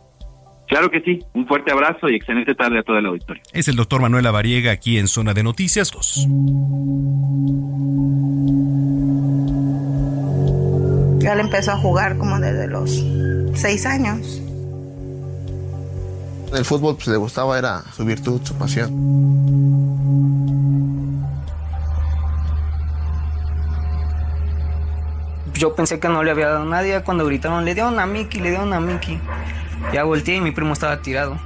Claro 0.69 0.91
que 0.91 1.01
sí, 1.01 1.19
un 1.33 1.47
fuerte 1.47 1.71
abrazo 1.71 2.07
y 2.09 2.15
excelente 2.15 2.53
tarde 2.53 2.77
a 2.77 2.83
todo 2.83 2.99
el 2.99 3.05
auditorio. 3.07 3.41
Es 3.53 3.67
el 3.67 3.75
doctor 3.75 4.01
Manuel 4.01 4.27
Avariega 4.27 4.71
aquí 4.71 4.99
en 4.99 5.07
Zona 5.07 5.33
de 5.33 5.41
Noticias 5.41 5.91
2. 5.91 6.27
Ya 11.23 11.33
le 11.33 11.41
empezó 11.41 11.71
a 11.71 11.77
jugar 11.77 12.19
como 12.19 12.39
desde 12.39 12.67
los 12.67 13.03
seis 13.55 13.87
años. 13.87 14.43
El 16.53 16.63
fútbol 16.63 16.95
pues, 16.95 17.07
le 17.07 17.17
gustaba, 17.17 17.57
era 17.57 17.81
su 17.95 18.05
virtud, 18.05 18.39
su 18.43 18.55
pasión. 18.55 18.91
Yo 25.55 25.73
pensé 25.73 25.99
que 25.99 26.07
no 26.07 26.23
le 26.23 26.29
había 26.29 26.49
dado 26.49 26.61
a 26.61 26.65
nadie. 26.65 27.01
Cuando 27.01 27.25
gritaron, 27.25 27.65
le 27.65 27.73
dieron 27.73 27.99
a 27.99 28.05
Mickey, 28.05 28.39
le 28.39 28.49
dieron 28.51 28.71
a 28.71 28.79
Mickey. 28.79 29.19
Ya 29.93 30.03
volteé 30.03 30.35
y 30.35 30.41
mi 30.41 30.51
primo 30.51 30.73
estaba 30.73 31.01
tirado. 31.01 31.39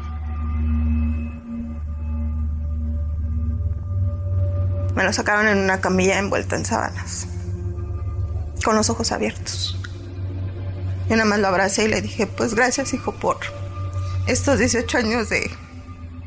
Me 4.95 5.03
lo 5.03 5.11
sacaron 5.11 5.47
en 5.47 5.57
una 5.57 5.81
camilla 5.81 6.19
envuelta 6.19 6.55
en 6.55 6.65
sábanas, 6.65 7.27
con 8.63 8.75
los 8.75 8.89
ojos 8.89 9.11
abiertos. 9.11 9.79
Yo 11.09 11.15
nada 11.15 11.25
más 11.25 11.39
lo 11.39 11.47
abracé 11.47 11.85
y 11.85 11.87
le 11.87 12.01
dije, 12.01 12.27
pues 12.27 12.53
gracias 12.53 12.93
hijo 12.93 13.11
por 13.13 13.37
estos 14.27 14.59
18 14.59 14.97
años 14.97 15.29
de, 15.29 15.49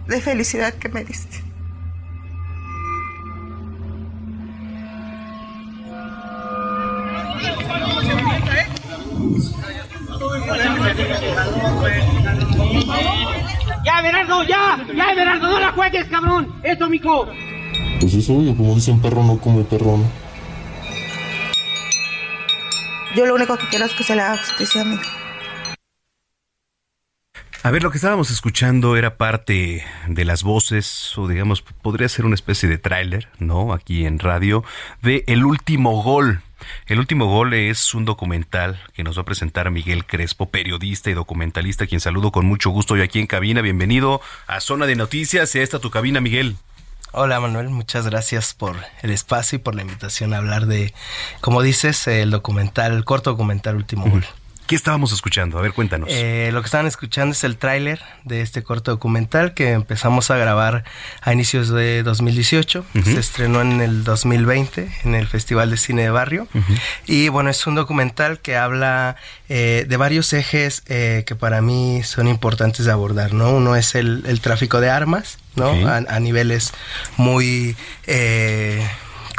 de 0.08 0.20
felicidad 0.20 0.74
que 0.74 0.88
me 0.88 1.04
diste. 1.04 1.45
Ya, 14.88 14.94
ya, 14.94 15.14
Berardo, 15.14 15.46
no 15.48 15.60
la 15.60 15.72
juegues, 15.72 16.06
cabrón. 16.06 16.54
Eso, 16.62 16.88
mico. 16.88 17.28
Pues 18.00 18.14
es 18.14 18.28
obvio, 18.28 18.56
como 18.56 18.74
dicen 18.74 19.00
perro 19.00 19.22
no 19.24 19.38
come 19.38 19.64
perro 19.64 19.98
no. 19.98 20.26
Yo 23.14 23.24
lo 23.24 23.34
único 23.34 23.56
que 23.56 23.66
quiero 23.68 23.86
es 23.86 23.94
que 23.94 24.04
se 24.04 24.14
le 24.14 24.22
haga 24.22 24.36
justicia 24.36 24.82
a 24.82 24.84
mí. 24.84 24.98
A 27.62 27.70
ver, 27.72 27.82
lo 27.82 27.90
que 27.90 27.96
estábamos 27.96 28.30
escuchando 28.30 28.96
era 28.96 29.16
parte 29.16 29.84
de 30.06 30.24
las 30.24 30.44
voces, 30.44 31.18
o 31.18 31.26
digamos, 31.26 31.62
podría 31.62 32.08
ser 32.08 32.24
una 32.24 32.36
especie 32.36 32.68
de 32.68 32.78
tráiler, 32.78 33.28
¿no? 33.40 33.72
Aquí 33.72 34.06
en 34.06 34.20
radio, 34.20 34.62
de 35.02 35.24
El 35.26 35.44
último 35.44 36.00
gol. 36.02 36.42
El 36.86 36.98
último 36.98 37.26
gol 37.26 37.54
es 37.54 37.94
un 37.94 38.04
documental 38.04 38.80
que 38.94 39.04
nos 39.04 39.18
va 39.18 39.22
a 39.22 39.24
presentar 39.24 39.70
Miguel 39.70 40.06
Crespo, 40.06 40.50
periodista 40.50 41.10
y 41.10 41.14
documentalista, 41.14 41.86
quien 41.86 42.00
saludo 42.00 42.32
con 42.32 42.46
mucho 42.46 42.70
gusto 42.70 42.94
hoy 42.94 43.02
aquí 43.02 43.18
en 43.18 43.26
cabina. 43.26 43.60
Bienvenido 43.60 44.20
a 44.46 44.60
Zona 44.60 44.86
de 44.86 44.96
Noticias 44.96 45.54
y 45.54 45.58
a 45.58 45.62
esta 45.62 45.78
tu 45.78 45.90
cabina, 45.90 46.20
Miguel. 46.20 46.56
Hola 47.12 47.40
Manuel, 47.40 47.70
muchas 47.70 48.06
gracias 48.06 48.52
por 48.52 48.76
el 49.02 49.10
espacio 49.10 49.56
y 49.56 49.58
por 49.60 49.74
la 49.74 49.82
invitación 49.82 50.34
a 50.34 50.38
hablar 50.38 50.66
de, 50.66 50.92
como 51.40 51.62
dices, 51.62 52.06
el 52.08 52.30
documental, 52.30 52.92
el 52.92 53.04
corto 53.04 53.30
documental 53.30 53.76
Último 53.76 54.08
Gol. 54.10 54.26
¿Qué 54.66 54.74
estábamos 54.74 55.12
escuchando? 55.12 55.58
A 55.58 55.62
ver, 55.62 55.72
cuéntanos. 55.72 56.08
Eh, 56.10 56.50
lo 56.52 56.60
que 56.60 56.66
estaban 56.66 56.88
escuchando 56.88 57.32
es 57.32 57.44
el 57.44 57.56
tráiler 57.56 58.00
de 58.24 58.40
este 58.40 58.64
corto 58.64 58.90
documental 58.90 59.54
que 59.54 59.70
empezamos 59.70 60.32
a 60.32 60.36
grabar 60.36 60.82
a 61.20 61.32
inicios 61.32 61.68
de 61.68 62.02
2018. 62.02 62.84
Se 63.04 63.20
estrenó 63.20 63.60
en 63.60 63.80
el 63.80 64.02
2020 64.02 64.90
en 65.04 65.14
el 65.14 65.28
Festival 65.28 65.70
de 65.70 65.76
Cine 65.76 66.02
de 66.02 66.10
Barrio. 66.10 66.48
Y 67.06 67.28
bueno, 67.28 67.48
es 67.48 67.64
un 67.68 67.76
documental 67.76 68.40
que 68.40 68.56
habla 68.56 69.14
eh, 69.48 69.86
de 69.88 69.96
varios 69.96 70.32
ejes 70.32 70.82
eh, 70.86 71.22
que 71.28 71.36
para 71.36 71.62
mí 71.62 72.02
son 72.02 72.26
importantes 72.26 72.86
de 72.86 72.90
abordar, 72.90 73.34
¿no? 73.34 73.52
Uno 73.52 73.76
es 73.76 73.94
el, 73.94 74.24
el 74.26 74.40
tráfico 74.40 74.80
de 74.80 74.90
armas, 74.90 75.38
¿no? 75.54 75.68
A, 75.86 75.98
a, 75.98 76.18
niveles 76.20 76.72
muy 77.16 77.76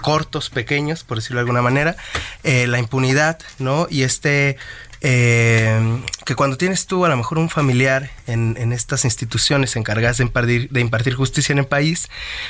cortos, 0.01 0.49
pequeños, 0.49 1.03
por 1.03 1.17
decirlo 1.17 1.39
de 1.39 1.41
alguna 1.41 1.61
manera, 1.61 1.97
la 2.43 2.79
impunidad, 2.79 3.39
¿no? 3.59 3.87
Y 3.89 4.03
este 4.03 4.57
eh, 5.01 6.01
que 6.25 6.35
cuando 6.35 6.57
tienes 6.57 6.87
tú 6.87 7.05
a 7.05 7.09
lo 7.09 7.17
mejor 7.17 7.37
un 7.37 7.49
familiar 7.49 8.09
en, 8.27 8.55
en 8.59 8.73
estas 8.73 9.05
instituciones 9.05 9.75
encargadas 9.75 10.17
de 10.17 10.23
impartir, 10.23 10.69
de 10.69 10.81
impartir, 10.81 11.13
justicia 11.15 11.53
en 11.53 11.59
el 11.59 11.65
país, 11.65 12.09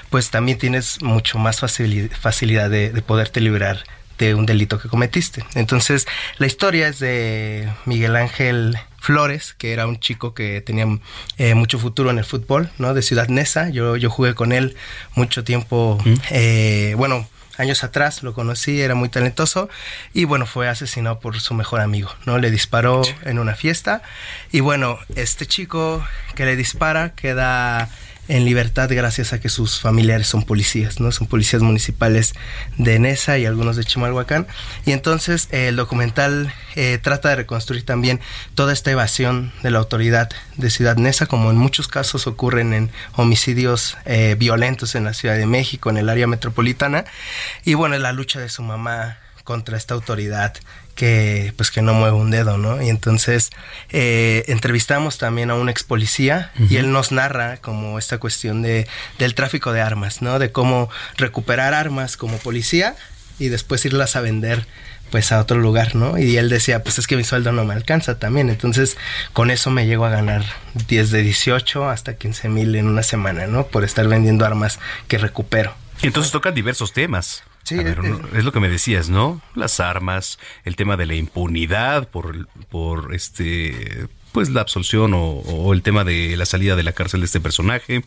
pues 0.09 0.29
también 0.29 0.57
tienes 0.57 1.01
mucho 1.01 1.37
más 1.37 1.59
facilidad, 1.59 2.09
facilidad 2.17 2.69
de, 2.69 2.91
de 2.91 3.01
poderte 3.01 3.41
librar 3.41 3.83
de 4.17 4.33
un 4.33 4.45
delito 4.45 4.79
que 4.79 4.89
cometiste. 4.89 5.45
Entonces, 5.53 6.07
la 6.37 6.47
historia 6.47 6.87
es 6.87 6.99
de 6.99 7.69
Miguel 7.85 8.15
Ángel 8.15 8.77
Flores, 8.99 9.53
que 9.57 9.73
era 9.73 9.87
un 9.87 9.99
chico 9.99 10.33
que 10.33 10.61
tenía 10.61 10.87
eh, 11.37 11.53
mucho 11.53 11.79
futuro 11.79 12.09
en 12.09 12.17
el 12.17 12.25
fútbol, 12.25 12.69
¿no? 12.77 12.93
De 12.93 13.01
Ciudad 13.01 13.27
Neza. 13.27 13.69
Yo, 13.69 13.95
yo 13.95 14.09
jugué 14.09 14.33
con 14.33 14.51
él 14.51 14.75
mucho 15.15 15.43
tiempo, 15.43 15.99
mm. 16.03 16.13
eh, 16.31 16.93
bueno, 16.97 17.27
años 17.57 17.83
atrás 17.83 18.23
lo 18.23 18.33
conocí, 18.33 18.81
era 18.81 18.95
muy 18.95 19.09
talentoso 19.09 19.69
y 20.13 20.25
bueno, 20.25 20.45
fue 20.45 20.67
asesinado 20.67 21.19
por 21.19 21.39
su 21.39 21.53
mejor 21.53 21.81
amigo, 21.81 22.09
¿no? 22.25 22.37
Le 22.37 22.51
disparó 22.51 23.01
en 23.23 23.39
una 23.39 23.55
fiesta 23.55 24.01
y 24.51 24.59
bueno, 24.59 24.99
este 25.15 25.45
chico 25.45 26.03
que 26.35 26.45
le 26.45 26.55
dispara 26.55 27.13
queda 27.15 27.89
en 28.27 28.45
libertad 28.45 28.89
gracias 28.91 29.33
a 29.33 29.39
que 29.39 29.49
sus 29.49 29.79
familiares 29.79 30.27
son 30.27 30.43
policías, 30.43 30.99
¿no? 30.99 31.11
Son 31.11 31.27
policías 31.27 31.61
municipales 31.61 32.33
de 32.77 32.99
Nesa 32.99 33.37
y 33.37 33.45
algunos 33.45 33.75
de 33.75 33.83
Chimalhuacán. 33.83 34.47
Y 34.85 34.91
entonces 34.91 35.47
eh, 35.51 35.69
el 35.69 35.75
documental 35.75 36.53
eh, 36.75 36.99
trata 37.01 37.29
de 37.29 37.37
reconstruir 37.37 37.85
también 37.85 38.19
toda 38.55 38.73
esta 38.73 38.91
evasión 38.91 39.51
de 39.63 39.71
la 39.71 39.79
autoridad 39.79 40.29
de 40.55 40.69
Ciudad 40.69 40.97
Nesa, 40.97 41.25
como 41.25 41.51
en 41.51 41.57
muchos 41.57 41.87
casos 41.87 42.27
ocurren 42.27 42.73
en 42.73 42.89
homicidios 43.15 43.97
eh, 44.05 44.35
violentos 44.37 44.95
en 44.95 45.05
la 45.05 45.13
Ciudad 45.13 45.37
de 45.37 45.45
México, 45.45 45.89
en 45.89 45.97
el 45.97 46.09
área 46.09 46.27
metropolitana. 46.27 47.05
Y 47.63 47.73
bueno, 47.75 47.97
la 47.97 48.11
lucha 48.11 48.39
de 48.39 48.49
su 48.49 48.63
mamá 48.63 49.17
contra 49.43 49.77
esta 49.77 49.93
autoridad 49.93 50.53
que 50.97 51.53
pues 51.55 51.71
que 51.71 51.81
no 51.81 51.93
mueve 51.93 52.17
un 52.17 52.31
dedo, 52.31 52.57
¿no? 52.57 52.81
Y 52.81 52.89
entonces 52.89 53.51
eh, 53.89 54.43
entrevistamos 54.47 55.17
también 55.17 55.51
a 55.51 55.55
un 55.55 55.69
ex 55.69 55.83
policía 55.83 56.51
uh 56.59 56.63
-huh. 56.63 56.71
y 56.71 56.77
él 56.77 56.91
nos 56.91 57.13
narra 57.13 57.57
como 57.57 57.97
esta 57.99 58.17
cuestión 58.17 58.61
de 58.61 58.87
del 59.19 59.35
tráfico 59.35 59.71
de 59.71 59.79
armas, 59.79 60.21
¿no? 60.21 60.39
De 60.39 60.51
cómo 60.51 60.89
recuperar 61.15 61.73
armas 61.73 62.17
como 62.17 62.37
policía 62.39 62.95
y 63.39 63.47
después 63.47 63.85
irlas 63.85 64.15
a 64.17 64.21
vender 64.21 64.67
pues 65.11 65.31
a 65.31 65.39
otro 65.39 65.57
lugar, 65.57 65.95
¿no? 65.95 66.17
Y 66.17 66.35
él 66.35 66.49
decía, 66.49 66.83
pues 66.83 66.99
es 66.99 67.07
que 67.07 67.15
mi 67.15 67.23
sueldo 67.23 67.51
no 67.53 67.63
me 67.63 67.73
alcanza 67.73 68.19
también, 68.19 68.49
entonces 68.49 68.97
con 69.31 69.51
eso 69.51 69.69
me 69.69 69.85
llego 69.85 70.03
a 70.05 70.09
ganar 70.09 70.43
10 70.87 71.11
de 71.11 71.21
18 71.21 71.89
hasta 71.89 72.15
15 72.15 72.49
mil 72.49 72.75
en 72.75 72.87
una 72.87 73.03
semana, 73.03 73.47
¿no? 73.47 73.67
Por 73.67 73.85
estar 73.85 74.07
vendiendo 74.07 74.45
armas 74.45 74.79
que 75.07 75.17
recupero. 75.17 75.73
Entonces 76.01 76.31
tocan 76.31 76.53
diversos 76.53 76.91
temas. 76.91 77.43
Sí, 77.67 77.75
ver, 77.75 77.99
es, 78.33 78.45
lo 78.45 78.53
que 78.53 78.61
me 78.61 78.69
decías, 78.69 79.09
¿no? 79.09 79.41
Las 79.53 79.81
armas, 79.81 80.39
el 80.63 80.77
tema 80.77 80.95
de 80.95 81.05
la 81.05 81.15
impunidad 81.15 82.07
por, 82.07 82.47
por 82.69 83.13
este 83.13 84.07
pues 84.31 84.49
la 84.49 84.61
absolución 84.61 85.13
o, 85.13 85.19
o, 85.19 85.73
el 85.73 85.81
tema 85.81 86.03
de 86.03 86.37
la 86.37 86.45
salida 86.45 86.75
de 86.75 86.83
la 86.83 86.93
cárcel 86.93 87.21
de 87.21 87.25
este 87.25 87.41
personaje 87.41 88.03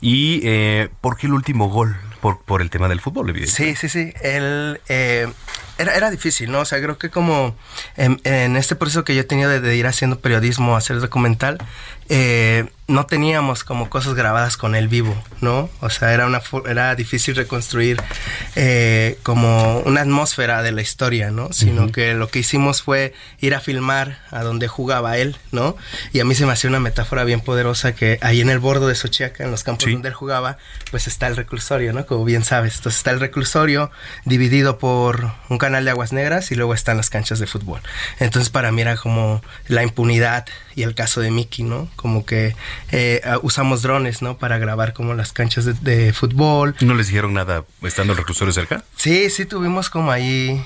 y 0.00 0.40
eh, 0.42 0.88
por 1.00 1.16
qué 1.16 1.26
el 1.26 1.34
último 1.34 1.68
gol 1.68 1.96
por, 2.20 2.40
por 2.42 2.62
el 2.62 2.70
tema 2.70 2.88
del 2.88 3.00
fútbol 3.00 3.30
evidentemente. 3.30 3.76
sí 3.76 3.88
sí 3.88 4.04
sí 4.04 4.14
el 4.22 4.80
eh, 4.88 5.28
era, 5.78 5.94
era 5.94 6.10
difícil, 6.10 6.50
¿no? 6.50 6.60
O 6.60 6.64
sea, 6.64 6.80
creo 6.80 6.98
que 6.98 7.10
como 7.10 7.56
en, 7.96 8.20
en 8.24 8.56
este 8.56 8.74
proceso 8.76 9.04
que 9.04 9.14
yo 9.14 9.20
he 9.22 9.24
tenido 9.24 9.50
de, 9.50 9.60
de 9.60 9.76
ir 9.76 9.86
haciendo 9.86 10.18
periodismo, 10.20 10.76
hacer 10.76 11.00
documental, 11.00 11.58
eh, 12.10 12.66
no 12.86 13.06
teníamos 13.06 13.64
como 13.64 13.88
cosas 13.88 14.12
grabadas 14.12 14.58
con 14.58 14.74
él 14.74 14.88
vivo, 14.88 15.16
¿no? 15.40 15.70
O 15.80 15.88
sea, 15.88 16.12
era, 16.12 16.26
una, 16.26 16.42
era 16.68 16.94
difícil 16.94 17.34
reconstruir 17.34 17.96
eh, 18.56 19.18
como 19.22 19.78
una 19.80 20.02
atmósfera 20.02 20.62
de 20.62 20.72
la 20.72 20.82
historia, 20.82 21.30
¿no? 21.30 21.50
Sino 21.52 21.84
Ujú. 21.84 21.92
que 21.92 22.12
lo 22.14 22.28
que 22.28 22.40
hicimos 22.40 22.82
fue 22.82 23.14
ir 23.40 23.54
a 23.54 23.60
filmar 23.60 24.18
a 24.30 24.42
donde 24.42 24.68
jugaba 24.68 25.16
él, 25.16 25.38
¿no? 25.50 25.76
Y 26.12 26.20
a 26.20 26.26
mí 26.26 26.34
se 26.34 26.44
me 26.44 26.52
hacía 26.52 26.68
una 26.68 26.78
metáfora 26.80 27.24
bien 27.24 27.40
poderosa 27.40 27.94
que 27.94 28.18
ahí 28.20 28.42
en 28.42 28.50
el 28.50 28.58
bordo 28.58 28.86
de 28.86 28.94
Xochiaca, 28.94 29.44
en 29.44 29.50
los 29.50 29.64
campos 29.64 29.84
Sí. 29.84 29.92
donde 29.92 30.08
él 30.08 30.14
jugaba, 30.14 30.58
pues 30.90 31.06
está 31.06 31.26
el 31.26 31.36
reclusorio, 31.36 31.94
¿no? 31.94 32.04
Como 32.04 32.24
bien 32.26 32.44
sabes. 32.44 32.76
Entonces 32.76 32.98
está 32.98 33.12
el 33.12 33.20
reclusorio 33.20 33.90
dividido 34.26 34.78
por 34.78 35.32
un 35.48 35.56
canal 35.64 35.86
de 35.86 35.92
aguas 35.92 36.12
negras 36.12 36.50
y 36.50 36.56
luego 36.56 36.74
están 36.74 36.98
las 36.98 37.08
canchas 37.08 37.38
de 37.38 37.46
fútbol. 37.46 37.80
Entonces 38.18 38.50
para 38.50 38.70
mí 38.70 38.82
era 38.82 38.96
como 38.96 39.42
la 39.66 39.82
impunidad 39.82 40.44
y 40.74 40.82
el 40.82 40.94
caso 40.94 41.22
de 41.22 41.30
Mickey, 41.30 41.64
¿no? 41.64 41.88
Como 41.96 42.26
que 42.26 42.54
eh, 42.92 43.22
usamos 43.40 43.80
drones, 43.80 44.20
¿no? 44.20 44.36
Para 44.36 44.58
grabar 44.58 44.92
como 44.92 45.14
las 45.14 45.32
canchas 45.32 45.64
de, 45.64 45.72
de 45.72 46.12
fútbol. 46.12 46.76
¿No 46.80 46.94
les 46.94 47.06
dijeron 47.06 47.32
nada 47.32 47.64
estando 47.82 48.12
el 48.12 48.18
reclusorio 48.18 48.52
cerca? 48.52 48.84
Sí, 48.96 49.30
sí 49.30 49.46
tuvimos 49.46 49.88
como 49.88 50.12
ahí, 50.12 50.62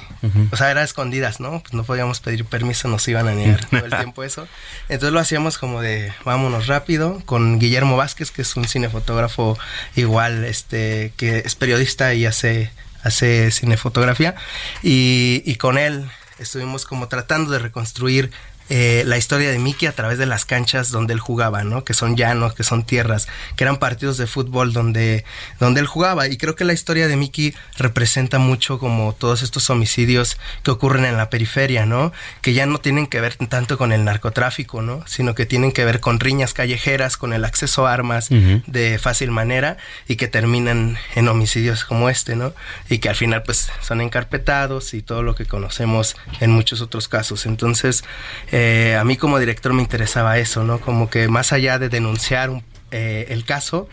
o 0.50 0.56
sea, 0.56 0.72
era 0.72 0.82
escondidas, 0.82 1.38
¿no? 1.38 1.60
Pues 1.60 1.74
no 1.74 1.84
podíamos 1.84 2.18
pedir 2.18 2.44
permiso, 2.44 2.88
nos 2.88 3.06
iban 3.06 3.28
a 3.28 3.34
negar 3.34 3.64
todo 3.66 3.84
el 3.84 3.96
tiempo 3.96 4.24
eso. 4.24 4.48
Entonces 4.88 5.12
lo 5.12 5.20
hacíamos 5.20 5.58
como 5.58 5.80
de 5.80 6.12
vámonos 6.24 6.66
rápido 6.66 7.22
con 7.24 7.60
Guillermo 7.60 7.96
Vázquez, 7.96 8.32
que 8.32 8.42
es 8.42 8.56
un 8.56 8.64
cinefotógrafo 8.64 9.56
igual, 9.94 10.44
este, 10.44 11.12
que 11.16 11.38
es 11.44 11.54
periodista 11.54 12.14
y 12.14 12.26
hace, 12.26 12.72
hace 13.08 13.50
cinefotografía. 13.50 14.34
Y, 14.82 15.42
y 15.44 15.56
con 15.56 15.78
él 15.78 16.08
estuvimos 16.38 16.84
como 16.84 17.08
tratando 17.08 17.50
de 17.50 17.58
reconstruir 17.58 18.30
eh, 18.70 19.02
la 19.06 19.16
historia 19.16 19.50
de 19.50 19.58
Mickey 19.58 19.88
a 19.88 19.92
través 19.92 20.18
de 20.18 20.26
las 20.26 20.44
canchas 20.44 20.90
donde 20.90 21.14
él 21.14 21.20
jugaba, 21.20 21.64
¿no? 21.64 21.84
Que 21.84 21.94
son 21.94 22.16
llanos, 22.16 22.54
que 22.54 22.64
son 22.64 22.84
tierras, 22.84 23.28
que 23.56 23.64
eran 23.64 23.78
partidos 23.78 24.18
de 24.18 24.26
fútbol 24.26 24.72
donde, 24.72 25.24
donde 25.58 25.80
él 25.80 25.86
jugaba. 25.86 26.28
Y 26.28 26.36
creo 26.36 26.54
que 26.54 26.64
la 26.64 26.74
historia 26.74 27.08
de 27.08 27.16
Mickey 27.16 27.54
representa 27.78 28.38
mucho 28.38 28.78
como 28.78 29.14
todos 29.14 29.42
estos 29.42 29.70
homicidios 29.70 30.38
que 30.62 30.70
ocurren 30.70 31.04
en 31.06 31.16
la 31.16 31.30
periferia, 31.30 31.86
¿no? 31.86 32.12
Que 32.42 32.52
ya 32.52 32.66
no 32.66 32.78
tienen 32.78 33.06
que 33.06 33.20
ver 33.20 33.36
tanto 33.36 33.78
con 33.78 33.92
el 33.92 34.04
narcotráfico, 34.04 34.82
¿no? 34.82 35.06
Sino 35.06 35.34
que 35.34 35.46
tienen 35.46 35.72
que 35.72 35.84
ver 35.84 36.00
con 36.00 36.20
riñas 36.20 36.52
callejeras, 36.52 37.16
con 37.16 37.32
el 37.32 37.44
acceso 37.44 37.86
a 37.86 37.94
armas 37.94 38.28
de 38.28 38.98
fácil 38.98 39.30
manera 39.30 39.78
y 40.06 40.16
que 40.16 40.28
terminan 40.28 40.98
en 41.14 41.28
homicidios 41.28 41.84
como 41.84 42.10
este, 42.10 42.36
¿no? 42.36 42.52
Y 42.90 42.98
que 42.98 43.08
al 43.08 43.16
final 43.16 43.42
pues 43.44 43.70
son 43.80 44.00
encarpetados 44.00 44.92
y 44.92 45.02
todo 45.02 45.22
lo 45.22 45.34
que 45.34 45.46
conocemos 45.46 46.16
en 46.40 46.50
muchos 46.50 46.82
otros 46.82 47.08
casos. 47.08 47.46
Entonces, 47.46 48.04
eh, 48.52 48.57
a 49.00 49.04
mí 49.04 49.16
como 49.16 49.38
director 49.38 49.72
me 49.72 49.82
interesaba 49.82 50.38
eso, 50.38 50.64
¿no? 50.64 50.80
Como 50.80 51.10
que 51.10 51.28
más 51.28 51.52
allá 51.52 51.78
de 51.78 51.88
denunciar 51.88 52.50
un- 52.50 52.62
eh, 52.90 53.26
el 53.30 53.44
caso, 53.44 53.88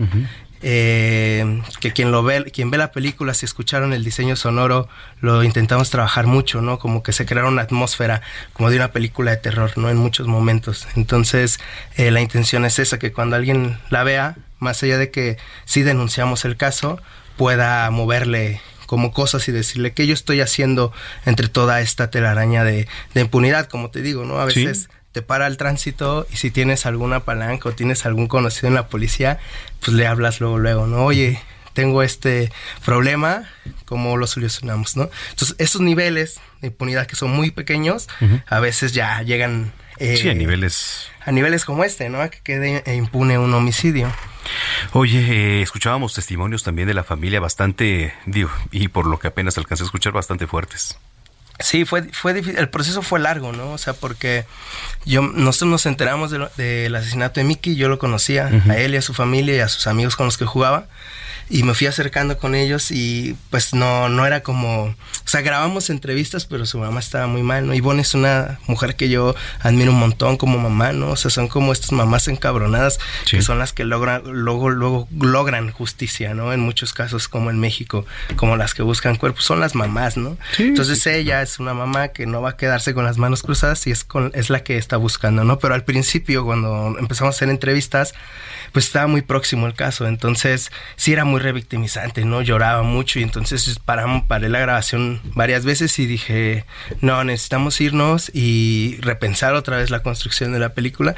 eh, 0.62 1.62
que 1.80 1.92
quien 1.92 2.12
lo 2.12 2.24
ve, 2.24 2.46
quien 2.52 2.72
ve 2.72 2.78
la 2.78 2.92
película, 2.92 3.34
si 3.34 3.46
escucharon 3.46 3.94
el 3.94 4.04
diseño 4.04 4.36
sonoro, 4.36 4.88
lo 5.22 5.44
intentamos 5.44 5.90
trabajar 5.90 6.26
mucho, 6.28 6.62
¿no? 6.62 6.80
Como 6.80 7.04
que 7.04 7.12
se 7.14 7.26
creara 7.26 7.48
una 7.50 7.62
atmósfera 7.64 8.22
como 8.54 8.70
de 8.70 8.78
una 8.78 8.92
película 8.92 9.32
de 9.32 9.38
terror, 9.38 9.72
¿no? 9.78 9.90
En 9.90 9.98
muchos 9.98 10.28
momentos. 10.28 10.88
Entonces, 10.96 11.60
eh, 11.98 12.10
la 12.10 12.22
intención 12.22 12.66
es 12.66 12.80
esa, 12.80 12.98
que 12.98 13.12
cuando 13.12 13.36
alguien 13.36 13.78
la 13.90 14.04
vea, 14.04 14.36
más 14.60 14.82
allá 14.82 14.98
de 14.98 15.12
que 15.12 15.38
sí 15.66 15.84
denunciamos 15.84 16.46
el 16.46 16.56
caso, 16.58 17.00
pueda 17.38 17.90
moverle 17.92 18.62
como 18.86 19.12
cosas 19.12 19.48
y 19.48 19.52
decirle 19.52 19.94
qué 19.94 20.08
yo 20.08 20.14
estoy 20.14 20.42
haciendo 20.42 20.92
entre 21.26 21.48
toda 21.48 21.82
esta 21.82 22.10
telaraña 22.12 22.64
de, 22.64 22.88
de 23.14 23.22
impunidad, 23.22 23.68
como 23.68 23.90
te 23.92 24.02
digo, 24.02 24.26
¿no? 24.26 24.40
A 24.40 24.50
Sí. 24.52 24.66
veces 24.66 24.90
te 25.12 25.22
para 25.22 25.48
el 25.48 25.56
tránsito 25.58 26.28
y 26.32 26.36
si 26.38 26.52
tienes 26.52 26.86
alguna 26.86 27.22
palanca 27.22 27.70
o 27.70 27.72
tienes 27.72 28.06
algún 28.06 28.28
conocido 28.28 28.68
en 28.68 28.74
la 28.76 28.88
policía, 28.90 29.40
pues 29.80 29.94
le 29.96 30.06
hablas 30.08 30.42
luego, 30.42 30.60
luego, 30.60 30.88
¿no? 30.88 31.06
Oye, 31.06 31.40
tengo 31.74 32.04
este 32.04 32.52
problema, 32.86 33.50
¿cómo 33.86 34.18
lo 34.18 34.28
solucionamos, 34.28 34.96
no? 34.98 35.10
Entonces, 35.32 35.56
esos 35.58 35.82
niveles 35.82 36.40
de 36.62 36.68
impunidad 36.68 37.08
que 37.08 37.16
son 37.16 37.32
muy 37.32 37.52
pequeños, 37.52 38.08
a 38.48 38.60
veces 38.60 38.94
ya 38.94 39.22
llegan... 39.24 39.72
eh, 40.00 40.18
Sí, 40.22 40.30
a 40.30 40.34
niveles... 40.34 41.08
A 41.26 41.32
niveles 41.32 41.66
como 41.66 41.84
este, 41.84 42.10
¿no? 42.10 42.22
A 42.22 42.30
que 42.30 42.40
quede 42.42 42.84
eh, 42.86 42.96
impune 42.96 43.40
un 43.40 43.54
homicidio. 43.54 44.12
Oye, 44.94 45.20
eh, 45.20 45.62
escuchábamos 45.62 46.14
testimonios 46.14 46.64
también 46.64 46.88
de 46.88 46.94
la 46.94 47.04
familia 47.04 47.40
bastante, 47.40 48.14
digo, 48.28 48.52
y 48.72 48.90
por 48.90 49.08
lo 49.08 49.18
que 49.18 49.28
apenas 49.28 49.58
alcancé 49.58 49.84
a 49.84 49.86
escuchar, 49.86 50.14
bastante 50.14 50.46
fuertes. 50.46 51.00
Sí, 51.60 51.86
fue, 51.86 52.04
fue 52.12 52.34
difícil, 52.34 52.60
el 52.60 52.70
proceso 52.70 53.02
fue 53.02 53.20
largo, 53.20 53.52
¿no? 53.54 53.72
O 53.72 53.78
sea, 53.78 53.94
porque 53.94 54.46
yo, 55.06 55.22
nosotros 55.22 55.72
nos 55.72 55.86
enteramos 55.86 56.30
de 56.32 56.40
lo- 56.40 56.52
del 56.58 56.94
asesinato 56.96 57.40
de 57.40 57.46
Mickey, 57.46 57.76
yo 57.76 57.88
lo 57.90 57.98
conocía, 57.98 58.50
Ujú. 58.54 58.72
a 58.72 58.78
él 58.78 58.94
y 58.94 58.98
a 58.98 59.02
su 59.02 59.14
familia 59.14 59.56
y 59.56 59.60
a 59.60 59.68
sus 59.70 59.88
amigos 59.88 60.16
con 60.16 60.26
los 60.26 60.38
que 60.38 60.46
jugaba, 60.46 60.88
y 61.48 61.62
me 61.62 61.76
fui 61.76 61.86
acercando 61.86 62.40
con 62.40 62.56
ellos 62.56 62.90
y 62.90 63.36
pues 63.52 63.76
no, 63.76 64.10
no 64.10 64.26
era 64.26 64.42
como, 64.42 64.86
o 64.86 64.96
sea, 65.26 65.42
grabamos 65.42 65.92
entrevistas, 65.92 66.48
pero 66.48 66.66
su 66.66 66.80
mamá 66.80 67.00
estaba 67.00 67.28
muy 67.28 67.44
mal, 67.44 67.68
¿no? 67.68 67.76
Ivonne 67.76 68.02
es 68.02 68.16
una 68.16 68.58
mujer 68.66 68.96
que 68.96 69.10
yo 69.10 69.36
admiro 69.60 69.92
un 69.92 70.00
montón 70.00 70.38
como 70.38 70.58
mamá, 70.58 70.92
¿no? 70.92 71.12
O 71.12 71.16
sea, 71.16 71.30
son 71.30 71.48
como 71.48 71.72
estas 71.72 71.92
mamás 71.92 72.28
encabronadas 72.30 72.98
que 73.30 73.44
son 73.44 73.60
las 73.60 73.74
que 73.74 73.84
logran, 73.86 74.24
luego, 74.26 74.72
luego 74.72 75.08
logran 75.22 75.70
justicia, 75.72 76.34
¿no? 76.34 76.52
En 76.52 76.62
muchos 76.62 76.94
casos 76.94 77.28
como 77.28 77.52
en 77.52 77.60
México, 77.60 78.08
como 78.38 78.58
las 78.58 78.74
que 78.74 78.82
buscan 78.82 79.16
cuerpos, 79.16 79.46
son 79.46 79.60
las 79.60 79.76
mamás, 79.76 80.18
¿no? 80.18 80.40
Entonces 80.58 81.06
ella 81.06 81.45
es 81.46 81.60
una 81.60 81.74
mamá 81.74 82.10
que 82.10 82.26
no 82.26 82.42
va 82.42 82.52
a 82.52 82.58
quedarse 82.58 82.94
con 82.94 83.06
las 83.06 83.18
manos 83.18 83.42
cruzadas 83.42 83.88
y 83.88 83.92
es, 83.92 84.04
con, 84.04 84.32
es 84.34 84.50
la 84.50 84.64
que 84.64 84.78
está 84.78 84.98
buscando, 84.98 85.44
¿no? 85.44 85.60
Pero 85.60 85.74
al 85.74 85.84
principio, 85.84 86.44
cuando 86.44 86.96
empezamos 87.00 87.34
a 87.34 87.38
hacer 87.38 87.50
entrevistas, 87.50 88.14
pues 88.74 88.86
estaba 88.86 89.08
muy 89.08 89.22
próximo 89.22 89.68
el 89.68 89.74
caso, 89.74 90.08
entonces 90.08 90.72
sí 90.98 91.14
era 91.14 91.24
muy 91.24 91.40
revictimizante, 91.40 92.26
¿no? 92.26 92.42
Lloraba 92.42 92.84
mucho 92.84 93.20
y 93.20 93.24
entonces 93.24 93.80
paramos, 93.80 94.24
paré 94.28 94.50
la 94.50 94.60
grabación 94.60 95.22
varias 95.34 95.64
veces 95.64 95.98
y 96.00 96.06
dije, 96.06 96.66
no, 97.00 97.24
necesitamos 97.24 97.80
irnos 97.80 98.30
y 98.34 98.98
repensar 99.02 99.54
otra 99.54 99.78
vez 99.78 99.90
la 99.92 100.04
construcción 100.04 100.52
de 100.52 100.60
la 100.60 100.74
película. 100.74 101.16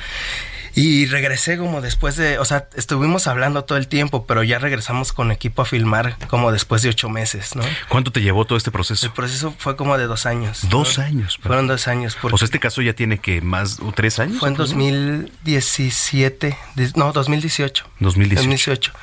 Y 0.80 1.08
regresé 1.08 1.58
como 1.58 1.82
después 1.82 2.16
de, 2.18 2.38
o 2.38 2.46
sea, 2.46 2.68
estuvimos 2.76 3.26
hablando 3.26 3.64
todo 3.64 3.80
el 3.80 3.88
tiempo, 3.88 4.28
pero 4.28 4.44
ya 4.44 4.60
regresamos 4.60 5.12
con 5.12 5.32
equipo 5.32 5.64
a 5.64 5.66
filmar 5.66 6.18
como 6.28 6.52
después 6.52 6.84
de 6.84 6.90
ocho 6.90 7.10
meses, 7.10 7.56
¿no? 7.56 7.64
¿Cuánto 7.90 8.12
te 8.12 8.22
llevó 8.22 8.46
todo 8.46 8.60
este 8.60 8.70
proceso? 8.70 9.08
El 9.08 9.12
proceso 9.14 9.56
fue 9.58 9.76
como 9.76 9.98
de 9.98 10.06
dos 10.06 10.28
años. 10.28 10.64
¿no? 10.66 10.70
Dos 10.70 11.00
años. 11.00 11.40
Fueron 11.42 11.66
dos 11.66 11.88
años. 11.88 12.16
Porque 12.22 12.36
O 12.36 12.38
sea, 12.38 12.46
este 12.46 12.60
caso 12.60 12.84
ya 12.84 12.94
tiene 12.94 13.18
que 13.18 13.42
más, 13.42 13.80
o 13.80 13.92
tres 13.92 14.20
años. 14.20 14.38
fue 14.38 14.50
en 14.50 14.54
¿no? 14.54 14.60
2017, 14.66 16.58
di- 16.76 16.92
no, 16.96 17.12
2018. 17.12 17.86
2018. 18.00 18.36
2018. 18.42 18.94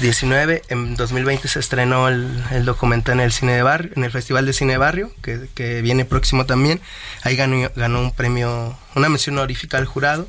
19, 0.00 0.62
en 0.70 0.94
2020 0.96 1.48
se 1.48 1.60
estrenó 1.60 2.08
el, 2.08 2.42
el 2.50 2.64
documental 2.64 3.14
en 3.14 3.20
el 3.26 3.32
cine 3.32 3.52
de 3.54 3.62
barrio, 3.62 3.92
en 3.94 4.04
el 4.04 4.10
Festival 4.10 4.46
de 4.46 4.52
Cine 4.52 4.72
de 4.72 4.78
Barrio, 4.78 5.12
que, 5.22 5.48
que 5.54 5.82
viene 5.82 6.04
próximo 6.04 6.46
también. 6.46 6.80
Ahí 7.22 7.36
ganó, 7.36 7.70
ganó 7.76 8.00
un 8.00 8.12
premio, 8.12 8.76
una 8.94 9.08
mención 9.08 9.36
honorífica 9.38 9.78
al 9.78 9.86
jurado. 9.86 10.26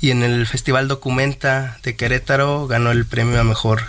Y 0.00 0.10
en 0.10 0.22
el 0.22 0.46
Festival 0.46 0.88
Documenta 0.88 1.78
de 1.82 1.96
Querétaro 1.96 2.66
ganó 2.66 2.90
el 2.90 3.06
premio 3.06 3.40
a 3.40 3.44
mejor 3.44 3.82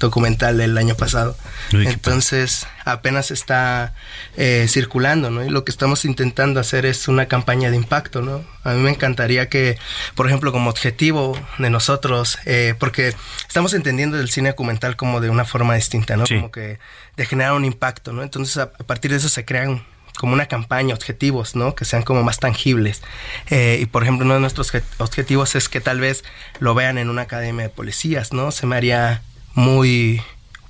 documental 0.00 0.60
el 0.60 0.76
año 0.76 0.96
pasado. 0.96 1.36
Entonces 1.72 2.66
apenas 2.84 3.30
está 3.30 3.94
eh, 4.36 4.66
circulando, 4.68 5.30
¿no? 5.30 5.44
Y 5.44 5.50
lo 5.50 5.64
que 5.64 5.70
estamos 5.70 6.04
intentando 6.04 6.58
hacer 6.58 6.86
es 6.86 7.06
una 7.06 7.26
campaña 7.26 7.70
de 7.70 7.76
impacto, 7.76 8.22
¿no? 8.22 8.42
A 8.64 8.72
mí 8.72 8.80
me 8.80 8.90
encantaría 8.90 9.48
que, 9.48 9.78
por 10.16 10.26
ejemplo, 10.26 10.50
como 10.50 10.70
objetivo 10.70 11.38
de 11.58 11.70
nosotros, 11.70 12.38
eh, 12.46 12.74
porque 12.78 13.14
estamos 13.46 13.74
entendiendo 13.74 14.18
el 14.18 14.30
cine 14.30 14.48
documental 14.48 14.96
como 14.96 15.20
de 15.20 15.30
una 15.30 15.44
forma 15.44 15.74
distinta, 15.74 16.16
¿no? 16.16 16.26
Sí. 16.26 16.34
Como 16.36 16.50
que 16.50 16.78
de 17.16 17.26
generar 17.26 17.52
un 17.52 17.64
impacto, 17.64 18.12
¿no? 18.12 18.22
Entonces 18.22 18.56
a, 18.56 18.62
a 18.62 18.84
partir 18.84 19.12
de 19.12 19.18
eso 19.18 19.28
se 19.28 19.44
crean 19.44 19.84
como 20.18 20.32
una 20.34 20.46
campaña, 20.46 20.94
objetivos, 20.94 21.56
¿no? 21.56 21.74
Que 21.74 21.84
sean 21.84 22.02
como 22.02 22.22
más 22.22 22.38
tangibles. 22.38 23.02
Eh, 23.48 23.78
y 23.82 23.86
por 23.86 24.02
ejemplo, 24.02 24.24
uno 24.24 24.34
de 24.34 24.40
nuestros 24.40 24.72
obje- 24.74 24.82
objetivos 24.98 25.54
es 25.54 25.68
que 25.68 25.80
tal 25.80 26.00
vez 26.00 26.24
lo 26.58 26.74
vean 26.74 26.98
en 26.98 27.08
una 27.08 27.22
academia 27.22 27.64
de 27.64 27.70
policías, 27.70 28.32
¿no? 28.32 28.50
Se 28.50 28.66
me 28.66 28.76
haría 28.76 29.22
muy, 29.54 30.22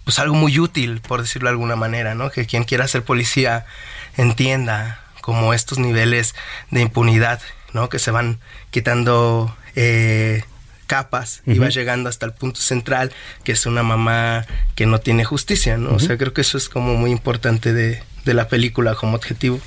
pues 0.04 0.18
algo 0.18 0.34
muy 0.34 0.58
útil, 0.58 1.00
por 1.00 1.20
decirlo 1.20 1.48
de 1.48 1.52
alguna 1.52 1.76
manera, 1.76 2.14
¿no? 2.14 2.30
Que 2.30 2.46
quien 2.46 2.64
quiera 2.64 2.86
ser 2.88 3.02
policía 3.02 3.66
entienda 4.16 5.00
como 5.20 5.52
estos 5.54 5.78
niveles 5.78 6.34
de 6.70 6.80
impunidad, 6.80 7.40
¿no? 7.72 7.88
Que 7.88 7.98
se 7.98 8.10
van 8.10 8.38
quitando 8.70 9.54
eh, 9.76 10.42
capas 10.90 11.42
y 11.46 11.60
va 11.60 11.68
llegando 11.68 12.08
hasta 12.08 12.26
el 12.26 12.32
punto 12.32 12.60
central, 12.60 13.12
que 13.44 13.52
es 13.52 13.64
una 13.64 13.84
mamá 13.84 14.44
que 14.74 14.86
no 14.86 14.98
tiene 14.98 15.22
justicia, 15.24 15.76
¿no? 15.78 15.94
O 15.94 16.00
sea, 16.00 16.18
creo 16.18 16.32
que 16.34 16.40
eso 16.40 16.58
es 16.58 16.68
como 16.68 16.96
muy 16.96 17.12
importante 17.12 17.72
de, 17.72 18.02
de 18.24 18.34
la 18.34 18.48
película 18.48 18.96
como 18.96 19.14
objetivo. 19.14 19.60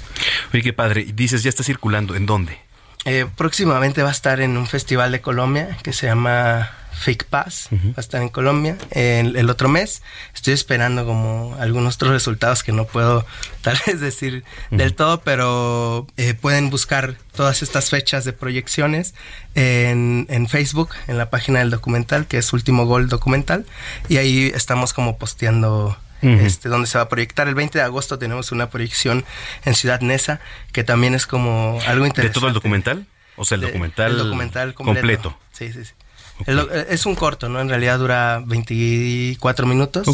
Oye, 0.54 0.62
qué 0.62 0.74
padre. 0.74 1.08
Dices, 1.14 1.42
ya 1.42 1.48
está 1.48 1.64
circulando. 1.64 2.16
¿En 2.16 2.26
dónde? 2.26 2.58
Eh, 3.06 3.26
próximamente 3.38 4.04
va 4.04 4.10
a 4.10 4.12
estar 4.12 4.42
en 4.42 4.58
un 4.58 4.68
festival 4.68 5.14
de 5.14 5.22
Colombia 5.22 5.78
que 5.82 5.94
se 5.94 6.08
llama 6.08 6.72
Fake 6.94 7.26
Pass, 7.26 7.70
va 7.72 7.94
a 7.98 8.02
estar 8.02 8.22
en 8.22 8.30
Colombia 8.30 8.78
el, 8.92 9.36
el, 9.36 9.50
otro 9.50 9.68
mes. 9.68 10.02
Estoy 10.34 10.54
esperando 10.54 11.06
como 11.06 11.56
algunos 11.60 11.96
otros 11.96 12.12
resultados 12.12 12.64
que 12.64 12.72
no 12.72 12.86
puedo 12.86 13.26
tal 13.62 13.78
vez 13.86 14.00
decir 14.00 14.44
del 14.72 14.94
todo, 14.94 15.22
pero 15.22 16.08
eh, 16.18 16.34
pueden 16.34 16.70
buscar 16.70 17.16
todas 17.36 17.64
estas 17.64 17.90
fechas 17.90 18.26
de 18.26 18.34
proyecciones 18.34 19.14
en, 19.56 20.28
en, 20.30 20.48
Facebook, 20.48 20.90
en 21.08 21.18
la 21.18 21.30
página 21.30 21.60
del 21.60 21.70
documental, 21.70 22.28
que 22.28 22.38
es 22.38 22.54
Último 22.54 22.86
Gol 22.86 23.10
Documental, 23.10 23.66
y 24.08 24.18
ahí 24.18 24.52
estamos 24.54 24.94
como 24.94 25.18
posteando 25.18 25.98
este, 26.24 26.70
donde 26.70 26.88
se 26.88 26.98
va 26.98 27.04
a 27.04 27.10
proyectar. 27.10 27.48
El 27.48 27.56
20 27.56 27.78
de 27.78 27.84
agosto 27.84 28.18
tenemos 28.18 28.52
una 28.52 28.70
proyección 28.70 29.26
en 29.66 29.76
Ciudad 29.76 30.00
Neza, 30.02 30.40
que 30.72 30.84
también 30.84 31.16
es 31.16 31.28
como 31.28 31.80
algo 31.86 32.06
interesante. 32.06 32.30
¿De 32.30 32.34
todo 32.34 32.48
el 32.48 32.54
documental? 32.54 33.06
O 33.36 33.46
sea, 33.46 33.56
el 33.56 33.62
documental, 33.62 34.12
el 34.12 34.18
documental 34.18 34.74
completo. 34.74 35.38
Sí, 35.52 35.74
sí, 35.74 35.84
sí. 35.86 35.92
es 36.90 37.06
un 37.06 37.16
corto, 37.16 37.50
¿no? 37.50 37.60
En 37.60 37.70
realidad 37.70 38.00
dura 38.00 38.42
24 38.46 39.66
minutos. 39.66 40.08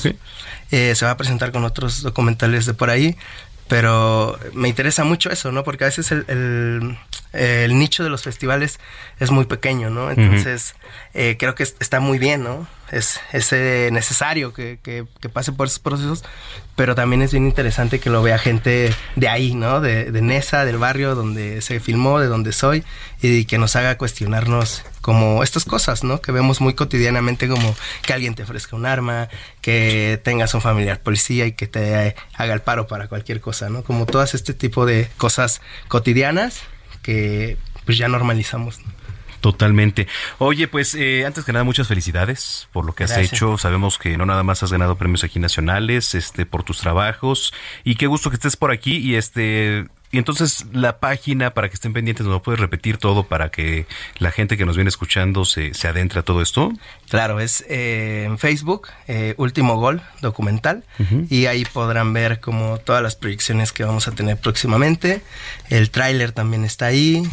Eh, 0.71 0.93
se 0.95 1.05
va 1.05 1.11
a 1.11 1.17
presentar 1.17 1.51
con 1.51 1.63
otros 1.65 2.01
documentales 2.01 2.65
de 2.65 2.73
por 2.73 2.89
ahí. 2.89 3.15
Pero 3.67 4.39
me 4.53 4.67
interesa 4.67 5.03
mucho 5.03 5.29
eso, 5.29 5.51
¿no? 5.51 5.63
Porque 5.63 5.83
a 5.83 5.87
veces 5.87 6.11
el, 6.11 6.97
el, 7.33 7.77
nicho 7.77 8.03
de 8.03 8.09
los 8.09 8.23
festivales 8.23 8.79
es 9.19 9.29
muy 9.29 9.45
pequeño, 9.45 9.91
¿no? 9.91 10.09
Entonces, 10.09 10.73
eh, 11.13 11.35
creo 11.37 11.53
que 11.53 11.61
está 11.61 11.99
muy 11.99 12.17
bien, 12.17 12.43
¿no? 12.43 12.67
Es, 12.91 13.19
es 13.31 13.51
eh, 13.53 13.89
necesario 13.91 14.53
que, 14.53 14.79
que, 14.81 15.05
pase 15.29 15.51
por 15.51 15.67
esos 15.67 15.79
procesos, 15.79 16.23
pero 16.75 16.95
también 16.95 17.21
es 17.21 17.31
bien 17.31 17.45
interesante 17.45 17.99
que 17.99 18.09
lo 18.09 18.23
vea 18.23 18.37
gente 18.37 18.93
de 19.15 19.27
ahí, 19.27 19.53
¿no? 19.53 19.81
De, 19.81 20.11
de 20.11 20.21
Nesa, 20.21 20.65
del 20.65 20.77
barrio 20.77 21.15
donde 21.15 21.61
se 21.61 21.79
filmó, 21.79 22.19
de 22.19 22.27
donde 22.27 22.51
soy, 22.51 22.83
y 23.21 23.45
que 23.45 23.57
nos 23.57 23.75
haga 23.75 23.97
cuestionarnos 23.97 24.83
como 25.01 25.43
estas 25.43 25.65
cosas, 25.65 26.03
¿no? 26.03 26.21
Que 26.21 26.31
vemos 26.31 26.61
muy 26.61 26.73
cotidianamente 26.73 27.47
como 27.47 27.75
que 28.01 28.13
alguien 28.13 28.35
te 28.35 28.43
ofrezca 28.43 28.75
un 28.75 28.85
arma, 28.85 29.29
que 29.61 30.19
tengas 30.23 30.53
un 30.53 30.61
familiar 30.61 31.01
policía 31.01 31.45
y 31.45 31.53
que 31.53 31.67
te 31.67 32.15
haga 32.35 32.53
el 32.53 32.61
paro 32.61 32.87
para 32.87 33.07
cualquier 33.07 33.41
cosa, 33.41 33.69
¿no? 33.69 33.83
Como 33.83 34.05
todas 34.05 34.33
este 34.33 34.53
tipo 34.53 34.85
de 34.85 35.09
cosas 35.17 35.61
cotidianas 35.87 36.61
que 37.01 37.57
pues 37.85 37.97
ya 37.97 38.07
normalizamos. 38.07 38.79
¿no? 38.79 38.98
Totalmente. 39.41 40.07
Oye, 40.37 40.67
pues 40.67 40.95
eh, 40.95 41.25
antes 41.25 41.45
que 41.45 41.53
nada, 41.53 41.63
muchas 41.63 41.87
felicidades 41.87 42.67
por 42.73 42.85
lo 42.85 42.93
que 42.93 43.05
has 43.05 43.17
hecho. 43.17 43.57
Sabemos 43.57 43.97
que 43.97 44.17
no 44.17 44.25
nada 44.25 44.43
más 44.43 44.63
has 44.63 44.71
ganado 44.71 44.97
premios 44.97 45.23
aquí 45.23 45.39
nacionales, 45.39 46.13
este, 46.15 46.45
por 46.45 46.63
tus 46.63 46.79
trabajos 46.79 47.53
y 47.83 47.95
qué 47.95 48.07
gusto 48.07 48.29
que 48.29 48.35
estés 48.35 48.57
por 48.57 48.71
aquí 48.71 48.97
y 48.97 49.15
este 49.15 49.87
y 50.11 50.17
entonces 50.17 50.65
la 50.73 50.99
página, 50.99 51.53
para 51.53 51.69
que 51.69 51.75
estén 51.75 51.93
pendientes, 51.93 52.25
¿nos 52.25 52.41
puedes 52.41 52.59
repetir 52.59 52.97
todo 52.97 53.27
para 53.27 53.49
que 53.49 53.85
la 54.17 54.31
gente 54.31 54.57
que 54.57 54.65
nos 54.65 54.75
viene 54.75 54.89
escuchando 54.89 55.45
se, 55.45 55.73
se 55.73 55.87
adentre 55.87 56.21
a 56.21 56.23
todo 56.23 56.41
esto? 56.41 56.71
Claro, 57.09 57.39
es 57.39 57.63
eh, 57.69 58.23
en 58.25 58.39
Facebook, 58.39 58.87
eh, 59.07 59.35
Último 59.37 59.77
Gol 59.77 60.01
Documental, 60.21 60.83
y 61.29 61.45
ahí 61.45 61.65
podrán 61.65 62.11
ver 62.13 62.39
como 62.39 62.77
todas 62.79 63.03
las 63.03 63.15
proyecciones 63.15 63.71
que 63.71 63.83
vamos 63.83 64.07
a 64.07 64.11
tener 64.11 64.37
próximamente. 64.37 65.21
El 65.69 65.91
tráiler 65.91 66.31
también 66.31 66.65
está 66.65 66.87
ahí 66.87 67.23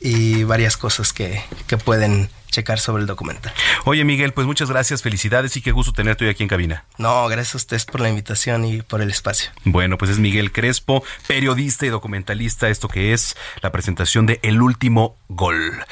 y 0.00 0.44
varias 0.44 0.76
cosas 0.76 1.12
que, 1.12 1.42
que 1.66 1.76
pueden 1.76 2.28
checar 2.52 2.78
sobre 2.78 3.00
el 3.00 3.08
documental. 3.08 3.52
Oye, 3.84 4.04
Miguel, 4.04 4.32
pues 4.32 4.46
muchas 4.46 4.70
gracias, 4.70 5.02
felicidades 5.02 5.56
y 5.56 5.62
qué 5.62 5.72
gusto 5.72 5.92
tenerte 5.92 6.24
hoy 6.24 6.30
aquí 6.30 6.44
en 6.44 6.48
cabina. 6.48 6.84
No, 6.98 7.26
gracias 7.26 7.54
a 7.54 7.56
ustedes 7.56 7.84
por 7.84 8.00
la 8.00 8.08
invitación 8.08 8.64
y 8.64 8.82
por 8.82 9.02
el 9.02 9.10
espacio. 9.10 9.50
Bueno, 9.64 9.98
pues 9.98 10.12
es 10.12 10.20
Miguel 10.20 10.52
Crespo, 10.52 11.02
periodista 11.26 11.86
y 11.86 11.88
documentalista, 11.88 12.68
esto 12.68 12.86
que 12.86 13.12
es 13.12 13.36
la 13.60 13.72
presentación 13.72 14.26
de 14.26 14.38
El 14.42 14.62
último 14.62 15.16
gol. 15.28 15.84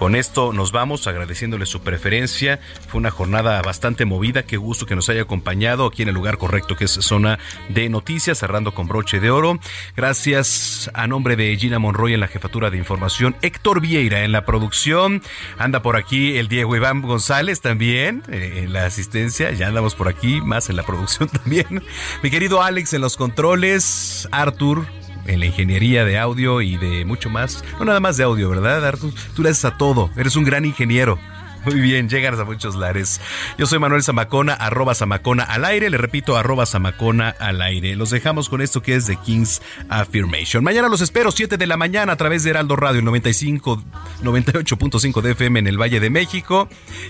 Con 0.00 0.14
esto 0.14 0.54
nos 0.54 0.72
vamos 0.72 1.06
agradeciéndole 1.06 1.66
su 1.66 1.82
preferencia. 1.82 2.58
Fue 2.88 2.98
una 2.98 3.10
jornada 3.10 3.60
bastante 3.60 4.06
movida. 4.06 4.44
Qué 4.44 4.56
gusto 4.56 4.86
que 4.86 4.96
nos 4.96 5.10
haya 5.10 5.20
acompañado 5.20 5.84
aquí 5.84 6.00
en 6.00 6.08
el 6.08 6.14
lugar 6.14 6.38
correcto 6.38 6.74
que 6.74 6.86
es 6.86 6.92
zona 6.92 7.38
de 7.68 7.86
noticias, 7.90 8.38
cerrando 8.38 8.72
con 8.72 8.88
broche 8.88 9.20
de 9.20 9.30
oro. 9.30 9.60
Gracias 9.94 10.90
a 10.94 11.06
nombre 11.06 11.36
de 11.36 11.54
Gina 11.58 11.78
Monroy 11.78 12.14
en 12.14 12.20
la 12.20 12.28
jefatura 12.28 12.70
de 12.70 12.78
información, 12.78 13.36
Héctor 13.42 13.82
Vieira 13.82 14.24
en 14.24 14.32
la 14.32 14.46
producción. 14.46 15.22
Anda 15.58 15.82
por 15.82 15.98
aquí 15.98 16.38
el 16.38 16.48
Diego 16.48 16.74
Iván 16.74 17.02
González 17.02 17.60
también 17.60 18.22
eh, 18.30 18.62
en 18.64 18.72
la 18.72 18.86
asistencia. 18.86 19.50
Ya 19.50 19.68
andamos 19.68 19.94
por 19.96 20.08
aquí, 20.08 20.40
más 20.40 20.70
en 20.70 20.76
la 20.76 20.82
producción 20.82 21.28
también. 21.42 21.84
Mi 22.22 22.30
querido 22.30 22.62
Alex 22.62 22.94
en 22.94 23.02
los 23.02 23.18
controles, 23.18 24.26
Arthur 24.32 24.86
en 25.30 25.40
la 25.40 25.46
ingeniería 25.46 26.04
de 26.04 26.18
audio 26.18 26.60
y 26.60 26.76
de 26.76 27.04
mucho 27.04 27.30
más. 27.30 27.64
No 27.78 27.84
nada 27.84 28.00
más 28.00 28.16
de 28.16 28.24
audio, 28.24 28.50
¿verdad, 28.50 28.84
Artur? 28.84 29.12
Tú 29.34 29.42
le 29.42 29.50
haces 29.50 29.64
a 29.64 29.76
todo. 29.76 30.10
Eres 30.16 30.36
un 30.36 30.44
gran 30.44 30.64
ingeniero. 30.64 31.18
Muy 31.64 31.80
bien, 31.80 32.08
llegas 32.08 32.38
a 32.38 32.44
muchos 32.44 32.74
lares. 32.74 33.20
Yo 33.58 33.66
soy 33.66 33.78
Manuel 33.78 34.02
Zamacona, 34.02 34.54
arroba 34.54 34.94
Zamacona 34.94 35.44
al 35.44 35.64
aire. 35.64 35.90
Le 35.90 35.98
repito, 35.98 36.36
arroba 36.36 36.66
Zamacona 36.66 37.30
al 37.38 37.60
aire. 37.60 37.96
Los 37.96 38.10
dejamos 38.10 38.48
con 38.48 38.60
esto 38.60 38.82
que 38.82 38.94
es 38.94 39.06
The 39.06 39.16
King's 39.16 39.60
Affirmation. 39.88 40.64
Mañana 40.64 40.88
los 40.88 41.00
espero, 41.00 41.30
7 41.30 41.56
de 41.56 41.66
la 41.66 41.76
mañana, 41.76 42.12
a 42.12 42.16
través 42.16 42.44
de 42.44 42.50
Heraldo 42.50 42.76
Radio, 42.76 43.02
95, 43.02 43.82
98.5 44.22 45.20
de 45.20 45.32
FM 45.32 45.60
en 45.60 45.66
el 45.66 45.80
Valle 45.80 46.00
de 46.00 46.10
México 46.10 46.68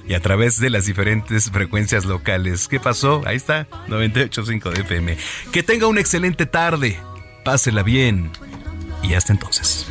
y 0.08 0.14
a 0.14 0.20
través 0.20 0.58
de 0.58 0.70
las 0.70 0.86
diferentes 0.86 1.50
frecuencias 1.50 2.04
locales. 2.04 2.68
¿Qué 2.68 2.80
pasó? 2.80 3.22
Ahí 3.26 3.36
está, 3.36 3.68
98.5 3.88 4.70
de 4.70 4.80
FM. 4.80 5.16
Que 5.52 5.62
tenga 5.62 5.86
una 5.86 6.00
excelente 6.00 6.46
tarde. 6.46 6.98
Pásela 7.44 7.82
bien. 7.82 8.30
Y 9.02 9.14
hasta 9.14 9.32
entonces. 9.32 9.86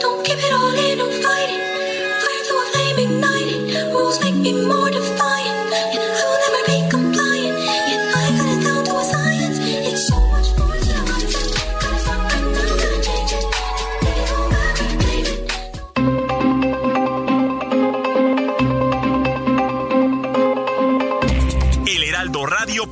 Don't 0.00 0.24
keep 0.24 0.38
it 0.38 0.52
all 0.52 0.74
in, 0.74 1.00
I'm 1.00 1.10
fighting. 1.22 1.60
Fire 2.20 2.44
to 2.48 2.54
a 2.54 2.64
flame 2.72 2.98
ignited 2.98 3.92
Rules 3.92 4.20
make 4.20 4.34
me 4.34 4.52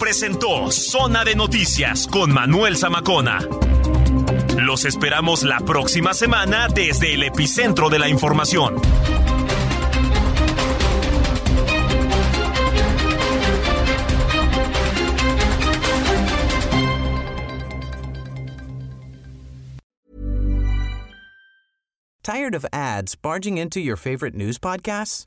presentó 0.00 0.72
Zona 0.72 1.24
de 1.24 1.36
Noticias 1.36 2.08
con 2.08 2.32
Manuel 2.32 2.78
Zamacona. 2.78 3.38
Los 4.56 4.86
esperamos 4.86 5.42
la 5.42 5.58
próxima 5.60 6.14
semana 6.14 6.68
desde 6.68 7.12
el 7.14 7.22
epicentro 7.22 7.90
de 7.90 7.98
la 7.98 8.08
información. 8.08 8.80
Tired 22.22 22.54
of 22.54 22.64
ads 22.72 23.16
barging 23.16 23.58
into 23.58 23.80
your 23.80 23.96
favorite 23.96 24.34
news 24.34 24.58
podcasts? 24.58 25.26